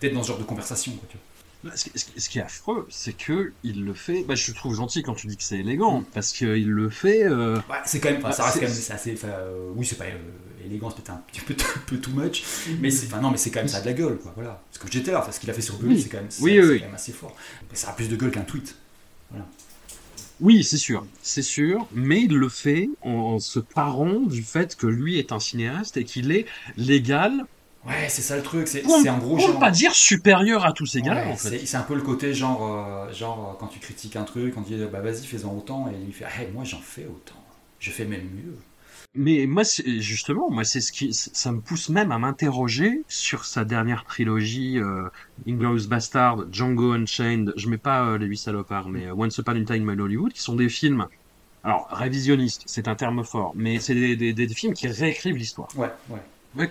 d'être 0.01 0.15
dans 0.15 0.23
ce 0.23 0.29
genre 0.29 0.39
de 0.39 0.45
conversation, 0.45 0.93
quoi, 0.93 1.09
tu 1.11 1.17
vois. 1.17 1.34
Bah, 1.65 1.71
ce, 1.75 2.29
qui 2.29 2.39
est 2.39 2.43
affreux, 2.43 2.87
c'est 2.91 3.17
que 3.17 3.55
il 3.63 3.87
le 3.87 3.95
fait. 3.95 4.23
Bah, 4.25 4.35
je 4.35 4.53
trouve 4.53 4.77
gentil 4.77 5.03
quand 5.03 5.15
tu 5.15 5.29
dis 5.29 5.37
que 5.39 5.43
c'est 5.43 5.61
élégant, 5.61 6.01
mm. 6.01 6.05
parce 6.13 6.33
qu'il 6.33 6.69
le 6.69 6.91
fait. 6.91 7.25
Euh, 7.25 7.59
c'est 7.87 8.01
quand 8.01 8.11
même, 8.11 8.21
ça 8.33 8.45
reste 8.45 8.57
quand 8.61 8.69
même, 8.69 8.71
assez. 8.71 9.19
Euh, 9.25 9.71
oui, 9.75 9.87
c'est 9.87 9.97
pas 9.97 10.05
euh, 10.05 10.67
élégant, 10.67 10.91
c'est 10.91 10.97
peut-être 10.97 11.13
un 11.13 11.23
petit 11.33 11.41
peu, 11.41 11.55
peu, 11.87 11.97
too 11.97 12.11
much, 12.11 12.43
mais 12.81 12.91
c'est, 12.91 13.11
non, 13.19 13.31
mais 13.31 13.39
c'est 13.39 13.51
quand 13.51 13.61
même 13.61 13.69
ça 13.69 13.79
a 13.79 13.81
de 13.81 13.87
la 13.87 13.95
gueule, 13.95 14.19
quoi. 14.19 14.33
Voilà. 14.35 14.63
Parce 14.71 14.85
que 14.85 14.93
j'étais 14.93 15.11
là, 15.11 15.27
ce 15.31 15.41
qu'il 15.41 15.49
a 15.49 15.55
fait 15.55 15.63
sur 15.63 15.79
Bully, 15.79 16.03
c'est 16.03 16.11
quand 16.11 16.19
même, 16.19 16.29
oui, 16.41 16.61
oui, 16.61 16.81
quand 16.81 16.87
même 16.87 16.95
assez 16.95 17.13
fort. 17.13 17.35
Mais 17.71 17.77
ça 17.77 17.89
a 17.89 17.93
plus 17.95 18.11
de 18.11 18.17
gueule 18.17 18.31
qu'un 18.31 18.43
tweet. 18.43 18.77
Voilà. 19.31 19.47
Oui, 20.41 20.65
c'est 20.65 20.77
sûr, 20.77 21.07
c'est 21.23 21.43
sûr, 21.43 21.87
mais 21.95 22.25
il 22.25 22.35
le 22.35 22.49
fait 22.51 22.91
en 23.01 23.39
se 23.39 23.59
parant 23.59 24.21
du 24.21 24.43
fait 24.43 24.77
que 24.77 24.87
lui 24.87 25.19
est 25.19 25.33
un 25.33 25.41
cinéaste 25.41 25.97
et 25.97 26.05
qu'il 26.05 26.31
est 26.31 26.45
légal 26.77 27.47
Ouais, 27.87 28.09
c'est 28.09 28.23
ça 28.23 28.37
le 28.37 28.43
truc. 28.43 28.67
C'est 28.67 28.85
en 29.09 29.19
gros. 29.19 29.37
Pour 29.37 29.59
pas 29.59 29.71
dire 29.71 29.95
supérieur 29.95 30.65
à 30.65 30.73
tous 30.73 30.87
ces 30.87 31.03
gars. 31.03 31.27
en 31.29 31.37
fait. 31.37 31.67
C'est 31.67 31.77
un 31.77 31.83
peu 31.83 31.95
le 31.95 32.03
côté 32.03 32.33
genre, 32.33 32.67
euh, 32.67 33.13
genre 33.13 33.51
euh, 33.51 33.57
quand 33.61 33.67
tu 33.67 33.79
critiques 33.79 34.17
un 34.17 34.25
truc, 34.25 34.55
on 34.57 34.63
dit 34.63 34.77
bah 34.91 35.01
vas-y 35.01 35.25
fais-en 35.27 35.55
autant 35.55 35.89
et 35.89 35.95
il 36.07 36.13
fait 36.13 36.25
hey, 36.25 36.49
moi 36.53 36.65
j'en 36.65 36.81
fais 36.81 37.05
autant, 37.07 37.43
je 37.79 37.91
fais 37.91 38.05
même 38.05 38.29
mieux. 38.35 38.57
Mais 39.17 39.47
moi 39.47 39.63
justement, 39.99 40.51
moi 40.51 40.65
c'est 40.65 40.81
ce 40.81 40.91
qui 40.93 41.13
ça 41.13 41.53
me 41.53 41.61
pousse 41.61 41.89
même 41.89 42.11
à 42.11 42.19
m'interroger 42.19 43.03
sur 43.07 43.45
sa 43.45 43.65
dernière 43.65 44.05
trilogie 44.05 44.79
euh, 44.79 45.09
Inglourious 45.47 45.87
Bastard, 45.87 46.47
Django 46.51 46.93
Unchained. 46.93 47.53
Je 47.57 47.69
mets 47.69 47.79
pas 47.79 48.07
euh, 48.07 48.19
les 48.19 48.27
huit 48.27 48.39
salopards, 48.39 48.89
mais 48.89 49.11
Once 49.11 49.37
Upon 49.39 49.53
a 49.53 49.65
Time 49.65 49.89
in 49.91 49.99
Hollywood, 49.99 50.33
qui 50.33 50.41
sont 50.41 50.57
des 50.57 50.69
films. 50.69 51.07
Alors 51.63 51.89
révisionnistes, 51.93 52.63
c'est 52.67 52.89
un 52.89 52.95
terme 52.95 53.25
fort, 53.25 53.53
mais 53.55 53.79
c'est 53.79 53.95
des, 53.95 54.17
des, 54.17 54.33
des 54.33 54.49
films 54.49 54.75
qui 54.75 54.89
réécrivent 54.89 55.37
l'histoire. 55.37 55.69
Ouais, 55.77 55.91
ouais 56.11 56.21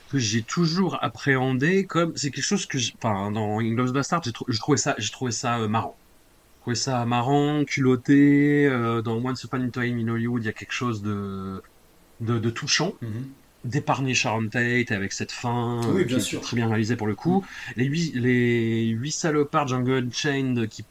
que 0.10 0.18
j'ai 0.18 0.42
toujours 0.42 0.98
appréhendé 1.02 1.86
comme 1.86 2.16
c'est 2.16 2.32
quelque 2.32 2.44
chose 2.44 2.66
que 2.66 2.78
enfin 2.98 3.32
dans 3.32 3.60
Inglourious 3.60 3.94
Bastard 3.94 4.22
j'ai 4.24 4.32
je 4.48 4.60
trouvais 4.60 4.78
ça 4.78 4.96
j'ai 4.98 5.12
trouvé 5.12 5.32
ça 5.32 5.60
euh, 5.60 5.68
marrant 5.68 5.98
j'ai 6.56 6.62
trouvé 6.62 6.76
ça 6.76 7.06
marrant 7.06 7.64
culotté 7.66 8.68
euh, 8.68 9.02
dans 9.02 9.16
Once 9.16 9.44
Upon 9.44 9.62
a 9.62 9.70
Time 9.70 10.00
in 10.00 10.08
Hollywood 10.08 10.44
il 10.44 10.46
y 10.46 10.50
a 10.50 10.54
quelque 10.54 10.74
chose 10.74 11.02
de 11.02 11.62
de, 12.22 12.50
touchant 12.50 12.94
mm-hmm. 13.02 13.66
d'épargner 13.66 14.14
Sharon 14.14 14.48
Tate 14.48 14.92
avec 14.92 15.12
cette 15.12 15.34
fin 15.34 15.82
oui, 15.94 16.06
bien 16.06 16.22
sûr. 16.22 16.40
très 16.40 16.56
bien 16.56 16.70
réalisée 16.70 16.96
pour 16.96 17.08
le 17.08 17.16
coup 17.16 17.42
mm. 17.42 17.74
les 17.78 17.86
huit 17.86 18.12
les 18.16 18.86
huit 18.88 19.12
salopards 19.12 19.68
Django 19.68 19.94
Unchained 19.94 20.70
qui 20.70 20.86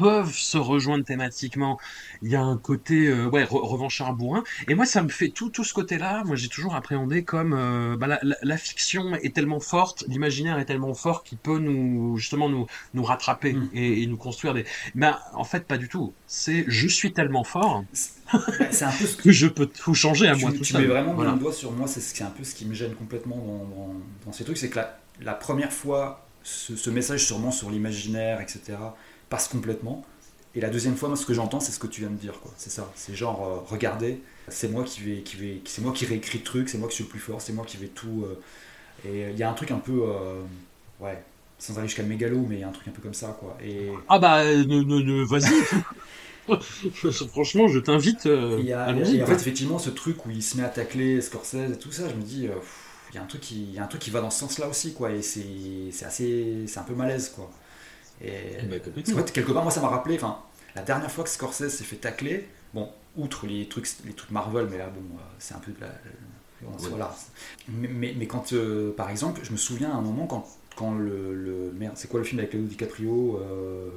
peuvent 0.00 0.34
se 0.34 0.56
rejoindre 0.56 1.04
thématiquement. 1.04 1.78
Il 2.22 2.30
y 2.30 2.36
a 2.36 2.42
un 2.42 2.56
côté 2.56 3.06
euh, 3.06 3.26
ouais 3.26 3.44
revanchard 3.44 4.14
bourrin. 4.14 4.42
Et 4.66 4.74
moi, 4.74 4.86
ça 4.86 5.02
me 5.02 5.08
fait 5.08 5.28
tout 5.28 5.50
tout 5.50 5.64
ce 5.64 5.74
côté-là. 5.74 6.24
Moi, 6.24 6.36
j'ai 6.36 6.48
toujours 6.48 6.74
appréhendé 6.74 7.22
comme 7.22 7.52
euh, 7.52 7.96
bah, 7.96 8.18
la, 8.22 8.56
fiction 8.56 9.14
est 9.16 9.34
tellement 9.34 9.60
forte, 9.60 10.04
l'imaginaire 10.08 10.58
est 10.58 10.64
tellement 10.64 10.94
fort 10.94 11.22
qu'il 11.22 11.38
peut 11.38 11.58
nous 11.58 12.16
justement 12.16 12.48
nous 12.48 12.66
nous 12.94 13.04
rattraper 13.04 13.52
mm. 13.52 13.68
et, 13.74 14.06
nous 14.06 14.16
construire 14.16 14.54
des. 14.54 14.64
Mais 14.94 15.10
en 15.34 15.44
fait, 15.44 15.66
pas 15.66 15.76
du 15.76 15.88
tout. 15.88 16.14
C'est 16.26 16.64
je 16.66 16.88
suis 16.88 17.12
tellement 17.12 17.44
fort. 17.44 17.84
c'est 18.70 18.84
un 18.84 18.92
peu 18.92 19.06
ce 19.06 19.16
que... 19.16 19.30
je 19.30 19.48
peux 19.48 19.66
tout 19.66 19.94
changer 19.94 20.28
à 20.28 20.36
moi 20.36 20.52
tout 20.52 20.60
tu 20.60 20.76
mets 20.76 20.86
vraiment 20.86 21.14
voilà. 21.14 21.32
doigt 21.32 21.52
sur 21.52 21.72
moi. 21.72 21.86
C'est 21.86 22.24
un 22.24 22.30
peu 22.30 22.44
ce 22.44 22.54
qui 22.54 22.64
me 22.64 22.74
gêne 22.74 22.94
complètement 22.94 23.36
dans, 23.36 23.94
dans, 24.24 24.32
ces 24.32 24.44
trucs, 24.44 24.56
c'est 24.56 24.70
que 24.70 24.76
la, 24.76 24.98
la 25.20 25.34
première 25.34 25.72
fois 25.72 26.26
ce, 26.42 26.74
ce, 26.74 26.88
message 26.88 27.26
sûrement 27.26 27.50
sur 27.50 27.70
l'imaginaire, 27.70 28.40
etc 28.40 28.78
passe 29.30 29.48
complètement. 29.48 30.04
Et 30.54 30.60
la 30.60 30.68
deuxième 30.68 30.96
fois, 30.96 31.08
moi, 31.08 31.16
ce 31.16 31.24
que 31.24 31.32
j'entends, 31.32 31.60
c'est 31.60 31.72
ce 31.72 31.78
que 31.78 31.86
tu 31.86 32.00
viens 32.00 32.10
de 32.10 32.16
dire. 32.16 32.40
Quoi. 32.40 32.52
C'est 32.56 32.70
ça. 32.70 32.90
C'est 32.96 33.14
genre, 33.14 33.46
euh, 33.46 33.60
regardez, 33.70 34.20
c'est 34.48 34.68
moi 34.68 34.82
qui 34.84 35.00
vais, 35.00 35.20
qui 35.20 35.36
vais, 35.36 35.60
c'est 35.64 35.80
moi 35.80 35.92
qui 35.92 36.04
réécris 36.04 36.38
le 36.38 36.44
truc, 36.44 36.68
c'est 36.68 36.76
moi 36.76 36.88
qui 36.88 36.96
suis 36.96 37.04
le 37.04 37.10
plus 37.10 37.20
fort, 37.20 37.40
c'est 37.40 37.52
moi 37.52 37.64
qui 37.64 37.76
vais 37.76 37.86
tout. 37.86 38.24
Euh, 38.24 39.08
et 39.08 39.30
il 39.30 39.38
y 39.38 39.42
a 39.44 39.50
un 39.50 39.54
truc 39.54 39.70
un 39.70 39.78
peu, 39.78 40.02
euh, 40.04 40.42
ouais, 40.98 41.22
sans 41.58 41.78
aller 41.78 41.86
jusqu'à 41.86 42.02
le 42.02 42.08
mégalo, 42.08 42.44
mais 42.48 42.56
il 42.56 42.60
y 42.60 42.64
a 42.64 42.68
un 42.68 42.72
truc 42.72 42.88
un 42.88 42.90
peu 42.90 43.00
comme 43.00 43.14
ça, 43.14 43.36
quoi. 43.38 43.56
Et 43.64 43.90
ah 44.08 44.18
bah, 44.18 44.44
ne, 44.44 45.24
vas-y. 45.24 45.54
Franchement, 47.28 47.68
je 47.68 47.78
t'invite. 47.78 48.24
Il 48.24 48.64
y 48.64 48.72
a, 48.72 48.90
en 48.90 49.26
fait, 49.26 49.34
effectivement, 49.34 49.78
ce 49.78 49.90
truc 49.90 50.26
où 50.26 50.30
il 50.30 50.42
se 50.42 50.56
met 50.56 50.64
à 50.64 50.68
tacler 50.68 51.20
Scorsese 51.20 51.70
et 51.72 51.78
tout 51.78 51.92
ça, 51.92 52.08
je 52.08 52.14
me 52.14 52.22
dis, 52.22 52.48
il 53.10 53.14
y 53.14 53.18
a 53.18 53.22
un 53.22 53.26
truc 53.26 53.40
qui, 53.40 53.62
il 53.62 53.72
y 53.72 53.78
a 53.78 53.84
un 53.84 53.86
truc 53.86 54.02
qui 54.02 54.10
va 54.10 54.20
dans 54.20 54.30
ce 54.30 54.40
sens-là 54.40 54.66
aussi, 54.66 54.94
quoi. 54.94 55.12
Et 55.12 55.22
c'est 55.22 56.04
assez, 56.04 56.64
c'est 56.66 56.80
un 56.80 56.82
peu 56.82 56.94
malaise, 56.94 57.32
quoi. 57.34 57.48
Et 58.22 58.58
bah, 58.64 59.22
quelque 59.22 59.52
part, 59.52 59.62
moi, 59.62 59.72
ça 59.72 59.80
m'a 59.80 59.88
rappelé, 59.88 60.16
enfin, 60.16 60.38
la 60.74 60.82
dernière 60.82 61.10
fois 61.10 61.24
que 61.24 61.30
Scorsese 61.30 61.68
s'est 61.68 61.84
fait 61.84 61.96
tacler, 61.96 62.48
bon, 62.74 62.88
outre 63.16 63.46
les 63.46 63.68
trucs, 63.68 63.88
les 64.04 64.12
trucs 64.12 64.30
Marvel, 64.30 64.68
mais 64.70 64.78
là, 64.78 64.88
bon, 64.88 65.00
euh, 65.00 65.22
c'est 65.38 65.54
un 65.54 65.58
peu 65.58 65.72
de 65.72 65.80
la. 65.80 65.88
Voilà. 66.62 67.14
Mais, 67.68 68.14
mais, 68.16 68.26
quand, 68.26 68.52
euh, 68.52 68.92
par 68.94 69.08
exemple, 69.08 69.40
je 69.42 69.52
me 69.52 69.56
souviens 69.56 69.90
à 69.90 69.94
un 69.94 70.02
moment 70.02 70.26
quand, 70.26 70.46
quand 70.76 70.94
le, 70.94 71.34
le 71.34 71.72
merde, 71.72 71.94
c'est 71.96 72.08
quoi 72.08 72.20
le 72.20 72.26
film 72.26 72.38
avec 72.38 72.52
Leonardo 72.52 72.70
DiCaprio 72.70 73.40
euh, 73.40 73.88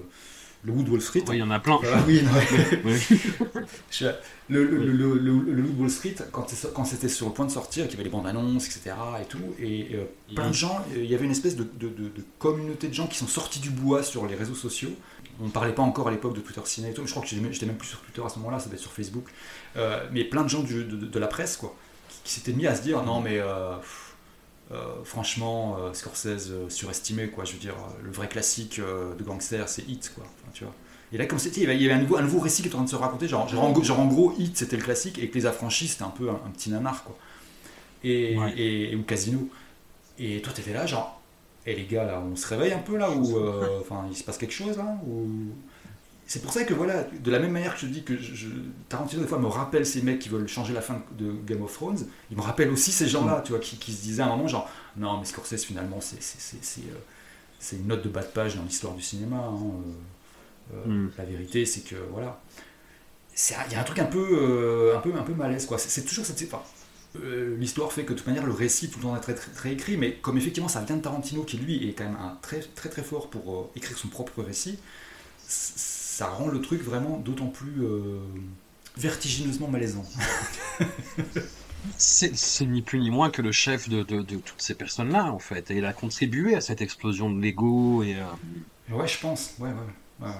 le 0.63 0.71
Wood 0.71 0.89
Wall 0.89 1.01
Street. 1.01 1.23
il 1.29 1.35
y 1.35 1.43
en 1.43 1.51
a 1.51 1.59
plein. 1.59 1.77
Ah 1.83 2.03
oui, 2.07 2.21
le, 4.49 4.65
le, 4.65 4.91
le, 4.91 5.17
le, 5.17 5.61
Wood 5.63 5.79
Wall 5.79 5.89
Street, 5.89 6.15
quand, 6.31 6.47
c'était 6.85 7.09
sur 7.09 7.27
le 7.27 7.33
point 7.33 7.45
de 7.45 7.51
sortir, 7.51 7.83
qu'il 7.85 7.93
y 7.93 7.95
avait 7.95 8.05
les 8.05 8.09
bandes 8.09 8.27
annonces, 8.27 8.65
etc. 8.65 8.95
et 9.21 9.25
tout, 9.25 9.55
et 9.59 9.89
euh, 9.93 10.05
plein 10.33 10.47
de 10.47 10.53
gens, 10.53 10.85
il 10.95 11.05
y 11.05 11.15
avait 11.15 11.25
une 11.25 11.31
espèce 11.31 11.55
de, 11.55 11.63
de, 11.63 11.89
de, 11.89 12.11
communauté 12.39 12.87
de 12.87 12.93
gens 12.93 13.07
qui 13.07 13.17
sont 13.17 13.27
sortis 13.27 13.59
du 13.59 13.69
bois 13.69 14.03
sur 14.03 14.25
les 14.25 14.35
réseaux 14.35 14.55
sociaux. 14.55 14.91
On 15.41 15.47
ne 15.47 15.51
parlait 15.51 15.73
pas 15.73 15.81
encore 15.81 16.07
à 16.07 16.11
l'époque 16.11 16.35
de 16.35 16.41
Twitter 16.41 16.61
Ciné 16.65 16.91
et 16.91 16.93
tout, 16.93 17.01
mais 17.01 17.07
je 17.07 17.13
crois 17.13 17.23
que 17.23 17.29
j'étais 17.29 17.65
même 17.65 17.77
plus 17.77 17.89
sur 17.89 17.99
Twitter 18.01 18.21
à 18.25 18.29
ce 18.29 18.37
moment-là, 18.39 18.59
ça 18.59 18.65
devait 18.65 18.75
être 18.75 18.81
sur 18.81 18.93
Facebook. 18.93 19.25
Euh, 19.75 20.05
mais 20.11 20.23
plein 20.23 20.43
de 20.43 20.49
gens 20.49 20.61
du, 20.61 20.83
de, 20.83 21.19
la 21.19 21.27
presse, 21.27 21.57
quoi 21.57 21.75
qui 22.23 22.31
s'était 22.31 22.53
mis 22.53 22.67
à 22.67 22.75
se 22.75 22.81
dire 22.81 23.03
non 23.03 23.19
mais 23.19 23.41
franchement 25.03 25.77
Scorsese 25.93 26.51
surestimé 26.69 27.27
quoi. 27.27 27.45
Je 27.45 27.53
veux 27.53 27.59
dire 27.59 27.75
le 28.01 28.11
vrai 28.11 28.27
classique 28.27 28.79
de 28.79 29.23
gangster 29.23 29.67
c'est 29.69 29.87
Hit 29.87 30.11
quoi. 30.15 30.25
tu 30.53 30.63
vois. 30.63 30.73
Et 31.13 31.17
là, 31.17 31.27
comme 31.27 31.37
c'était, 31.37 31.61
il 31.61 31.81
y 31.81 31.85
avait 31.85 31.93
un 31.93 32.01
nouveau, 32.01 32.17
un 32.17 32.23
nouveau 32.23 32.39
récit 32.39 32.63
qui 32.63 32.69
était 32.69 32.75
en 32.75 32.79
train 32.79 32.85
de 32.85 32.89
se 32.89 32.95
raconter. 32.95 33.27
Genre, 33.27 33.47
genre, 33.47 33.63
en, 33.63 33.83
genre 33.83 33.99
en 33.99 34.07
gros, 34.07 34.33
Hit, 34.39 34.57
c'était 34.57 34.77
le 34.77 34.81
classique, 34.81 35.19
et 35.19 35.29
que 35.29 35.35
les 35.35 35.45
affranchis, 35.45 35.87
c'était 35.87 36.03
un 36.03 36.09
peu 36.09 36.27
un, 36.27 36.49
petit 36.49 36.71
nanar, 36.71 37.03
quoi. 37.03 37.15
Et, 38.03 38.35
et, 38.57 38.95
ou 38.95 39.03
Casino. 39.03 39.47
Et 40.17 40.41
toi, 40.41 40.51
t'étais 40.53 40.73
là, 40.73 40.87
genre, 40.87 41.21
et 41.67 41.75
les 41.75 41.85
gars, 41.85 42.03
là, 42.03 42.19
on 42.19 42.35
se 42.35 42.47
réveille 42.47 42.73
un 42.73 42.79
peu, 42.79 42.97
là, 42.97 43.11
ou 43.11 43.37
euh, 43.37 43.79
enfin, 43.81 44.05
il 44.09 44.17
se 44.17 44.23
passe 44.23 44.39
quelque 44.39 44.53
chose, 44.53 44.75
là 44.77 44.97
ou... 45.07 45.27
C'est 46.33 46.41
pour 46.41 46.51
ça 46.51 46.63
que, 46.63 46.73
voilà, 46.73 47.03
de 47.03 47.31
la 47.31 47.37
même 47.37 47.51
manière 47.51 47.75
que 47.75 47.81
je 47.81 47.85
dis 47.85 48.03
que 48.03 48.17
je, 48.17 48.47
Tarantino, 48.89 49.21
des 49.21 49.27
fois, 49.27 49.37
me 49.37 49.45
rappelle 49.47 49.85
ces 49.85 50.01
mecs 50.01 50.17
qui 50.17 50.29
veulent 50.29 50.47
changer 50.47 50.73
la 50.73 50.81
fin 50.81 51.03
de 51.17 51.31
Game 51.45 51.61
of 51.61 51.71
Thrones, 51.73 52.07
il 52.31 52.37
me 52.37 52.41
rappelle 52.41 52.69
aussi 52.71 52.91
ces 52.91 53.07
gens-là, 53.07 53.39
mm. 53.39 53.43
tu 53.43 53.51
vois, 53.51 53.59
qui, 53.59 53.77
qui, 53.77 53.93
se 53.93 54.01
disaient 54.01 54.23
à 54.23 54.25
un 54.25 54.29
moment, 54.29 54.47
genre, 54.47 54.67
non, 54.97 55.19
mais 55.19 55.25
Scorsese, 55.25 55.63
finalement, 55.63 55.99
c'est 56.01 56.21
c'est 56.21 56.81
euh, 56.81 57.77
une 57.77 57.87
note 57.87 58.03
de 58.03 58.09
bas 58.09 58.21
de 58.21 58.27
page 58.27 58.55
dans 58.55 58.63
l'histoire 58.63 58.95
du 58.95 59.01
cinéma. 59.03 59.37
Hein, 59.37 59.59
euh. 59.61 59.91
Euh, 60.73 60.85
hmm. 60.85 61.11
La 61.17 61.25
vérité, 61.25 61.65
c'est 61.65 61.81
que 61.81 61.95
voilà, 62.11 62.41
il 63.35 63.73
y 63.73 63.75
a 63.75 63.81
un 63.81 63.83
truc 63.83 63.99
un 63.99 64.05
peu, 64.05 64.27
euh, 64.31 64.97
un 64.97 65.01
peu, 65.01 65.13
un 65.13 65.23
peu 65.23 65.33
malaise 65.33 65.65
quoi. 65.65 65.77
C'est 65.77 66.03
toujours 66.03 66.25
cette, 66.25 66.41
enfin, 66.51 66.63
euh, 67.17 67.55
l'histoire 67.57 67.91
fait 67.91 68.05
que 68.05 68.13
de 68.13 68.17
toute 68.17 68.27
manière 68.27 68.45
le 68.45 68.53
récit 68.53 68.89
tout 68.89 68.99
le 68.99 69.03
temps 69.03 69.15
est 69.15 69.19
très, 69.19 69.33
très, 69.33 69.73
écrit, 69.73 69.97
mais 69.97 70.15
comme 70.15 70.37
effectivement 70.37 70.69
ça 70.69 70.81
vient 70.81 70.97
de 70.97 71.01
Tarantino 71.01 71.43
qui 71.43 71.57
lui 71.57 71.87
est 71.89 71.93
quand 71.93 72.05
même 72.05 72.17
un 72.19 72.37
très 72.41 72.61
très 72.61 72.89
très 72.89 73.03
fort 73.03 73.29
pour 73.29 73.71
écrire 73.75 73.97
son 73.97 74.07
propre 74.07 74.41
récit, 74.41 74.79
ça 76.13 76.27
rend 76.27 76.47
le 76.47 76.61
truc 76.61 76.81
vraiment 76.81 77.17
d'autant 77.17 77.47
plus 77.47 77.81
vertigineusement 78.97 79.67
malaisant. 79.67 80.05
c'est 81.97 82.65
ni 82.65 82.81
plus 82.81 82.99
ni 82.99 83.09
moins 83.09 83.29
que 83.29 83.41
le 83.41 83.51
chef 83.51 83.89
de, 83.89 84.03
de, 84.03 84.21
toutes 84.21 84.61
ces 84.61 84.75
personnes-là, 84.75 85.31
en 85.31 85.39
fait. 85.39 85.71
Et 85.71 85.77
il 85.77 85.85
a 85.85 85.93
contribué 85.93 86.55
à 86.55 86.61
cette 86.61 86.81
explosion 86.81 87.31
de 87.31 87.41
l'ego. 87.41 88.03
Et, 88.03 88.17
Ouais, 88.89 89.07
je 89.07 89.19
pense. 89.19 89.55
Ouais, 89.59 89.69
ouais. 89.69 90.27
Ouais, 90.27 90.33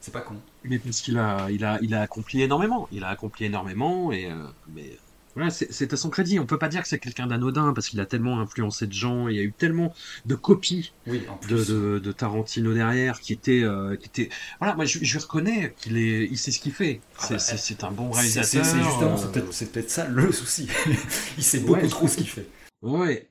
C'est 0.00 0.12
pas 0.12 0.20
con. 0.20 0.36
Mais 0.64 0.78
parce 0.78 1.00
qu'il 1.00 1.18
a, 1.18 1.48
il 1.50 1.64
a, 1.64 1.78
il 1.80 1.94
a 1.94 2.02
accompli 2.02 2.42
énormément. 2.42 2.88
Il 2.92 3.04
a 3.04 3.08
accompli 3.08 3.46
énormément 3.46 4.12
et 4.12 4.26
euh, 4.26 4.46
mais 4.74 4.98
voilà, 5.34 5.50
c'est 5.50 5.92
à 5.92 5.96
son 5.96 6.10
crédit. 6.10 6.38
On 6.38 6.46
peut 6.46 6.58
pas 6.58 6.68
dire 6.68 6.82
que 6.82 6.88
c'est 6.88 6.98
quelqu'un 6.98 7.26
d'anodin 7.26 7.72
parce 7.72 7.88
qu'il 7.88 8.00
a 8.00 8.06
tellement 8.06 8.40
influencé 8.40 8.86
de 8.86 8.92
gens. 8.92 9.28
Il 9.28 9.36
y 9.36 9.40
a 9.40 9.42
eu 9.42 9.52
tellement 9.52 9.92
de 10.26 10.34
copies 10.34 10.92
de, 11.06 11.98
de, 11.98 12.12
Tarantino 12.12 12.72
derrière 12.72 13.20
qui 13.20 13.32
étaient, 13.32 13.62
euh, 13.62 13.96
qui 13.96 14.06
était. 14.06 14.28
Voilà, 14.60 14.74
moi 14.74 14.84
je, 14.84 14.98
je 15.02 15.18
reconnais 15.18 15.74
qu'il 15.76 15.96
est, 15.96 16.24
il 16.24 16.38
sait 16.38 16.52
ce 16.52 16.60
qu'il 16.60 16.72
fait. 16.72 17.00
Ah 17.18 17.26
bah, 17.30 17.38
c'est 17.38 17.82
un 17.84 17.90
bon 17.90 18.10
réalisateur. 18.10 18.64
C'est 18.64 18.82
justement, 18.82 19.16
c'est 19.50 19.72
peut-être 19.72 19.90
ça 19.90 20.06
le 20.06 20.30
souci. 20.30 20.68
il 21.36 21.42
sait 21.42 21.60
beaucoup 21.60 21.88
trop 21.88 22.06
ce 22.06 22.16
qu'il 22.16 22.28
fait. 22.28 22.48
Ouais, 22.82 23.28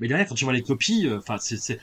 mais 0.00 0.08
derrière, 0.08 0.26
quand 0.26 0.34
tu 0.34 0.44
vois 0.44 0.52
les 0.52 0.62
copies, 0.62 1.06
euh, 1.06 1.18
enfin, 1.18 1.36
c'est, 1.38 1.78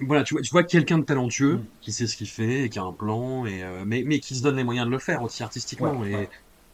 voilà, 0.00 0.24
tu 0.24 0.34
vois, 0.34 0.42
tu 0.42 0.50
vois 0.50 0.64
quelqu'un 0.64 0.98
de 0.98 1.04
talentueux 1.04 1.56
mm. 1.56 1.64
qui 1.80 1.92
sait 1.92 2.06
ce 2.06 2.16
qu'il 2.16 2.28
fait, 2.28 2.64
et 2.64 2.68
qui 2.68 2.78
a 2.78 2.82
un 2.82 2.92
plan, 2.92 3.46
et 3.46 3.62
euh, 3.62 3.84
mais, 3.86 4.02
mais 4.04 4.18
qui 4.18 4.34
se 4.34 4.42
donne 4.42 4.56
les 4.56 4.64
moyens 4.64 4.86
de 4.86 4.90
le 4.90 4.98
faire 4.98 5.22
aussi 5.22 5.42
artistiquement, 5.42 6.04
et 6.04 6.28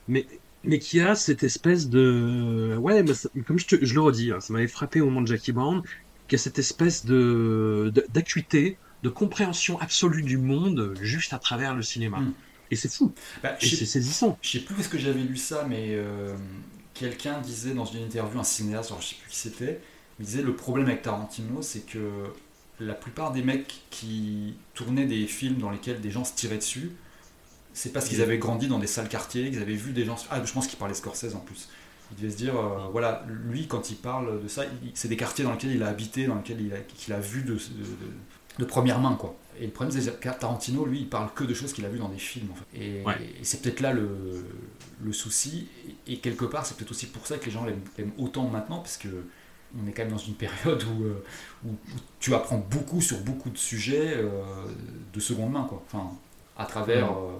mais 0.06 0.26
mais 0.64 0.78
qui 0.78 1.00
a 1.00 1.14
cette 1.14 1.42
espèce 1.42 1.88
de 1.88 2.76
ouais, 2.78 3.04
comme 3.46 3.58
je, 3.58 3.66
te, 3.66 3.84
je 3.84 3.94
le 3.94 4.00
redis, 4.00 4.32
hein, 4.32 4.40
ça 4.40 4.52
m'avait 4.52 4.68
frappé 4.68 5.00
au 5.00 5.06
moment 5.06 5.22
de 5.22 5.26
Jackie 5.26 5.52
Brown, 5.52 5.82
qui 6.28 6.34
a 6.34 6.38
cette 6.38 6.58
espèce 6.58 7.04
de 7.04 7.92
d'acuité, 8.12 8.78
de, 9.02 9.08
compréhension 9.08 9.78
absolue 9.80 10.22
du 10.22 10.38
monde 10.38 10.94
juste 11.00 11.32
à 11.32 11.38
travers 11.38 11.74
le 11.74 11.82
cinéma. 11.82 12.20
Mm. 12.20 12.34
Et 12.70 12.76
c'est 12.76 12.92
fou. 12.92 13.12
Bah, 13.42 13.56
et 13.60 13.66
c'est 13.66 13.84
saisissant. 13.86 14.38
Je 14.40 14.50
sais 14.50 14.60
plus 14.60 14.74
où 14.74 14.80
est-ce 14.80 14.88
que 14.88 14.98
j'avais 14.98 15.20
lu 15.20 15.36
ça, 15.36 15.66
mais 15.68 15.88
euh, 15.90 16.34
quelqu'un 16.94 17.40
disait 17.40 17.74
dans 17.74 17.84
une 17.84 18.04
interview, 18.04 18.40
un 18.40 18.44
cinéaste, 18.44 18.92
je 18.98 19.06
sais 19.06 19.16
plus 19.20 19.30
qui 19.30 19.36
c'était 19.36 19.80
il 20.18 20.26
disait 20.26 20.42
le 20.42 20.54
problème 20.54 20.86
avec 20.86 21.02
Tarantino, 21.02 21.62
c'est 21.62 21.86
que 21.86 22.32
la 22.80 22.94
plupart 22.94 23.32
des 23.32 23.42
mecs 23.42 23.82
qui 23.90 24.54
tournaient 24.74 25.06
des 25.06 25.26
films 25.26 25.58
dans 25.58 25.70
lesquels 25.70 26.00
des 26.00 26.10
gens 26.10 26.24
se 26.24 26.34
tiraient 26.34 26.58
dessus, 26.58 26.92
c'est 27.74 27.92
parce 27.92 28.08
qu'ils 28.08 28.22
avaient 28.22 28.38
grandi 28.38 28.68
dans 28.68 28.78
des 28.78 28.86
salles 28.86 29.08
quartiers, 29.08 29.50
qu'ils 29.50 29.60
avaient 29.60 29.74
vu 29.74 29.92
des 29.92 30.04
gens. 30.04 30.16
Ah, 30.30 30.40
je 30.42 30.52
pense 30.52 30.66
qu'il 30.66 30.78
parlait 30.78 30.94
Scorsese 30.94 31.34
en 31.34 31.40
plus. 31.40 31.68
Il 32.12 32.22
devait 32.22 32.32
se 32.32 32.36
dire, 32.36 32.56
euh, 32.56 32.88
voilà, 32.92 33.24
lui, 33.28 33.66
quand 33.66 33.90
il 33.90 33.96
parle 33.96 34.42
de 34.42 34.48
ça, 34.48 34.62
c'est 34.94 35.08
des 35.08 35.16
quartiers 35.16 35.44
dans 35.44 35.52
lesquels 35.52 35.72
il 35.72 35.82
a 35.82 35.88
habité, 35.88 36.26
dans 36.26 36.36
lesquels 36.36 36.60
il 36.60 36.72
a, 36.72 36.78
qu'il 36.78 37.12
a 37.12 37.18
vu 37.18 37.42
de, 37.42 37.58
de, 38.58 38.64
première 38.64 39.00
main, 39.00 39.16
quoi. 39.16 39.34
Et 39.58 39.66
le 39.66 39.72
problème, 39.72 40.00
c'est 40.00 40.20
que 40.20 40.28
Tarantino, 40.28 40.84
lui, 40.84 41.00
il 41.00 41.08
parle 41.08 41.32
que 41.34 41.44
de 41.44 41.54
choses 41.54 41.72
qu'il 41.72 41.84
a 41.84 41.88
vues 41.88 41.98
dans 41.98 42.08
des 42.08 42.18
films. 42.18 42.48
En 42.52 42.54
fait. 42.54 42.80
Et, 42.80 43.02
c'est 43.42 43.62
peut-être 43.62 43.80
là 43.80 43.92
le, 43.92 44.44
le 45.02 45.12
souci. 45.12 45.66
Et, 46.06 46.18
quelque 46.18 46.44
part, 46.44 46.66
c'est 46.66 46.76
peut-être 46.76 46.92
aussi 46.92 47.06
pour 47.06 47.26
ça 47.26 47.38
que 47.38 47.46
les 47.46 47.50
gens 47.50 47.64
l'aiment 47.64 48.12
autant 48.18 48.48
maintenant, 48.48 48.78
parce 48.78 48.96
que 48.96 49.08
on 49.82 49.88
est 49.88 49.92
quand 49.92 50.02
même 50.02 50.12
dans 50.12 50.18
une 50.18 50.34
période 50.34 50.82
où, 50.84 51.04
euh, 51.04 51.24
où, 51.66 51.70
tu 52.20 52.34
apprends 52.34 52.58
beaucoup 52.58 53.00
sur 53.00 53.18
beaucoup 53.20 53.50
de 53.50 53.58
sujets 53.58 54.14
euh, 54.14 54.42
de 55.12 55.20
seconde 55.20 55.52
main, 55.52 55.66
quoi. 55.68 55.82
Enfin, 55.86 56.12
à 56.56 56.64
travers 56.64 57.10
euh, 57.12 57.32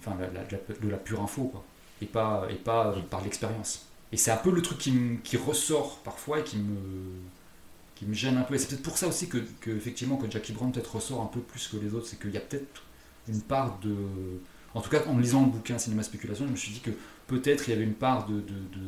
enfin, 0.00 0.16
de 0.82 0.88
la 0.88 0.96
pure 0.96 1.20
info, 1.20 1.44
quoi. 1.44 1.64
Et 2.02 2.06
pas, 2.06 2.46
et 2.50 2.54
pas 2.54 2.94
par 3.10 3.22
l'expérience. 3.22 3.86
Et 4.12 4.16
c'est 4.16 4.30
un 4.30 4.36
peu 4.36 4.50
le 4.50 4.62
truc 4.62 4.78
qui, 4.78 4.92
qui, 5.22 5.36
ressort 5.36 5.98
parfois 5.98 6.40
et 6.40 6.44
qui 6.44 6.56
me, 6.56 6.78
qui 7.94 8.06
me 8.06 8.14
gêne 8.14 8.38
un 8.38 8.42
peu. 8.42 8.54
Et 8.54 8.58
c'est 8.58 8.68
peut-être 8.68 8.82
pour 8.82 8.96
ça 8.96 9.06
aussi 9.06 9.28
que, 9.28 9.38
que, 9.60 9.70
effectivement, 9.70 10.16
que 10.16 10.30
Jackie 10.30 10.52
Brown 10.52 10.72
peut-être 10.72 10.96
ressort 10.96 11.20
un 11.20 11.26
peu 11.26 11.40
plus 11.40 11.68
que 11.68 11.76
les 11.76 11.94
autres, 11.94 12.06
c'est 12.06 12.18
qu'il 12.18 12.30
y 12.30 12.36
a 12.36 12.40
peut-être 12.40 12.82
une 13.28 13.42
part 13.42 13.78
de... 13.80 13.94
En 14.74 14.80
tout 14.80 14.90
cas, 14.90 15.02
en 15.06 15.18
lisant 15.18 15.42
le 15.44 15.50
bouquin 15.50 15.78
Cinéma 15.78 16.02
Spéculation, 16.02 16.46
je 16.46 16.52
me 16.52 16.56
suis 16.56 16.72
dit 16.72 16.80
que 16.80 16.90
peut-être 17.26 17.68
il 17.68 17.72
y 17.72 17.74
avait 17.74 17.84
une 17.84 17.94
part 17.94 18.26
de, 18.26 18.34
de, 18.34 18.40
de, 18.40 18.80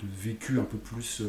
de 0.00 0.08
vécu 0.16 0.58
un 0.58 0.64
peu 0.64 0.78
plus 0.78 1.22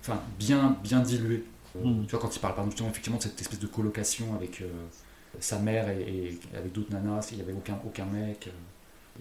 enfin 0.00 0.20
bien, 0.38 0.76
bien 0.82 1.00
dilué. 1.00 1.44
Euh, 1.76 1.84
mm. 1.84 2.06
Tu 2.06 2.10
vois, 2.10 2.20
quand 2.20 2.34
il 2.34 2.40
parle 2.40 2.54
par 2.54 2.66
exemple, 2.66 2.90
effectivement 2.90 3.18
de 3.18 3.22
cette 3.22 3.40
espèce 3.40 3.60
de 3.60 3.66
colocation 3.66 4.34
avec 4.34 4.60
euh, 4.62 4.68
sa 5.38 5.58
mère 5.58 5.88
et, 5.88 6.38
avec 6.56 6.72
d'autres 6.72 6.92
nanas, 6.92 7.28
il 7.32 7.36
n'y 7.36 7.42
avait 7.42 7.52
aucun, 7.52 7.78
aucun 7.84 8.06
mec. 8.06 8.48
Euh, 8.48 8.50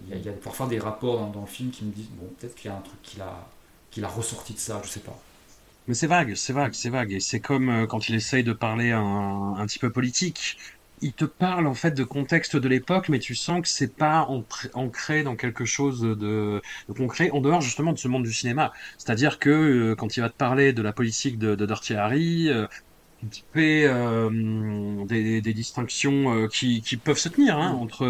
il 0.08 0.26
y, 0.26 0.30
a, 0.30 0.32
parfois 0.34 0.68
des 0.68 0.80
rapports 0.80 1.28
dans, 1.28 1.42
le 1.42 1.48
film 1.48 1.72
qui 1.72 1.86
me 1.86 1.92
disent, 1.92 2.10
bon, 2.12 2.28
peut-être 2.40 2.56
qu'il 2.56 2.70
y 2.70 2.74
a 2.74 2.78
un 2.78 2.82
truc 2.82 3.02
qu'il 3.02 3.22
a, 3.22 3.48
qu'il 3.92 4.04
a 4.04 4.08
ressorti 4.08 4.54
de 4.54 4.60
ça, 4.60 4.82
je 4.84 4.90
sais 4.90 5.00
pas. 5.00 5.18
Mais 5.88 5.94
c'est 5.96 6.08
vague, 6.08 6.36
c'est 6.36 6.54
vague, 6.54 6.74
c'est 6.74 6.90
vague. 6.90 7.12
Et 7.12 7.20
c'est 7.20 7.40
comme 7.40 7.88
quand 7.88 8.10
il 8.10 8.16
essaye 8.16 8.44
de 8.44 8.54
parler 8.54 8.92
un, 8.92 9.56
un 9.58 9.66
petit 9.66 9.80
peu 9.80 9.92
politique 9.92 10.58
il 11.02 11.14
te 11.14 11.26
parle 11.26 11.68
en 11.68 11.74
fait 11.74 11.92
de 11.92 12.04
contexte 12.04 12.56
de 12.56 12.68
l'époque, 12.68 13.10
mais 13.10 13.20
tu 13.20 13.36
sens 13.36 13.62
que 13.62 13.68
c'est 13.68 13.96
pas 13.96 14.28
ancré 14.74 15.24
dans 15.24 15.36
quelque 15.36 15.66
chose 15.66 16.02
de, 16.02 16.62
concret 16.96 17.30
en 17.32 17.42
dehors 17.42 17.62
justement 17.62 17.94
de 17.94 17.98
ce 17.98 18.08
monde 18.08 18.24
du 18.24 18.34
cinéma. 18.34 18.74
C'est-à-dire 18.98 19.40
que 19.40 19.50
euh, 19.50 19.96
quand 19.96 20.18
il 20.18 20.22
va 20.22 20.30
te 20.30 20.36
parler 20.36 20.74
de 20.74 20.82
la 20.82 20.94
politique 20.94 21.38
de, 21.38 21.56
de 21.56 21.66
Dirty 21.66 21.96
Harry, 21.96 22.50
euh, 22.50 22.68
fait 23.54 23.84
euh, 23.86 25.06
des, 25.06 25.42
distinctions 25.42 26.48
qui, 26.48 26.82
peuvent 27.04 27.18
se 27.18 27.30
tenir 27.30 27.58
hein, 27.58 27.72
entre 27.72 28.06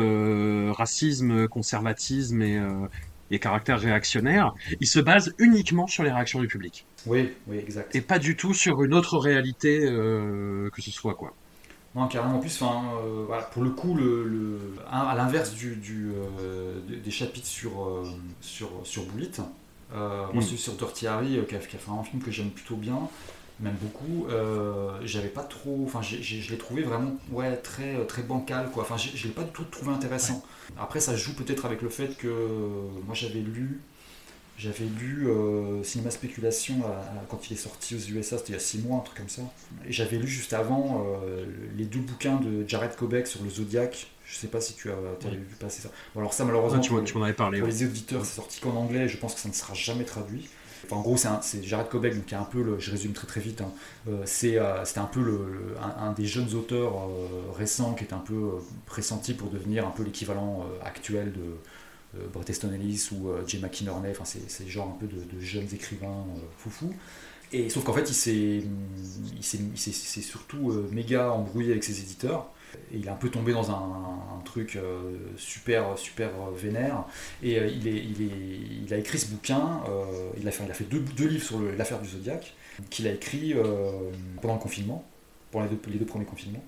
racisme, 0.71 1.47
conservatisme 1.47 2.41
et, 2.41 2.61
et 3.31 3.39
caractère 3.39 3.79
réactionnaire. 3.79 4.53
Il 4.79 4.87
se 4.87 4.99
base 4.99 5.33
uniquement 5.37 5.87
sur 5.87 6.03
les 6.03 6.11
réactions 6.11 6.39
du 6.39 6.47
public. 6.47 6.85
Oui, 7.05 7.31
oui, 7.47 7.57
exact. 7.57 7.95
Et 7.95 8.01
pas 8.01 8.19
du 8.19 8.35
tout 8.35 8.53
sur 8.53 8.83
une 8.83 8.93
autre 8.93 9.17
réalité 9.17 9.79
que 9.81 10.81
ce 10.81 10.91
soit 10.91 11.15
quoi. 11.15 11.33
Non, 11.95 12.07
carrément. 12.07 12.35
En 12.35 12.39
plus, 12.39 12.61
enfin, 12.61 12.83
euh, 13.03 13.23
voilà, 13.25 13.43
pour 13.43 13.63
le 13.63 13.71
coup, 13.71 13.95
le, 13.95 14.75
à 14.89 15.15
l'inverse 15.15 15.53
du, 15.53 15.75
du 15.75 16.11
euh, 16.39 16.79
des 17.03 17.11
chapitres 17.11 17.47
sur, 17.47 17.83
euh, 17.83 18.03
sur, 18.41 18.69
sur 18.83 19.03
Bullet, 19.05 19.31
moi, 19.91 20.29
mm. 20.33 20.41
sur 20.41 20.73
Dirty 20.73 21.07
Harry, 21.07 21.39
qui 21.47 21.55
a, 21.55 21.59
fait 21.59 21.77
un 21.89 22.03
film 22.03 22.21
que 22.21 22.29
j'aime 22.29 22.51
plutôt 22.51 22.75
bien, 22.75 22.99
même 23.59 23.75
beaucoup, 23.81 24.27
j'avais 25.03 25.27
pas 25.27 25.43
trop. 25.43 25.83
Enfin, 25.85 26.01
je 26.01 26.51
l'ai 26.51 26.57
trouvé 26.57 26.83
vraiment 26.83 27.17
ouais, 27.31 27.55
très, 27.57 28.05
très 28.05 28.21
bancal, 28.21 28.69
quoi. 28.71 28.83
Enfin, 28.83 28.97
je 28.97 29.27
l'ai 29.27 29.33
pas 29.33 29.43
du 29.43 29.51
tout 29.51 29.63
trouvé 29.65 29.91
intéressant. 29.91 30.43
Après, 30.77 30.99
ça 30.99 31.15
joue 31.15 31.33
peut-être 31.33 31.65
avec 31.65 31.81
le 31.81 31.89
fait 31.89 32.17
que 32.17 32.27
moi, 33.05 33.15
j'avais 33.15 33.41
lu 33.41 33.81
j'avais 34.59 34.85
lu 34.99 35.29
euh, 35.29 35.81
Cinéma 35.83 36.11
Spéculation 36.11 36.81
quand 37.29 37.49
il 37.49 37.53
est 37.53 37.59
sorti 37.59 37.95
aux 37.95 37.97
USA, 37.97 38.37
c'était 38.37 38.49
il 38.49 38.55
y 38.55 38.57
a 38.57 38.59
6 38.59 38.79
mois, 38.79 38.97
un 38.97 39.01
truc 39.01 39.17
comme 39.17 39.29
ça. 39.29 39.41
Et 39.87 39.93
j'avais 39.93 40.17
lu 40.17 40.27
juste 40.27 40.51
avant 40.51 41.05
euh, 41.23 41.45
les 41.77 41.85
deux 41.85 42.01
bouquins 42.01 42.35
de 42.35 42.67
Jared 42.67 42.93
Kobeck 42.97 43.25
sur 43.25 43.41
le 43.41 43.49
Zodiac. 43.49 44.07
Je 44.25 44.35
sais 44.35 44.47
pas 44.47 44.59
si 44.59 44.73
tu 44.73 44.91
as, 44.91 45.29
vu 45.29 45.55
passer 45.59 45.81
ça. 45.81 45.89
Bon, 46.13 46.19
alors 46.19 46.33
ça, 46.33 46.43
malheureusement, 46.43 46.81
tu, 46.81 46.91
tu 47.05 47.17
m'en 47.17 47.23
avais 47.23 47.33
parlé, 47.33 47.59
pour 47.59 47.69
les 47.69 47.85
auditeurs, 47.85 48.25
c'est 48.25 48.35
sorti 48.35 48.59
qu'en 48.59 48.75
anglais. 48.75 49.07
Je 49.07 49.15
pense 49.15 49.33
que 49.33 49.39
ça 49.39 49.47
ne 49.47 49.53
sera 49.53 49.73
jamais 49.73 50.03
traduit. 50.03 50.49
En 50.91 51.01
gros, 51.01 51.17
c'est 51.17 51.63
Jared 51.63 51.89
Kobeck, 51.89 52.15
donc 52.15 52.25
qui 52.25 52.33
est 52.33 52.37
un 52.37 52.43
peu, 52.43 52.61
le, 52.61 52.79
je 52.79 52.91
résume 52.91 53.13
très 53.13 53.27
très 53.27 53.41
vite, 53.41 53.61
hein. 53.61 53.71
euh, 54.07 54.23
c'était 54.25 54.99
un 54.99 55.05
peu 55.05 55.21
le, 55.21 55.75
un, 55.81 56.11
des 56.13 56.25
jeunes 56.25 56.53
auteurs 56.53 57.07
récents 57.55 57.93
qui 57.93 58.03
est 58.03 58.13
un 58.13 58.19
peu 58.19 58.53
pressenti 58.85 59.33
pour 59.33 59.49
devenir 59.49 59.87
un 59.87 59.91
peu 59.91 60.03
l'équivalent 60.03 60.65
actuel 60.83 61.31
de, 61.33 61.57
euh, 62.17 62.27
Bret 62.33 62.45
Easton 62.49 62.73
Ellis 62.73 63.09
ou 63.11 63.29
euh, 63.29 63.43
Jay 63.45 63.59
McInerney, 63.59 64.09
enfin 64.11 64.23
c'est 64.25 64.67
genre 64.67 64.87
un 64.87 64.97
peu 64.99 65.05
de, 65.07 65.39
jeunes 65.39 65.67
écrivains 65.73 66.07
euh, 66.07 66.39
foufou. 66.57 66.93
Et 67.51 67.69
sauf 67.69 67.83
qu'en 67.83 67.93
fait, 67.93 68.07
il 68.09 68.13
s'est 69.43 70.21
surtout 70.21 70.71
méga 70.91 71.31
embrouillé 71.31 71.71
avec 71.71 71.83
ses 71.83 71.99
éditeurs. 71.99 72.51
Il 72.91 73.05
est 73.05 73.09
un 73.09 73.15
peu 73.15 73.29
tombé 73.29 73.53
dans 73.53 73.71
un, 73.71 74.41
truc 74.45 74.77
euh, 74.77 75.17
super, 75.37 75.97
super 75.97 76.29
vénère. 76.55 77.03
Et 77.43 77.57
il, 77.57 77.87
est, 77.87 78.03
il, 78.85 78.93
a 78.93 78.97
écrit 78.97 79.19
ce 79.19 79.27
bouquin, 79.27 79.81
il, 80.39 80.47
a 80.47 80.51
fait, 80.51 80.83
deux, 80.85 81.27
livres 81.27 81.43
sur 81.43 81.59
l'affaire 81.77 82.01
du 82.01 82.09
Zodiac, 82.09 82.53
qu'il 82.89 83.07
a 83.07 83.11
écrit 83.11 83.53
pendant 84.41 84.55
le 84.55 84.59
confinement, 84.59 85.05
pendant 85.51 85.67
les 85.87 85.97
deux, 85.97 86.05
premiers 86.05 86.25
confinements. 86.25 86.63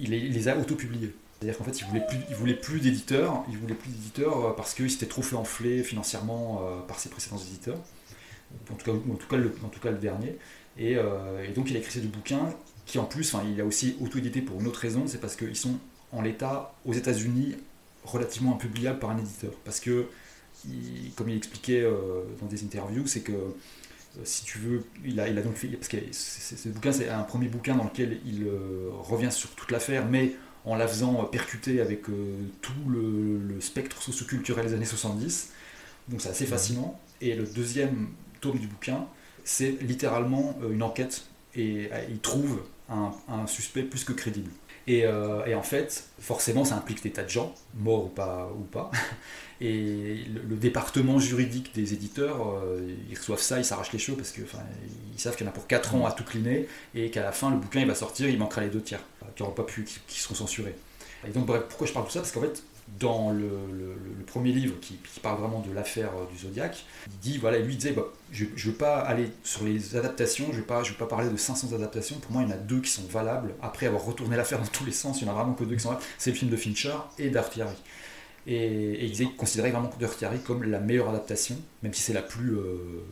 Il, 0.00 0.10
les 0.10 0.48
a 0.48 0.58
auto-publiés. 0.58 1.14
C'est-à-dire 1.38 1.58
qu'en 1.58 1.64
fait, 1.64 1.80
il 1.80 1.86
voulait 1.86 2.06
plus, 2.06 2.34
voulait 2.34 2.54
plus 2.54 2.80
d'éditeurs, 2.80 3.44
il 3.48 3.58
voulait 3.58 3.74
plus 3.74 3.90
d'éditeurs 3.90 4.56
parce 4.56 4.74
qu'il 4.74 4.90
s'était 4.90 5.06
trop 5.06 5.22
fait 5.22 5.36
enfler 5.36 5.82
financièrement 5.82 6.62
par 6.88 6.98
ses 6.98 7.08
précédents 7.08 7.38
éditeurs, 7.38 7.78
en 8.70 8.74
tout 8.74 8.84
cas, 8.84 8.92
en 8.92 9.16
tout 9.16 9.28
cas, 9.28 9.36
le, 9.36 9.54
en 9.64 9.68
tout 9.68 9.80
cas 9.80 9.90
le 9.90 9.98
dernier. 9.98 10.36
Et, 10.78 10.92
et 10.92 11.52
donc, 11.54 11.70
il 11.70 11.76
a 11.76 11.78
écrit 11.78 11.92
ces 11.92 12.00
deux 12.00 12.08
bouquins 12.08 12.50
qui 12.86 12.98
en 12.98 13.04
plus, 13.04 13.34
il 13.52 13.60
a 13.60 13.64
aussi 13.64 13.96
auto-édité 14.00 14.40
pour 14.40 14.60
une 14.60 14.68
autre 14.68 14.80
raison, 14.80 15.04
c'est 15.06 15.20
parce 15.20 15.36
qu'ils 15.36 15.56
sont 15.56 15.78
en 16.12 16.22
l'état 16.22 16.74
aux 16.84 16.94
États-Unis 16.94 17.56
relativement 18.04 18.54
impubliables 18.54 19.00
par 19.00 19.10
un 19.10 19.18
éditeur. 19.18 19.52
Parce 19.64 19.80
que, 19.80 20.06
comme 21.16 21.28
il 21.28 21.36
expliquait 21.36 21.82
euh, 21.82 22.22
dans 22.40 22.46
des 22.46 22.62
interviews, 22.62 23.06
c'est 23.06 23.20
que 23.20 23.32
euh, 23.32 24.22
si 24.22 24.44
tu 24.44 24.58
veux, 24.58 24.84
il 25.04 25.18
a, 25.18 25.28
il 25.28 25.36
a 25.36 25.42
donc 25.42 25.56
fait, 25.56 25.66
parce 25.68 25.88
que 25.88 25.96
ce 26.12 26.68
bouquin, 26.68 26.92
c'est 26.92 27.08
un 27.08 27.22
premier 27.22 27.48
bouquin 27.48 27.74
dans 27.74 27.84
lequel 27.84 28.20
il 28.24 28.44
euh, 28.44 28.88
revient 28.92 29.32
sur 29.32 29.50
toute 29.50 29.72
l'affaire, 29.72 30.06
mais 30.06 30.36
en 30.64 30.76
la 30.76 30.86
faisant 30.88 31.24
percuter 31.24 31.80
avec 31.80 32.02
tout 32.60 32.72
le, 32.88 33.38
le, 33.38 33.60
spectre 33.60 34.02
socioculturel 34.02 34.66
des 34.66 34.74
années 34.74 34.84
70. 34.84 35.50
Donc 36.08 36.20
c'est 36.20 36.28
assez 36.28 36.46
fascinant. 36.46 37.00
Et 37.20 37.36
le 37.36 37.44
deuxième 37.44 38.08
tome 38.40 38.58
du 38.58 38.66
bouquin, 38.66 39.06
c'est 39.44 39.80
littéralement 39.80 40.58
une 40.68 40.82
enquête. 40.82 41.22
Et 41.54 41.88
il 42.10 42.18
trouve 42.18 42.62
un, 42.88 43.46
suspect 43.46 43.82
plus 43.82 44.04
que 44.04 44.12
crédible. 44.12 44.50
Euh, 44.88 45.44
et, 45.46 45.54
en 45.54 45.62
fait, 45.62 46.04
forcément, 46.20 46.64
ça 46.64 46.76
implique 46.76 47.02
des 47.02 47.10
tas 47.10 47.24
de 47.24 47.28
gens, 47.28 47.54
morts 47.74 48.04
ou 48.04 48.08
pas. 48.08 48.50
Ou 48.56 48.62
pas. 48.62 48.90
Et 49.60 50.26
le, 50.26 50.54
département 50.56 51.18
juridique 51.18 51.74
des 51.74 51.94
éditeurs, 51.94 52.46
euh, 52.46 52.94
ils 53.10 53.16
reçoivent 53.16 53.40
ça, 53.40 53.58
ils 53.58 53.64
s'arrachent 53.64 53.92
les 53.92 53.98
cheveux 53.98 54.16
parce 54.16 54.30
qu'ils 54.30 54.44
savent 55.16 55.34
qu'il 55.34 55.46
y 55.46 55.48
en 55.48 55.50
a 55.50 55.54
pour 55.54 55.66
4 55.66 55.94
ans 55.94 56.04
à 56.04 56.12
tout 56.12 56.24
cliner 56.24 56.68
et 56.94 57.10
qu'à 57.10 57.22
la 57.22 57.32
fin, 57.32 57.50
le 57.50 57.56
bouquin 57.56 57.80
il 57.80 57.86
va 57.86 57.94
sortir, 57.94 58.28
il 58.28 58.38
manquera 58.38 58.60
les 58.60 58.68
deux 58.68 58.82
tiers 58.82 59.02
qui 59.34 59.42
n'auront 59.42 59.54
pas 59.54 59.62
pu, 59.62 59.86
qui 60.06 60.20
seront 60.20 60.34
censurés. 60.34 60.74
Et 61.26 61.30
donc, 61.30 61.46
bref, 61.46 61.62
pourquoi 61.68 61.86
je 61.86 61.92
parle 61.94 62.06
de 62.06 62.10
ça? 62.10 62.20
Parce 62.20 62.32
qu'en 62.32 62.42
fait, 62.42 62.62
dans 62.98 63.30
le, 63.30 63.56
premier 64.26 64.52
livre 64.52 64.74
qui, 64.80 64.98
parle 65.22 65.40
vraiment 65.40 65.60
de 65.60 65.72
l'affaire 65.72 66.10
euh, 66.16 66.30
du 66.30 66.38
Zodiac, 66.38 66.84
il 67.06 67.18
dit, 67.20 67.38
voilà, 67.38 67.58
lui 67.58 67.76
disait, 67.76 67.92
bah, 67.92 68.04
je 68.32 68.44
ne 68.44 68.50
veux 68.50 68.72
pas 68.72 68.98
aller 68.98 69.30
sur 69.44 69.64
les 69.64 69.96
adaptations, 69.96 70.46
je 70.46 70.58
ne 70.58 70.62
veux, 70.62 70.82
veux 70.82 70.94
pas 70.98 71.06
parler 71.06 71.30
de 71.30 71.36
500 71.36 71.74
adaptations, 71.74 72.16
pour 72.18 72.32
moi 72.32 72.42
il 72.42 72.48
y 72.48 72.52
en 72.52 72.54
a 72.54 72.58
deux 72.58 72.80
qui 72.80 72.90
sont 72.90 73.04
valables, 73.08 73.54
après 73.62 73.86
avoir 73.86 74.04
retourné 74.04 74.36
l'affaire 74.36 74.58
dans 74.58 74.66
tous 74.66 74.84
les 74.84 74.92
sens, 74.92 75.20
il 75.20 75.26
y 75.26 75.30
en 75.30 75.32
a 75.32 75.36
vraiment 75.36 75.54
que 75.54 75.64
deux 75.64 75.76
qui 75.76 75.82
sont 75.82 75.90
valables, 75.90 76.06
c'est 76.18 76.30
le 76.30 76.36
film 76.36 76.50
de 76.50 76.56
Fincher 76.56 76.96
et 77.18 77.30
d'Artiari. 77.30 77.76
Et, 78.46 78.54
et, 78.56 79.06
il 79.06 79.36
considérait 79.36 79.70
vraiment 79.70 79.90
Dirty 79.98 80.38
comme 80.44 80.64
la 80.64 80.78
meilleure 80.78 81.08
adaptation, 81.08 81.56
même 81.82 81.92
si 81.92 82.02
c'est 82.02 82.12
la 82.12 82.22
plus 82.22 82.56
euh, 82.56 83.02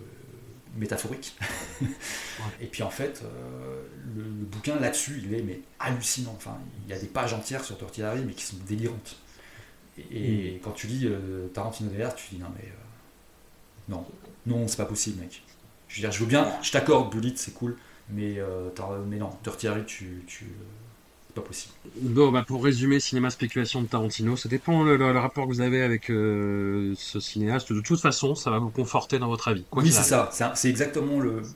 métaphorique. 0.76 1.36
Et 2.60 2.66
puis 2.66 2.82
en 2.82 2.90
fait, 2.90 3.22
euh, 3.24 3.82
le, 4.16 4.22
bouquin 4.22 4.78
là-dessus, 4.78 5.22
il 5.24 5.34
est 5.34 5.42
mais 5.42 5.60
hallucinant. 5.80 6.34
Enfin, 6.36 6.56
il 6.84 6.90
y 6.90 6.96
a 6.96 6.98
des 6.98 7.06
pages 7.06 7.34
entières 7.34 7.64
sur 7.64 7.76
Dirty 7.76 8.02
mais 8.26 8.32
qui 8.32 8.44
sont 8.44 8.56
délirantes. 8.66 9.16
Et, 9.98 10.60
quand 10.62 10.72
tu 10.72 10.86
lis 10.86 11.02
euh, 11.04 11.48
Tarantino 11.48 11.90
derrière, 11.90 12.14
tu 12.14 12.34
dis 12.34 12.40
non 12.40 12.48
mais 12.56 12.66
euh, 12.66 13.88
non, 13.88 14.06
non, 14.46 14.68
c'est 14.68 14.76
pas 14.76 14.86
possible, 14.86 15.20
mec. 15.20 15.42
Je 15.88 15.96
veux 15.96 16.00
dire, 16.00 16.12
je 16.12 16.20
veux 16.20 16.26
bien, 16.26 16.48
je 16.62 16.72
t'accorde, 16.72 17.12
Bullet, 17.12 17.34
c'est 17.36 17.54
cool, 17.54 17.76
mais, 18.10 18.38
euh, 18.38 18.70
mais 19.06 19.18
non, 19.18 19.30
Dirty 19.44 19.68
Harry, 19.68 19.84
tu, 19.84 20.24
pas 21.34 21.42
possible. 21.42 21.74
Bon, 22.00 22.30
bah 22.30 22.44
pour 22.46 22.64
résumer, 22.64 23.00
cinéma 23.00 23.30
spéculation 23.30 23.82
de 23.82 23.86
Tarantino, 23.88 24.36
ça 24.36 24.48
dépend 24.48 24.82
le, 24.82 24.96
le, 24.96 25.18
rapport 25.18 25.46
que 25.46 25.52
vous 25.52 25.60
avez 25.60 25.82
avec 25.82 26.06
ce 26.06 27.20
cinéaste. 27.20 27.72
De 27.72 27.80
toute 27.80 28.00
façon, 28.00 28.34
ça 28.34 28.50
va 28.50 28.58
vous 28.58 28.70
conforter 28.70 29.18
dans 29.18 29.28
votre 29.28 29.48
avis. 29.48 29.64
oui, 29.72 29.92
c'est 29.92 30.02
ça, 30.02 30.30
c'est 30.54 30.70
exactement 30.70 31.20
le 31.20 31.42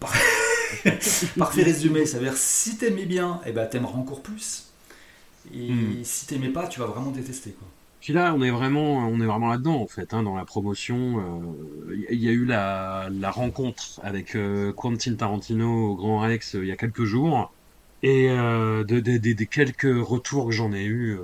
parfait 1.39 1.63
résumé. 1.63 2.07
Ça 2.07 2.19
veut 2.19 2.25
dire 2.25 2.37
si 2.37 2.77
t'aimais 2.77 3.07
bien, 3.07 3.41
et 3.45 3.51
eh 3.51 3.53
ben 3.53 3.67
t'aimeras 3.67 3.97
encore 3.97 4.23
plus. 4.23 4.67
Et 5.55 5.71
hmm. 5.71 6.05
si 6.05 6.27
t'aimais 6.27 6.51
pas, 6.51 6.67
tu 6.67 6.81
vas 6.81 6.87
vraiment 6.87 7.11
détester 7.11 7.53
quoi. 7.53 7.69
Puis 8.01 8.13
là, 8.13 8.33
on 8.35 8.43
est 8.43 8.51
vraiment, 8.51 9.09
on 9.09 9.21
est 9.21 9.27
vraiment 9.27 9.49
là-dedans 9.49 9.81
en 9.81 9.87
fait, 9.87 10.15
hein, 10.15 10.23
dans 10.23 10.37
la 10.37 10.45
promotion. 10.45 11.23
Il 11.89 12.05
euh, 12.05 12.15
y 12.15 12.29
a 12.29 12.33
eu 12.33 12.45
la, 12.45 13.09
la 13.11 13.31
rencontre 13.31 14.01
avec 14.03 14.37
euh, 14.37 14.73
Quentin 14.73 15.15
Tarantino 15.15 15.91
au 15.91 15.97
Grand 15.97 16.21
Rex 16.21 16.55
euh, 16.55 16.65
il 16.65 16.69
y 16.69 16.73
a 16.73 16.77
quelques 16.77 17.05
jours, 17.05 17.53
et 18.03 18.31
euh, 18.31 18.85
de, 18.85 19.01
de, 19.01 19.19
de, 19.19 19.45
quelques 19.45 20.07
retours 20.07 20.47
que 20.47 20.53
j'en 20.53 20.73
ai 20.73 20.85
eu, 20.85 21.19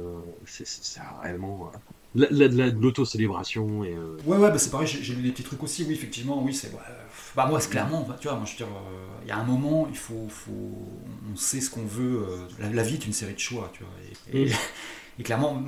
c'est 0.45 1.01
réellement 1.22 1.70
de 2.16 2.81
l'auto-célébration. 2.81 3.85
Et, 3.85 3.95
Ouais, 4.27 4.37
ouais, 4.37 4.51
bah 4.51 4.59
c'est 4.59 4.70
pareil. 4.70 4.89
J'ai 4.89 5.14
lu 5.14 5.22
des 5.22 5.31
petits 5.31 5.45
trucs 5.45 5.62
aussi. 5.62 5.85
Oui, 5.89 5.95
effectivement, 5.95 6.43
oui, 6.43 6.53
c'est. 6.53 6.72
Bah 7.37 7.47
moi, 7.47 7.61
c'est 7.61 7.70
clairement, 7.70 8.09
tu 8.20 8.27
vois, 8.27 8.37
moi 8.37 8.47
je 8.47 8.53
veux 8.53 8.57
dire, 8.57 8.68
il 9.22 9.29
y 9.29 9.31
a 9.31 9.37
un 9.37 9.45
moment, 9.45 9.87
il 9.89 9.97
faut, 9.97 10.27
faut 10.29 10.53
on 11.33 11.37
sait 11.37 11.61
ce 11.61 11.70
qu'on 11.70 11.85
veut. 11.85 12.27
La, 12.59 12.83
vie 12.83 12.95
est 12.95 13.07
une 13.07 13.12
série 13.12 13.35
de 13.35 13.39
choix, 13.39 13.70
tu 13.72 13.85
vois. 13.85 13.93
Et, 14.33 14.47
mm. 14.47 14.53
et 15.20 15.22
clairement, 15.22 15.62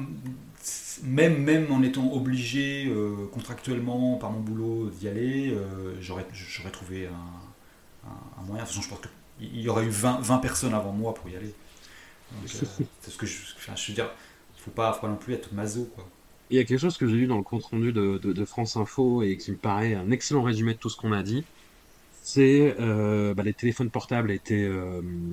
même, 1.03 1.42
même 1.42 1.70
en 1.72 1.82
étant 1.82 2.12
obligé 2.12 2.86
euh, 2.86 3.26
contractuellement 3.32 4.16
par 4.16 4.30
mon 4.30 4.40
boulot 4.40 4.90
d'y 4.90 5.09
aller, 5.09 5.51
euh, 5.51 5.94
j'aurais, 6.01 6.24
trouvé 6.72 7.09
un, 7.09 8.42
moyen. 8.42 8.62
De 8.62 8.68
toute 8.68 8.76
façon, 8.76 8.82
je 8.82 8.88
pense 8.88 9.01
qu'il 9.38 9.61
y 9.61 9.68
aurait 9.68 9.84
eu 9.84 9.90
20, 9.90 10.20
20, 10.20 10.38
personnes 10.38 10.74
avant 10.74 10.92
moi 10.92 11.14
pour 11.14 11.28
y 11.28 11.36
aller. 11.36 11.55
Euh, 12.32 12.47
c'est 13.01 13.11
ce 13.11 13.16
que 13.16 13.26
je, 13.26 13.36
je 13.59 13.88
veux 13.88 13.94
dire, 13.94 14.11
il 14.55 14.59
ne 14.59 14.62
faut 14.62 14.70
pas, 14.70 14.99
non 15.03 15.16
plus 15.16 15.34
être 15.34 15.53
maso. 15.53 15.90
Quoi. 15.94 16.07
Il 16.51 16.57
y 16.57 16.61
a 16.61 16.64
quelque 16.64 16.80
chose 16.80 16.97
que 16.97 17.07
j'ai 17.07 17.16
lu 17.16 17.26
dans 17.26 17.38
le 17.38 17.42
compte 17.42 17.64
rendu 17.64 17.92
de, 17.92 18.18
de, 18.18 18.44
France 18.44 18.76
Info 18.76 19.22
et 19.22 19.36
qui 19.36 19.51
me 19.51 19.57
paraît 19.57 19.94
un 19.94 20.11
excellent 20.11 20.42
résumé 20.42 20.74
de 20.74 20.78
tout 20.78 20.88
ce 20.88 20.97
qu'on 20.97 21.12
a 21.12 21.22
dit. 21.22 21.44
C'est 22.22 22.74
bah, 22.78 23.42
les 23.42 23.55
téléphones 23.55 23.90
portables 23.90 24.30
étaient, 24.30 24.70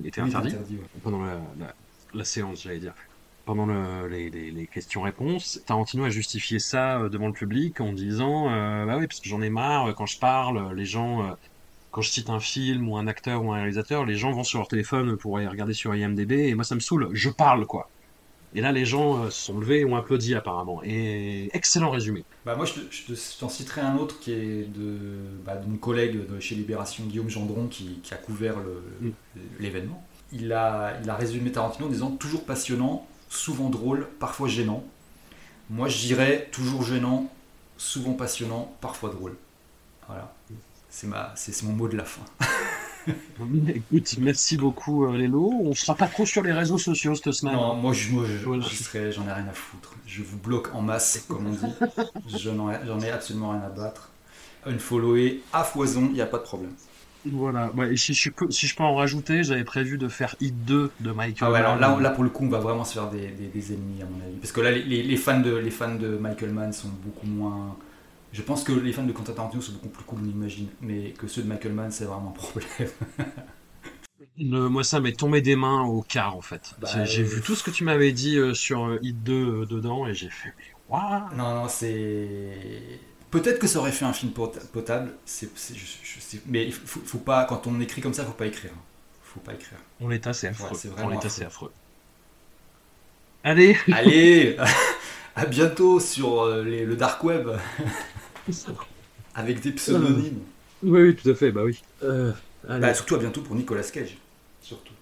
étaient 0.04 0.22
interdits, 0.22 0.56
pendant 1.04 1.24
la, 1.24 1.40
la 2.14 2.26
séance, 2.26 2.64
j'allais 2.64 2.80
dire 2.80 2.94
pendant 3.46 3.66
le, 3.66 4.08
les, 4.08 4.30
les, 4.30 4.68
questions-réponses, 4.68 5.62
Tarantino 5.66 6.06
a 6.06 6.10
justifié 6.10 6.60
ça 6.60 7.00
euh, 7.00 7.10
devant 7.10 7.28
le 7.28 7.34
public 7.34 7.82
en 7.82 7.92
disant 7.92 8.50
euh, 8.50 8.86
bah 8.86 8.98
oui 8.98 9.08
parce 9.08 9.20
que 9.20 9.28
j'en 9.28 9.42
ai 9.42 9.50
marre 9.50 9.88
euh, 9.88 9.94
quand 9.94 10.06
je 10.06 10.18
parle, 10.18 10.74
les 10.76 10.86
gens 10.86 11.36
quand 11.92 12.02
je 12.02 12.10
cite 12.10 12.30
un 12.30 12.40
film 12.40 12.90
ou 12.90 12.98
un 12.98 13.06
acteur 13.06 13.44
ou 13.44 13.52
un 13.52 13.58
réalisateur, 13.58 14.06
les 14.06 14.16
gens 14.16 14.32
vont 14.32 14.44
sur 14.44 14.60
leur 14.60 14.68
téléphone 14.68 15.18
pour 15.18 15.38
aller 15.38 15.48
regarder 15.48 15.74
sur 15.74 15.94
IMDb 15.94 16.32
et 16.32 16.56
moi 16.56 16.64
ça 16.64 16.76
me 16.76 16.80
saoule, 16.80 17.10
je 17.14 17.30
parle 17.30 17.66
quoi. 17.66 17.90
Et 18.56 18.62
là 18.62 18.72
les 18.72 18.86
gens 18.86 19.26
se 19.26 19.46
sont 19.48 19.60
levés 19.60 19.82
et 19.82 19.86
ont 19.86 19.96
applaudi 19.96 20.36
apparemment. 20.36 20.82
Et 20.84 21.50
excellent 21.54 21.90
résumé. 21.90 22.24
Bah 22.46 22.56
moi 22.56 22.66
je, 22.66 23.40
t'en 23.40 23.50
citerai 23.50 23.82
un 23.82 23.98
autre 23.98 24.20
qui 24.20 24.32
est 24.32 24.72
de, 24.74 24.98
bah, 25.46 25.58
de 25.58 25.68
mon 25.68 25.78
collègue 25.78 26.28
de 26.28 26.40
chez 26.40 26.56
Libération, 26.56 27.04
Guillaume 27.04 27.30
Gendron, 27.30 27.68
qui, 27.68 28.00
qui 28.04 28.14
a 28.14 28.18
couvert 28.18 28.58
mm. 29.02 29.10
l'événement. 29.60 30.04
Il 30.32 30.52
a, 30.54 30.98
il 31.04 31.10
a 31.10 31.16
résumé 31.16 31.52
Tarantino 31.52 31.88
en 31.88 31.92
disant 31.92 32.12
toujours 32.12 32.44
passionnant, 32.44 33.06
souvent 33.34 33.70
drôle, 33.70 34.08
parfois 34.20 34.48
gênant. 34.48 34.84
Moi, 35.70 35.88
je 35.88 35.98
dirais 35.98 36.50
toujours 36.52 36.84
gênant, 36.84 37.32
souvent 37.78 38.14
passionnant, 38.14 38.76
parfois 38.80 39.10
drôle. 39.10 39.36
Voilà. 40.08 40.34
C'est 40.90 41.08
ma, 41.08 41.32
c'est 41.36 41.64
mon 41.64 41.74
mot 41.74 41.88
de 41.88 41.98
la 41.98 42.06
fin. 42.06 42.22
Écoute, 43.68 44.16
merci 44.20 44.56
beaucoup 44.56 45.06
euh, 45.06 45.18
Lélo. 45.18 45.52
On 45.62 45.74
sera 45.74 45.96
pas 45.96 46.08
trop 46.08 46.26
sur 46.26 46.42
les 46.44 46.54
réseaux 46.54 46.78
sociaux 46.78 47.16
cette 47.16 47.32
semaine. 47.32 47.56
Non, 47.56 47.76
moi 47.76 47.92
je, 47.92 48.10
serai, 48.70 49.12
j'en 49.12 49.28
ai 49.28 49.34
rien 49.34 49.48
à 49.48 49.54
foutre. 49.54 49.94
Je 50.06 50.22
vous 50.22 50.38
bloque 50.38 50.74
en 50.74 50.82
masse, 50.82 51.26
comme 51.28 51.48
on 51.48 51.52
dit. 51.52 51.74
J'en 52.40 53.02
ai, 53.02 53.10
absolument 53.10 53.50
rien 53.50 53.62
à 53.62 53.70
battre. 53.70 54.10
Unfollower 54.66 55.42
à 55.52 55.64
foison, 55.64 56.06
il 56.06 56.14
n'y 56.14 56.22
a 56.22 56.28
pas 56.28 56.38
de 56.38 56.44
problème. 56.44 56.74
Voilà, 57.26 57.72
si, 57.96 58.14
je 58.14 58.30
peux, 58.30 58.52
si 58.52 58.68
je 58.68 58.76
peux 58.76 58.84
en 58.84 58.96
rajouter, 58.96 59.44
j'avais 59.44 59.64
prévu 59.64 59.98
de 59.98 60.08
faire 60.08 60.36
Hit 60.42 60.66
2 60.66 60.92
de 61.00 61.12
Michael 61.12 61.38
ah 61.42 61.52
ouais, 61.52 61.60
alors 61.60 61.78
là, 61.78 61.98
là, 62.00 62.10
pour 62.10 62.24
le 62.24 62.30
coup, 62.30 62.44
on 62.44 62.50
va 62.50 62.60
vraiment 62.60 62.84
se 62.84 62.94
faire 62.94 63.10
des, 63.10 63.28
des, 63.28 63.74
ennemis, 63.74 64.02
à 64.02 64.06
mon 64.06 64.24
avis. 64.26 64.38
Parce 64.42 64.52
que 64.52 64.62
là, 64.62 64.72
les, 64.72 65.04
les, 65.04 65.18
fans 65.18 65.40
de, 65.40 65.56
les 65.56 65.72
fans 65.72 65.96
de 65.96 66.18
Michael 66.18 66.52
Mann 66.52 66.74
sont 66.74 66.90
beaucoup 67.04 67.28
moins. 67.28 67.78
Je 68.34 68.42
pense 68.42 68.64
que 68.64 68.74
les 68.74 68.92
fans 68.92 69.04
de 69.04 69.12
Quentin 69.12 69.34
Tarantino 69.34 69.62
sont 69.62 69.74
beaucoup 69.74 69.90
plus 69.90 70.04
cool 70.04 70.20
qu'on 70.20 70.26
imagine, 70.26 70.68
mais 70.82 71.12
que 71.12 71.28
ceux 71.28 71.44
de 71.44 71.48
Michael 71.48 71.74
Mann, 71.74 71.92
c'est 71.92 72.06
vraiment 72.06 72.36
un 72.36 72.40
problème. 72.40 72.90
moi, 74.70 74.84
ça 74.84 75.00
m'est 75.00 75.18
tombé 75.18 75.42
des 75.42 75.56
mains 75.56 75.84
au 75.84 76.02
quart, 76.02 76.36
en 76.36 76.42
fait. 76.42 76.76
Bah, 76.82 77.06
j'ai 77.06 77.24
vu 77.24 77.42
tout 77.42 77.56
ce 77.56 77.64
que 77.64 77.72
tu 77.72 77.84
m'avais 77.84 78.12
dit 78.12 78.38
euh, 78.38 78.54
sur 78.54 78.86
euh, 78.86 79.00
Hit 79.02 79.24
2 79.24 79.34
euh, 79.34 79.66
dedans, 79.66 80.08
et 80.08 80.14
j'ai 80.14 80.30
fait, 80.30 80.54
mais 80.58 80.64
waouh 80.90 81.36
Non, 81.36 81.56
non, 81.56 81.68
c'est 81.70 83.00
Peut-être 83.34 83.58
que 83.58 83.66
ça 83.66 83.80
aurait 83.80 83.92
fait 83.92 84.06
un 84.06 84.14
film 84.14 84.32
potable, 84.32 85.12
mais 86.46 86.70
faut, 86.70 87.18
pas, 87.18 87.46
quand 87.46 87.66
on 87.66 87.80
écrit 87.82 88.00
comme 88.00 88.14
ça, 88.14 88.22
il 88.22 88.28
faut 88.28 88.34
pas 88.34 88.46
écrire. 88.46 88.70
faut 89.24 89.40
pas 89.40 89.56
écrire. 89.56 89.80
On 90.00 90.08
l'état, 90.08 90.34
c'est 90.34 90.50
affreux. 90.50 90.78
c'est 90.80 90.90
vraiment 90.90 91.18
affreux. 91.18 91.44
affreux. 91.44 91.72
Allez 93.44 93.76
Allez 93.92 94.56
À 95.36 95.48
bientôt 95.48 96.00
sur 96.00 96.44
euh, 96.44 96.62
le 96.62 96.96
dark 96.96 97.24
web 97.24 97.50
Avec 99.34 99.62
des 99.62 99.72
pseudonymes. 99.72 100.44
Oui, 100.84 101.02
oui, 101.02 101.16
tout 101.16 101.32
à 101.32 101.34
fait, 101.34 101.52
bah 101.52 101.64
oui. 101.64 101.82
Euh, 102.04 102.32
bah, 102.70 102.94
surtout 102.94 103.16
à 103.16 103.18
bientôt 103.18 103.42
pour 103.42 103.56
Nicolas 103.56 103.82
Cage. 103.82 104.16
Surtout. 104.62 104.94